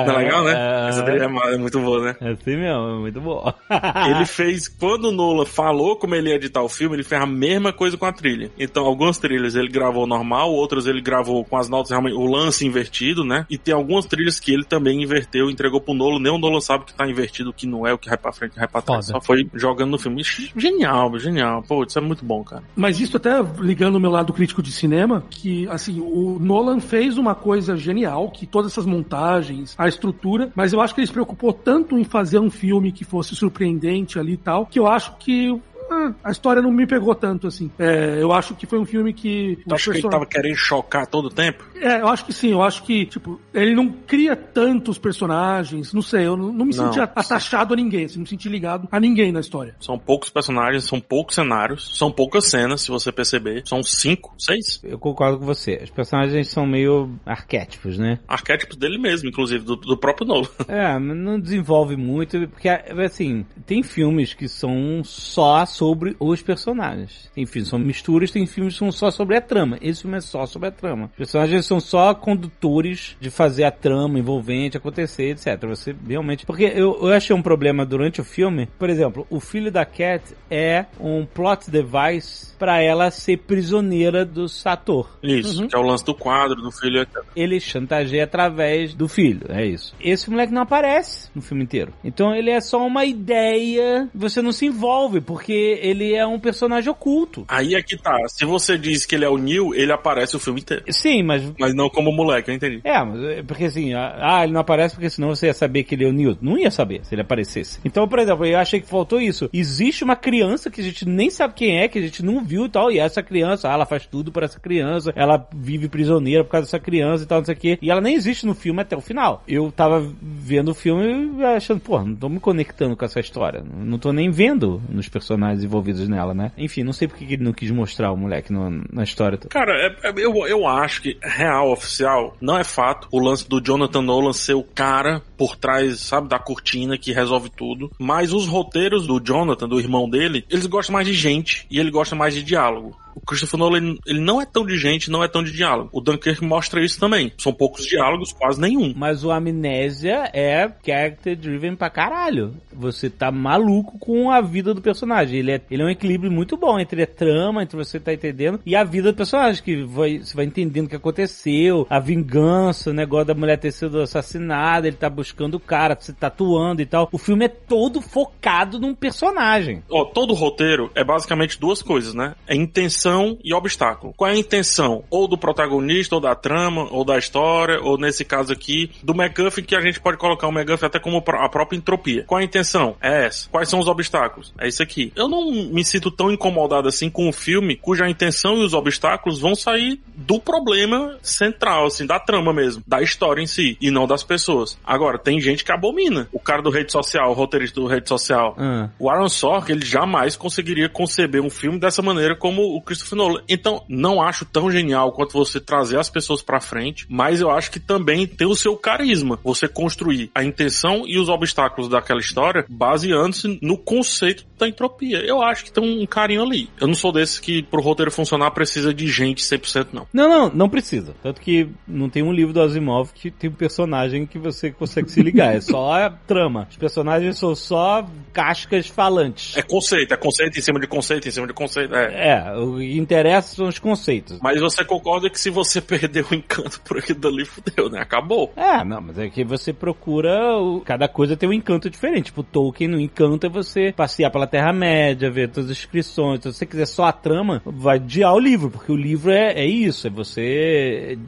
Não 0.07 0.15
é 0.15 0.17
legal, 0.19 0.45
né? 0.45 0.89
Essa 0.89 1.03
trilha 1.03 1.25
é 1.25 1.29
ma- 1.29 1.51
é 1.51 1.57
muito 1.57 1.79
boa, 1.81 2.05
né? 2.05 2.17
É 2.21 2.31
assim 2.31 2.57
mesmo, 2.57 2.89
é 2.89 2.99
muito 3.01 3.21
bom. 3.21 3.53
Ele 4.15 4.25
fez, 4.27 4.69
quando 4.69 5.07
o 5.09 5.13
Nolan 5.13 5.45
falou 5.45 5.97
como 5.97 6.15
ele 6.15 6.31
ia 6.31 6.37
editar 6.37 6.63
o 6.63 6.69
filme, 6.69 6.97
ele 6.97 7.03
fez 7.03 7.21
a 7.21 7.27
mesma 7.27 7.73
coisa 7.73 7.97
com 7.97 8.07
a 8.07 8.13
trilha. 8.13 8.51
Então, 8.59 8.85
algumas 8.87 9.19
trilhas 9.19 9.55
ele 9.55 9.69
gravou 9.69 10.07
normal, 10.07 10.53
outras 10.53 10.87
ele 10.87 11.01
gravou 11.01 11.45
com 11.45 11.57
as 11.57 11.69
notas 11.69 11.91
realmente, 11.91 12.15
o 12.17 12.25
lance 12.27 12.67
invertido, 12.67 13.25
né? 13.25 13.47
E 13.51 13.59
tem 13.59 13.75
algumas 13.75 14.07
trilhas 14.07 14.39
que 14.41 14.53
ele 14.53 14.65
também 14.65 15.03
inverteu, 15.03 15.51
entregou 15.51 15.81
pro 15.81 15.95
Nolan. 15.95 16.19
Nem 16.21 16.33
o 16.33 16.39
Nolan 16.39 16.61
sabe 16.61 16.85
que 16.85 16.95
tá 16.95 17.07
invertido, 17.09 17.51
o 17.51 17.53
que 17.53 17.67
não 17.67 17.87
é, 17.87 17.93
o 17.93 17.99
que 17.99 18.09
vai 18.09 18.19
pra 18.19 18.33
frente, 18.33 18.51
o 18.51 18.55
que 18.55 18.61
vai 18.61 18.69
pra 18.69 18.83
trás. 18.83 19.07
Foda. 19.07 19.19
Só 19.19 19.25
foi 19.25 19.49
jogando 19.55 19.91
no 19.91 19.99
filme. 19.99 20.21
Ixi, 20.21 20.53
Genial, 20.57 21.19
genial. 21.19 21.63
Pô, 21.67 21.85
isso 21.85 21.99
é 21.99 22.03
muito 22.03 22.25
bom, 22.25 22.43
cara. 22.45 22.63
Mas 22.77 23.01
isso 23.01 23.17
até 23.17 23.33
ligando 23.61 23.97
o 23.97 24.01
meu 24.01 24.11
lado 24.11 24.33
crítico 24.33 24.63
de 24.63 24.71
cinema, 24.73 25.23
que 25.31 25.69
assim, 25.69 26.01
o 26.01 26.39
Nolan 26.41 26.81
fez 26.81 27.17
uma 27.19 27.35
coisa 27.35 27.77
genial, 27.77 28.31
que 28.31 28.47
todas 28.47 28.73
essas 28.73 28.87
montagens, 28.87 29.58
a 29.77 29.89
estrutura, 29.89 30.53
mas 30.55 30.73
eu 30.73 30.81
acho 30.81 30.95
que 30.95 31.01
ele 31.01 31.07
se 31.07 31.13
preocupou 31.13 31.53
tanto 31.53 31.99
em 31.99 32.05
fazer 32.05 32.39
um 32.39 32.51
filme 32.51 32.93
que 32.93 33.05
fosse 33.05 33.35
surpreendente 33.35 34.19
ali 34.19 34.33
e 34.33 34.37
tal, 34.37 34.67
que 34.67 34.79
eu 34.79 34.87
acho 34.87 35.17
que 35.17 35.59
ah, 35.91 36.13
a 36.25 36.31
história 36.31 36.63
não 36.63 36.71
me 36.71 36.87
pegou 36.87 37.15
tanto 37.15 37.47
assim. 37.47 37.71
É, 37.79 38.21
eu 38.21 38.33
acho 38.33 38.55
que 38.55 38.67
foi 38.67 38.79
um 38.79 38.85
filme 38.85 39.13
que. 39.13 39.59
Tu 39.67 39.75
acha 39.75 39.91
que 39.91 39.99
ele 39.99 40.09
tava 40.09 40.27
querendo 40.27 40.57
chocar 40.57 41.07
todo 41.07 41.27
o 41.27 41.31
tempo? 41.31 41.65
É, 41.77 42.01
eu 42.01 42.09
acho 42.09 42.25
que 42.25 42.33
sim, 42.33 42.51
eu 42.51 42.63
acho 42.63 42.83
que, 42.83 43.07
tipo, 43.07 43.41
ele 43.53 43.75
não 43.75 43.89
cria 43.91 44.37
tantos 44.37 44.99
personagens, 44.99 45.93
não 45.93 46.03
sei, 46.03 46.27
eu 46.27 46.37
não, 46.37 46.53
não 46.53 46.67
me 46.67 46.75
Não. 46.75 46.93
senti 46.93 47.01
atachado 47.01 47.75
a 47.75 47.77
ninguém, 47.77 48.05
assim, 48.05 48.17
não 48.17 48.23
me 48.23 48.29
senti 48.29 48.49
ligado 48.49 48.89
a 48.91 49.01
ninguém 49.01 49.33
na 49.33 49.41
história. 49.41 49.75
São 49.81 49.99
poucos 49.99 50.31
personagens, 50.31 50.85
são 50.85 51.01
poucos 51.01 51.35
cenários, 51.35 51.97
são 51.97 52.11
poucas 52.11 52.45
cenas, 52.45 52.83
se 52.83 52.91
você 52.91 53.11
perceber. 53.13 53.63
São 53.67 53.83
cinco, 53.83 54.35
seis 54.39 54.81
Eu 54.83 54.99
concordo 54.99 55.39
com 55.39 55.45
você. 55.45 55.81
Os 55.83 55.91
personagens 55.91 56.49
são 56.49 56.67
meio 56.67 57.11
arquétipos, 57.25 57.99
né? 57.99 58.19
arquétipos 58.27 58.77
dele 58.77 58.99
mesmo, 58.99 59.29
inclusive, 59.29 59.65
do, 59.65 59.77
do 59.77 59.97
próprio 59.97 60.27
Nolan. 60.27 60.49
É, 60.69 60.99
mas 60.99 61.17
não 61.17 61.41
desenvolve 61.41 61.97
muito, 61.97 62.49
porque, 62.49 62.69
assim, 62.69 63.45
tem 63.67 63.83
filmes 63.83 64.35
que 64.35 64.49
são 64.49 65.03
só 65.05 65.57
sobre 65.79 66.17
os 66.19 66.43
personagens. 66.43 67.31
Tem 67.33 67.47
filmes 67.47 67.69
que 67.69 67.71
são 67.71 67.79
misturas, 67.79 68.31
tem 68.33 68.47
filmes 68.47 68.75
que 68.75 68.79
são 68.81 68.91
só 68.91 69.13
sobre 69.13 69.37
a 69.37 69.41
trama. 69.41 69.79
Esse 69.81 70.03
filme 70.03 70.17
é 70.17 70.21
só 70.21 70.45
sobre 70.45 70.69
a 70.69 70.73
trama. 70.73 71.07
Os 71.13 71.17
personagens 71.17 71.67
são 71.67 71.79
só 71.79 72.13
condutores 72.15 73.17
de 73.21 73.31
fazer 73.31 73.63
a 73.63 73.71
trama 73.71 74.19
envolvente 74.19 74.77
acontecer, 74.77 75.31
etc. 75.31 75.69
Você 75.69 75.95
realmente... 76.07 76.45
Porque 76.45 76.65
eu, 76.65 76.99
eu 77.01 77.13
achei 77.13 77.35
um 77.35 77.43
problema 77.43 77.87
durante 77.87 78.21
o 78.21 78.25
filme, 78.25 78.69
por 78.77 78.91
exemplo, 78.91 79.25
o 79.31 79.39
filho 79.39 79.71
da 79.71 79.85
Cat 79.85 80.35
é 80.51 80.87
um 80.99 81.25
plot 81.25 81.71
device 81.71 82.57
pra 82.59 82.83
ela 82.83 83.11
ser 83.11 83.39
prisioneira 83.39 84.25
do 84.25 84.49
Sator 84.49 85.19
Isso, 85.23 85.69
que 85.69 85.77
é 85.77 85.79
o 85.79 85.83
lance 85.83 86.05
do 86.05 86.15
quadro, 86.15 86.61
do 86.61 86.73
filho. 86.73 87.07
ele 87.37 87.61
chantageia 87.61 88.25
através 88.25 88.95
do 88.95 89.07
filho, 89.07 89.47
é 89.49 89.65
isso. 89.65 89.95
Esse 90.01 90.29
moleque 90.29 90.53
não 90.53 90.63
aparece 90.63 91.31
no 91.35 91.41
filme 91.41 91.63
inteiro. 91.63 91.93
Então 92.03 92.35
ele 92.35 92.51
é 92.51 92.61
só 92.61 92.85
uma 92.85 93.05
ideia, 93.05 94.09
você 94.13 94.43
não 94.43 94.51
se 94.51 94.67
envolve, 94.67 95.21
porque 95.21 95.68
ele 95.69 96.15
é 96.15 96.27
um 96.27 96.39
personagem 96.39 96.91
oculto. 96.91 97.45
Aí 97.49 97.75
é 97.75 97.83
que 97.83 97.97
tá. 97.97 98.17
Se 98.29 98.45
você 98.45 98.77
diz 98.79 99.05
que 99.07 99.15
ele 99.15 99.25
é 99.25 99.29
o 99.29 99.37
Neil, 99.37 99.75
ele 99.75 99.93
aparece 99.93 100.37
o 100.37 100.41
filme 100.41 100.61
inteiro. 100.61 100.85
Sim, 100.91 101.23
mas 101.23 101.43
Mas 101.59 101.75
não 101.75 101.89
como 101.89 102.13
moleque, 102.13 102.51
eu 102.51 102.55
entendi. 102.55 102.81
É, 102.85 103.03
mas 103.03 103.23
é 103.23 103.43
porque 103.43 103.65
assim, 103.65 103.93
ah, 103.95 104.41
ele 104.43 104.53
não 104.53 104.61
aparece 104.61 104.95
porque 104.95 105.11
senão 105.11 105.29
você 105.29 105.47
ia 105.47 105.55
saber 105.55 105.85
que 105.85 105.95
ele 105.95 106.05
é 106.05 106.09
o 106.09 106.13
Newton. 106.13 106.39
Não 106.43 106.59
ia 106.59 106.71
saber 106.71 107.05
se 107.05 107.15
ele 107.15 107.23
aparecesse. 107.23 107.81
Então, 107.85 108.07
por 108.07 108.19
exemplo, 108.19 108.47
eu 108.47 108.59
achei 108.59 108.81
que 108.81 108.89
faltou 108.89 109.21
isso. 109.21 109.49
Existe 109.53 110.05
uma 110.05 110.17
criança 110.17 110.71
que 110.71 110.81
a 110.81 110.85
gente 110.85 111.07
nem 111.07 111.31
sabe 111.31 111.55
quem 111.55 111.79
é, 111.79 111.89
que 111.89 111.99
a 111.99 112.03
gente 112.03 112.25
não 112.25 112.45
viu 112.45 112.67
e 112.67 112.69
tal, 112.69 112.91
e 112.91 112.99
essa 112.99 113.23
criança, 113.23 113.69
ah, 113.69 113.73
ela 113.73 113.87
faz 113.87 114.07
tudo 114.07 114.31
para 114.33 114.45
essa 114.45 114.61
criança, 114.61 115.13
ela 115.15 115.47
vive 115.55 115.89
prisioneira 115.89 116.45
por 116.45 116.51
causa 116.51 116.67
dessa 116.67 116.79
criança 116.79 117.25
e 117.25 117.27
tal, 117.27 117.39
não 117.39 117.45
sei 117.45 117.55
o 117.55 117.59
quê. 117.59 117.79
E 117.81 117.91
ela 117.91 118.01
nem 118.01 118.15
existe 118.15 118.47
no 118.47 118.55
filme 118.55 118.81
até 118.81 118.97
o 118.97 119.01
final. 119.01 119.43
Eu 119.47 119.73
tava 119.73 120.07
vendo 120.21 120.71
o 120.71 120.75
filme 120.75 121.45
achando, 121.45 121.81
pô, 121.81 121.99
não 122.03 122.15
tô 122.15 122.29
me 122.29 122.41
conectando 122.41 122.97
com 122.97 123.05
essa 123.05 123.21
história. 123.21 123.63
Não 123.63 123.99
tô 123.99 124.13
nem 124.13 124.31
vendo 124.31 124.81
nos 124.89 125.09
personagens 125.09 125.58
envolvidos 125.65 126.09
nela, 126.09 126.35
né? 126.35 126.53
Enfim, 126.57 126.83
não 126.83 126.93
sei 126.93 127.09
porque 127.09 127.25
que 127.27 127.35
ele 127.35 127.45
não 127.45 127.53
quis 127.53 127.71
mostrar 127.71 128.13
o 128.13 128.17
moleque 128.17 128.53
no- 128.53 128.85
na 128.93 129.03
história. 129.05 129.39
Cara, 129.39 129.73
é- 129.73 130.09
é- 130.09 130.13
eu, 130.17 130.35
eu 130.47 130.67
acho 130.67 131.03
que 131.03 131.17
real, 131.23 131.71
oficial, 131.73 132.37
não 132.41 132.59
é 132.59 132.65
fato 132.65 133.09
o 133.11 133.19
lance 133.19 133.49
do 133.49 133.61
Jonathan 133.61 134.03
Nolan 134.03 134.33
ser 134.33 134.55
o 134.55 134.63
cara 134.63 135.23
por 135.37 135.57
trás, 135.57 136.01
sabe, 136.01 136.29
da 136.29 136.39
cortina 136.39 136.99
que 136.99 137.13
resolve 137.13 137.51
tudo. 137.51 137.91
Mas 137.99 138.33
os 138.33 138.47
roteiros 138.47 139.07
do 139.07 139.21
Jonathan, 139.21 139.69
do 139.69 139.79
irmão 139.81 140.09
dele, 140.09 140.45
eles 140.51 140.67
gostam 140.67 140.93
mais 140.95 141.07
de 141.07 141.13
gente 141.15 141.67
e 141.71 141.79
ele 141.79 141.91
gosta 141.91 142.15
mais 142.17 142.35
de 142.35 142.43
diálogo. 142.43 142.97
O 143.23 143.27
Christopher 143.27 143.59
Nolan, 143.59 143.79
ele- 143.79 143.99
ele 144.07 144.21
não 144.21 144.41
é 144.41 144.47
tão 144.47 144.65
de 144.65 144.77
gente, 144.77 145.11
não 145.11 145.23
é 145.23 145.29
tão 145.29 145.43
de 145.43 145.53
diálogo. 145.53 145.91
O 145.93 146.01
Dunkirk 146.01 146.45
mostra 146.45 146.85
isso 146.85 146.99
também. 147.01 147.33
São 147.39 147.53
poucos 147.53 147.85
diálogos, 147.85 148.33
quase 148.33 148.61
nenhum. 148.61 148.93
Mas 148.97 149.25
o 149.25 149.31
Amnésia 149.31 150.31
é 150.33 150.71
character 150.85 151.37
driven 151.37 151.75
pra 151.75 151.91
caralho. 151.91 152.55
Você 152.73 153.11
tá 153.11 153.31
maluco 153.31 153.99
com 153.99 154.31
a 154.31 154.41
vida 154.41 154.73
do 154.73 154.81
personagem. 154.81 155.39
Ele 155.41 155.53
é, 155.53 155.61
ele 155.71 155.83
é 155.83 155.85
um 155.87 155.91
equilíbrio 155.91 156.31
muito 156.31 156.57
bom 156.57 156.79
entre 156.79 157.03
a 157.03 157.07
trama, 157.07 157.63
entre 157.63 157.77
você 157.77 157.99
tá 157.99 158.13
entendendo, 158.13 158.61
e 158.65 158.75
a 158.77 158.85
vida 158.85 159.13
do 159.13 159.17
personagem, 159.17 159.63
que 159.63 159.83
vai, 159.85 160.19
você 160.19 160.35
vai 160.35 160.45
entendendo 160.45 160.87
o 160.87 160.89
que 160.89 160.97
aconteceu, 160.97 161.87
a 161.91 161.99
vingança, 161.99 162.91
o 162.91 162.95
negócio 162.95 163.27
da 163.27 163.35
mulher 163.35 163.59
ter 163.59 163.73
sido 163.73 164.01
assassinada, 164.01 164.87
ele 164.87 164.97
tá 164.97 165.11
buscando 165.11 165.55
o 165.57 165.61
cara, 165.61 165.97
se 165.99 166.13
tatuando 166.13 166.81
e 166.83 166.87
tal. 166.87 167.09
O 167.13 167.19
filme 167.19 167.45
é 167.47 167.49
todo 167.49 168.01
focado 168.01 168.79
num 168.79 168.95
personagem. 168.95 169.83
Ó, 169.91 170.05
todo 170.05 170.35
roteiro 170.35 170.91
é 170.95 171.03
basicamente 171.05 171.59
duas 171.59 171.83
coisas, 171.83 172.15
né? 172.15 172.35
É 172.47 172.55
intenção 172.55 173.08
e 173.43 173.53
obstáculo. 173.55 174.13
Qual 174.17 174.31
é 174.31 174.35
a 174.35 174.39
intenção? 174.39 175.05
Ou 175.11 175.27
do 175.29 175.39
protagonista, 175.39 176.15
ou 176.15 176.21
da 176.21 176.35
trama, 176.35 176.87
ou 176.91 177.05
da 177.05 177.19
história, 177.19 177.81
ou 177.83 177.97
nesse 177.99 178.25
caso 178.25 178.53
aqui, 178.53 178.91
do 179.03 179.15
MacGuffin, 179.15 179.63
que 179.63 179.75
a 179.77 179.81
gente 179.81 180.01
pode 180.01 180.17
colocar 180.19 180.47
o 180.49 180.53
MacGuffin 180.53 180.87
até 180.87 180.99
como 180.99 181.19
a 181.19 181.49
própria 181.49 181.77
entropia. 181.77 182.25
Qual 182.25 182.39
é 182.39 182.43
a 182.43 182.45
intenção? 182.45 182.97
É 183.01 183.27
essa. 183.27 183.49
Quais 183.51 183.69
são 183.69 183.79
os 183.79 183.87
obstáculos? 183.89 184.53
É 184.59 184.69
isso 184.69 184.83
aqui. 184.83 185.13
Eu 185.17 185.29
não 185.29 185.51
me 185.51 185.85
sinto 185.85 186.11
tão 186.11 186.31
incomodado 186.31 186.89
assim 186.89 187.09
com 187.11 187.29
um 187.29 187.33
filme 187.33 187.77
cuja 187.77 188.09
intenção 188.09 188.57
e 188.59 188.65
os 188.65 188.75
obstáculos 188.75 189.39
vão 189.39 189.55
sair 189.55 190.01
do 190.15 190.39
problema 190.41 191.17
central, 191.23 191.87
assim, 191.87 192.07
da 192.07 192.19
trama 192.19 192.53
mesmo, 192.53 192.83
da 192.87 193.01
história 193.03 193.41
em 193.43 193.47
si, 193.47 193.77
e 193.81 193.91
não 193.91 194.07
das 194.07 194.23
pessoas. 194.23 194.79
Agora, 194.85 195.19
tem 195.19 195.41
gente 195.41 195.65
que 195.65 195.73
abomina. 195.73 196.29
O 196.33 196.41
cara 196.41 196.63
do 196.63 196.71
rede 196.71 196.93
social, 196.93 197.31
o 197.31 197.35
roteirista 197.35 197.81
do 197.81 197.87
rede 197.87 198.09
social, 198.09 198.55
Ah. 198.59 198.89
o 198.99 199.09
Aaron 199.11 199.29
Sorkin, 199.29 199.73
ele 199.73 199.85
jamais 199.87 200.37
conseguiria 200.37 200.89
conceber 200.89 201.41
um 201.43 201.51
filme 201.51 201.79
dessa 201.79 202.03
maneira 202.03 202.35
como 202.37 202.63
o 202.77 202.81
Christopher 202.89 203.19
Nolan. 203.19 203.43
Então, 203.49 203.85
não 203.89 204.21
acho 204.23 204.47
tão 204.47 204.71
genial 204.71 205.13
quanto 205.13 205.35
você 205.35 205.61
trazer 205.61 205.99
as 205.99 206.09
pessoas 206.09 206.41
pra 206.41 206.61
frente, 206.61 207.07
mas 207.09 207.41
eu 207.41 207.51
acho 207.51 207.71
que 207.71 207.79
também 207.79 208.27
tem 208.27 208.47
o 208.47 208.57
seu 208.57 208.77
carisma. 208.77 209.39
Você 209.45 209.69
construir 209.69 210.31
a 210.35 210.43
intenção 210.43 211.05
e 211.07 211.19
os 211.19 211.29
obstáculos 211.29 211.91
daquela 211.91 212.21
história 212.21 212.65
baseando-se 212.69 213.59
no 213.61 213.77
conceito 213.77 214.47
da 214.59 214.69
entropia. 214.69 215.19
Eu 215.19 215.43
acho 215.43 215.65
que 215.65 215.73
tem 215.73 215.83
um 216.03 216.07
carinho 216.07 216.43
ali. 216.43 216.69
Eu 216.81 216.87
não 216.87 216.95
sou 216.95 217.13
desses 217.13 217.39
que 217.39 217.63
pro 217.63 217.81
roteiro 217.83 218.11
funcionar 218.11 218.51
precisa 218.51 218.93
de 218.93 219.07
gente 219.09 219.43
100% 219.43 219.89
não. 219.93 220.07
Não, 220.13 220.29
não, 220.29 220.51
não 220.55 220.69
precisa. 220.69 221.15
Tanto 221.23 221.41
que 221.41 221.69
não 221.87 222.09
tem 222.09 222.23
um 222.23 222.33
livro 222.33 222.53
do 222.53 222.61
Asimov 222.61 223.11
que 223.15 223.31
tem 223.31 223.49
um 223.51 223.53
personagem 223.55 224.27
que 224.27 224.39
você 224.39 224.71
consegue 224.71 225.11
se 225.11 225.23
ligar. 225.23 225.55
É 225.55 225.61
só 225.61 225.93
a 225.93 226.11
trama. 226.11 226.67
Os 226.71 226.77
personagens 226.77 227.39
são 227.39 227.55
só 227.55 228.07
cascas 228.33 228.87
falantes. 228.87 229.57
É 229.57 229.63
conceito, 229.63 230.13
é 230.13 230.17
conceito 230.17 230.59
em 230.59 230.63
cima 230.63 230.81
de 230.81 230.87
conceito 230.87 231.29
em 231.29 231.31
cima 231.31 231.47
de 231.47 231.53
conceito. 231.53 231.95
É. 231.95 232.29
É, 232.29 232.57
o 232.57 232.77
que 232.79 232.99
interessa 232.99 233.57
são 233.57 233.69
os 233.69 233.79
conceitos. 233.79 234.39
Mas 234.43 234.61
você 234.61 234.85
concorda 234.85 235.31
que 235.31 235.39
se 235.39 235.51
você 235.51 235.81
perder 235.83 236.25
o 236.31 236.35
encanto 236.35 236.81
por 236.83 236.99
aquilo 236.99 237.21
dali, 237.21 237.45
fudeu, 237.45 237.89
né? 237.91 238.01
Acabou. 238.01 238.53
É, 238.57 238.85
não, 238.85 239.01
mas 239.01 239.19
é 239.19 239.29
que 239.29 239.45
você 239.45 239.73
procura. 239.73 240.57
o- 240.59 240.81
Cada 240.83 241.09
coisa 241.09 241.37
tem 241.37 241.49
um 241.49 241.53
encanto 241.53 241.89
diferente. 241.91 242.27
Tipo, 242.27 242.43
Tolkien 242.43 242.89
no 242.91 243.01
encanto 243.01 243.47
é 243.47 243.51
você 243.51 243.93
passear 243.97 244.31
pela 244.31 244.47
Terra-média, 244.49 245.31
ver 245.31 245.49
todas 245.49 245.71
as 245.71 245.79
inscrições. 245.79 246.41
Se 246.43 246.53
você 246.53 246.67
quiser 246.67 246.87
só 246.87 247.05
a 247.05 247.13
trama, 247.13 247.63
vai 247.65 247.97
adiar 247.97 248.35
o 248.35 248.39
livro, 248.39 248.71
porque 248.71 248.91
o 248.91 248.97
livro 248.97 249.31
é, 249.31 249.53
é 249.53 249.67
isso: 249.67 250.07
é 250.07 250.11
você 250.11 251.19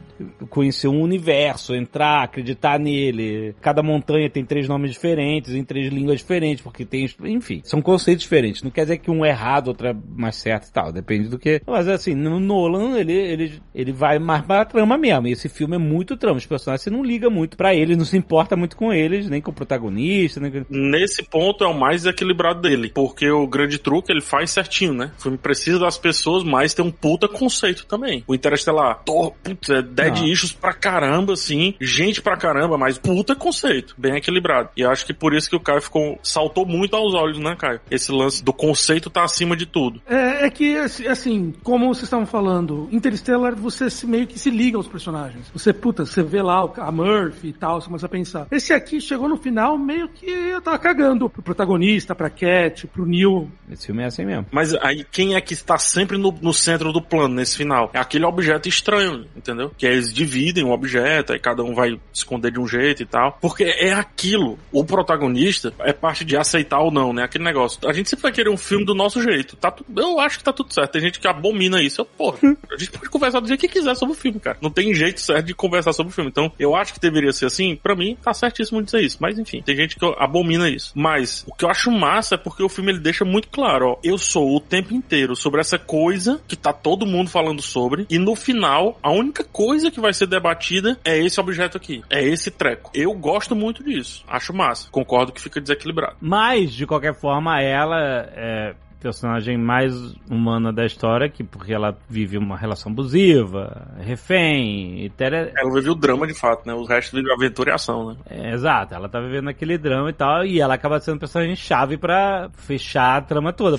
conhecer 0.49 0.87
um 0.87 1.01
universo, 1.01 1.75
entrar, 1.75 2.23
acreditar 2.23 2.79
nele. 2.79 3.55
Cada 3.61 3.81
montanha 3.83 4.29
tem 4.29 4.45
três 4.45 4.67
nomes 4.67 4.91
diferentes, 4.91 5.53
em 5.53 5.63
três 5.63 5.91
línguas 5.91 6.19
diferentes, 6.19 6.63
porque 6.63 6.85
tem. 6.85 7.09
Enfim, 7.23 7.61
são 7.63 7.81
conceitos 7.81 8.23
diferentes. 8.23 8.63
Não 8.63 8.71
quer 8.71 8.81
dizer 8.81 8.97
que 8.97 9.11
um 9.11 9.25
é 9.25 9.29
errado, 9.29 9.69
outro 9.69 9.87
é 9.87 9.95
mais 10.15 10.35
certo 10.35 10.67
e 10.67 10.71
tal. 10.71 10.91
Depende 10.91 11.29
do 11.29 11.39
que. 11.39 11.61
Mas 11.65 11.87
assim, 11.87 12.15
no 12.15 12.39
Nolan, 12.39 12.97
ele, 12.97 13.13
ele, 13.13 13.61
ele 13.73 13.91
vai 13.91 14.19
mais 14.19 14.43
pra 14.45 14.65
trama 14.65 14.97
mesmo. 14.97 15.27
E 15.27 15.31
esse 15.31 15.49
filme 15.49 15.75
é 15.75 15.79
muito 15.79 16.17
trama. 16.17 16.37
Os 16.37 16.45
personagens 16.45 16.83
você 16.83 16.89
não 16.89 17.03
liga 17.03 17.29
muito 17.29 17.57
pra 17.57 17.73
eles, 17.73 17.97
não 17.97 18.05
se 18.05 18.17
importa 18.17 18.55
muito 18.55 18.75
com 18.75 18.91
eles, 18.91 19.29
nem 19.29 19.41
com 19.41 19.51
o 19.51 19.53
protagonista, 19.53 20.39
nem. 20.39 20.65
Nesse 20.69 21.23
ponto 21.23 21.63
é 21.63 21.67
o 21.67 21.77
mais 21.77 22.05
equilibrado 22.05 22.61
dele, 22.61 22.91
porque 22.93 23.10
o 23.29 23.47
grande 23.47 23.77
truque 23.77 24.11
ele 24.11 24.21
faz 24.21 24.51
certinho, 24.51 24.93
né? 24.93 25.11
O 25.17 25.21
filme 25.21 25.37
precisa 25.37 25.79
das 25.79 25.97
pessoas, 25.97 26.43
mas 26.43 26.73
tem 26.73 26.83
um 26.85 26.91
puta 26.91 27.27
conceito 27.27 27.85
também. 27.85 28.23
O 28.27 28.33
Interestelar, 28.35 29.01
Thor, 29.03 29.31
putz, 29.43 29.69
é 29.69 29.81
dead 29.81 30.17
Não. 30.19 30.27
issues 30.27 30.51
pra 30.51 30.73
caramba, 30.73 31.33
assim, 31.33 31.73
gente 31.79 32.21
pra 32.21 32.37
caramba, 32.37 32.77
mas 32.77 32.97
puta 32.97 33.35
conceito, 33.35 33.95
bem 33.97 34.15
equilibrado. 34.15 34.69
E 34.75 34.83
acho 34.83 35.05
que 35.05 35.13
por 35.13 35.33
isso 35.33 35.49
que 35.49 35.55
o 35.55 35.59
Caio 35.59 35.81
ficou, 35.81 36.19
saltou 36.23 36.65
muito 36.65 36.95
aos 36.95 37.13
olhos, 37.13 37.39
né, 37.39 37.55
Caio? 37.57 37.79
Esse 37.89 38.11
lance 38.11 38.43
do 38.43 38.53
conceito 38.53 39.09
tá 39.09 39.23
acima 39.23 39.55
de 39.55 39.65
tudo. 39.65 40.01
É, 40.07 40.45
é 40.45 40.49
que, 40.49 40.75
assim, 40.77 41.07
assim, 41.07 41.53
como 41.63 41.87
vocês 41.87 42.03
estavam 42.03 42.25
falando, 42.25 42.87
Interstellar, 42.91 43.55
você 43.55 43.89
se- 43.89 44.05
meio 44.07 44.27
que 44.27 44.37
se 44.39 44.49
liga 44.49 44.77
aos 44.77 44.87
personagens. 44.87 45.45
Você, 45.53 45.73
puta, 45.73 46.05
você 46.05 46.21
vê 46.23 46.41
lá 46.41 46.61
a 46.77 46.91
Murphy 46.91 47.49
e 47.49 47.53
tal, 47.53 47.79
você 47.81 47.87
começa 47.87 48.05
a 48.05 48.09
pensar. 48.09 48.47
Esse 48.51 48.73
aqui 48.73 48.99
chegou 49.01 49.27
no 49.27 49.37
final 49.37 49.77
meio 49.77 50.07
que 50.09 50.25
eu 50.29 50.61
tava 50.61 50.77
cagando 50.79 51.29
pro 51.29 51.41
protagonista, 51.41 52.13
pra 52.15 52.29
Cat, 52.29 52.87
pro 52.87 53.00
Neil. 53.05 53.49
Esse 53.71 53.85
filme 53.87 54.03
é 54.03 54.05
assim 54.07 54.25
mesmo. 54.25 54.45
Mas 54.51 54.73
aí 54.75 55.05
quem 55.09 55.35
é 55.35 55.41
que 55.41 55.53
está 55.53 55.77
sempre 55.77 56.17
no, 56.17 56.31
no 56.41 56.53
centro 56.53 56.91
do 56.91 57.01
plano 57.01 57.35
nesse 57.35 57.55
final? 57.57 57.89
É 57.93 57.99
aquele 57.99 58.25
objeto 58.25 58.67
estranho, 58.67 59.25
entendeu? 59.35 59.71
Que 59.77 59.85
eles 59.85 60.11
dividem 60.13 60.63
o 60.63 60.71
objeto, 60.71 61.33
aí 61.33 61.39
cada 61.39 61.63
um 61.63 61.73
vai 61.73 61.99
esconder 62.13 62.51
de 62.51 62.59
um 62.59 62.67
jeito 62.67 63.03
e 63.03 63.05
tal. 63.05 63.37
Porque 63.41 63.63
é 63.63 63.93
aquilo. 63.93 64.57
O 64.71 64.83
protagonista 64.83 65.73
é 65.81 65.93
parte 65.93 66.23
de 66.25 66.35
aceitar 66.37 66.79
ou 66.79 66.91
não, 66.91 67.13
né? 67.13 67.23
Aquele 67.23 67.43
negócio. 67.43 67.79
A 67.87 67.93
gente 67.93 68.09
sempre 68.09 68.23
vai 68.23 68.31
querer 68.31 68.49
um 68.49 68.57
filme 68.57 68.85
do 68.85 68.93
nosso 68.95 69.21
jeito. 69.21 69.55
Tá 69.55 69.71
tu- 69.71 69.85
Eu 69.95 70.19
acho 70.19 70.37
que 70.37 70.43
tá 70.43 70.53
tudo 70.53 70.73
certo. 70.73 70.91
Tem 70.91 71.01
gente 71.01 71.19
que 71.19 71.27
abomina 71.27 71.81
isso. 71.81 72.01
Eu, 72.01 72.05
porra, 72.05 72.37
a 72.71 72.77
gente 72.77 72.91
pode 72.91 73.09
conversar 73.09 73.39
do 73.39 73.47
jeito 73.47 73.59
que 73.61 73.67
quiser 73.67 73.95
sobre 73.95 74.13
o 74.13 74.17
filme, 74.17 74.39
cara. 74.39 74.57
Não 74.61 74.69
tem 74.69 74.93
jeito 74.93 75.19
certo 75.21 75.45
de 75.45 75.53
conversar 75.53 75.93
sobre 75.93 76.11
o 76.11 76.13
filme. 76.15 76.29
Então, 76.29 76.51
eu 76.59 76.75
acho 76.75 76.93
que 76.93 76.99
deveria 76.99 77.31
ser 77.31 77.45
assim. 77.45 77.75
Pra 77.75 77.95
mim, 77.95 78.17
tá 78.21 78.33
certíssimo 78.33 78.81
dizer 78.83 79.01
isso. 79.01 79.17
Mas 79.19 79.37
enfim, 79.39 79.61
tem 79.61 79.75
gente 79.75 79.95
que 79.95 80.05
abomina 80.17 80.69
isso. 80.69 80.91
Mas 80.95 81.43
o 81.47 81.53
que 81.55 81.65
eu 81.65 81.69
acho 81.69 81.91
massa 81.91 82.35
é 82.35 82.37
porque 82.37 82.63
o 82.63 82.69
filme 82.69 82.90
ele 82.91 82.99
deixa 82.99 83.25
muito 83.25 83.49
claro, 83.49 83.91
ó. 83.91 83.99
Eu 84.03 84.17
sou 84.17 84.55
o 84.55 84.59
tempo 84.59 84.93
inteiro 84.93 85.35
sobre 85.35 85.61
essa 85.61 85.79
coisa 85.79 86.41
que 86.47 86.55
tá 86.55 86.71
todo 86.71 87.05
mundo 87.05 87.29
falando 87.29 87.61
sobre. 87.61 88.05
E 88.09 88.17
no 88.17 88.35
final, 88.35 88.99
a 89.01 89.11
única 89.11 89.43
coisa 89.43 89.89
que 89.89 89.99
vai 89.99 90.13
ser 90.13 90.27
debatida 90.27 90.99
é 91.03 91.17
esse 91.17 91.39
objeto 91.39 91.77
aqui. 91.77 92.03
É 92.09 92.23
esse 92.23 92.51
treco. 92.51 92.91
Eu 92.93 93.13
gosto 93.13 93.55
muito 93.55 93.83
disso. 93.83 94.23
Acho 94.27 94.53
massa. 94.53 94.89
Concordo 94.91 95.31
que 95.31 95.41
fica 95.41 95.59
desequilibrado. 95.61 96.17
Mas, 96.21 96.73
de 96.73 96.85
qualquer 96.85 97.15
forma, 97.15 97.61
ela 97.61 97.97
é 98.35 98.75
personagem 99.01 99.57
mais 99.57 99.93
humana 100.29 100.71
da 100.71 100.85
história, 100.85 101.27
que 101.27 101.43
porque 101.43 101.73
ela 101.73 101.97
vive 102.07 102.37
uma 102.37 102.55
relação 102.55 102.91
abusiva, 102.91 103.87
refém, 103.99 105.03
e 105.03 105.09
tere- 105.09 105.51
Ela 105.57 105.73
vive 105.73 105.89
o 105.89 105.95
drama 105.95 106.27
de 106.27 106.33
fato, 106.33 106.65
né? 106.67 106.73
O 106.73 106.85
resto 106.85 107.15
vive 107.15 107.31
aventura 107.31 107.71
e 107.71 107.73
ação, 107.73 108.09
né? 108.11 108.15
É, 108.29 108.53
exato, 108.53 108.93
ela 108.93 109.09
tá 109.09 109.19
vivendo 109.19 109.49
aquele 109.49 109.77
drama 109.77 110.09
e 110.09 110.13
tal, 110.13 110.45
e 110.45 110.61
ela 110.61 110.75
acaba 110.75 110.99
sendo 110.99 111.19
personagem 111.19 111.55
chave 111.55 111.97
pra 111.97 112.49
fechar 112.53 113.17
a 113.17 113.21
trama 113.21 113.51
toda. 113.51 113.77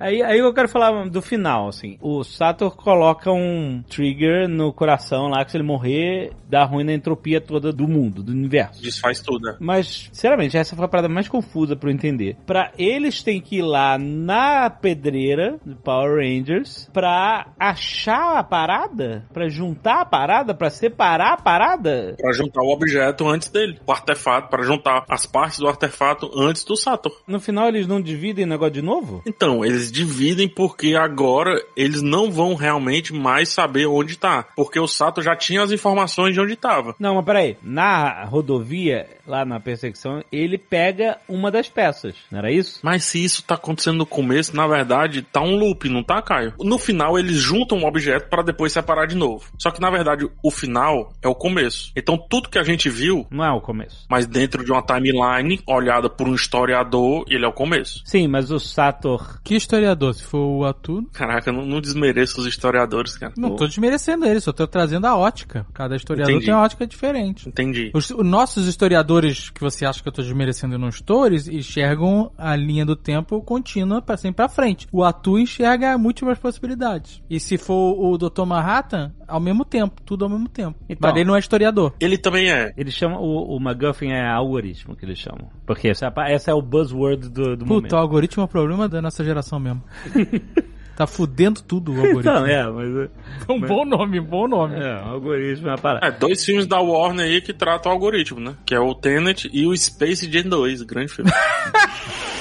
Aí, 0.00 0.22
aí 0.22 0.38
eu 0.38 0.52
quero 0.52 0.68
falar 0.68 1.08
do 1.08 1.22
final, 1.22 1.68
assim. 1.68 1.98
O 2.00 2.22
Sator 2.22 2.74
coloca 2.76 3.30
um 3.32 3.82
trigger 3.88 4.48
no 4.48 4.72
coração 4.72 5.28
lá 5.28 5.44
que 5.44 5.50
se 5.50 5.56
ele 5.56 5.64
morrer, 5.64 6.32
dá 6.48 6.64
ruim 6.64 6.84
na 6.84 6.92
entropia 6.92 7.40
toda 7.40 7.72
do 7.72 7.88
mundo, 7.88 8.22
do 8.22 8.32
universo. 8.32 8.82
Desfaz 8.82 9.20
tudo, 9.20 9.42
né? 9.42 9.56
Mas, 9.60 10.08
sinceramente, 10.12 10.56
essa 10.56 10.76
foi 10.76 10.84
a 10.84 10.88
parada 10.88 11.08
mais 11.08 11.28
confusa 11.28 11.76
pra 11.76 11.90
eu 11.90 11.94
entender. 11.94 12.36
Pra 12.46 12.72
eles 12.78 13.22
tem 13.22 13.40
que 13.40 13.56
ir 13.56 13.62
lá 13.62 13.98
na 13.98 14.70
pedreira 14.70 15.58
do 15.64 15.76
Power 15.76 16.16
Rangers 16.16 16.88
pra 16.92 17.48
achar 17.58 18.38
a 18.38 18.44
parada? 18.44 19.26
Pra 19.32 19.48
juntar 19.48 20.00
a 20.00 20.04
parada? 20.04 20.54
Pra 20.54 20.70
separar 20.70 21.34
a 21.34 21.36
parada? 21.36 22.14
Pra 22.18 22.32
juntar 22.32 22.62
o 22.62 22.72
objeto 22.72 23.28
antes 23.28 23.48
dele. 23.48 23.78
O 23.86 23.92
artefato, 23.92 24.48
pra 24.48 24.62
juntar 24.62 25.04
as 25.08 25.26
partes 25.26 25.58
do 25.58 25.68
artefato 25.68 26.30
antes 26.36 26.64
do 26.64 26.76
Sator. 26.76 27.12
No 27.26 27.40
final 27.40 27.68
eles 27.68 27.86
não 27.86 28.00
dividem 28.00 28.44
o 28.44 28.48
negócio 28.48 28.74
de 28.74 28.82
novo? 28.82 29.22
Então, 29.26 29.64
eles 29.64 29.87
dividem 29.90 30.48
porque 30.48 30.94
agora 30.94 31.60
eles 31.76 32.02
não 32.02 32.30
vão 32.30 32.54
realmente 32.54 33.12
mais 33.12 33.48
saber 33.48 33.86
onde 33.86 34.16
tá. 34.18 34.46
Porque 34.56 34.78
o 34.78 34.86
Sato 34.86 35.22
já 35.22 35.34
tinha 35.36 35.62
as 35.62 35.70
informações 35.72 36.34
de 36.34 36.40
onde 36.40 36.56
tava. 36.56 36.94
Não, 36.98 37.14
mas 37.16 37.24
peraí. 37.24 37.56
Na 37.62 38.24
rodovia, 38.24 39.06
lá 39.26 39.44
na 39.44 39.60
perseguição, 39.60 40.22
ele 40.32 40.58
pega 40.58 41.18
uma 41.28 41.50
das 41.50 41.68
peças, 41.68 42.14
não 42.30 42.38
era 42.38 42.50
isso? 42.50 42.80
Mas 42.82 43.04
se 43.04 43.22
isso 43.22 43.42
tá 43.42 43.54
acontecendo 43.54 43.98
no 43.98 44.06
começo, 44.06 44.54
na 44.56 44.66
verdade, 44.66 45.22
tá 45.22 45.40
um 45.40 45.56
loop, 45.56 45.88
não 45.88 46.02
tá, 46.02 46.20
Caio? 46.22 46.54
No 46.60 46.78
final, 46.78 47.18
eles 47.18 47.36
juntam 47.36 47.78
um 47.78 47.86
objeto 47.86 48.28
para 48.28 48.42
depois 48.42 48.72
separar 48.72 49.06
de 49.06 49.14
novo. 49.16 49.44
Só 49.58 49.70
que, 49.70 49.80
na 49.80 49.90
verdade, 49.90 50.28
o 50.42 50.50
final 50.50 51.12
é 51.22 51.28
o 51.28 51.34
começo. 51.34 51.92
Então, 51.96 52.16
tudo 52.18 52.48
que 52.48 52.58
a 52.58 52.62
gente 52.64 52.88
viu, 52.88 53.26
Não 53.30 53.44
é 53.44 53.50
o 53.52 53.60
começo. 53.60 54.06
mas 54.10 54.26
dentro 54.26 54.64
de 54.64 54.72
uma 54.72 54.82
timeline, 54.82 55.60
olhada 55.66 56.08
por 56.08 56.26
um 56.28 56.34
historiador, 56.34 57.24
ele 57.28 57.44
é 57.44 57.48
o 57.48 57.52
começo. 57.52 58.02
Sim, 58.04 58.28
mas 58.28 58.50
o 58.50 58.58
Sator. 58.58 59.40
Que 59.42 59.54
historiador? 59.56 59.77
Se 60.12 60.24
for 60.24 60.38
o 60.38 60.64
Atuno. 60.64 61.08
Caraca, 61.12 61.52
não, 61.52 61.64
não 61.64 61.80
desmereço 61.80 62.40
os 62.40 62.46
historiadores, 62.46 63.16
cara. 63.16 63.32
Não 63.36 63.56
tô 63.56 63.66
desmerecendo 63.66 64.26
ele, 64.26 64.40
só 64.40 64.52
tô 64.52 64.66
trazendo 64.66 65.06
a 65.06 65.16
ótica. 65.16 65.66
Cada 65.72 65.96
historiador 65.96 66.32
Entendi. 66.32 66.46
tem 66.46 66.54
uma 66.54 66.62
ótica 66.62 66.86
diferente. 66.86 67.48
Entendi. 67.48 67.90
Os, 67.94 68.10
os 68.10 68.26
nossos 68.26 68.66
historiadores, 68.66 69.50
que 69.50 69.60
você 69.60 69.84
acha 69.84 70.02
que 70.02 70.08
eu 70.08 70.12
tô 70.12 70.22
desmerecendo 70.22 70.74
e 70.74 70.78
não 70.78 70.88
estou, 70.88 71.26
eles 71.26 71.48
enxergam 71.48 72.30
a 72.36 72.54
linha 72.56 72.84
do 72.84 72.96
tempo 72.96 73.40
contínua 73.42 74.02
pra 74.02 74.16
sempre 74.16 74.36
pra 74.36 74.48
frente. 74.48 74.86
O 74.92 75.04
Atu 75.04 75.38
enxerga 75.38 75.96
múltiplas 75.98 76.38
possibilidades. 76.38 77.22
E 77.28 77.38
se 77.40 77.58
for 77.58 77.96
o 77.98 78.16
Dr. 78.16 78.44
Manhattan, 78.44 79.12
ao 79.26 79.40
mesmo 79.40 79.64
tempo, 79.64 80.00
tudo 80.04 80.24
ao 80.24 80.30
mesmo 80.30 80.48
tempo. 80.48 80.78
Então. 80.88 81.10
Mas 81.10 81.16
ele 81.16 81.28
não 81.28 81.36
é 81.36 81.38
historiador. 81.38 81.92
Ele 82.00 82.16
também 82.16 82.50
é. 82.50 82.72
Eles 82.76 82.94
chamam, 82.94 83.20
o, 83.20 83.56
o 83.56 83.60
MacGuffin 83.60 84.08
é 84.08 84.26
algoritmo 84.26 84.96
que 84.96 85.04
eles 85.04 85.18
chamam. 85.18 85.50
Porque 85.66 85.88
essa, 85.88 86.06
é 86.06 86.34
essa 86.34 86.50
é 86.50 86.54
o 86.54 86.62
buzzword 86.62 87.28
do, 87.28 87.56
do 87.56 87.58
Puta, 87.58 87.64
o 87.64 87.74
momento. 87.76 87.96
algoritmo 87.96 88.42
é 88.42 88.44
o 88.44 88.48
problema 88.48 88.88
da 88.88 89.02
nossa 89.02 89.22
geração 89.22 89.58
mesmo. 89.58 89.67
tá 90.96 91.06
fudendo 91.06 91.62
tudo 91.62 91.92
o 91.92 91.94
algoritmo. 91.94 92.20
Então, 92.20 92.46
é, 92.46 92.70
mas... 92.70 93.10
É 93.48 93.52
um 93.52 93.60
bom 93.60 93.84
nome, 93.84 94.20
bom 94.20 94.48
nome. 94.48 94.74
É, 94.74 94.96
o 94.96 95.08
algoritmo 95.10 95.68
é 95.68 95.70
uma 95.70 95.78
parada. 95.78 96.06
É, 96.06 96.10
dois 96.10 96.44
filmes 96.44 96.66
da 96.66 96.80
Warner 96.80 97.26
aí 97.26 97.40
que 97.40 97.52
tratam 97.52 97.92
o 97.92 97.94
algoritmo, 97.94 98.40
né? 98.40 98.54
Que 98.66 98.74
é 98.74 98.80
o 98.80 98.94
Tenet 98.94 99.48
e 99.52 99.66
o 99.66 99.76
Space 99.76 100.30
Jam 100.30 100.48
2, 100.48 100.82
grande 100.82 101.12
filme. 101.12 101.30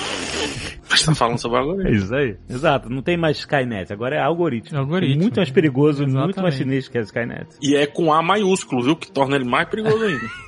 Mas 0.98 1.06
tá 1.06 1.16
falando 1.16 1.38
sobre 1.40 1.58
o 1.58 1.60
É 1.60 1.62
algoritmo. 1.64 1.96
isso 2.04 2.16
aí. 2.16 2.36
Exato, 2.50 2.90
não 2.90 3.02
tem 3.02 3.18
mais 3.18 3.38
Skynet, 3.38 3.92
agora 3.94 4.16
é 4.16 4.20
algoritmo. 4.20 4.78
É 4.78 4.82
algoritmo. 4.82 5.22
Muito 5.22 5.38
mais 5.38 5.50
perigoso, 5.52 6.00
muito 6.04 6.12
Exatamente. 6.12 6.42
mais 6.42 6.56
chinês 6.56 6.88
que 6.88 6.98
a 6.98 7.02
Skynet. 7.02 7.48
E 7.62 7.76
é 7.76 7.86
com 7.86 8.12
A 8.14 8.22
maiúsculo, 8.22 8.82
viu? 8.84 8.96
Que 8.96 9.12
torna 9.12 9.36
ele 9.36 9.46
mais 9.46 9.68
perigoso 9.70 10.04
ainda. 10.04 10.28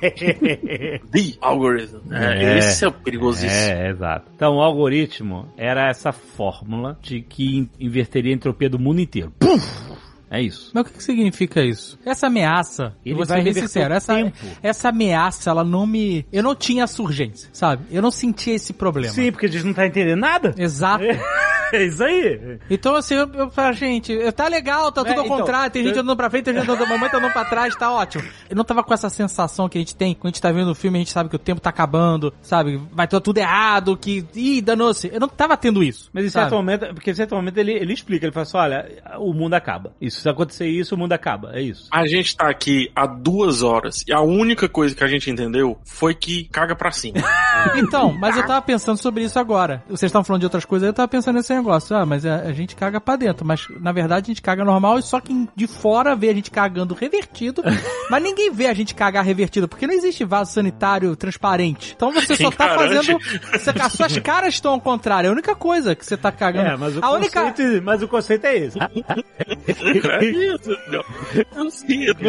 The 1.12 1.36
Algorithm. 1.40 1.98
É, 2.12 2.44
É. 2.54 2.58
Esse 2.58 2.84
é 2.84 2.88
o 2.88 2.92
perigosíssimo. 2.92 3.50
É, 3.50 3.90
exato. 3.90 4.26
Então, 4.34 4.56
o 4.56 4.60
algoritmo 4.60 5.48
era 5.56 5.88
essa 5.88 6.12
fórmula 6.12 6.98
de 7.02 7.20
que 7.20 7.58
in- 7.58 7.70
inverteria 7.78 8.32
a 8.32 8.36
entropia 8.36 8.68
do 8.68 8.78
mundo 8.78 9.00
inteiro. 9.00 9.32
Puf! 9.38 9.90
É 10.30 10.40
isso. 10.40 10.70
Mas 10.72 10.86
o 10.86 10.92
que, 10.92 11.02
significa 11.02 11.60
isso? 11.62 11.98
Essa 12.06 12.28
ameaça, 12.28 12.94
Ele 13.04 13.14
eu 13.14 13.16
vou 13.18 13.26
vai 13.26 13.38
ser 13.38 13.44
bem 13.44 13.52
sincero, 13.54 13.94
essa, 13.94 14.14
tempo. 14.14 14.36
essa 14.62 14.88
ameaça, 14.90 15.50
ela 15.50 15.64
não 15.64 15.86
me... 15.86 16.24
Eu 16.32 16.42
não 16.42 16.54
tinha 16.54 16.84
essa 16.84 17.02
urgência, 17.02 17.48
sabe? 17.52 17.84
Eu 17.90 18.00
não 18.00 18.10
sentia 18.12 18.54
esse 18.54 18.72
problema. 18.72 19.12
Sim, 19.12 19.32
porque 19.32 19.46
a 19.46 19.48
gente 19.48 19.64
não 19.66 19.74
tá 19.74 19.86
entendendo 19.86 20.20
nada. 20.20 20.54
Exato. 20.56 21.04
É 21.72 21.84
isso 21.84 22.02
aí. 22.02 22.58
Então, 22.68 22.96
assim, 22.96 23.14
eu, 23.14 23.28
eu 23.32 23.48
falo, 23.48 23.72
gente, 23.74 24.16
tá 24.32 24.48
legal, 24.48 24.90
tá 24.90 25.02
tudo 25.04 25.12
É, 25.14 25.18
ao 25.18 25.24
então, 25.24 25.38
contrário, 25.38 25.70
tem 25.70 25.84
gente 25.84 25.94
eu- 25.94 26.02
andando 26.02 26.16
pra 26.16 26.28
frente, 26.28 26.46
tem 26.46 26.54
gente 26.54 26.68
andando, 26.68 26.88
mamãe 26.88 27.08
tá 27.08 27.18
andando 27.18 27.32
pra 27.32 27.44
trás, 27.44 27.76
tá 27.76 27.92
ótimo. 27.92 28.24
Eu 28.48 28.56
não 28.56 28.64
tava 28.64 28.82
com 28.82 28.92
essa 28.92 29.08
sensação 29.08 29.68
que 29.68 29.78
a 29.78 29.80
gente 29.80 29.94
tem, 29.94 30.12
quando 30.14 30.26
a 30.26 30.28
gente 30.30 30.42
tá 30.42 30.50
vendo 30.50 30.72
o 30.72 30.74
filme, 30.74 30.98
a 30.98 31.00
gente 31.00 31.12
sabe 31.12 31.28
que 31.30 31.36
o 31.36 31.38
tempo 31.38 31.60
tá 31.60 31.70
acabando, 31.70 32.34
sabe? 32.42 32.80
Vai 32.92 33.06
ter 33.06 33.20
tudo 33.20 33.38
errado, 33.38 33.96
que, 33.96 34.26
ih, 34.34 34.60
danou-se. 34.60 35.10
Eu 35.12 35.20
não 35.20 35.28
tava 35.28 35.56
tendo 35.56 35.80
isso. 35.80 36.10
Mas 36.12 36.24
em 36.24 36.30
sabe? 36.30 36.42
certo 36.46 36.56
momento, 36.56 36.86
porque 36.92 37.12
em 37.12 37.14
certo 37.14 37.36
momento 37.36 37.58
ele, 37.58 37.72
ele 37.72 37.92
explica, 37.92 38.26
ele 38.26 38.32
fala 38.32 38.42
assim, 38.42 38.56
olha, 38.56 38.88
o 39.18 39.32
mundo 39.32 39.54
acaba. 39.54 39.92
Isso, 40.00 40.19
se 40.22 40.28
acontecer 40.28 40.66
isso, 40.68 40.94
o 40.94 40.98
mundo 40.98 41.12
acaba. 41.12 41.52
É 41.54 41.62
isso. 41.62 41.88
A 41.90 42.06
gente 42.06 42.36
tá 42.36 42.48
aqui 42.48 42.90
há 42.94 43.06
duas 43.06 43.62
horas 43.62 44.04
e 44.06 44.12
a 44.12 44.20
única 44.20 44.68
coisa 44.68 44.94
que 44.94 45.04
a 45.04 45.06
gente 45.06 45.30
entendeu 45.30 45.78
foi 45.84 46.14
que 46.14 46.44
caga 46.44 46.74
pra 46.74 46.90
cima. 46.90 47.20
Então, 47.76 48.12
mas 48.12 48.36
eu 48.36 48.46
tava 48.46 48.62
pensando 48.62 48.96
sobre 48.96 49.22
isso 49.24 49.38
agora. 49.38 49.82
Vocês 49.86 50.08
estavam 50.08 50.24
falando 50.24 50.40
de 50.40 50.46
outras 50.46 50.64
coisas, 50.64 50.86
eu 50.86 50.94
tava 50.94 51.08
pensando 51.08 51.36
nesse 51.36 51.54
negócio. 51.54 51.94
Ah, 51.94 52.06
mas 52.06 52.24
a, 52.24 52.36
a 52.36 52.52
gente 52.52 52.74
caga 52.74 53.00
pra 53.00 53.16
dentro. 53.16 53.44
Mas, 53.44 53.66
na 53.80 53.92
verdade, 53.92 54.24
a 54.24 54.28
gente 54.28 54.40
caga 54.40 54.64
normal 54.64 54.98
e 54.98 55.02
só 55.02 55.20
quem 55.20 55.46
de 55.54 55.66
fora 55.66 56.16
vê 56.16 56.30
a 56.30 56.34
gente 56.34 56.50
cagando 56.50 56.94
revertido. 56.94 57.62
mas 58.10 58.22
ninguém 58.22 58.50
vê 58.50 58.66
a 58.66 58.72
gente 58.72 58.94
cagar 58.94 59.24
revertido, 59.24 59.68
porque 59.68 59.86
não 59.86 59.92
existe 59.92 60.24
vaso 60.24 60.52
sanitário 60.52 61.14
transparente. 61.16 61.92
Então 61.94 62.12
você 62.12 62.34
só 62.34 62.50
tá 62.50 62.68
garante? 62.68 63.06
fazendo... 63.06 63.18
Você, 63.52 63.70
as 63.78 63.92
suas 63.92 64.18
caras 64.18 64.54
estão 64.54 64.72
ao 64.72 64.80
contrário. 64.80 65.28
É 65.28 65.30
a 65.30 65.32
única 65.32 65.54
coisa 65.54 65.94
que 65.94 66.04
você 66.04 66.16
tá 66.16 66.32
cagando. 66.32 66.70
É, 66.70 66.76
mas 66.76 66.96
o, 66.96 67.04
a 67.04 67.10
única... 67.10 67.42
conceito, 67.42 67.84
mas 67.84 68.02
o 68.02 68.08
conceito 68.08 68.44
é 68.46 68.56
esse. 68.56 68.78
é 70.20 70.24
isso. 70.24 70.76
não. 70.88 71.64
Eu 71.64 71.70
sinto. 71.70 72.24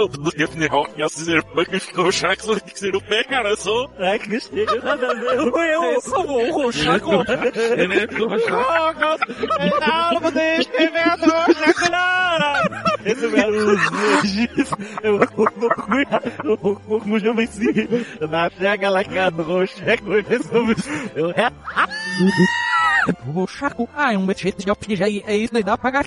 Eu 0.00 0.08
tô 0.08 0.30
definindo 0.30 0.72
rock, 0.72 1.02
a 1.02 1.08
ser 1.08 1.42
banco 1.54 1.80
ficou 1.80 2.12
chato, 2.12 2.60
que 2.60 2.78
ser 2.78 2.94
o 2.94 3.00
pé, 3.00 3.24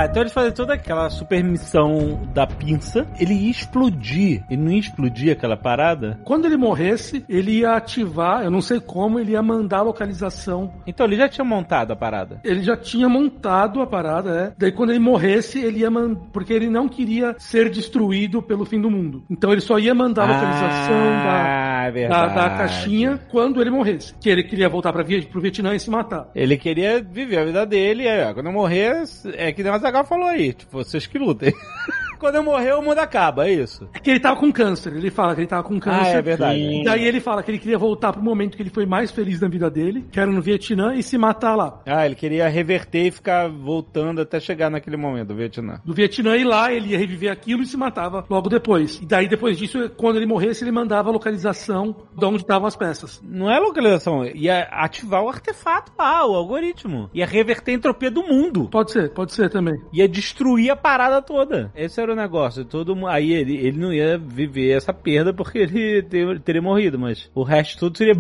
Tá, 0.01 0.07
então 0.07 0.23
eles 0.23 0.33
fazem 0.33 0.53
toda 0.53 0.73
aquela 0.73 1.11
super 1.11 1.45
missão 1.45 2.27
da 2.33 2.47
pinça. 2.47 3.07
Ele 3.19 3.35
ia 3.35 3.51
explodir. 3.51 4.43
Ele 4.49 4.63
não 4.63 4.73
ia 4.73 4.79
explodir 4.81 5.31
aquela 5.31 5.59
parada? 5.59 6.19
Quando 6.25 6.47
ele 6.47 6.57
morresse, 6.57 7.23
ele 7.29 7.59
ia 7.59 7.73
ativar, 7.73 8.43
eu 8.43 8.51
não 8.51 8.63
sei 8.63 8.81
como, 8.81 9.19
ele 9.21 9.33
ia 9.33 9.43
mandar 9.43 9.79
a 9.79 9.83
localização. 9.83 10.73
Então 10.87 11.05
ele 11.05 11.17
já 11.17 11.29
tinha 11.29 11.45
montado 11.45 11.93
a 11.93 11.97
parada. 11.97 12.41
Ele 12.43 12.63
já 12.63 12.79
tinha 12.79 13.11
montado 13.11 13.83
a 13.83 13.87
parada, 13.87 14.31
é. 14.31 14.53
Daí 14.57 14.73
quando 14.73 14.89
ele 14.89 14.99
morresse, 14.99 15.59
ele 15.59 15.81
ia 15.81 15.91
mandar. 15.91 16.21
Porque 16.33 16.53
ele 16.55 16.71
não 16.71 16.89
queria 16.89 17.35
ser 17.39 17.69
destruído 17.69 18.41
pelo 18.41 18.65
fim 18.65 18.81
do 18.81 18.91
mundo. 18.91 19.23
Então 19.29 19.53
ele 19.53 19.61
só 19.61 19.79
ia 19.79 19.95
mandar 19.95 20.23
a 20.23 20.33
localização 20.33 20.99
da. 21.25 21.61
Ah, 21.81 21.85
é 21.85 21.87
da, 21.87 21.91
verdade. 21.91 22.35
da 22.35 22.51
caixinha 22.57 23.21
quando 23.31 23.61
ele 23.61 23.71
morresse. 23.71 24.15
Que 24.19 24.31
ele 24.31 24.45
queria 24.45 24.69
voltar 24.69 24.93
Vi- 25.03 25.27
pro 25.27 25.41
Vietnã 25.43 25.75
e 25.75 25.81
se 25.81 25.91
matar. 25.91 26.29
Ele 26.35 26.57
queria 26.57 27.03
viver 27.03 27.39
a 27.39 27.45
vida 27.45 27.67
dele, 27.67 28.09
aí, 28.09 28.31
ó, 28.31 28.33
quando 28.33 28.47
eu 28.47 28.53
morrer, 28.53 29.03
é 29.35 29.53
que 29.53 29.63
nem 29.63 29.71
Azaghal 29.91 30.05
falou 30.05 30.29
aí, 30.29 30.53
tipo, 30.53 30.79
vocês 30.79 31.07
que 31.07 31.19
lutem. 31.19 31.53
quando 32.21 32.37
eu 32.37 32.45
morrer, 32.45 32.75
o 32.75 32.83
mundo 32.83 32.99
acaba, 32.99 33.49
é 33.49 33.53
isso. 33.53 33.89
É 33.95 33.99
que 33.99 34.11
ele 34.11 34.21
tava 34.21 34.39
com 34.39 34.53
câncer. 34.53 34.95
Ele 34.95 35.11
fala 35.11 35.35
que 35.35 35.41
ele 35.41 35.49
tava 35.49 35.63
com 35.63 35.81
câncer. 35.81 36.17
Ah, 36.17 36.19
é 36.19 36.23
verdade. 36.23 36.61
E 36.61 36.85
daí 36.85 37.05
ele 37.05 37.21
fala 37.21 37.43
que 37.43 37.51
ele 37.51 37.59
queria 37.59 37.79
voltar 37.79 38.13
pro 38.13 38.23
momento 38.23 38.57
que 38.57 38.63
ele 38.63 38.71
foi 38.71 38.85
mais 38.85 39.11
feliz 39.11 39.41
na 39.41 39.49
vida 39.49 39.71
dele, 39.71 40.07
que 40.13 40.21
era 40.21 40.31
no 40.31 40.43
Vietnã, 40.43 40.95
e 40.95 41.03
se 41.03 41.17
matar 41.17 41.57
lá. 41.57 41.81
Ah, 41.87 42.05
ele 42.05 42.15
queria 42.15 42.47
reverter 42.49 43.07
e 43.07 43.11
ficar 43.11 43.49
voltando 43.49 44.21
até 44.21 44.39
chegar 44.39 44.71
naquele 44.71 44.97
momento 44.97 45.29
do 45.29 45.35
Vietnã. 45.35 45.81
Do 45.85 45.95
Vietnã 45.95 46.37
e 46.37 46.45
lá 46.45 46.73
ele 46.73 46.91
ia 46.91 46.99
reviver 46.99 47.33
aquilo 47.33 47.63
e 47.63 47.67
se 47.67 47.77
matava 47.77 48.25
logo 48.29 48.49
depois. 48.49 49.01
E 49.01 49.07
daí 49.07 49.27
depois 49.27 49.57
disso, 49.57 49.91
quando 49.97 50.17
ele 50.17 50.27
morresse, 50.27 50.63
ele 50.63 50.73
mandava 50.73 51.09
a 51.09 51.13
localização 51.13 51.97
de 52.17 52.25
onde 52.25 52.43
estavam 52.43 52.69
as 52.69 52.77
peças. 52.77 53.21
Não 53.25 53.51
é 53.51 53.59
localização, 53.59 54.27
ia 54.27 54.63
ativar 54.71 55.23
o 55.23 55.29
artefato 55.29 55.93
lá, 55.99 56.27
o 56.27 56.35
algoritmo. 56.35 57.09
Ia 57.15 57.25
reverter 57.25 57.73
a 57.73 57.75
entropia 57.75 58.11
do 58.11 58.23
mundo. 58.23 58.69
Pode 58.69 58.93
ser, 58.93 59.11
pode 59.11 59.33
ser 59.33 59.49
também. 59.49 59.81
Ia 59.93 60.09
destruir 60.09 60.71
a 60.71 60.77
parada 60.77 61.23
toda. 61.23 61.73
Esse 61.75 62.01
era 62.01 62.10
o 62.13 62.17
negócio. 62.17 62.65
Todo 62.65 63.07
Aí 63.07 63.33
ele, 63.33 63.57
ele 63.57 63.79
não 63.79 63.93
ia 63.93 64.19
viver 64.19 64.71
essa 64.77 64.93
perda 64.93 65.33
porque 65.33 65.59
ele 65.59 66.03
ter- 66.03 66.41
teria 66.41 66.63
morrido, 66.63 66.99
mas 66.99 67.31
o 67.35 67.43
resto 67.43 67.79
tudo 67.79 67.99
seria. 67.99 68.15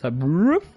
Sabe? 0.00 0.24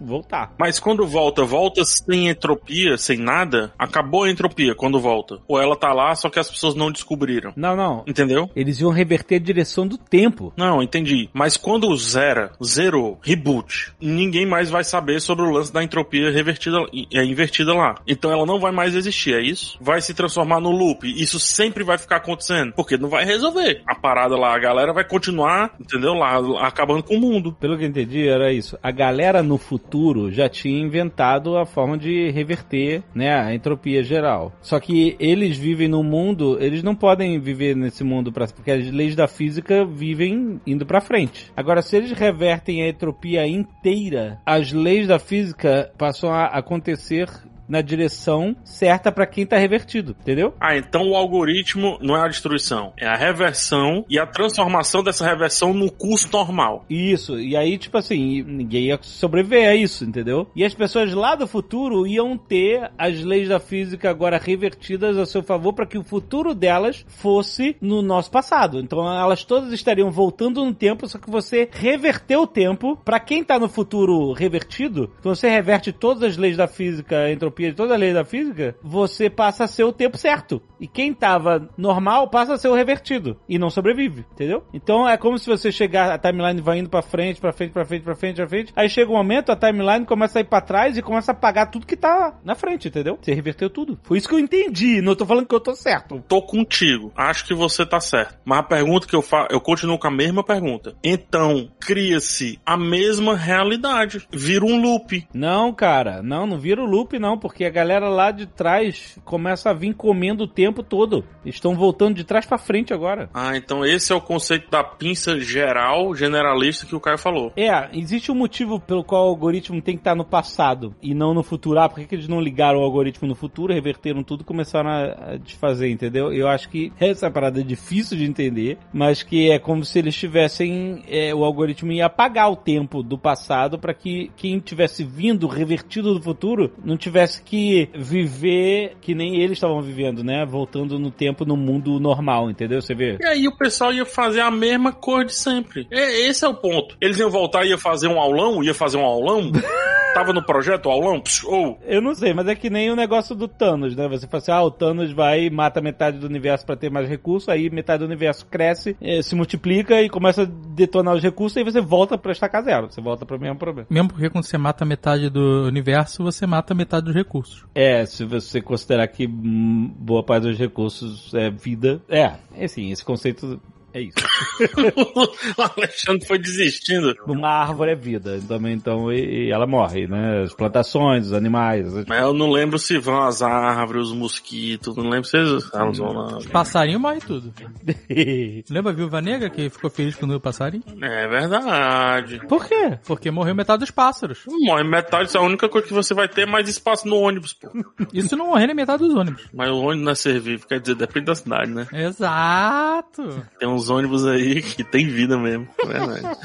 Voltar. 0.00 0.52
Mas 0.58 0.80
quando 0.80 1.06
volta, 1.06 1.44
volta 1.44 1.84
sem 1.84 2.28
entropia, 2.28 2.96
sem 2.96 3.18
nada, 3.18 3.72
acabou 3.78 4.24
a 4.24 4.30
entropia 4.30 4.74
quando 4.74 5.00
volta. 5.00 5.38
Ou 5.46 5.60
ela 5.60 5.76
tá 5.76 5.92
lá, 5.92 6.14
só 6.14 6.28
que 6.28 6.38
as 6.38 6.50
pessoas 6.50 6.74
não 6.74 6.90
descobriram. 6.90 7.52
Não, 7.56 7.76
não. 7.76 8.02
Entendeu? 8.06 8.50
Eles 8.56 8.80
iam 8.80 8.90
reverter 8.90 9.36
a 9.36 9.38
direção 9.38 9.86
do 9.86 9.96
tempo. 9.96 10.52
Não, 10.56 10.82
entendi. 10.82 11.30
Mas 11.32 11.56
quando 11.56 11.96
zera, 11.96 12.52
zerou, 12.62 13.20
reboot, 13.22 13.92
ninguém 14.00 14.44
mais 14.44 14.70
vai 14.70 14.82
saber 14.82 15.20
sobre 15.20 15.44
o 15.44 15.50
lance 15.50 15.72
da 15.72 15.84
entropia 15.84 16.30
revertida, 16.30 16.78
é 17.12 17.24
invertida 17.24 17.72
lá. 17.72 17.94
Então 18.06 18.32
ela 18.32 18.44
não 18.44 18.58
vai 18.58 18.72
mais 18.72 18.94
existir, 18.94 19.34
é 19.34 19.40
isso? 19.40 19.78
Vai 19.80 20.00
se 20.00 20.14
transformar 20.14 20.60
no 20.60 20.70
loop. 20.70 21.08
Isso 21.08 21.38
sempre 21.38 21.84
vai 21.84 21.96
ficar 21.96 22.16
acontecendo, 22.16 22.72
porque 22.72 22.96
não 22.96 23.08
vai 23.08 23.24
resolver. 23.24 23.82
A 23.86 23.94
parada 23.94 24.36
lá, 24.36 24.54
a 24.54 24.58
galera 24.58 24.92
vai 24.92 25.04
continuar, 25.04 25.74
entendeu? 25.80 26.14
Lá, 26.14 26.66
acabando 26.66 27.02
com 27.02 27.16
o 27.16 27.20
mundo. 27.20 27.52
Pelo 27.52 27.78
que 27.78 27.84
eu 27.84 27.88
entendi, 27.88 28.26
era 28.26 28.52
isso. 28.52 28.76
A 28.82 28.90
galera 28.90 29.11
no 29.42 29.58
futuro 29.58 30.30
já 30.30 30.48
tinha 30.48 30.80
inventado 30.80 31.56
a 31.56 31.64
forma 31.64 31.96
de 31.96 32.30
reverter, 32.30 33.02
né, 33.14 33.34
a 33.34 33.54
entropia 33.54 34.02
geral. 34.02 34.52
Só 34.60 34.78
que 34.80 35.16
eles 35.18 35.56
vivem 35.56 35.88
num 35.88 36.02
mundo, 36.02 36.58
eles 36.60 36.82
não 36.82 36.94
podem 36.94 37.38
viver 37.38 37.76
nesse 37.76 38.04
mundo 38.04 38.32
porque 38.32 38.70
as 38.70 38.90
leis 38.90 39.14
da 39.14 39.28
física 39.28 39.84
vivem 39.84 40.60
indo 40.66 40.86
pra 40.86 41.00
frente. 41.00 41.52
Agora, 41.56 41.82
se 41.82 41.96
eles 41.96 42.12
revertem 42.12 42.82
a 42.82 42.88
entropia 42.88 43.46
inteira, 43.46 44.40
as 44.44 44.72
leis 44.72 45.06
da 45.06 45.18
física 45.18 45.90
passam 45.96 46.30
a 46.30 46.46
acontecer 46.46 47.28
na 47.72 47.80
direção 47.80 48.54
certa 48.62 49.10
pra 49.10 49.26
quem 49.26 49.46
tá 49.46 49.56
revertido, 49.56 50.14
entendeu? 50.20 50.52
Ah, 50.60 50.76
então 50.76 51.08
o 51.08 51.16
algoritmo 51.16 51.96
não 52.02 52.14
é 52.14 52.20
a 52.20 52.28
destruição, 52.28 52.92
é 52.98 53.06
a 53.06 53.16
reversão 53.16 54.04
e 54.10 54.18
a 54.18 54.26
transformação 54.26 55.02
dessa 55.02 55.26
reversão 55.26 55.72
no 55.72 55.90
curso 55.90 56.28
normal. 56.30 56.84
Isso, 56.90 57.40
e 57.40 57.56
aí, 57.56 57.78
tipo 57.78 57.96
assim, 57.96 58.42
ninguém 58.42 58.88
ia 58.88 58.98
sobreviver 59.00 59.70
a 59.70 59.74
isso, 59.74 60.04
entendeu? 60.04 60.46
E 60.54 60.62
as 60.62 60.74
pessoas 60.74 61.14
lá 61.14 61.34
do 61.34 61.46
futuro 61.46 62.06
iam 62.06 62.36
ter 62.36 62.90
as 62.98 63.22
leis 63.22 63.48
da 63.48 63.58
física 63.58 64.10
agora 64.10 64.36
revertidas 64.36 65.16
a 65.16 65.24
seu 65.24 65.42
favor 65.42 65.72
para 65.72 65.86
que 65.86 65.96
o 65.96 66.04
futuro 66.04 66.54
delas 66.54 67.06
fosse 67.08 67.74
no 67.80 68.02
nosso 68.02 68.30
passado. 68.30 68.80
Então 68.80 69.00
elas 69.10 69.44
todas 69.44 69.72
estariam 69.72 70.10
voltando 70.10 70.62
no 70.62 70.74
tempo, 70.74 71.08
só 71.08 71.16
que 71.16 71.30
você 71.30 71.70
reverteu 71.72 72.42
o 72.42 72.46
tempo. 72.46 72.98
Para 73.02 73.18
quem 73.18 73.42
tá 73.42 73.58
no 73.58 73.68
futuro 73.68 74.32
revertido, 74.32 75.10
então 75.18 75.34
você 75.34 75.48
reverte 75.48 75.90
todas 75.90 76.22
as 76.22 76.36
leis 76.36 76.58
da 76.58 76.68
física, 76.68 77.16
a 77.16 77.32
de 77.70 77.76
toda 77.76 77.94
a 77.94 77.96
lei 77.96 78.12
da 78.12 78.24
física, 78.24 78.76
você 78.82 79.30
passa 79.30 79.64
a 79.64 79.68
ser 79.68 79.84
o 79.84 79.92
tempo 79.92 80.16
certo. 80.16 80.62
E 80.82 80.88
quem 80.88 81.14
tava 81.14 81.68
normal 81.78 82.28
passa 82.28 82.54
a 82.54 82.58
ser 82.58 82.66
o 82.66 82.74
revertido 82.74 83.38
e 83.48 83.56
não 83.56 83.70
sobrevive, 83.70 84.26
entendeu? 84.32 84.64
Então 84.74 85.08
é 85.08 85.16
como 85.16 85.38
se 85.38 85.48
você 85.48 85.70
chegar, 85.70 86.10
a 86.10 86.18
timeline 86.18 86.60
vai 86.60 86.80
indo 86.80 86.90
pra 86.90 87.00
frente, 87.00 87.40
pra 87.40 87.52
frente, 87.52 87.70
pra 87.70 87.84
frente, 87.84 88.02
pra 88.02 88.16
frente, 88.16 88.34
pra 88.34 88.48
frente. 88.48 88.72
Aí 88.74 88.88
chega 88.88 89.08
um 89.08 89.14
momento, 89.14 89.52
a 89.52 89.56
timeline 89.56 90.04
começa 90.04 90.40
a 90.40 90.42
ir 90.42 90.46
pra 90.46 90.60
trás 90.60 90.98
e 90.98 91.02
começa 91.02 91.30
a 91.30 91.34
apagar 91.34 91.70
tudo 91.70 91.86
que 91.86 91.96
tá 91.96 92.36
na 92.44 92.56
frente, 92.56 92.88
entendeu? 92.88 93.16
Você 93.22 93.32
reverteu 93.32 93.70
tudo. 93.70 93.96
Foi 94.02 94.18
isso 94.18 94.28
que 94.28 94.34
eu 94.34 94.40
entendi. 94.40 95.00
Não 95.00 95.14
tô 95.14 95.24
falando 95.24 95.46
que 95.46 95.54
eu 95.54 95.60
tô 95.60 95.72
certo. 95.76 96.20
Tô 96.26 96.42
contigo. 96.42 97.12
Acho 97.14 97.46
que 97.46 97.54
você 97.54 97.86
tá 97.86 98.00
certo. 98.00 98.38
Mas 98.44 98.58
a 98.58 98.64
pergunta 98.64 99.06
que 99.06 99.14
eu 99.14 99.22
faço, 99.22 99.52
eu 99.52 99.60
continuo 99.60 100.00
com 100.00 100.08
a 100.08 100.10
mesma 100.10 100.42
pergunta. 100.42 100.96
Então, 101.04 101.70
cria-se 101.78 102.58
a 102.66 102.76
mesma 102.76 103.36
realidade. 103.36 104.26
Vira 104.32 104.64
um 104.64 104.80
loop. 104.80 105.28
Não, 105.32 105.72
cara, 105.72 106.22
não, 106.24 106.44
não 106.44 106.58
vira 106.58 106.82
o 106.82 106.86
loop, 106.86 107.20
não, 107.20 107.38
porque 107.38 107.64
a 107.64 107.70
galera 107.70 108.08
lá 108.08 108.32
de 108.32 108.46
trás 108.46 109.16
começa 109.24 109.70
a 109.70 109.74
vir 109.74 109.94
comendo 109.94 110.44
o 110.44 110.48
tempo 110.48 110.71
todo. 110.80 111.24
Estão 111.44 111.74
voltando 111.74 112.14
de 112.14 112.22
trás 112.22 112.46
pra 112.46 112.56
frente 112.56 112.94
agora. 112.94 113.28
Ah, 113.34 113.56
então 113.56 113.84
esse 113.84 114.12
é 114.12 114.14
o 114.14 114.20
conceito 114.20 114.70
da 114.70 114.84
pinça 114.84 115.40
geral, 115.40 116.14
generalista 116.14 116.86
que 116.86 116.94
o 116.94 117.00
Caio 117.00 117.18
falou. 117.18 117.52
É, 117.56 117.88
existe 117.92 118.30
um 118.30 118.36
motivo 118.36 118.78
pelo 118.78 119.02
qual 119.02 119.26
o 119.26 119.30
algoritmo 119.30 119.82
tem 119.82 119.96
que 119.96 120.00
estar 120.00 120.14
no 120.14 120.24
passado 120.24 120.94
e 121.02 121.14
não 121.14 121.34
no 121.34 121.42
futuro. 121.42 121.80
Ah, 121.80 121.88
por 121.88 121.98
que, 121.98 122.06
que 122.06 122.14
eles 122.14 122.28
não 122.28 122.40
ligaram 122.40 122.78
o 122.78 122.84
algoritmo 122.84 123.26
no 123.26 123.34
futuro, 123.34 123.72
reverteram 123.72 124.22
tudo 124.22 124.42
e 124.42 124.44
começaram 124.44 124.90
a, 124.90 125.36
desfazer, 125.36 125.90
entendeu? 125.90 126.32
Eu 126.32 126.46
acho 126.46 126.68
que 126.68 126.92
essa 127.00 127.30
parada 127.30 127.60
é 127.60 127.64
difícil 127.64 128.16
de 128.16 128.24
entender, 128.24 128.78
mas 128.92 129.22
que 129.22 129.50
é 129.50 129.58
como 129.58 129.84
se 129.84 129.98
eles 129.98 130.14
tivessem. 130.14 131.02
é, 131.08 131.34
o 131.34 131.44
algoritmo 131.44 131.90
ia 131.90 132.06
apagar 132.06 132.50
o 132.50 132.56
tempo 132.56 133.02
do 133.02 133.18
passado 133.18 133.78
para 133.78 133.94
que 133.94 134.30
quem 134.36 134.60
tivesse 134.60 135.02
vindo 135.02 135.46
revertido 135.46 136.14
do 136.14 136.22
futuro 136.22 136.72
não 136.84 136.96
tivesse 136.96 137.42
que 137.42 137.88
viver 137.94 138.96
que 139.00 139.14
nem 139.14 139.36
eles 139.36 139.52
estavam 139.52 139.80
vivendo, 139.80 140.22
né? 140.22 140.44
Voltando 140.62 140.96
no 140.96 141.10
tempo 141.10 141.44
no 141.44 141.56
mundo 141.56 141.98
normal, 141.98 142.48
entendeu? 142.48 142.80
Você 142.80 142.94
vê? 142.94 143.18
E 143.20 143.26
aí 143.26 143.48
o 143.48 143.56
pessoal 143.56 143.92
ia 143.92 144.06
fazer 144.06 144.42
a 144.42 144.50
mesma 144.50 144.92
cor 144.92 145.24
de 145.24 145.34
sempre. 145.34 145.88
É, 145.90 146.20
esse 146.28 146.44
é 146.44 146.48
o 146.48 146.54
ponto. 146.54 146.96
Eles 147.00 147.18
iam 147.18 147.28
voltar 147.28 147.64
e 147.64 147.70
ia 147.70 147.78
fazer 147.78 148.06
um 148.06 148.20
aulão, 148.20 148.62
ia 148.62 148.72
fazer 148.72 148.96
um 148.96 149.04
aulão. 149.04 149.50
Tava 150.14 150.32
no 150.32 150.44
projeto 150.44 150.86
o 150.86 150.90
aulão, 150.90 151.20
psh, 151.20 151.44
ou 151.44 151.78
Eu 151.82 152.02
não 152.02 152.14
sei, 152.14 152.34
mas 152.34 152.46
é 152.46 152.54
que 152.54 152.68
nem 152.68 152.90
o 152.90 152.96
negócio 152.96 153.34
do 153.34 153.48
Thanos, 153.48 153.96
né? 153.96 154.06
Você 154.08 154.26
fala 154.26 154.42
assim, 154.42 154.52
ah, 154.52 154.62
o 154.62 154.70
Thanos 154.70 155.12
vai 155.12 155.44
e 155.44 155.50
mata 155.50 155.80
metade 155.80 156.18
do 156.18 156.26
universo 156.26 156.66
pra 156.66 156.76
ter 156.76 156.90
mais 156.90 157.08
recursos, 157.08 157.48
aí 157.48 157.70
metade 157.70 158.00
do 158.00 158.06
universo 158.06 158.46
cresce, 158.46 158.96
eh, 159.00 159.22
se 159.22 159.34
multiplica 159.34 160.02
e 160.02 160.08
começa 160.08 160.42
a 160.42 160.46
detonar 160.46 161.14
os 161.14 161.22
recursos, 161.22 161.56
aí 161.56 161.64
você 161.64 161.80
volta 161.80 162.18
pra 162.18 162.32
estacar 162.32 162.62
zero, 162.62 162.90
você 162.90 163.00
volta 163.00 163.24
pro 163.24 163.40
mesmo 163.40 163.56
problema. 163.56 163.86
Mesmo 163.90 164.10
porque 164.10 164.28
quando 164.28 164.44
você 164.44 164.58
mata 164.58 164.84
metade 164.84 165.30
do 165.30 165.64
universo, 165.66 166.22
você 166.22 166.46
mata 166.46 166.74
metade 166.74 167.06
dos 167.06 167.14
recursos. 167.14 167.64
É, 167.74 168.04
se 168.04 168.24
você 168.24 168.60
considerar 168.60 169.08
que 169.08 169.26
hum, 169.26 169.92
boa 169.98 170.22
parte 170.22 170.44
dos 170.44 170.58
recursos 170.58 171.32
é 171.34 171.50
vida, 171.50 172.00
é, 172.08 172.34
assim, 172.62 172.90
esse 172.90 173.04
conceito 173.04 173.60
é 173.94 174.00
isso. 174.02 174.14
o 175.58 175.62
Alexandre 175.62 176.26
foi 176.26 176.38
desistindo. 176.38 177.14
Uma 177.26 177.48
árvore 177.48 177.92
é 177.92 177.94
vida, 177.94 178.40
também, 178.48 178.74
então, 178.74 179.12
e, 179.12 179.46
e 179.48 179.50
ela 179.52 179.66
morre, 179.66 180.06
né? 180.06 180.42
As 180.42 180.54
plantações, 180.54 181.26
os 181.26 181.32
animais. 181.32 181.94
as- 181.94 182.06
Mas 182.06 182.22
eu 182.22 182.32
não 182.32 182.50
lembro 182.50 182.78
se 182.78 182.98
vão 182.98 183.22
as 183.22 183.42
árvores, 183.42 184.08
os 184.08 184.12
mosquitos, 184.14 184.96
não 184.96 185.08
lembro 185.08 185.24
se 185.28 185.36
eles 185.36 185.68
elas 185.74 185.98
vão 185.98 186.12
lá. 186.12 186.38
Passarinho 186.50 187.00
morre 187.00 187.20
tudo. 187.20 187.52
Lembra 188.70 188.92
a 188.92 188.94
Viúva 188.94 189.20
Negra 189.20 189.50
que 189.50 189.68
ficou 189.70 189.90
feliz 189.90 190.14
quando 190.16 190.34
o 190.34 190.40
passarinho? 190.40 190.82
É 191.00 191.26
verdade. 191.28 192.40
Por 192.48 192.66
quê? 192.66 192.98
Porque 193.06 193.30
morreu 193.30 193.54
metade 193.54 193.80
dos 193.80 193.90
pássaros. 193.90 194.40
Morre 194.46 194.84
metade, 194.84 195.28
isso 195.28 195.36
é 195.36 195.40
a 195.40 195.44
única 195.44 195.68
coisa 195.68 195.86
que 195.86 195.92
você 195.94 196.14
vai 196.14 196.28
ter 196.28 196.46
mais 196.46 196.68
espaço 196.68 197.06
no 197.08 197.16
ônibus, 197.16 197.52
pô. 197.52 197.68
Isso 198.12 198.36
não 198.36 198.48
morrer 198.48 198.66
nem 198.66 198.76
metade 198.76 199.02
dos 199.04 199.14
ônibus. 199.14 199.48
Mas 199.52 199.70
o 199.70 199.76
ônibus 199.78 200.04
não 200.04 200.12
é 200.12 200.14
ser 200.14 200.38
vivo, 200.40 200.66
quer 200.66 200.80
dizer, 200.80 200.94
depende 200.94 201.26
da 201.26 201.34
cidade, 201.34 201.70
né? 201.70 201.86
Exato. 201.92 203.42
Tem 203.58 203.68
uns 203.68 203.81
ônibus 203.90 204.26
aí 204.26 204.62
que 204.62 204.82
tem 204.84 205.06
vida 205.08 205.36
mesmo. 205.38 205.68
É 205.82 205.86
verdade. 205.86 206.38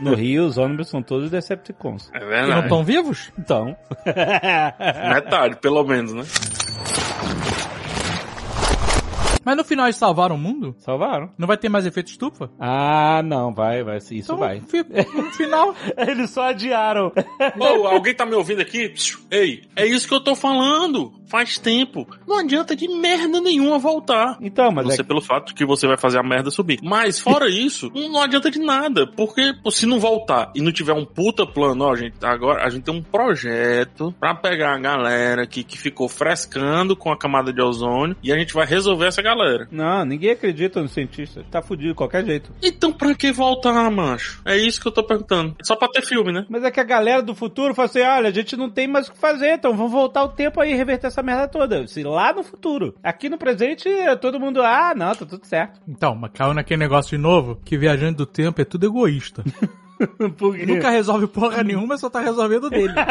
No 0.00 0.14
Rio, 0.14 0.46
os 0.46 0.58
ônibus 0.58 0.88
são 0.88 1.02
todos 1.02 1.30
Decepticons. 1.30 2.10
É 2.12 2.18
E 2.18 2.20
não 2.20 2.28
verdade. 2.28 2.60
estão 2.62 2.84
vivos? 2.84 3.30
Então. 3.38 3.76
Metade, 5.14 5.56
pelo 5.56 5.84
menos, 5.84 6.12
né? 6.12 6.24
Mas 9.44 9.56
no 9.56 9.64
final 9.64 9.86
eles 9.86 9.96
salvaram 9.96 10.34
o 10.36 10.38
mundo? 10.38 10.74
Salvaram. 10.78 11.30
Não 11.38 11.46
vai 11.46 11.56
ter 11.56 11.68
mais 11.68 11.86
efeito 11.86 12.08
estufa? 12.10 12.50
Ah, 12.58 13.22
não, 13.24 13.52
vai, 13.52 13.82
vai, 13.82 13.98
isso 13.98 14.14
Então, 14.14 14.36
vai. 14.36 14.60
fi- 14.60 14.84
No 15.14 15.30
final. 15.32 15.74
Eles 15.96 16.30
só 16.30 16.48
adiaram. 16.48 17.12
Ô, 17.58 17.86
alguém 17.86 18.14
tá 18.14 18.24
me 18.26 18.34
ouvindo 18.34 18.60
aqui? 18.60 18.92
Ei, 19.30 19.62
é 19.76 19.86
isso 19.86 20.06
que 20.08 20.14
eu 20.14 20.20
tô 20.20 20.34
falando. 20.34 21.12
faz 21.26 21.58
tempo. 21.58 22.06
Não 22.26 22.38
adianta 22.40 22.76
de 22.76 22.86
merda 22.88 23.40
nenhuma 23.40 23.78
voltar. 23.78 24.36
Então, 24.40 24.70
mas 24.70 24.84
não 24.86 24.92
é 24.94 25.02
pelo 25.02 25.20
fato 25.22 25.54
que 25.54 25.64
você 25.64 25.86
vai 25.86 25.96
fazer 25.96 26.18
a 26.18 26.22
merda 26.22 26.50
subir. 26.50 26.78
Mas 26.82 27.18
fora 27.18 27.48
isso, 27.50 27.90
não 27.94 28.20
adianta 28.22 28.50
de 28.50 28.58
nada. 28.58 29.06
Porque 29.06 29.52
pô, 29.62 29.70
se 29.70 29.86
não 29.86 29.98
voltar 29.98 30.50
e 30.54 30.60
não 30.60 30.70
tiver 30.72 30.92
um 30.92 31.04
puta 31.06 31.46
plano, 31.46 31.84
ó, 31.84 31.96
gente, 31.96 32.16
agora 32.22 32.64
a 32.66 32.68
gente 32.70 32.82
tem 32.84 32.94
um 32.94 33.02
projeto 33.02 34.14
pra 34.20 34.34
pegar 34.34 34.74
a 34.74 34.78
galera 34.78 35.42
aqui 35.42 35.64
que 35.64 35.78
ficou 35.78 36.08
frescando 36.08 36.94
com 36.94 37.10
a 37.10 37.16
camada 37.18 37.52
de 37.52 37.62
ozônio 37.62 38.16
e 38.22 38.32
a 38.32 38.38
gente 38.38 38.52
vai 38.54 38.66
resolver 38.66 39.06
essa 39.06 39.22
galera. 39.22 39.31
Não, 39.70 40.04
ninguém 40.04 40.30
acredita 40.30 40.80
no 40.80 40.88
cientista. 40.88 41.44
Tá 41.50 41.62
fudido 41.62 41.90
de 41.90 41.94
qualquer 41.94 42.24
jeito. 42.24 42.52
Então 42.62 42.92
pra 42.92 43.14
que 43.14 43.32
voltar, 43.32 43.90
macho? 43.90 44.40
É 44.44 44.56
isso 44.56 44.80
que 44.80 44.88
eu 44.88 44.92
tô 44.92 45.02
perguntando. 45.02 45.56
Só 45.62 45.76
pra 45.76 45.88
ter 45.88 46.02
filme, 46.02 46.32
né? 46.32 46.46
Mas 46.48 46.64
é 46.64 46.70
que 46.70 46.80
a 46.80 46.84
galera 46.84 47.22
do 47.22 47.34
futuro 47.34 47.74
fala 47.74 47.86
assim: 47.86 48.00
olha, 48.00 48.28
a 48.28 48.32
gente 48.32 48.56
não 48.56 48.70
tem 48.70 48.86
mais 48.86 49.08
o 49.08 49.12
que 49.12 49.18
fazer, 49.18 49.54
então 49.54 49.76
vamos 49.76 49.92
voltar 49.92 50.24
o 50.24 50.28
tempo 50.28 50.60
aí 50.60 50.72
e 50.72 50.76
reverter 50.76 51.08
essa 51.08 51.22
merda 51.22 51.48
toda. 51.48 51.86
Se 51.86 52.02
lá 52.02 52.32
no 52.32 52.42
futuro. 52.42 52.94
Aqui 53.02 53.28
no 53.28 53.38
presente, 53.38 53.88
todo 54.20 54.40
mundo, 54.40 54.62
ah, 54.62 54.94
não, 54.96 55.14
tá 55.14 55.26
tudo 55.26 55.44
certo. 55.44 55.80
Então, 55.86 56.14
mas 56.14 56.32
caiu 56.32 56.54
naquele 56.54 56.80
negócio 56.80 57.16
de 57.16 57.22
novo, 57.22 57.60
que 57.64 57.78
viajante 57.78 58.16
do 58.16 58.26
tempo 58.26 58.60
é 58.60 58.64
tudo 58.64 58.86
egoísta. 58.86 59.42
Por 60.36 60.56
quê? 60.56 60.66
Nunca 60.66 60.90
resolve 60.90 61.26
porra 61.26 61.62
nenhuma, 61.62 61.96
só 61.96 62.08
tá 62.08 62.20
resolvendo 62.20 62.64
o 62.64 62.70
dele. 62.70 62.92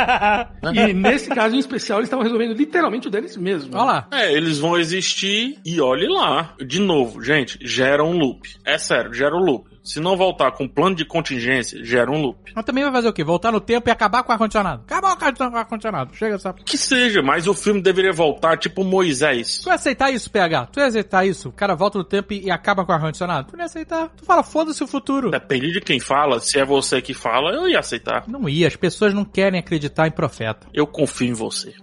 E 0.74 0.94
nesse 0.94 1.30
caso 1.30 1.56
em 1.56 1.60
especial, 1.60 2.00
eles 2.00 2.08
estavam 2.08 2.24
resolvendo 2.24 2.54
literalmente 2.54 3.08
o 3.08 3.12
deles 3.12 3.36
mesmos. 3.38 3.74
Olha 3.74 3.84
lá. 3.84 4.08
É, 4.12 4.34
eles 4.34 4.60
vão 4.60 4.78
existir 4.78 5.60
e 5.66 5.82
olhe 5.82 6.08
lá. 6.08 6.56
De 6.66 6.80
novo, 6.80 7.22
gente, 7.24 7.58
gera 7.62 8.04
um 8.04 8.18
loop. 8.18 8.48
É 8.66 8.78
sério, 8.78 9.14
gera 9.14 9.36
um 9.36 9.44
loop. 9.44 9.71
Se 9.84 10.00
não 10.00 10.16
voltar 10.16 10.52
com 10.52 10.68
plano 10.68 10.96
de 10.96 11.06
contingência, 11.06 11.84
gera 11.84 12.12
um 12.12 12.22
loop. 12.22 12.52
Mas 12.56 12.66
também 12.66 12.84
vai 12.84 12.94
fazer 12.94 13.08
o 13.08 13.14
quê? 13.14 13.24
Voltar 13.24 13.52
no 13.52 13.60
tempo 13.60 13.90
e 13.90 13.92
acabar 13.92 14.24
com 14.24 14.30
o 14.30 14.34
ar-condicionado. 14.34 14.84
Acabar 14.86 15.16
com 15.16 15.44
o 15.44 15.58
ar-condicionado. 15.58 16.16
Chega 16.16 16.36
essa... 16.36 16.54
Que 16.54 16.78
seja, 16.78 17.22
mas 17.22 17.48
o 17.48 17.54
filme 17.54 17.82
deveria 17.82 18.14
voltar 18.14 18.58
tipo 18.58 18.84
Moisés. 18.84 19.60
Tu 19.64 19.70
ia 19.70 19.76
aceitar 19.76 20.12
isso, 20.12 20.30
PH? 20.30 20.68
Tu 20.68 20.80
ia 20.80 20.86
aceitar 20.86 21.26
isso? 21.26 21.50
O 21.50 21.52
cara 21.52 21.76
volta 21.76 21.98
no 21.98 22.04
tempo 22.04 22.34
e, 22.34 22.46
e 22.46 22.52
acaba 22.52 22.86
com 22.86 22.92
o 22.92 22.96
ar-condicionado? 22.96 23.48
Tu 23.50 23.54
não 23.54 23.64
ia 23.64 23.66
aceitar. 23.66 24.10
Tu 24.10 24.26
fala, 24.26 24.44
foda-se 24.44 24.84
o 24.84 24.88
futuro. 24.88 25.32
Depende 25.32 25.72
de 25.72 25.82
quem 25.82 26.00
fala. 26.00 26.40
Se 26.40 26.60
é 26.60 26.66
você 26.66 27.02
que 27.02 27.14
fala, 27.14 27.54
eu 27.54 27.68
ia 27.68 27.80
aceitar. 27.80 28.28
Não 28.28 28.48
ia. 28.48 28.68
As 28.68 28.76
pessoas 28.76 29.14
não 29.14 29.26
querem 29.26 29.60
acreditar 29.60 30.08
em 30.08 30.12
profeta. 30.12 30.68
Eu 30.74 30.86
confio 30.86 31.30
em 31.30 31.34
você. 31.34 31.74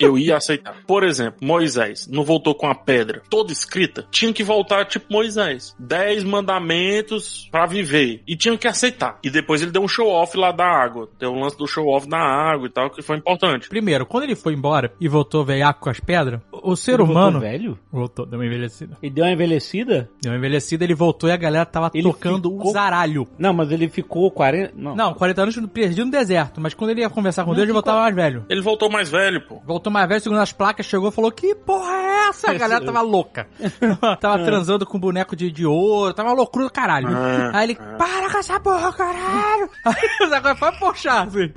Eu 0.00 0.18
ia 0.18 0.36
aceitar. 0.36 0.76
Por 0.86 1.04
exemplo, 1.04 1.38
Moisés 1.42 2.06
não 2.06 2.24
voltou 2.24 2.54
com 2.54 2.68
a 2.68 2.74
pedra 2.74 3.22
toda 3.30 3.52
escrita. 3.52 4.06
Tinha 4.10 4.32
que 4.32 4.44
voltar 4.44 4.84
tipo 4.84 5.12
Moisés. 5.12 5.74
Dez 5.78 6.22
mandamentos 6.22 7.48
pra 7.56 7.66
viver. 7.66 8.22
E 8.26 8.36
tinha 8.36 8.56
que 8.58 8.68
aceitar. 8.68 9.18
E 9.22 9.30
depois 9.30 9.62
ele 9.62 9.70
deu 9.70 9.82
um 9.82 9.88
show 9.88 10.08
off 10.08 10.36
lá 10.36 10.52
da 10.52 10.64
água. 10.66 11.08
Deu 11.18 11.30
um 11.32 11.40
lance 11.40 11.56
do 11.56 11.66
show 11.66 11.86
off 11.88 12.08
da 12.08 12.18
água 12.18 12.66
e 12.66 12.70
tal, 12.70 12.90
que 12.90 13.00
foi 13.02 13.16
importante. 13.16 13.68
Primeiro, 13.68 14.04
quando 14.04 14.24
ele 14.24 14.34
foi 14.34 14.52
embora 14.52 14.92
e 15.00 15.08
voltou 15.08 15.44
veiaco 15.44 15.80
com 15.80 15.90
as 15.90 16.00
pedras, 16.00 16.40
o 16.52 16.76
o 16.76 16.76
ser 16.76 16.92
Ele 16.94 17.04
voltou 17.04 17.14
humano... 17.22 17.40
velho? 17.40 17.78
Voltou, 17.90 18.26
deu 18.26 18.38
uma 18.38 18.44
envelhecida. 18.46 18.98
E 19.02 19.08
deu 19.08 19.24
uma 19.24 19.32
envelhecida? 19.32 20.10
Deu 20.20 20.32
uma 20.32 20.36
envelhecida, 20.38 20.84
ele 20.84 20.94
voltou 20.94 21.30
e 21.30 21.32
a 21.32 21.36
galera 21.36 21.64
tava 21.64 21.90
Ele 21.94 22.02
tocando 22.02 22.50
ficou- 22.50 22.68
o 22.68 22.72
zaralho. 22.72 23.26
Não, 23.38 23.52
mas 23.54 23.70
ele 23.70 23.88
ficou 23.88 24.30
40. 24.30 24.72
Não. 24.76 24.94
Não, 24.94 25.14
40 25.14 25.42
anos 25.42 25.56
perdido 25.72 26.04
no 26.04 26.10
deserto, 26.10 26.60
mas 26.60 26.74
quando 26.74 26.90
ele 26.90 27.00
ia 27.00 27.08
conversar 27.08 27.44
com 27.44 27.52
Deus, 27.52 27.62
ele 27.62 27.72
voltava 27.72 28.00
mais 28.00 28.14
velho. 28.14 28.44
Ele 28.50 28.60
voltou 28.60 28.90
mais 28.90 29.08
velho, 29.08 29.40
pô. 29.46 29.62
Voltou 29.64 29.90
mais 29.92 30.06
velho, 30.08 30.20
segundo 30.20 30.38
as 30.40 30.52
placas, 30.52 30.84
chegou 30.86 31.08
e 31.08 31.12
falou: 31.12 31.32
Que 31.32 31.54
porra 31.54 31.92
é 31.94 32.28
essa? 32.28 32.50
A 32.50 32.54
galera 32.58 32.84
tava 32.84 33.00
louca. 33.00 33.46
tava 34.20 34.44
transando 34.44 34.84
com 34.84 34.98
boneco 34.98 35.34
de, 35.36 35.50
de 35.50 35.64
ouro, 35.64 36.12
tava 36.12 36.32
loucura 36.32 36.64
do 36.66 36.70
caralho. 36.70 37.08
Ah, 37.08 37.45
Aí 37.54 37.64
ele, 37.64 37.74
para 37.74 38.30
com 38.30 38.38
essa 38.38 38.60
porra, 38.60 38.92
caralho! 38.92 39.70
Aí 39.84 40.34
agora 40.34 40.56
foi 40.56 40.72
puxar, 40.72 41.26
assim. 41.26 41.52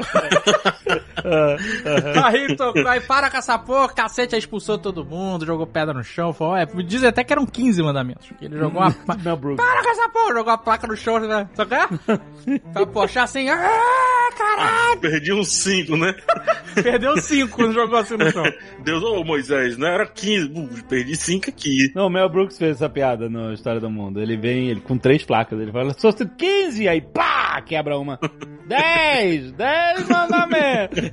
aí, 2.24 2.56
to, 2.56 2.74
aí 2.88 3.02
para 3.02 3.30
com 3.30 3.38
essa 3.38 3.58
porra, 3.58 3.90
cacete, 3.90 4.36
aí 4.36 4.40
expulsou 4.40 4.78
todo 4.78 5.04
mundo, 5.04 5.46
jogou 5.46 5.68
pedra 5.68 5.94
no 5.94 6.04
chão. 6.04 6.34
Falou, 6.34 6.56
é, 6.56 6.66
diz 6.66 7.04
até 7.04 7.24
que 7.24 7.34
eram 7.34 7.46
15 7.46 7.82
mandamentos. 7.84 8.30
Ele 8.42 8.58
jogou 8.58 8.82
uma. 8.82 8.96
Não, 9.24 9.36
Brooks. 9.38 9.66
Para 9.66 9.84
com 9.84 9.90
essa 9.90 10.10
porra, 10.10 10.34
jogou 10.34 10.54
a 10.54 10.58
placa 10.58 10.88
no 10.88 10.96
chão, 10.96 11.20
né? 11.20 11.50
Qual 11.56 11.68
é? 11.68 12.60
Pra 12.74 12.86
puxar 12.86 13.24
assim, 13.24 13.50
ah, 13.50 14.30
caralho! 14.38 15.00
Perdi 15.02 15.34
uns 15.34 15.52
cinco, 15.52 15.98
né? 15.98 16.16
Perdeu 16.82 17.18
5 17.18 17.56
quando 17.56 17.74
jogou 17.74 18.00
assim 18.00 18.16
no 18.16 18.32
chão. 18.32 18.44
Deus, 18.84 19.04
ô 19.04 19.24
Moisés, 19.24 19.78
não 19.78 19.88
era 19.88 20.06
15. 20.06 20.46
Uh, 20.46 20.84
perdi 20.88 21.16
cinco 21.16 21.50
aqui. 21.50 21.92
Não, 21.96 22.08
o 22.08 22.10
Mel 22.10 22.30
Brooks 22.30 22.58
fez 22.58 22.78
essa 22.78 22.90
piada 22.90 23.30
na 23.30 23.54
História 23.54 23.80
do 23.80 23.90
Mundo. 23.90 24.22
Ele 24.22 24.38
vem 24.38 24.70
ele, 24.70 24.82
com 24.82 24.98
três 24.98 25.24
placas. 25.24 25.60
Ele 25.60 25.69
fala, 25.72 25.94
sou 25.98 26.14
15, 26.14 26.88
aí 26.88 27.02
pá, 27.02 27.62
quebra 27.62 27.98
uma. 27.98 28.20
10, 28.70 29.54
10 29.54 30.08
mandamentos. 30.10 31.12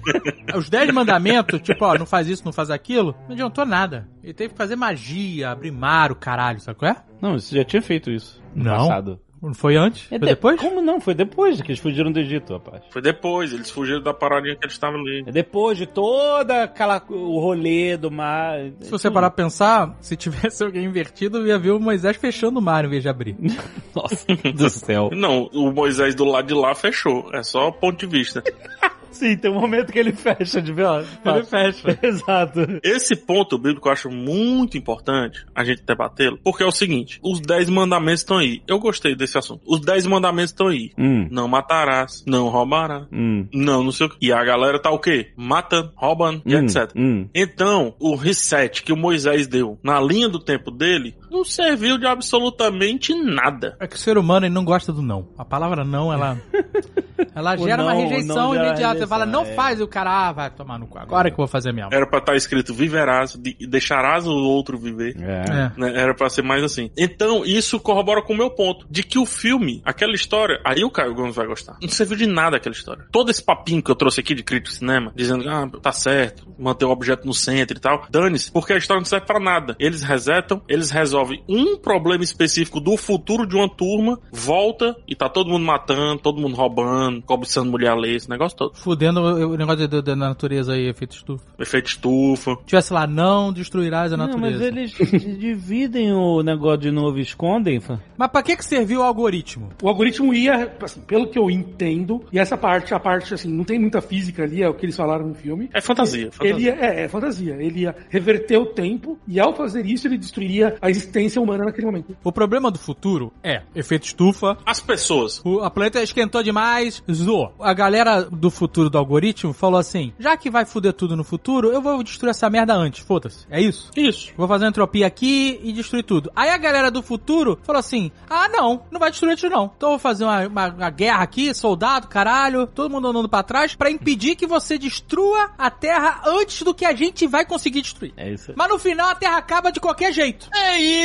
Os 0.55 0.69
10 0.69 0.91
mandamentos, 0.93 1.61
tipo, 1.63 1.85
ó, 1.87 1.97
não 1.99 2.05
faz 2.05 2.29
isso, 2.29 2.45
não 2.45 2.53
faz 2.53 2.71
aquilo, 2.71 3.15
não 3.27 3.33
adiantou 3.33 3.65
nada. 3.65 4.07
Ele 4.23 4.35
teve 4.35 4.51
que 4.53 4.59
fazer 4.59 4.77
magia, 4.77 5.51
abrir 5.51 5.71
mar, 5.71 6.13
o 6.13 6.17
caralho, 6.17 6.61
sabe 6.61 6.79
qual 6.79 6.91
é? 6.93 6.97
Não, 7.21 7.33
você 7.39 7.57
já 7.57 7.65
tinha 7.65 7.81
feito 7.81 8.11
isso 8.11 8.43
no 8.55 8.65
Não. 8.65 8.77
passado. 8.77 9.21
Não 9.47 9.55
foi 9.55 9.77
antes? 9.77 10.07
É 10.07 10.09
foi 10.11 10.19
de- 10.19 10.27
depois? 10.27 10.61
Como 10.61 10.83
não? 10.83 11.01
Foi 11.01 11.15
depois 11.15 11.61
que 11.63 11.69
eles 11.71 11.81
fugiram 11.81 12.11
do 12.11 12.19
Egito, 12.19 12.53
rapaz. 12.55 12.83
Foi 12.91 13.01
depois, 13.01 13.53
eles 13.53 13.71
fugiram 13.71 14.03
da 14.03 14.13
paradinha 14.13 14.57
que 14.57 14.65
eles 14.65 14.75
estavam 14.75 15.01
ali. 15.01 15.23
É 15.27 15.31
depois 15.31 15.79
de 15.79 15.87
toda 15.87 16.65
aquela 16.65 17.03
o 17.09 17.39
rolê 17.39 17.97
do 17.97 18.11
mar. 18.11 18.59
Se 18.81 18.91
você 18.91 19.11
parar 19.11 19.31
pra 19.31 19.45
pensar, 19.45 19.97
se 20.01 20.17
tivesse 20.17 20.63
alguém 20.65 20.85
invertido, 20.85 21.39
eu 21.39 21.47
ia 21.47 21.59
ver 21.59 21.71
o 21.71 21.79
Moisés 21.81 22.17
fechando 22.17 22.59
o 22.59 22.63
mar 22.63 22.85
em 22.85 22.89
vez 22.89 23.03
de 23.03 23.09
abrir. 23.09 23.37
Nossa 23.95 24.27
do 24.55 24.69
céu. 24.69 25.11
Não, 25.13 25.49
o 25.55 25.71
Moisés 25.71 26.15
do 26.15 26.25
lado 26.25 26.49
de 26.49 26.55
lá 26.55 26.75
fechou. 26.75 27.31
É 27.33 27.43
só 27.43 27.71
ponto 27.71 27.99
de 27.99 28.07
vista. 28.07 28.43
Sim, 29.17 29.37
tem 29.37 29.51
um 29.51 29.61
momento 29.61 29.93
que 29.93 29.99
ele 29.99 30.13
fecha 30.13 30.61
de 30.61 30.73
ver. 30.73 30.85
ó. 30.85 31.01
Ele 31.01 31.45
fecha. 31.45 31.99
Exato. 32.03 32.61
Esse 32.83 33.17
ponto 33.17 33.57
bíblico 33.59 33.89
eu 33.89 33.93
acho 33.93 34.11
muito 34.11 34.77
importante 34.77 35.45
a 35.55 35.65
gente 35.65 35.83
debatê-lo, 35.83 36.39
porque 36.43 36.63
é 36.63 36.67
o 36.67 36.71
seguinte: 36.71 37.19
os 37.23 37.41
dez 37.41 37.69
mandamentos 37.69 38.21
estão 38.21 38.39
aí. 38.39 38.63
Eu 38.67 38.79
gostei 38.79 39.15
desse 39.15 39.39
assunto. 39.39 39.63
Os 39.67 39.81
dez 39.81 40.07
mandamentos 40.07 40.51
estão 40.51 40.69
aí. 40.69 40.93
Hum, 40.99 41.29
Não 41.31 41.49
matarás, 41.49 42.23
não 42.27 42.49
roubarás, 42.49 43.07
hum, 43.13 43.47
não, 43.53 43.83
não 43.83 43.93
sei 43.93 44.07
o 44.07 44.11
que. 44.11 44.17
E 44.27 44.33
a 44.33 44.45
galera 44.45 44.79
tá 44.81 44.91
o 44.91 44.99
quê? 44.99 45.31
Matando, 45.37 45.93
roubando 45.97 46.43
e 46.45 46.55
hum, 46.55 46.59
etc. 46.65 46.91
hum. 46.95 47.29
Então, 47.35 47.95
o 47.99 48.15
reset 48.15 48.83
que 48.83 48.93
o 48.93 48.97
Moisés 48.97 49.47
deu 49.47 49.79
na 49.83 50.01
linha 50.01 50.29
do 50.29 50.39
tempo 50.39 50.71
dele 50.71 51.15
não 51.31 51.45
serviu 51.45 51.99
de 51.99 52.07
absolutamente 52.07 53.15
nada. 53.15 53.77
É 53.81 53.87
que 53.87 53.97
o 53.97 53.99
ser 53.99 54.19
humano 54.19 54.47
ele 54.47 54.55
não 54.55 54.65
gosta 54.65 54.93
do 54.93 55.03
não. 55.03 55.29
A 55.39 55.45
palavra 55.45 55.85
não, 55.85 56.13
ela. 56.13 56.37
Ela 57.35 57.57
gera 57.57 57.83
uma 57.83 57.93
não- 57.95 58.01
rejeição 58.01 58.37
não 58.37 58.55
gera 58.55 58.67
imediata. 58.69 58.99
Você 59.01 59.07
fala, 59.07 59.25
rejeição, 59.25 59.45
não 59.45 59.51
é. 59.51 59.55
faz, 59.55 59.79
e 59.81 59.83
o 59.83 59.89
cara, 59.89 60.29
ah, 60.29 60.33
vai 60.33 60.51
tomar 60.51 60.79
no 60.79 60.87
cu. 60.87 60.99
Agora 60.99 61.29
que 61.31 61.35
eu 61.35 61.39
vou 61.39 61.47
fazer 61.47 61.73
mesmo. 61.73 61.91
Era 61.93 62.07
pra 62.07 62.19
estar 62.19 62.35
escrito 62.35 62.73
viverás 62.75 63.35
de- 63.37 63.57
deixarás 63.67 64.27
o 64.27 64.33
outro 64.33 64.79
viver. 64.79 65.17
É. 65.21 65.45
É. 65.47 65.73
né? 65.81 66.01
Era 66.01 66.15
pra 66.15 66.29
ser 66.31 66.43
mais 66.43 66.63
assim. 66.63 66.91
Então, 66.97 67.45
isso 67.45 67.79
corrobora 67.81 68.23
com 68.23 68.33
o 68.33 68.37
meu 68.37 68.51
ponto. 68.51 68.87
De 68.91 69.03
que 69.03 69.19
o 69.19 69.27
filme, 69.27 69.83
aquela 69.85 70.15
história, 70.15 70.61
aí 70.65 70.83
o 70.85 70.91
Caio 70.91 71.15
Gomes 71.15 71.37
vai 71.37 71.47
gostar. 71.47 71.77
Não 71.81 71.89
serviu 71.89 72.17
de 72.17 72.27
nada 72.27 72.57
aquela 72.57 72.75
história. 72.75 73.05
Todo 73.13 73.31
esse 73.31 73.43
papinho 73.43 73.83
que 73.83 73.91
eu 73.91 73.95
trouxe 73.97 74.21
aqui 74.21 74.35
de 74.35 74.43
crítico 74.43 74.71
de 74.73 74.79
cinema, 74.79 75.13
dizendo, 75.15 75.47
ah, 75.49 75.69
tá 75.83 75.93
certo, 75.93 76.47
manter 76.59 76.85
o 76.87 76.91
objeto 76.91 77.27
no 77.27 77.35
centro 77.35 77.77
e 77.77 77.81
tal, 77.81 78.07
dane-se, 78.11 78.51
porque 78.51 78.73
a 78.73 78.77
história 78.79 79.01
não 79.01 79.07
serve 79.07 79.27
pra 79.27 79.41
nada. 79.41 79.75
Eles 79.79 80.03
resetam, 80.03 80.63
eles 80.69 80.91
resolvem 80.91 81.16
um 81.49 81.77
problema 81.77 82.23
específico 82.25 82.81
do 82.81 82.97
futuro 82.97 83.47
de 83.47 83.55
uma 83.57 83.69
turma, 83.69 84.19
volta 84.33 84.97
e 85.09 85.15
tá 85.15 85.29
todo 85.29 85.51
mundo 85.51 85.65
matando, 85.65 86.19
todo 86.21 86.41
mundo 86.41 86.55
roubando, 86.57 87.23
cobiçando 87.23 87.71
mulher 87.71 87.91
alheia, 87.91 88.17
esse 88.17 88.29
negócio 88.31 88.57
todo. 88.57 88.75
Fudendo 88.77 89.21
o 89.21 89.57
negócio 89.57 89.87
da- 89.89 90.17
natureza 90.17 90.73
aí, 90.75 90.89
efeito 90.89 91.17
estufa. 91.17 91.45
Efeito 91.59 91.87
estufa. 91.91 92.57
Tivesse 92.67 92.93
lá, 92.93 93.07
não 93.07 93.53
destruirás 93.53 94.13
a 94.13 94.17
Não, 94.17 94.27
natureza. 94.27 94.59
mas 94.59 94.67
eles 94.67 94.93
dividem 95.39 96.13
o 96.13 96.43
negócio 96.43 96.79
de 96.79 96.91
novo 96.91 97.19
e 97.19 97.23
escondem. 97.23 97.81
Mas 98.17 98.31
pra 98.31 98.43
que 98.43 98.57
que 98.57 98.65
serviu 98.65 99.01
o 99.01 99.03
algoritmo? 99.03 99.69
O 99.83 99.89
algoritmo 99.89 100.33
ia, 100.35 100.75
assim, 100.83 101.01
pelo 101.01 101.29
que 101.29 101.39
eu 101.39 101.51
entendo, 101.51 102.25
e 102.33 102.39
essa 102.39 102.57
parte, 102.57 102.95
a 102.95 103.01
parte, 103.01 103.35
assim, 103.35 103.49
não 103.53 103.65
tem 103.65 103.79
muita 103.79 104.01
física 104.01 104.43
ali, 104.43 104.63
é 104.63 104.69
o 104.69 104.75
que 104.75 104.85
eles 104.87 104.97
falaram 104.97 105.27
no 105.29 105.35
filme. 105.35 105.69
É 105.73 105.81
fantasia, 105.81 106.31
fantasia. 106.33 106.55
Ele 106.55 106.65
ia, 106.65 106.75
é, 106.75 107.05
é 107.05 107.09
fantasia. 107.09 107.55
Ele 107.61 107.81
ia 107.81 107.95
reverter 108.11 108.59
o 108.59 108.67
tempo 108.67 109.19
e 109.29 109.39
ao 109.39 109.55
fazer 109.55 109.85
isso 109.87 110.07
ele 110.07 110.19
destruiria 110.19 110.77
a 110.81 110.91
existência 110.91 111.06
humana 111.41 111.65
naquele 111.65 111.87
momento. 111.87 112.17
O 112.23 112.33
problema 112.33 112.71
do 112.71 112.79
futuro 112.79 113.33
é 113.43 113.63
efeito 113.75 114.05
estufa, 114.07 114.57
As 114.65 114.81
pessoas. 114.81 115.41
o, 115.45 115.61
a 115.61 115.71
planeta 115.71 116.03
esquentou 116.03 116.43
demais, 116.43 117.03
zoou. 117.13 117.55
A 117.61 117.73
galera 117.73 118.23
do 118.23 118.51
futuro 118.51 118.91
do 118.91 118.99
algoritmo 118.99 119.53
falou 119.53 119.79
assim: 119.79 120.13
já 120.19 120.37
que 120.37 120.51
vai 120.51 120.65
foder 120.65 120.93
tudo 120.93 121.17
no 121.17 121.25
futuro, 121.25 121.71
eu 121.73 121.81
vou 121.81 122.03
destruir 122.03 122.31
essa 122.31 122.49
merda 122.51 122.75
antes, 122.75 123.05
foda-se. 123.05 123.47
É 123.51 123.61
isso? 123.61 123.91
Isso. 123.97 124.33
Vou 124.37 124.49
fazer 124.49 124.65
uma 124.65 124.71
entropia 124.71 125.07
aqui 125.07 125.61
e 125.63 125.73
destruir 125.73 126.05
tudo. 126.05 126.31
Aí 126.35 126.51
a 126.51 126.59
galera 126.59 126.91
do 126.91 127.03
futuro 127.03 127.59
falou 127.63 127.81
assim: 127.81 128.11
ah, 128.29 128.49
não, 128.49 128.83
não 128.91 129.01
vai 129.01 129.11
destruir 129.11 129.35
isso 129.37 129.49
não. 129.49 129.71
Então 129.77 129.91
eu 129.91 129.93
vou 129.93 129.99
fazer 129.99 130.25
uma, 130.25 130.47
uma- 130.47 130.67
uma 130.69 130.91
guerra 130.91 131.23
aqui, 131.23 131.55
soldado, 131.55 132.09
caralho, 132.09 132.67
todo 132.67 132.91
mundo 132.91 133.09
andando 133.09 133.29
pra 133.29 133.43
trás, 133.43 133.75
pra 133.75 133.91
impedir 133.91 134.37
que 134.37 134.47
você 134.47 134.79
destrua 134.79 135.51
a 135.59 135.71
Terra 135.71 136.23
antes 136.27 136.63
do 136.63 136.75
que 136.75 136.85
a 136.85 136.95
gente 136.95 137.27
vai 137.27 137.45
conseguir 137.45 137.83
destruir. 137.83 138.13
É 138.17 138.31
isso. 138.33 138.53
Mas 138.57 138.69
no 138.69 138.79
final 138.79 139.09
a 139.09 139.15
Terra 139.15 139.37
acaba 139.37 139.71
de 139.71 139.81
qualquer 139.81 140.13
jeito. 140.13 140.49
É 140.55 140.79
isso! 140.79 140.96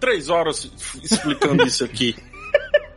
Três 0.00 0.28
horas 0.28 0.70
explicando 1.02 1.64
isso 1.66 1.84
aqui. 1.84 2.14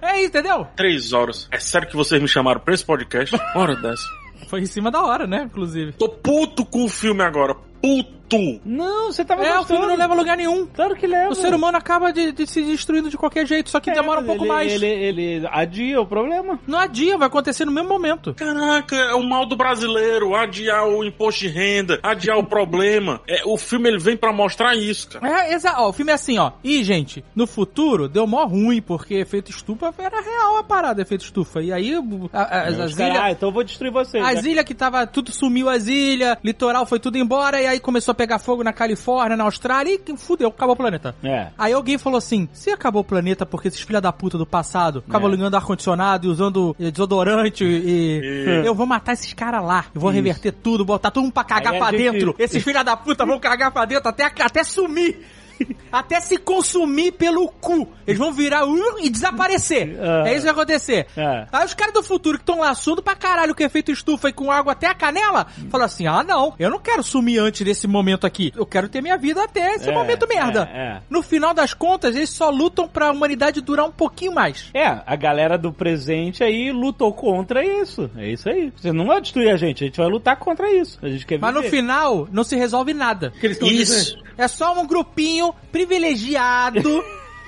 É 0.03 0.17
isso, 0.17 0.29
entendeu? 0.29 0.67
Três 0.75 1.13
horas. 1.13 1.47
É 1.51 1.59
sério 1.59 1.87
que 1.87 1.95
vocês 1.95 2.19
me 2.19 2.27
chamaram 2.27 2.59
pra 2.59 2.73
esse 2.73 2.83
podcast? 2.83 3.35
Hora 3.55 3.75
dessa. 3.79 4.03
Foi 4.47 4.61
em 4.61 4.65
cima 4.65 4.89
da 4.89 5.03
hora, 5.03 5.27
né? 5.27 5.43
Inclusive. 5.43 5.91
Tô 5.91 6.09
puto 6.09 6.65
com 6.65 6.85
o 6.85 6.89
filme 6.89 7.21
agora. 7.21 7.55
Puto. 7.81 8.21
Não, 8.63 9.11
você 9.11 9.25
tava 9.25 9.43
É, 9.45 9.59
o 9.59 9.65
filme 9.65 9.85
não 9.85 9.97
leva 9.97 10.13
a 10.13 10.15
lugar 10.15 10.37
nenhum. 10.37 10.65
Claro 10.65 10.95
que 10.95 11.05
leva. 11.05 11.31
O 11.31 11.35
ser 11.35 11.53
humano 11.53 11.77
acaba 11.77 12.13
de, 12.13 12.31
de 12.31 12.47
se 12.47 12.61
destruindo 12.61 13.09
de 13.09 13.17
qualquer 13.17 13.45
jeito, 13.45 13.69
só 13.69 13.77
que 13.81 13.89
É, 13.89 13.93
demora 13.93 14.21
um 14.21 14.25
pouco 14.25 14.43
ele, 14.43 14.47
mais. 14.53 14.71
Ele, 14.71 14.85
ele 14.85 15.47
adia 15.51 15.99
o 15.99 16.05
problema. 16.05 16.57
Não 16.65 16.79
adia, 16.79 17.17
vai 17.17 17.27
acontecer 17.27 17.65
no 17.65 17.73
mesmo 17.73 17.89
momento. 17.89 18.33
Caraca, 18.33 18.95
é 18.95 19.13
o 19.15 19.21
mal 19.23 19.45
do 19.45 19.57
brasileiro, 19.57 20.33
adiar 20.33 20.87
o 20.87 21.03
imposto 21.03 21.41
de 21.41 21.49
renda, 21.49 21.99
adiar 22.01 22.37
o 22.37 22.45
problema. 22.45 23.19
É, 23.27 23.41
o 23.45 23.57
filme 23.57 23.89
ele 23.89 23.99
vem 23.99 24.15
pra 24.15 24.31
mostrar 24.31 24.75
isso, 24.77 25.09
cara. 25.09 25.27
É, 25.41 25.53
exato. 25.53 25.81
Ó, 25.81 25.89
o 25.89 25.93
filme 25.93 26.13
é 26.13 26.15
assim, 26.15 26.37
ó. 26.39 26.53
E, 26.63 26.81
gente, 26.85 27.25
no 27.35 27.45
futuro 27.45 28.07
deu 28.07 28.25
mó 28.25 28.45
ruim, 28.45 28.81
porque 28.81 29.15
efeito 29.15 29.51
estufa 29.51 29.93
era 29.97 30.21
real 30.21 30.55
a 30.55 30.63
parada, 30.63 31.01
efeito 31.01 31.25
estufa. 31.25 31.61
E 31.61 31.73
aí, 31.73 31.93
a- 32.31 32.39
a- 32.41 32.61
as, 32.69 32.79
as 32.79 32.91
ilhas. 32.97 33.17
ah, 33.19 33.31
então 33.31 33.49
eu 33.49 33.53
vou 33.53 33.63
destruir 33.65 33.91
vocês. 33.91 34.23
As 34.25 34.43
né? 34.43 34.51
ilhas 34.51 34.63
que 34.63 34.73
tava, 34.73 35.05
tudo 35.05 35.33
sumiu 35.33 35.67
as 35.67 35.87
ilhas, 35.87 36.37
litoral 36.41 36.85
foi 36.85 36.97
tudo 36.97 37.17
embora, 37.17 37.61
e 37.61 37.70
aí 37.71 37.79
começou 37.79 38.11
a 38.11 38.15
pegar 38.15 38.39
fogo 38.39 38.63
na 38.63 38.71
Califórnia, 38.73 39.35
na 39.35 39.43
Austrália, 39.43 39.99
e 40.07 40.17
fudeu, 40.17 40.49
acabou 40.49 40.73
o 40.73 40.77
planeta. 40.77 41.15
É. 41.23 41.47
Aí 41.57 41.73
alguém 41.73 41.97
falou 41.97 42.17
assim: 42.17 42.47
se 42.53 42.69
acabou 42.69 43.01
o 43.01 43.05
planeta 43.05 43.45
porque 43.45 43.67
esses 43.67 43.81
filha 43.81 43.99
da 44.01 44.11
puta 44.11 44.37
do 44.37 44.45
passado 44.45 45.01
ficavam 45.01 45.27
É. 45.29 45.31
ligando 45.31 45.55
ar-condicionado 45.55 46.27
e 46.27 46.29
usando 46.29 46.75
eh, 46.79 46.91
desodorante 46.91 47.63
e. 47.63 48.63
Eu 48.65 48.75
vou 48.75 48.85
matar 48.85 49.13
esses 49.13 49.33
caras 49.33 49.63
lá. 49.63 49.85
Eu 49.93 50.01
vou 50.01 50.09
reverter 50.09 50.51
tudo, 50.51 50.85
botar 50.85 51.11
todo 51.11 51.23
mundo 51.23 51.33
pra 51.33 51.43
cagar 51.43 51.73
Aí 51.73 51.79
pra 51.79 51.91
gente- 51.91 52.11
dentro. 52.11 52.35
Esses 52.37 52.63
filha 52.63 52.83
da 52.83 52.95
puta 52.95 53.25
vão 53.25 53.39
cagar 53.39 53.71
pra 53.71 53.85
dentro 53.85 54.09
até, 54.09 54.25
até 54.25 54.63
sumir. 54.63 55.25
Até 55.91 56.19
se 56.19 56.37
consumir 56.37 57.11
pelo 57.13 57.47
cu. 57.49 57.87
Eles 58.05 58.19
vão 58.19 58.31
virar 58.31 58.65
uh, 58.65 58.99
e 58.99 59.09
desaparecer. 59.09 59.97
Ah. 60.01 60.23
É 60.27 60.31
isso 60.31 60.39
que 60.41 60.45
vai 60.45 60.51
acontecer. 60.53 61.07
É. 61.15 61.47
Aí 61.51 61.65
os 61.65 61.73
caras 61.73 61.93
do 61.93 62.03
futuro 62.03 62.37
que 62.37 62.43
estão 62.43 62.59
lá 62.59 62.69
assunto 62.69 63.01
pra 63.01 63.15
caralho 63.15 63.53
que 63.55 63.63
é 63.63 63.69
feito 63.69 63.91
estufa 63.91 64.29
e 64.29 64.33
com 64.33 64.51
água 64.51 64.73
até 64.73 64.87
a 64.87 64.93
canela, 64.95 65.47
falam 65.69 65.85
assim: 65.85 66.07
ah, 66.07 66.23
não, 66.23 66.53
eu 66.59 66.69
não 66.69 66.79
quero 66.79 67.03
sumir 67.03 67.39
antes 67.39 67.61
desse 67.65 67.87
momento 67.87 68.25
aqui. 68.25 68.53
Eu 68.55 68.65
quero 68.65 68.87
ter 68.89 69.01
minha 69.01 69.17
vida 69.17 69.43
até 69.43 69.75
esse 69.75 69.89
É, 69.89 69.93
momento 69.93 70.27
merda. 70.27 70.69
é, 70.73 70.77
é. 70.81 71.01
No 71.09 71.21
final 71.21 71.53
das 71.53 71.73
contas, 71.73 72.15
eles 72.15 72.29
só 72.29 72.49
lutam 72.49 72.87
pra 72.87 73.11
humanidade 73.11 73.61
durar 73.61 73.85
um 73.85 73.91
pouquinho 73.91 74.33
mais. 74.33 74.69
É, 74.73 74.85
a 75.05 75.15
galera 75.15 75.57
do 75.57 75.71
presente 75.73 76.43
aí 76.43 76.71
lutou 76.71 77.13
contra 77.13 77.63
isso. 77.65 78.09
É 78.17 78.29
isso 78.29 78.49
aí. 78.49 78.71
Você 78.75 78.91
não 78.91 79.05
vai 79.07 79.21
destruir 79.21 79.49
a 79.49 79.57
gente, 79.57 79.83
a 79.83 79.87
gente 79.87 79.97
vai 79.97 80.07
lutar 80.07 80.35
contra 80.37 80.71
isso. 80.73 80.97
A 81.01 81.09
gente 81.09 81.25
quer 81.25 81.39
Mas 81.39 81.53
no 81.53 81.63
final, 81.63 82.27
não 82.31 82.43
se 82.43 82.55
resolve 82.55 82.93
nada. 82.93 83.33
estão 83.41 83.67
dizendo. 83.67 84.01
Isso. 84.01 84.21
É 84.37 84.47
só 84.47 84.73
um 84.79 84.87
grupinho 84.87 85.50
privilegiado 85.71 87.03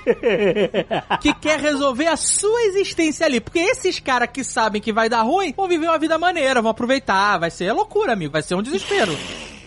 que 1.22 1.34
quer 1.36 1.60
resolver 1.60 2.08
a 2.08 2.18
sua 2.18 2.64
existência 2.64 3.26
ali. 3.26 3.40
Porque 3.40 3.60
esses 3.60 4.00
caras 4.00 4.30
que 4.32 4.44
sabem 4.44 4.82
que 4.82 4.94
vai 4.94 5.10
dar 5.10 5.22
ruim 5.22 5.54
vão 5.56 5.68
viver 5.68 5.88
uma 5.88 6.00
vida 6.00 6.18
maneira, 6.18 6.62
vão 6.62 6.72
aproveitar. 6.72 7.38
Vai 7.38 7.52
ser 7.52 7.72
loucura, 7.72 8.14
amigo. 8.14 8.34
Vai 8.34 8.42
ser 8.42 8.56
um 8.56 8.62
desespero. 8.62 9.18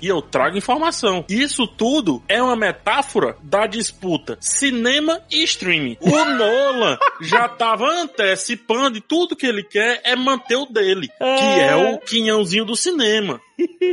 E 0.01 0.09
eu 0.09 0.21
trago 0.21 0.57
informação. 0.57 1.25
Isso 1.29 1.67
tudo 1.67 2.23
é 2.29 2.43
uma 2.43 2.57
metáfora 2.57 3.37
da 3.43 3.67
disputa 3.67 4.37
cinema 4.41 5.21
e 5.31 5.43
streaming. 5.45 5.97
O 6.01 6.11
Nolan 6.25 6.99
já 7.21 7.49
tava 7.49 7.87
antecipando 7.89 8.99
e 8.99 9.01
tudo 9.01 9.37
que 9.37 9.47
ele 9.47 9.63
quer 9.63 10.01
é 10.05 10.15
manter 10.17 10.57
o 10.57 10.67
dele, 10.67 11.09
que 11.09 11.61
é 11.61 11.75
o 11.75 11.99
quinhãozinho 11.99 12.65
do 12.65 12.77
cinema. 12.77 13.41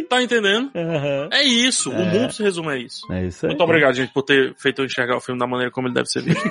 Tá 0.09 0.21
entendendo? 0.21 0.71
Aham. 0.75 1.30
É 1.31 1.43
isso. 1.43 1.89
O 1.89 1.93
mundo 2.05 2.34
se 2.34 2.43
resume 2.43 2.69
a 2.69 2.77
isso. 2.77 3.11
É 3.11 3.25
isso 3.25 3.45
aí. 3.45 3.51
Muito 3.51 3.63
obrigado, 3.63 3.93
gente, 3.93 4.11
por 4.13 4.23
ter 4.23 4.53
feito 4.57 4.81
eu 4.81 4.85
enxergar 4.85 5.15
o 5.15 5.21
filme 5.21 5.39
da 5.39 5.47
maneira 5.47 5.71
como 5.71 5.88
ele 5.88 5.93
deve 5.95 6.07
ser 6.07 6.21
visto. 6.21 6.43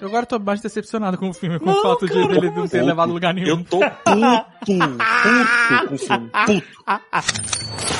Eu 0.00 0.08
agora 0.08 0.24
tô 0.24 0.38
mais 0.38 0.62
decepcionado 0.62 1.18
com 1.18 1.28
o 1.28 1.34
filme, 1.34 1.58
com 1.58 1.66
o 1.70 1.74
Não, 1.74 1.82
fato 1.82 2.06
de 2.06 2.14
cara, 2.14 2.26
dele 2.28 2.48
como 2.48 2.60
não 2.60 2.68
ter 2.68 2.82
levado 2.82 3.12
lugar 3.12 3.34
nenhum. 3.34 3.48
Eu 3.48 3.64
tô 3.64 3.80
puto, 3.80 4.46
puto 4.64 5.88
com 5.88 5.94
o 5.94 5.98
filme. 5.98 6.30
Puto. 6.46 7.99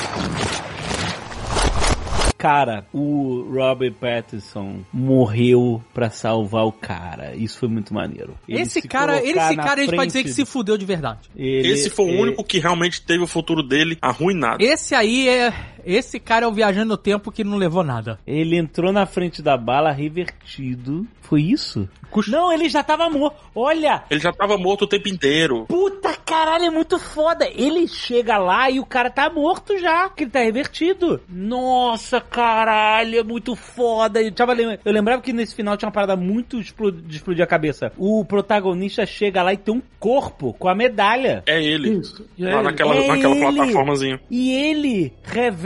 Cara, 2.41 2.85
o 2.91 3.47
Robert 3.53 3.93
Pattinson 3.93 4.79
morreu 4.91 5.81
pra 5.93 6.09
salvar 6.09 6.65
o 6.65 6.71
cara. 6.71 7.35
Isso 7.35 7.59
foi 7.59 7.69
muito 7.69 7.93
maneiro. 7.93 8.35
Ele 8.49 8.61
esse 8.61 8.81
se 8.81 8.87
cara, 8.87 9.19
colocar 9.19 9.27
esse 9.47 9.55
cara 9.55 9.73
a 9.81 9.83
gente 9.85 9.95
pode 9.95 10.07
dizer 10.07 10.23
que 10.23 10.33
se 10.33 10.43
fudeu 10.43 10.75
de 10.77 10.85
verdade. 10.85 11.29
Ele- 11.35 11.69
Esse 11.69 11.89
foi 11.91 12.05
o 12.05 12.09
ele- 12.09 12.21
único 12.21 12.43
que 12.43 12.57
realmente 12.57 13.01
teve 13.01 13.23
o 13.23 13.27
futuro 13.27 13.61
dele 13.61 13.97
arruinado. 14.01 14.63
Esse 14.63 14.95
aí 14.95 15.29
é. 15.29 15.53
Esse 15.85 16.19
cara 16.19 16.45
é 16.45 16.47
o 16.47 16.53
viajante 16.53 16.87
no 16.87 16.97
tempo 16.97 17.31
que 17.31 17.43
não 17.43 17.57
levou 17.57 17.83
nada. 17.83 18.19
Ele 18.25 18.57
entrou 18.57 18.91
na 18.91 19.05
frente 19.05 19.41
da 19.41 19.57
bala 19.57 19.91
revertido. 19.91 21.05
Foi 21.21 21.41
isso? 21.41 21.87
Não, 22.27 22.51
ele 22.51 22.67
já 22.67 22.83
tava 22.83 23.09
morto. 23.09 23.37
Olha, 23.55 24.03
Ele 24.09 24.19
já 24.19 24.33
tava 24.33 24.57
morto 24.57 24.81
o 24.83 24.87
tempo 24.87 25.07
inteiro. 25.07 25.65
Puta 25.65 26.13
caralho, 26.13 26.65
é 26.65 26.69
muito 26.69 26.99
foda. 26.99 27.47
Ele 27.55 27.87
chega 27.87 28.37
lá 28.37 28.69
e 28.69 28.79
o 28.81 28.85
cara 28.85 29.09
tá 29.09 29.29
morto 29.29 29.77
já, 29.77 30.09
que 30.09 30.23
ele 30.25 30.31
tá 30.31 30.39
revertido. 30.41 31.21
Nossa, 31.29 32.19
caralho, 32.19 33.19
é 33.19 33.23
muito 33.23 33.55
foda. 33.55 34.21
Eu, 34.21 34.31
tava 34.33 34.51
lem- 34.51 34.77
eu 34.83 34.91
lembrava 34.91 35.21
que 35.21 35.31
nesse 35.31 35.55
final 35.55 35.77
tinha 35.77 35.87
uma 35.87 35.93
parada 35.93 36.17
muito 36.17 36.59
explo- 36.59 36.91
de 36.91 37.15
explodir 37.15 37.43
a 37.43 37.47
cabeça. 37.47 37.93
O 37.97 38.25
protagonista 38.25 39.05
chega 39.05 39.41
lá 39.41 39.53
e 39.53 39.57
tem 39.57 39.73
um 39.73 39.81
corpo 39.99 40.53
com 40.59 40.67
a 40.67 40.75
medalha. 40.75 41.43
É 41.45 41.63
ele. 41.63 41.91
Isso. 41.99 42.27
É 42.37 42.43
Lá 42.43 42.53
ele. 42.55 42.63
naquela, 42.63 42.95
É 42.95 43.07
naquela 43.07 43.35
ele. 43.35 43.55
plataformazinha. 43.55 44.19
E 44.29 44.51
ele 44.53 45.13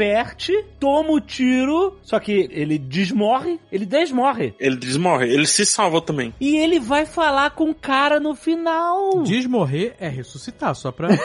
reverte, 0.06 0.54
toma 0.80 1.12
o 1.12 1.20
tiro, 1.20 1.98
só 2.04 2.20
que 2.20 2.48
ele 2.52 2.78
desmorre, 2.78 3.60
ele 3.72 3.86
desmorre. 3.86 4.54
Ele 4.60 4.76
desmorre. 4.76 5.28
Ele 5.28 5.48
se 5.48 5.66
salva 5.66 6.00
também. 6.00 6.34
E 6.40 6.58
ele 6.58 6.80
vai 6.80 7.06
falar 7.06 7.50
com 7.52 7.72
o 7.72 7.76
cara 7.76 8.20
no 8.20 8.36
final. 8.36 9.24
Desmorrer 9.24 9.96
é 10.00 10.08
ressuscitar, 10.08 10.76
só 10.76 10.92
pra. 10.92 11.10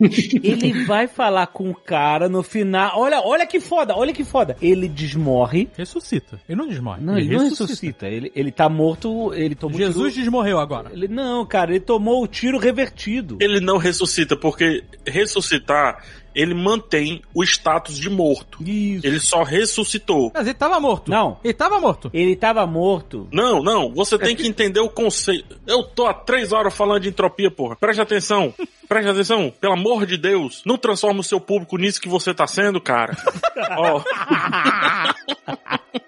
Ele 0.00 0.84
vai 0.84 1.06
falar 1.06 1.46
com 1.48 1.70
o 1.70 1.74
cara 1.74 2.28
no 2.28 2.42
final. 2.42 2.98
Olha, 2.98 3.20
olha 3.20 3.46
que 3.46 3.60
foda, 3.60 3.96
olha 3.96 4.12
que 4.12 4.24
foda. 4.24 4.56
Ele 4.60 4.88
desmorre. 4.88 5.68
ressuscita. 5.76 6.40
Ele 6.48 6.58
não 6.58 6.66
desmorre. 6.66 7.00
Não, 7.00 7.16
ele, 7.16 7.36
não 7.36 7.44
ressuscita. 7.44 8.06
Ele, 8.08 8.32
ele 8.34 8.50
tá 8.50 8.68
morto, 8.68 9.32
ele 9.34 9.54
tomou 9.54 9.78
Jesus 9.78 10.12
tiro. 10.12 10.24
desmorreu 10.24 10.58
agora. 10.58 10.90
Ele, 10.92 11.06
não, 11.06 11.46
cara, 11.46 11.70
ele 11.70 11.80
tomou 11.80 12.22
o 12.22 12.26
tiro 12.26 12.58
revertido. 12.58 13.38
Ele 13.40 13.60
não 13.60 13.76
ressuscita, 13.78 14.36
porque 14.36 14.82
ressuscitar, 15.06 16.04
ele 16.34 16.54
mantém 16.54 17.22
o 17.34 17.42
status 17.42 17.98
de 17.98 18.08
morto. 18.08 18.62
Isso. 18.62 19.06
Ele 19.06 19.20
só 19.20 19.42
ressuscitou. 19.42 20.30
Mas 20.34 20.46
ele 20.46 20.54
tava 20.54 20.78
morto. 20.80 21.10
Não. 21.10 21.38
Ele 21.42 21.54
tava 21.54 21.80
morto. 21.80 22.10
Ele 22.12 22.36
tava 22.36 22.66
morto. 22.66 23.28
Não, 23.32 23.62
não, 23.62 23.92
você 23.92 24.18
tem 24.18 24.36
que 24.36 24.46
entender 24.46 24.80
o 24.80 24.88
conceito. 24.88 25.58
Eu 25.66 25.82
tô 25.82 26.06
há 26.06 26.14
três 26.14 26.52
horas 26.52 26.74
falando 26.74 27.00
de 27.02 27.08
entropia, 27.08 27.50
porra. 27.50 27.76
Preste 27.76 28.00
atenção. 28.00 28.54
Preste 28.88 29.08
atenção. 29.10 29.52
Pelo 29.60 29.74
amor 29.74 30.06
de 30.06 30.16
Deus, 30.16 30.62
não 30.64 30.76
transforma 30.78 31.20
o 31.20 31.24
seu 31.24 31.40
público 31.40 31.76
nisso 31.76 32.00
que 32.00 32.08
você 32.08 32.32
tá 32.32 32.46
sendo, 32.46 32.80
cara. 32.80 33.16
Ó. 33.76 34.02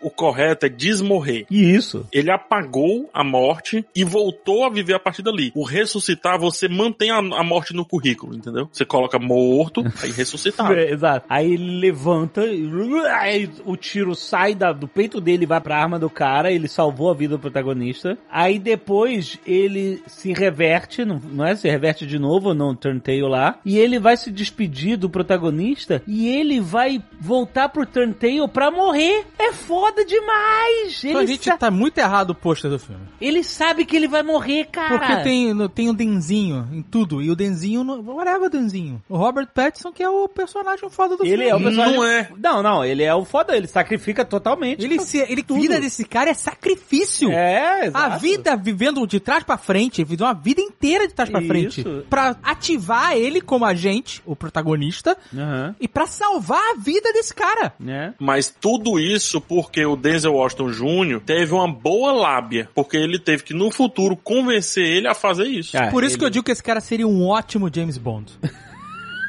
o 0.00 0.10
correto 0.10 0.66
é 0.66 0.68
desmorrer. 0.68 1.46
Isso. 1.50 2.06
Ele 2.12 2.30
apagou 2.30 3.08
a 3.12 3.22
morte 3.22 3.84
e 3.94 4.04
voltou 4.04 4.64
a 4.64 4.70
viver 4.70 4.94
a 4.94 4.98
partir 4.98 5.22
dali. 5.22 5.52
O 5.54 5.64
ressuscitar, 5.64 6.38
você 6.38 6.68
mantém 6.68 7.10
a, 7.10 7.18
a 7.18 7.44
morte 7.44 7.74
no 7.74 7.84
currículo, 7.84 8.34
entendeu? 8.34 8.68
Você 8.72 8.84
coloca 8.84 9.18
morto, 9.18 9.82
aí 10.02 10.10
ressuscitar. 10.10 10.70
É, 10.80 10.90
exato. 10.92 11.26
Aí 11.28 11.52
ele 11.52 11.78
levanta, 11.80 12.46
e 12.46 12.68
aí 13.08 13.50
o 13.64 13.76
tiro 13.76 14.14
sai 14.14 14.54
da- 14.54 14.72
do 14.72 14.86
peito 14.86 15.20
dele 15.20 15.42
e 15.42 15.46
vai 15.46 15.60
pra 15.60 15.76
arma 15.76 15.98
do 15.98 16.08
cara, 16.08 16.50
ele 16.52 16.68
salvou 16.68 17.10
a 17.10 17.14
vida 17.14 17.36
do 17.36 17.40
protagonista. 17.40 18.16
Aí 18.30 18.58
depois 18.58 19.38
ele 19.46 20.00
se 20.06 20.32
reverte, 20.32 21.04
não, 21.04 21.20
não 21.32 21.44
é? 21.44 21.56
Se 21.56 21.68
reverte 21.68 22.06
de 22.06 22.18
novo 22.18 22.54
no 22.70 22.76
Turntail 22.76 23.26
lá, 23.28 23.58
e 23.64 23.78
ele 23.78 23.98
vai 23.98 24.16
se 24.16 24.30
despedir 24.30 24.96
do 24.96 25.08
protagonista 25.10 26.02
e 26.06 26.28
ele 26.28 26.60
vai 26.60 27.02
voltar 27.20 27.68
pro 27.68 27.86
Turntail 27.86 28.46
pra 28.48 28.70
morrer. 28.70 29.26
É 29.38 29.52
foda 29.52 30.04
demais! 30.04 31.02
Então 31.04 31.20
a 31.20 31.22
Ele, 31.22 31.32
gente 31.32 31.44
sa- 31.44 31.56
tá 31.56 31.70
muito 31.70 31.98
errado 31.98 32.30
o 32.30 32.34
pôster 32.34 32.70
do 32.70 32.78
filme. 32.78 33.02
ele 33.20 33.42
sabe 33.42 33.84
que 33.84 33.96
ele 33.96 34.08
vai 34.08 34.22
morrer, 34.22 34.66
cara. 34.70 34.98
Porque 34.98 35.22
tem, 35.22 35.68
tem 35.68 35.88
o 35.88 35.92
Denzinho 35.92 36.68
em 36.72 36.82
tudo. 36.82 37.20
E 37.22 37.30
o 37.30 37.36
Denzinho. 37.36 37.84
No, 37.84 38.00
whatever 38.14 38.44
o 38.44 38.50
Denzinho. 38.50 39.02
O 39.08 39.16
Robert 39.16 39.48
Pattinson, 39.52 39.92
que 39.92 40.02
é 40.02 40.08
o 40.08 40.28
personagem 40.28 40.88
foda 40.90 41.16
do 41.16 41.24
Ele 41.24 41.44
filme. 41.44 41.48
é 41.50 41.54
o 41.56 41.60
personagem... 41.60 41.96
Não 41.96 42.04
é. 42.04 42.28
Não, 42.38 42.62
não, 42.62 42.84
ele 42.84 43.02
é 43.02 43.14
o 43.14 43.24
foda, 43.24 43.56
ele 43.56 43.66
sacrifica 43.66 44.24
totalmente. 44.24 44.84
Ele, 44.84 44.98
se, 45.00 45.18
ele 45.18 45.42
Tudo. 45.42 45.60
vida 45.60 45.80
desse 45.80 46.04
cara 46.04 46.30
é 46.30 46.34
sacrifício. 46.34 47.30
É, 47.32 47.86
exato. 47.86 48.12
A 48.12 48.16
vida 48.16 48.56
vivendo 48.56 49.06
de 49.06 49.18
trás 49.20 49.42
pra 49.44 49.56
frente, 49.58 50.00
ele 50.00 50.08
viveu 50.08 50.26
uma 50.26 50.34
vida 50.34 50.60
inteira 50.60 51.06
de 51.08 51.14
trás 51.14 51.28
pra 51.30 51.40
Isso. 51.40 51.48
frente. 51.48 51.84
Pra 52.08 52.36
ativar 52.60 53.12
ele 53.16 53.40
como 53.40 53.64
agente, 53.64 54.20
o 54.26 54.36
protagonista, 54.36 55.16
Aham, 55.34 55.74
e 55.80 55.88
pra 55.88 56.06
salvar 56.06 56.60
a 56.60 56.74
vida 56.78 57.10
desse 57.12 57.34
cara. 57.34 57.72
né? 57.80 58.14
Mas 58.18 58.54
tudo 58.60 59.00
isso 59.00 59.40
porque 59.40 59.84
o 59.86 59.96
Denzel 59.96 60.34
Washington 60.34 60.70
Jr. 60.70 61.20
teve 61.24 61.54
uma 61.54 61.66
boa 61.66 62.12
lábia. 62.12 62.68
Porque 62.74 62.96
ele 62.98 63.18
teve 63.18 63.42
que, 63.42 63.54
no 63.54 63.70
futuro, 63.70 64.14
convencer 64.16 64.84
ele 64.84 65.08
a 65.08 65.14
fazer 65.14 65.44
isso. 65.46 65.76
Ah, 65.76 65.86
Por 65.88 66.04
isso 66.04 66.14
ele- 66.14 66.18
que 66.20 66.24
eu 66.26 66.30
digo 66.30 66.44
que 66.44 66.52
esse 66.52 66.62
cara 66.62 66.80
seria 66.80 67.06
um 67.08 67.26
ótimo 67.26 67.70
James 67.74 67.96
Bond. 67.96 68.32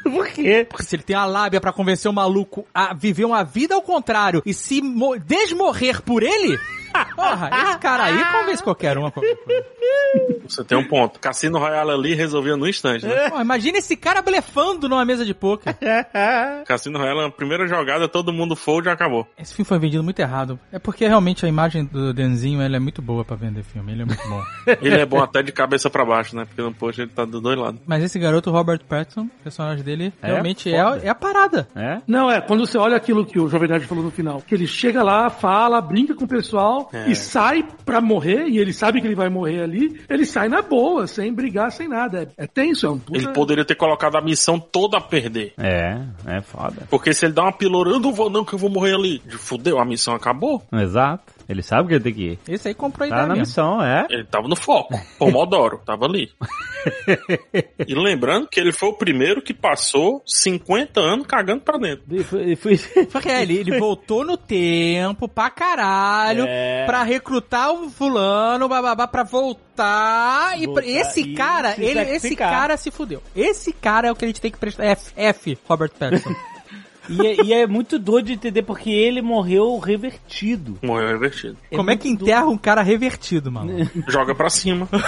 Por 0.10 0.28
quê? 0.28 0.66
Porque 0.68 0.84
se 0.84 0.96
ele 0.96 1.02
tem 1.02 1.16
a 1.16 1.24
lábia 1.24 1.60
pra 1.60 1.72
convencer 1.72 2.10
o 2.10 2.14
maluco 2.14 2.66
a 2.74 2.92
viver 2.94 3.24
uma 3.24 3.42
vida 3.44 3.74
ao 3.74 3.82
contrário 3.82 4.42
e 4.44 4.52
se 4.54 4.80
mo- 4.82 5.18
desmorrer 5.18 6.02
por 6.02 6.22
ele, 6.22 6.58
Porra, 7.16 7.48
esse 7.70 7.78
cara 7.78 8.04
aí 8.04 8.22
convence 8.32 8.62
qualquer 8.62 8.98
um 8.98 9.06
a 9.06 9.10
qualquer 9.10 9.34
coisa. 9.36 9.64
Você 10.46 10.62
tem 10.62 10.76
um 10.76 10.86
ponto. 10.86 11.18
Cassino 11.18 11.58
Royale 11.58 11.90
ali 11.90 12.14
resolvia 12.14 12.54
no 12.54 12.68
instante, 12.68 13.06
né? 13.06 13.30
Pô, 13.30 13.40
imagina 13.40 13.78
esse 13.78 13.96
cara 13.96 14.20
blefando 14.20 14.88
numa 14.90 15.02
mesa 15.02 15.24
de 15.24 15.32
poker. 15.32 15.74
Cassino 16.66 16.98
Royale, 16.98 17.20
a 17.20 17.30
primeira 17.30 17.66
jogada, 17.66 18.08
todo 18.08 18.32
mundo 18.32 18.54
fold 18.54 18.88
e 18.88 18.90
acabou. 18.90 19.26
Esse 19.38 19.54
filme 19.54 19.66
foi 19.66 19.78
vendido 19.78 20.02
muito 20.04 20.18
errado. 20.20 20.58
É 20.70 20.78
porque 20.78 21.06
realmente 21.06 21.46
a 21.46 21.48
imagem 21.48 21.84
do 21.86 22.12
Denzinho 22.12 22.60
ela 22.60 22.76
é 22.76 22.80
muito 22.80 23.00
boa 23.00 23.24
pra 23.24 23.36
vender 23.36 23.62
filme. 23.62 23.92
Ele 23.92 24.02
é 24.02 24.04
muito 24.04 24.28
bom. 24.28 24.42
Ele 24.82 25.00
é 25.00 25.06
bom 25.06 25.22
até 25.22 25.42
de 25.42 25.50
cabeça 25.52 25.88
pra 25.88 26.04
baixo, 26.04 26.36
né? 26.36 26.44
Porque 26.44 26.60
no 26.60 26.74
post 26.74 27.00
ele 27.00 27.10
tá 27.10 27.24
dos 27.24 27.40
dois 27.40 27.58
lados. 27.58 27.80
Mas 27.86 28.02
esse 28.04 28.18
garoto, 28.18 28.50
Robert 28.50 28.80
Pattinson, 28.86 29.28
personagem 29.42 29.82
dele, 29.82 29.91
É? 30.22 30.26
realmente 30.26 30.72
é, 30.72 30.76
é 31.02 31.08
a 31.08 31.14
parada. 31.14 31.68
É? 31.74 32.00
Não, 32.06 32.30
é, 32.30 32.40
quando 32.40 32.66
você 32.66 32.78
olha 32.78 32.96
aquilo 32.96 33.24
que 33.26 33.38
o 33.38 33.48
Jovem 33.48 33.68
Nerd 33.68 33.86
falou 33.86 34.04
no 34.04 34.10
final, 34.10 34.40
que 34.40 34.54
ele 34.54 34.66
chega 34.66 35.02
lá, 35.02 35.28
fala, 35.30 35.80
brinca 35.80 36.14
com 36.14 36.24
o 36.24 36.28
pessoal 36.28 36.88
É. 36.92 37.10
e 37.10 37.14
sai 37.14 37.66
pra 37.84 38.00
morrer, 38.00 38.46
e 38.48 38.58
ele 38.58 38.72
sabe 38.72 39.00
que 39.00 39.06
ele 39.06 39.14
vai 39.14 39.28
morrer 39.28 39.62
ali, 39.62 40.00
ele 40.08 40.24
sai 40.24 40.48
na 40.48 40.62
boa, 40.62 41.06
sem 41.06 41.32
brigar, 41.32 41.70
sem 41.72 41.88
nada. 41.88 42.28
É, 42.36 42.44
é 42.44 42.46
tenso, 42.46 42.86
é 42.86 42.90
um 42.90 42.98
puta... 42.98 43.18
Ele 43.18 43.28
poderia 43.28 43.64
ter 43.64 43.74
colocado 43.74 44.16
a 44.16 44.20
missão 44.20 44.58
toda 44.58 44.98
a 44.98 45.00
perder. 45.00 45.52
É, 45.58 46.00
é 46.26 46.40
foda. 46.40 46.86
Porque 46.88 47.12
se 47.12 47.26
ele 47.26 47.32
dá 47.34 47.42
uma 47.42 47.52
pilora, 47.52 47.90
eu 47.90 48.00
não 48.00 48.12
vou 48.12 48.30
não 48.30 48.44
que 48.44 48.54
eu 48.54 48.58
vou 48.58 48.70
morrer 48.70 48.94
ali. 48.94 49.22
Fudeu, 49.30 49.78
a 49.78 49.84
missão 49.84 50.14
acabou. 50.14 50.62
Exato. 50.72 51.32
Ele 51.52 51.62
sabe 51.62 51.88
que 51.88 51.94
ele 51.94 52.04
tem 52.04 52.14
que 52.14 52.22
ir. 52.22 52.38
Esse 52.48 52.68
aí 52.68 52.74
comprou 52.74 53.06
a 53.06 53.08
Tá 53.10 53.14
ideia 53.14 53.28
na 53.28 53.34
mesmo. 53.34 53.46
missão, 53.46 53.82
é. 53.82 54.06
Ele 54.10 54.24
tava 54.24 54.48
no 54.48 54.56
foco. 54.56 54.98
Pomodoro, 55.18 55.80
tava 55.84 56.06
ali. 56.06 56.30
E 57.86 57.94
lembrando 57.94 58.48
que 58.48 58.58
ele 58.58 58.72
foi 58.72 58.88
o 58.88 58.92
primeiro 58.94 59.40
que 59.42 59.52
passou 59.54 60.22
50 60.26 61.00
anos 61.00 61.26
cagando 61.26 61.60
pra 61.62 61.78
dentro. 61.78 62.04
E 62.10 62.56
fui- 62.56 62.74
e 62.96 63.06
Porque 63.06 63.28
é, 63.28 63.42
ele, 63.42 63.58
ele 63.58 63.78
voltou 63.78 64.24
no 64.24 64.36
tempo 64.36 65.28
pra 65.28 65.50
caralho 65.50 66.44
É. 66.48 66.84
pra 66.86 67.02
recrutar 67.02 67.72
o 67.72 67.88
fulano, 67.90 68.68
bababá, 68.68 69.06
pra 69.06 69.22
voltar. 69.22 70.58
E 70.60 70.66
Voltar 70.66 70.84
esse 70.86 71.20
e 71.20 71.34
cara, 71.34 71.74
ele, 71.78 72.00
esse 72.00 72.34
cara 72.36 72.76
se 72.76 72.90
fudeu. 72.90 73.22
Esse 73.34 73.72
cara 73.72 74.08
é 74.08 74.12
o 74.12 74.16
que 74.16 74.24
a 74.24 74.28
gente 74.28 74.40
tem 74.40 74.50
que 74.50 74.58
prestar. 74.58 74.84
F, 74.84 75.12
F, 75.16 75.58
Robert 75.68 75.90
Pattinson. 75.98 76.34
E 77.08 77.26
é, 77.26 77.44
e 77.44 77.52
é 77.52 77.66
muito 77.66 77.98
doido 77.98 78.26
de 78.26 78.34
entender 78.34 78.62
porque 78.62 78.90
ele 78.90 79.20
morreu 79.20 79.76
revertido. 79.78 80.78
Morreu 80.82 81.08
revertido. 81.08 81.56
Como 81.74 81.90
é 81.90 81.96
que 81.96 82.08
enterra 82.08 82.46
um 82.46 82.56
cara 82.56 82.82
revertido, 82.82 83.50
mano? 83.50 83.90
Joga 84.08 84.34
pra 84.34 84.48
cima. 84.48 84.88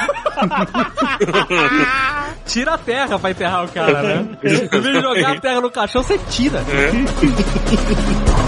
Tira 2.46 2.74
a 2.74 2.78
terra 2.78 3.18
pra 3.18 3.30
enterrar 3.30 3.64
o 3.64 3.68
cara, 3.68 4.02
né? 4.02 4.38
Em 4.42 4.80
vez 4.80 4.96
de 4.96 5.00
jogar 5.00 5.36
a 5.36 5.40
terra 5.40 5.60
no 5.60 5.70
caixão, 5.70 6.02
você 6.02 6.18
tira. 6.30 6.58
Landa, 6.60 8.43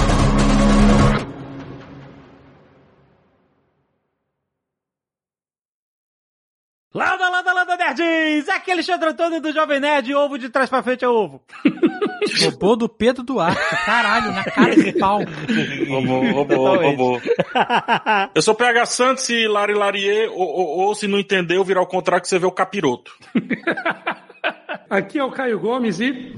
é 8.49 8.73
Alexandre 8.73 9.09
Antônio 9.09 9.41
do 9.41 9.53
Jovem 9.53 9.81
Nerd, 9.81 10.15
ovo 10.15 10.39
de 10.39 10.49
trás 10.49 10.69
pra 10.69 10.83
frente 10.83 11.05
é 11.05 11.09
ovo. 11.09 11.43
Robô 12.43 12.77
do 12.77 12.89
Pedro 12.89 13.23
Duarte. 13.23 13.61
Caralho, 13.85 14.33
na 14.33 14.45
cara 14.45 14.75
de 14.75 14.93
pau. 14.93 15.21
Roubou, 15.89 16.33
roubou, 16.33 16.77
roubou. 16.77 17.23
Eu 18.35 18.43
sou 18.43 18.55
PH 18.55 18.87
Santos 18.87 19.25
se 19.25 19.47
Lari 19.47 19.75
Larie, 19.75 20.29
ou, 20.29 20.39
ou, 20.39 20.79
ou 20.87 20.95
se 20.95 21.07
não 21.07 21.19
entendeu, 21.19 21.65
virar 21.65 21.83
o 21.83 21.87
contrário 21.87 22.23
que 22.23 22.29
você 22.29 22.39
vê 22.39 22.47
o 22.47 22.53
capiroto. 22.53 23.13
Aqui 24.89 25.19
é 25.19 25.25
o 25.25 25.31
Caio 25.31 25.59
Gomes 25.59 26.01
e... 26.01 26.33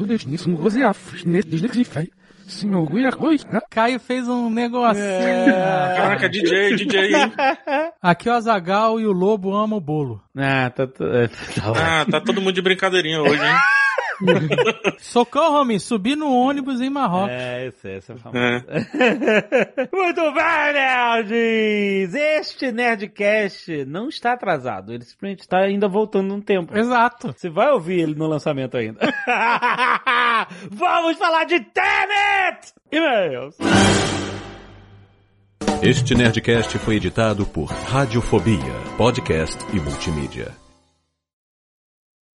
Caio 3.70 4.01
fez 4.01 4.27
um 4.29 4.49
negocinho. 4.51 5.55
Caraca, 5.97 6.29
DJ, 6.29 6.77
DJ. 6.77 7.15
hein? 7.15 7.33
Aqui 8.01 8.29
é 8.29 8.33
o 8.33 8.35
Azagal 8.35 8.99
e 8.99 9.07
o 9.07 9.12
Lobo 9.12 9.55
ama 9.55 9.77
o 9.77 9.81
bolo. 9.81 10.23
Ah, 10.37 10.70
tá, 10.70 10.87
tá, 10.87 11.05
é, 11.05 11.29
tá. 11.29 11.73
Ah, 11.77 12.07
tá 12.11 12.20
todo 12.20 12.41
mundo 12.41 12.55
de 12.55 12.62
brincadeirinha 12.62 13.20
hoje, 13.20 13.43
hein? 13.45 13.55
Socorro, 14.99 15.61
homem, 15.61 15.78
subi 15.78 16.16
no 16.16 16.32
ônibus 16.32 16.81
em 16.81 16.90
Marrocos. 16.90 17.31
É, 17.31 17.66
esse, 17.66 17.89
esse 17.89 18.12
é 18.12 18.16
famoso. 18.16 18.39
É. 18.39 19.89
Muito 19.93 20.20
bem, 20.32 20.73
nerds! 20.73 22.15
Este 22.15 22.73
Nerdcast 22.73 23.85
não 23.85 24.09
está 24.09 24.32
atrasado, 24.32 24.93
ele 24.93 25.05
simplesmente 25.05 25.40
está 25.40 25.59
ainda 25.59 25.89
voltando 25.89 26.35
no 26.35 26.43
tempo. 26.43 26.77
Exato. 26.77 27.35
Você 27.36 27.49
vai 27.49 27.70
ouvir 27.70 28.01
ele 28.01 28.15
no 28.15 28.27
lançamento 28.27 28.77
ainda. 28.77 29.01
Vamos 30.70 31.16
falar 31.16 31.45
de 31.45 31.61
Tenet! 31.61 32.73
E-mails! 32.90 33.57
Este 35.82 36.15
Nerdcast 36.15 36.77
foi 36.78 36.97
editado 36.97 37.47
por 37.47 37.66
Radiofobia, 37.66 38.74
podcast 38.97 39.57
e 39.73 39.78
multimídia. 39.78 40.68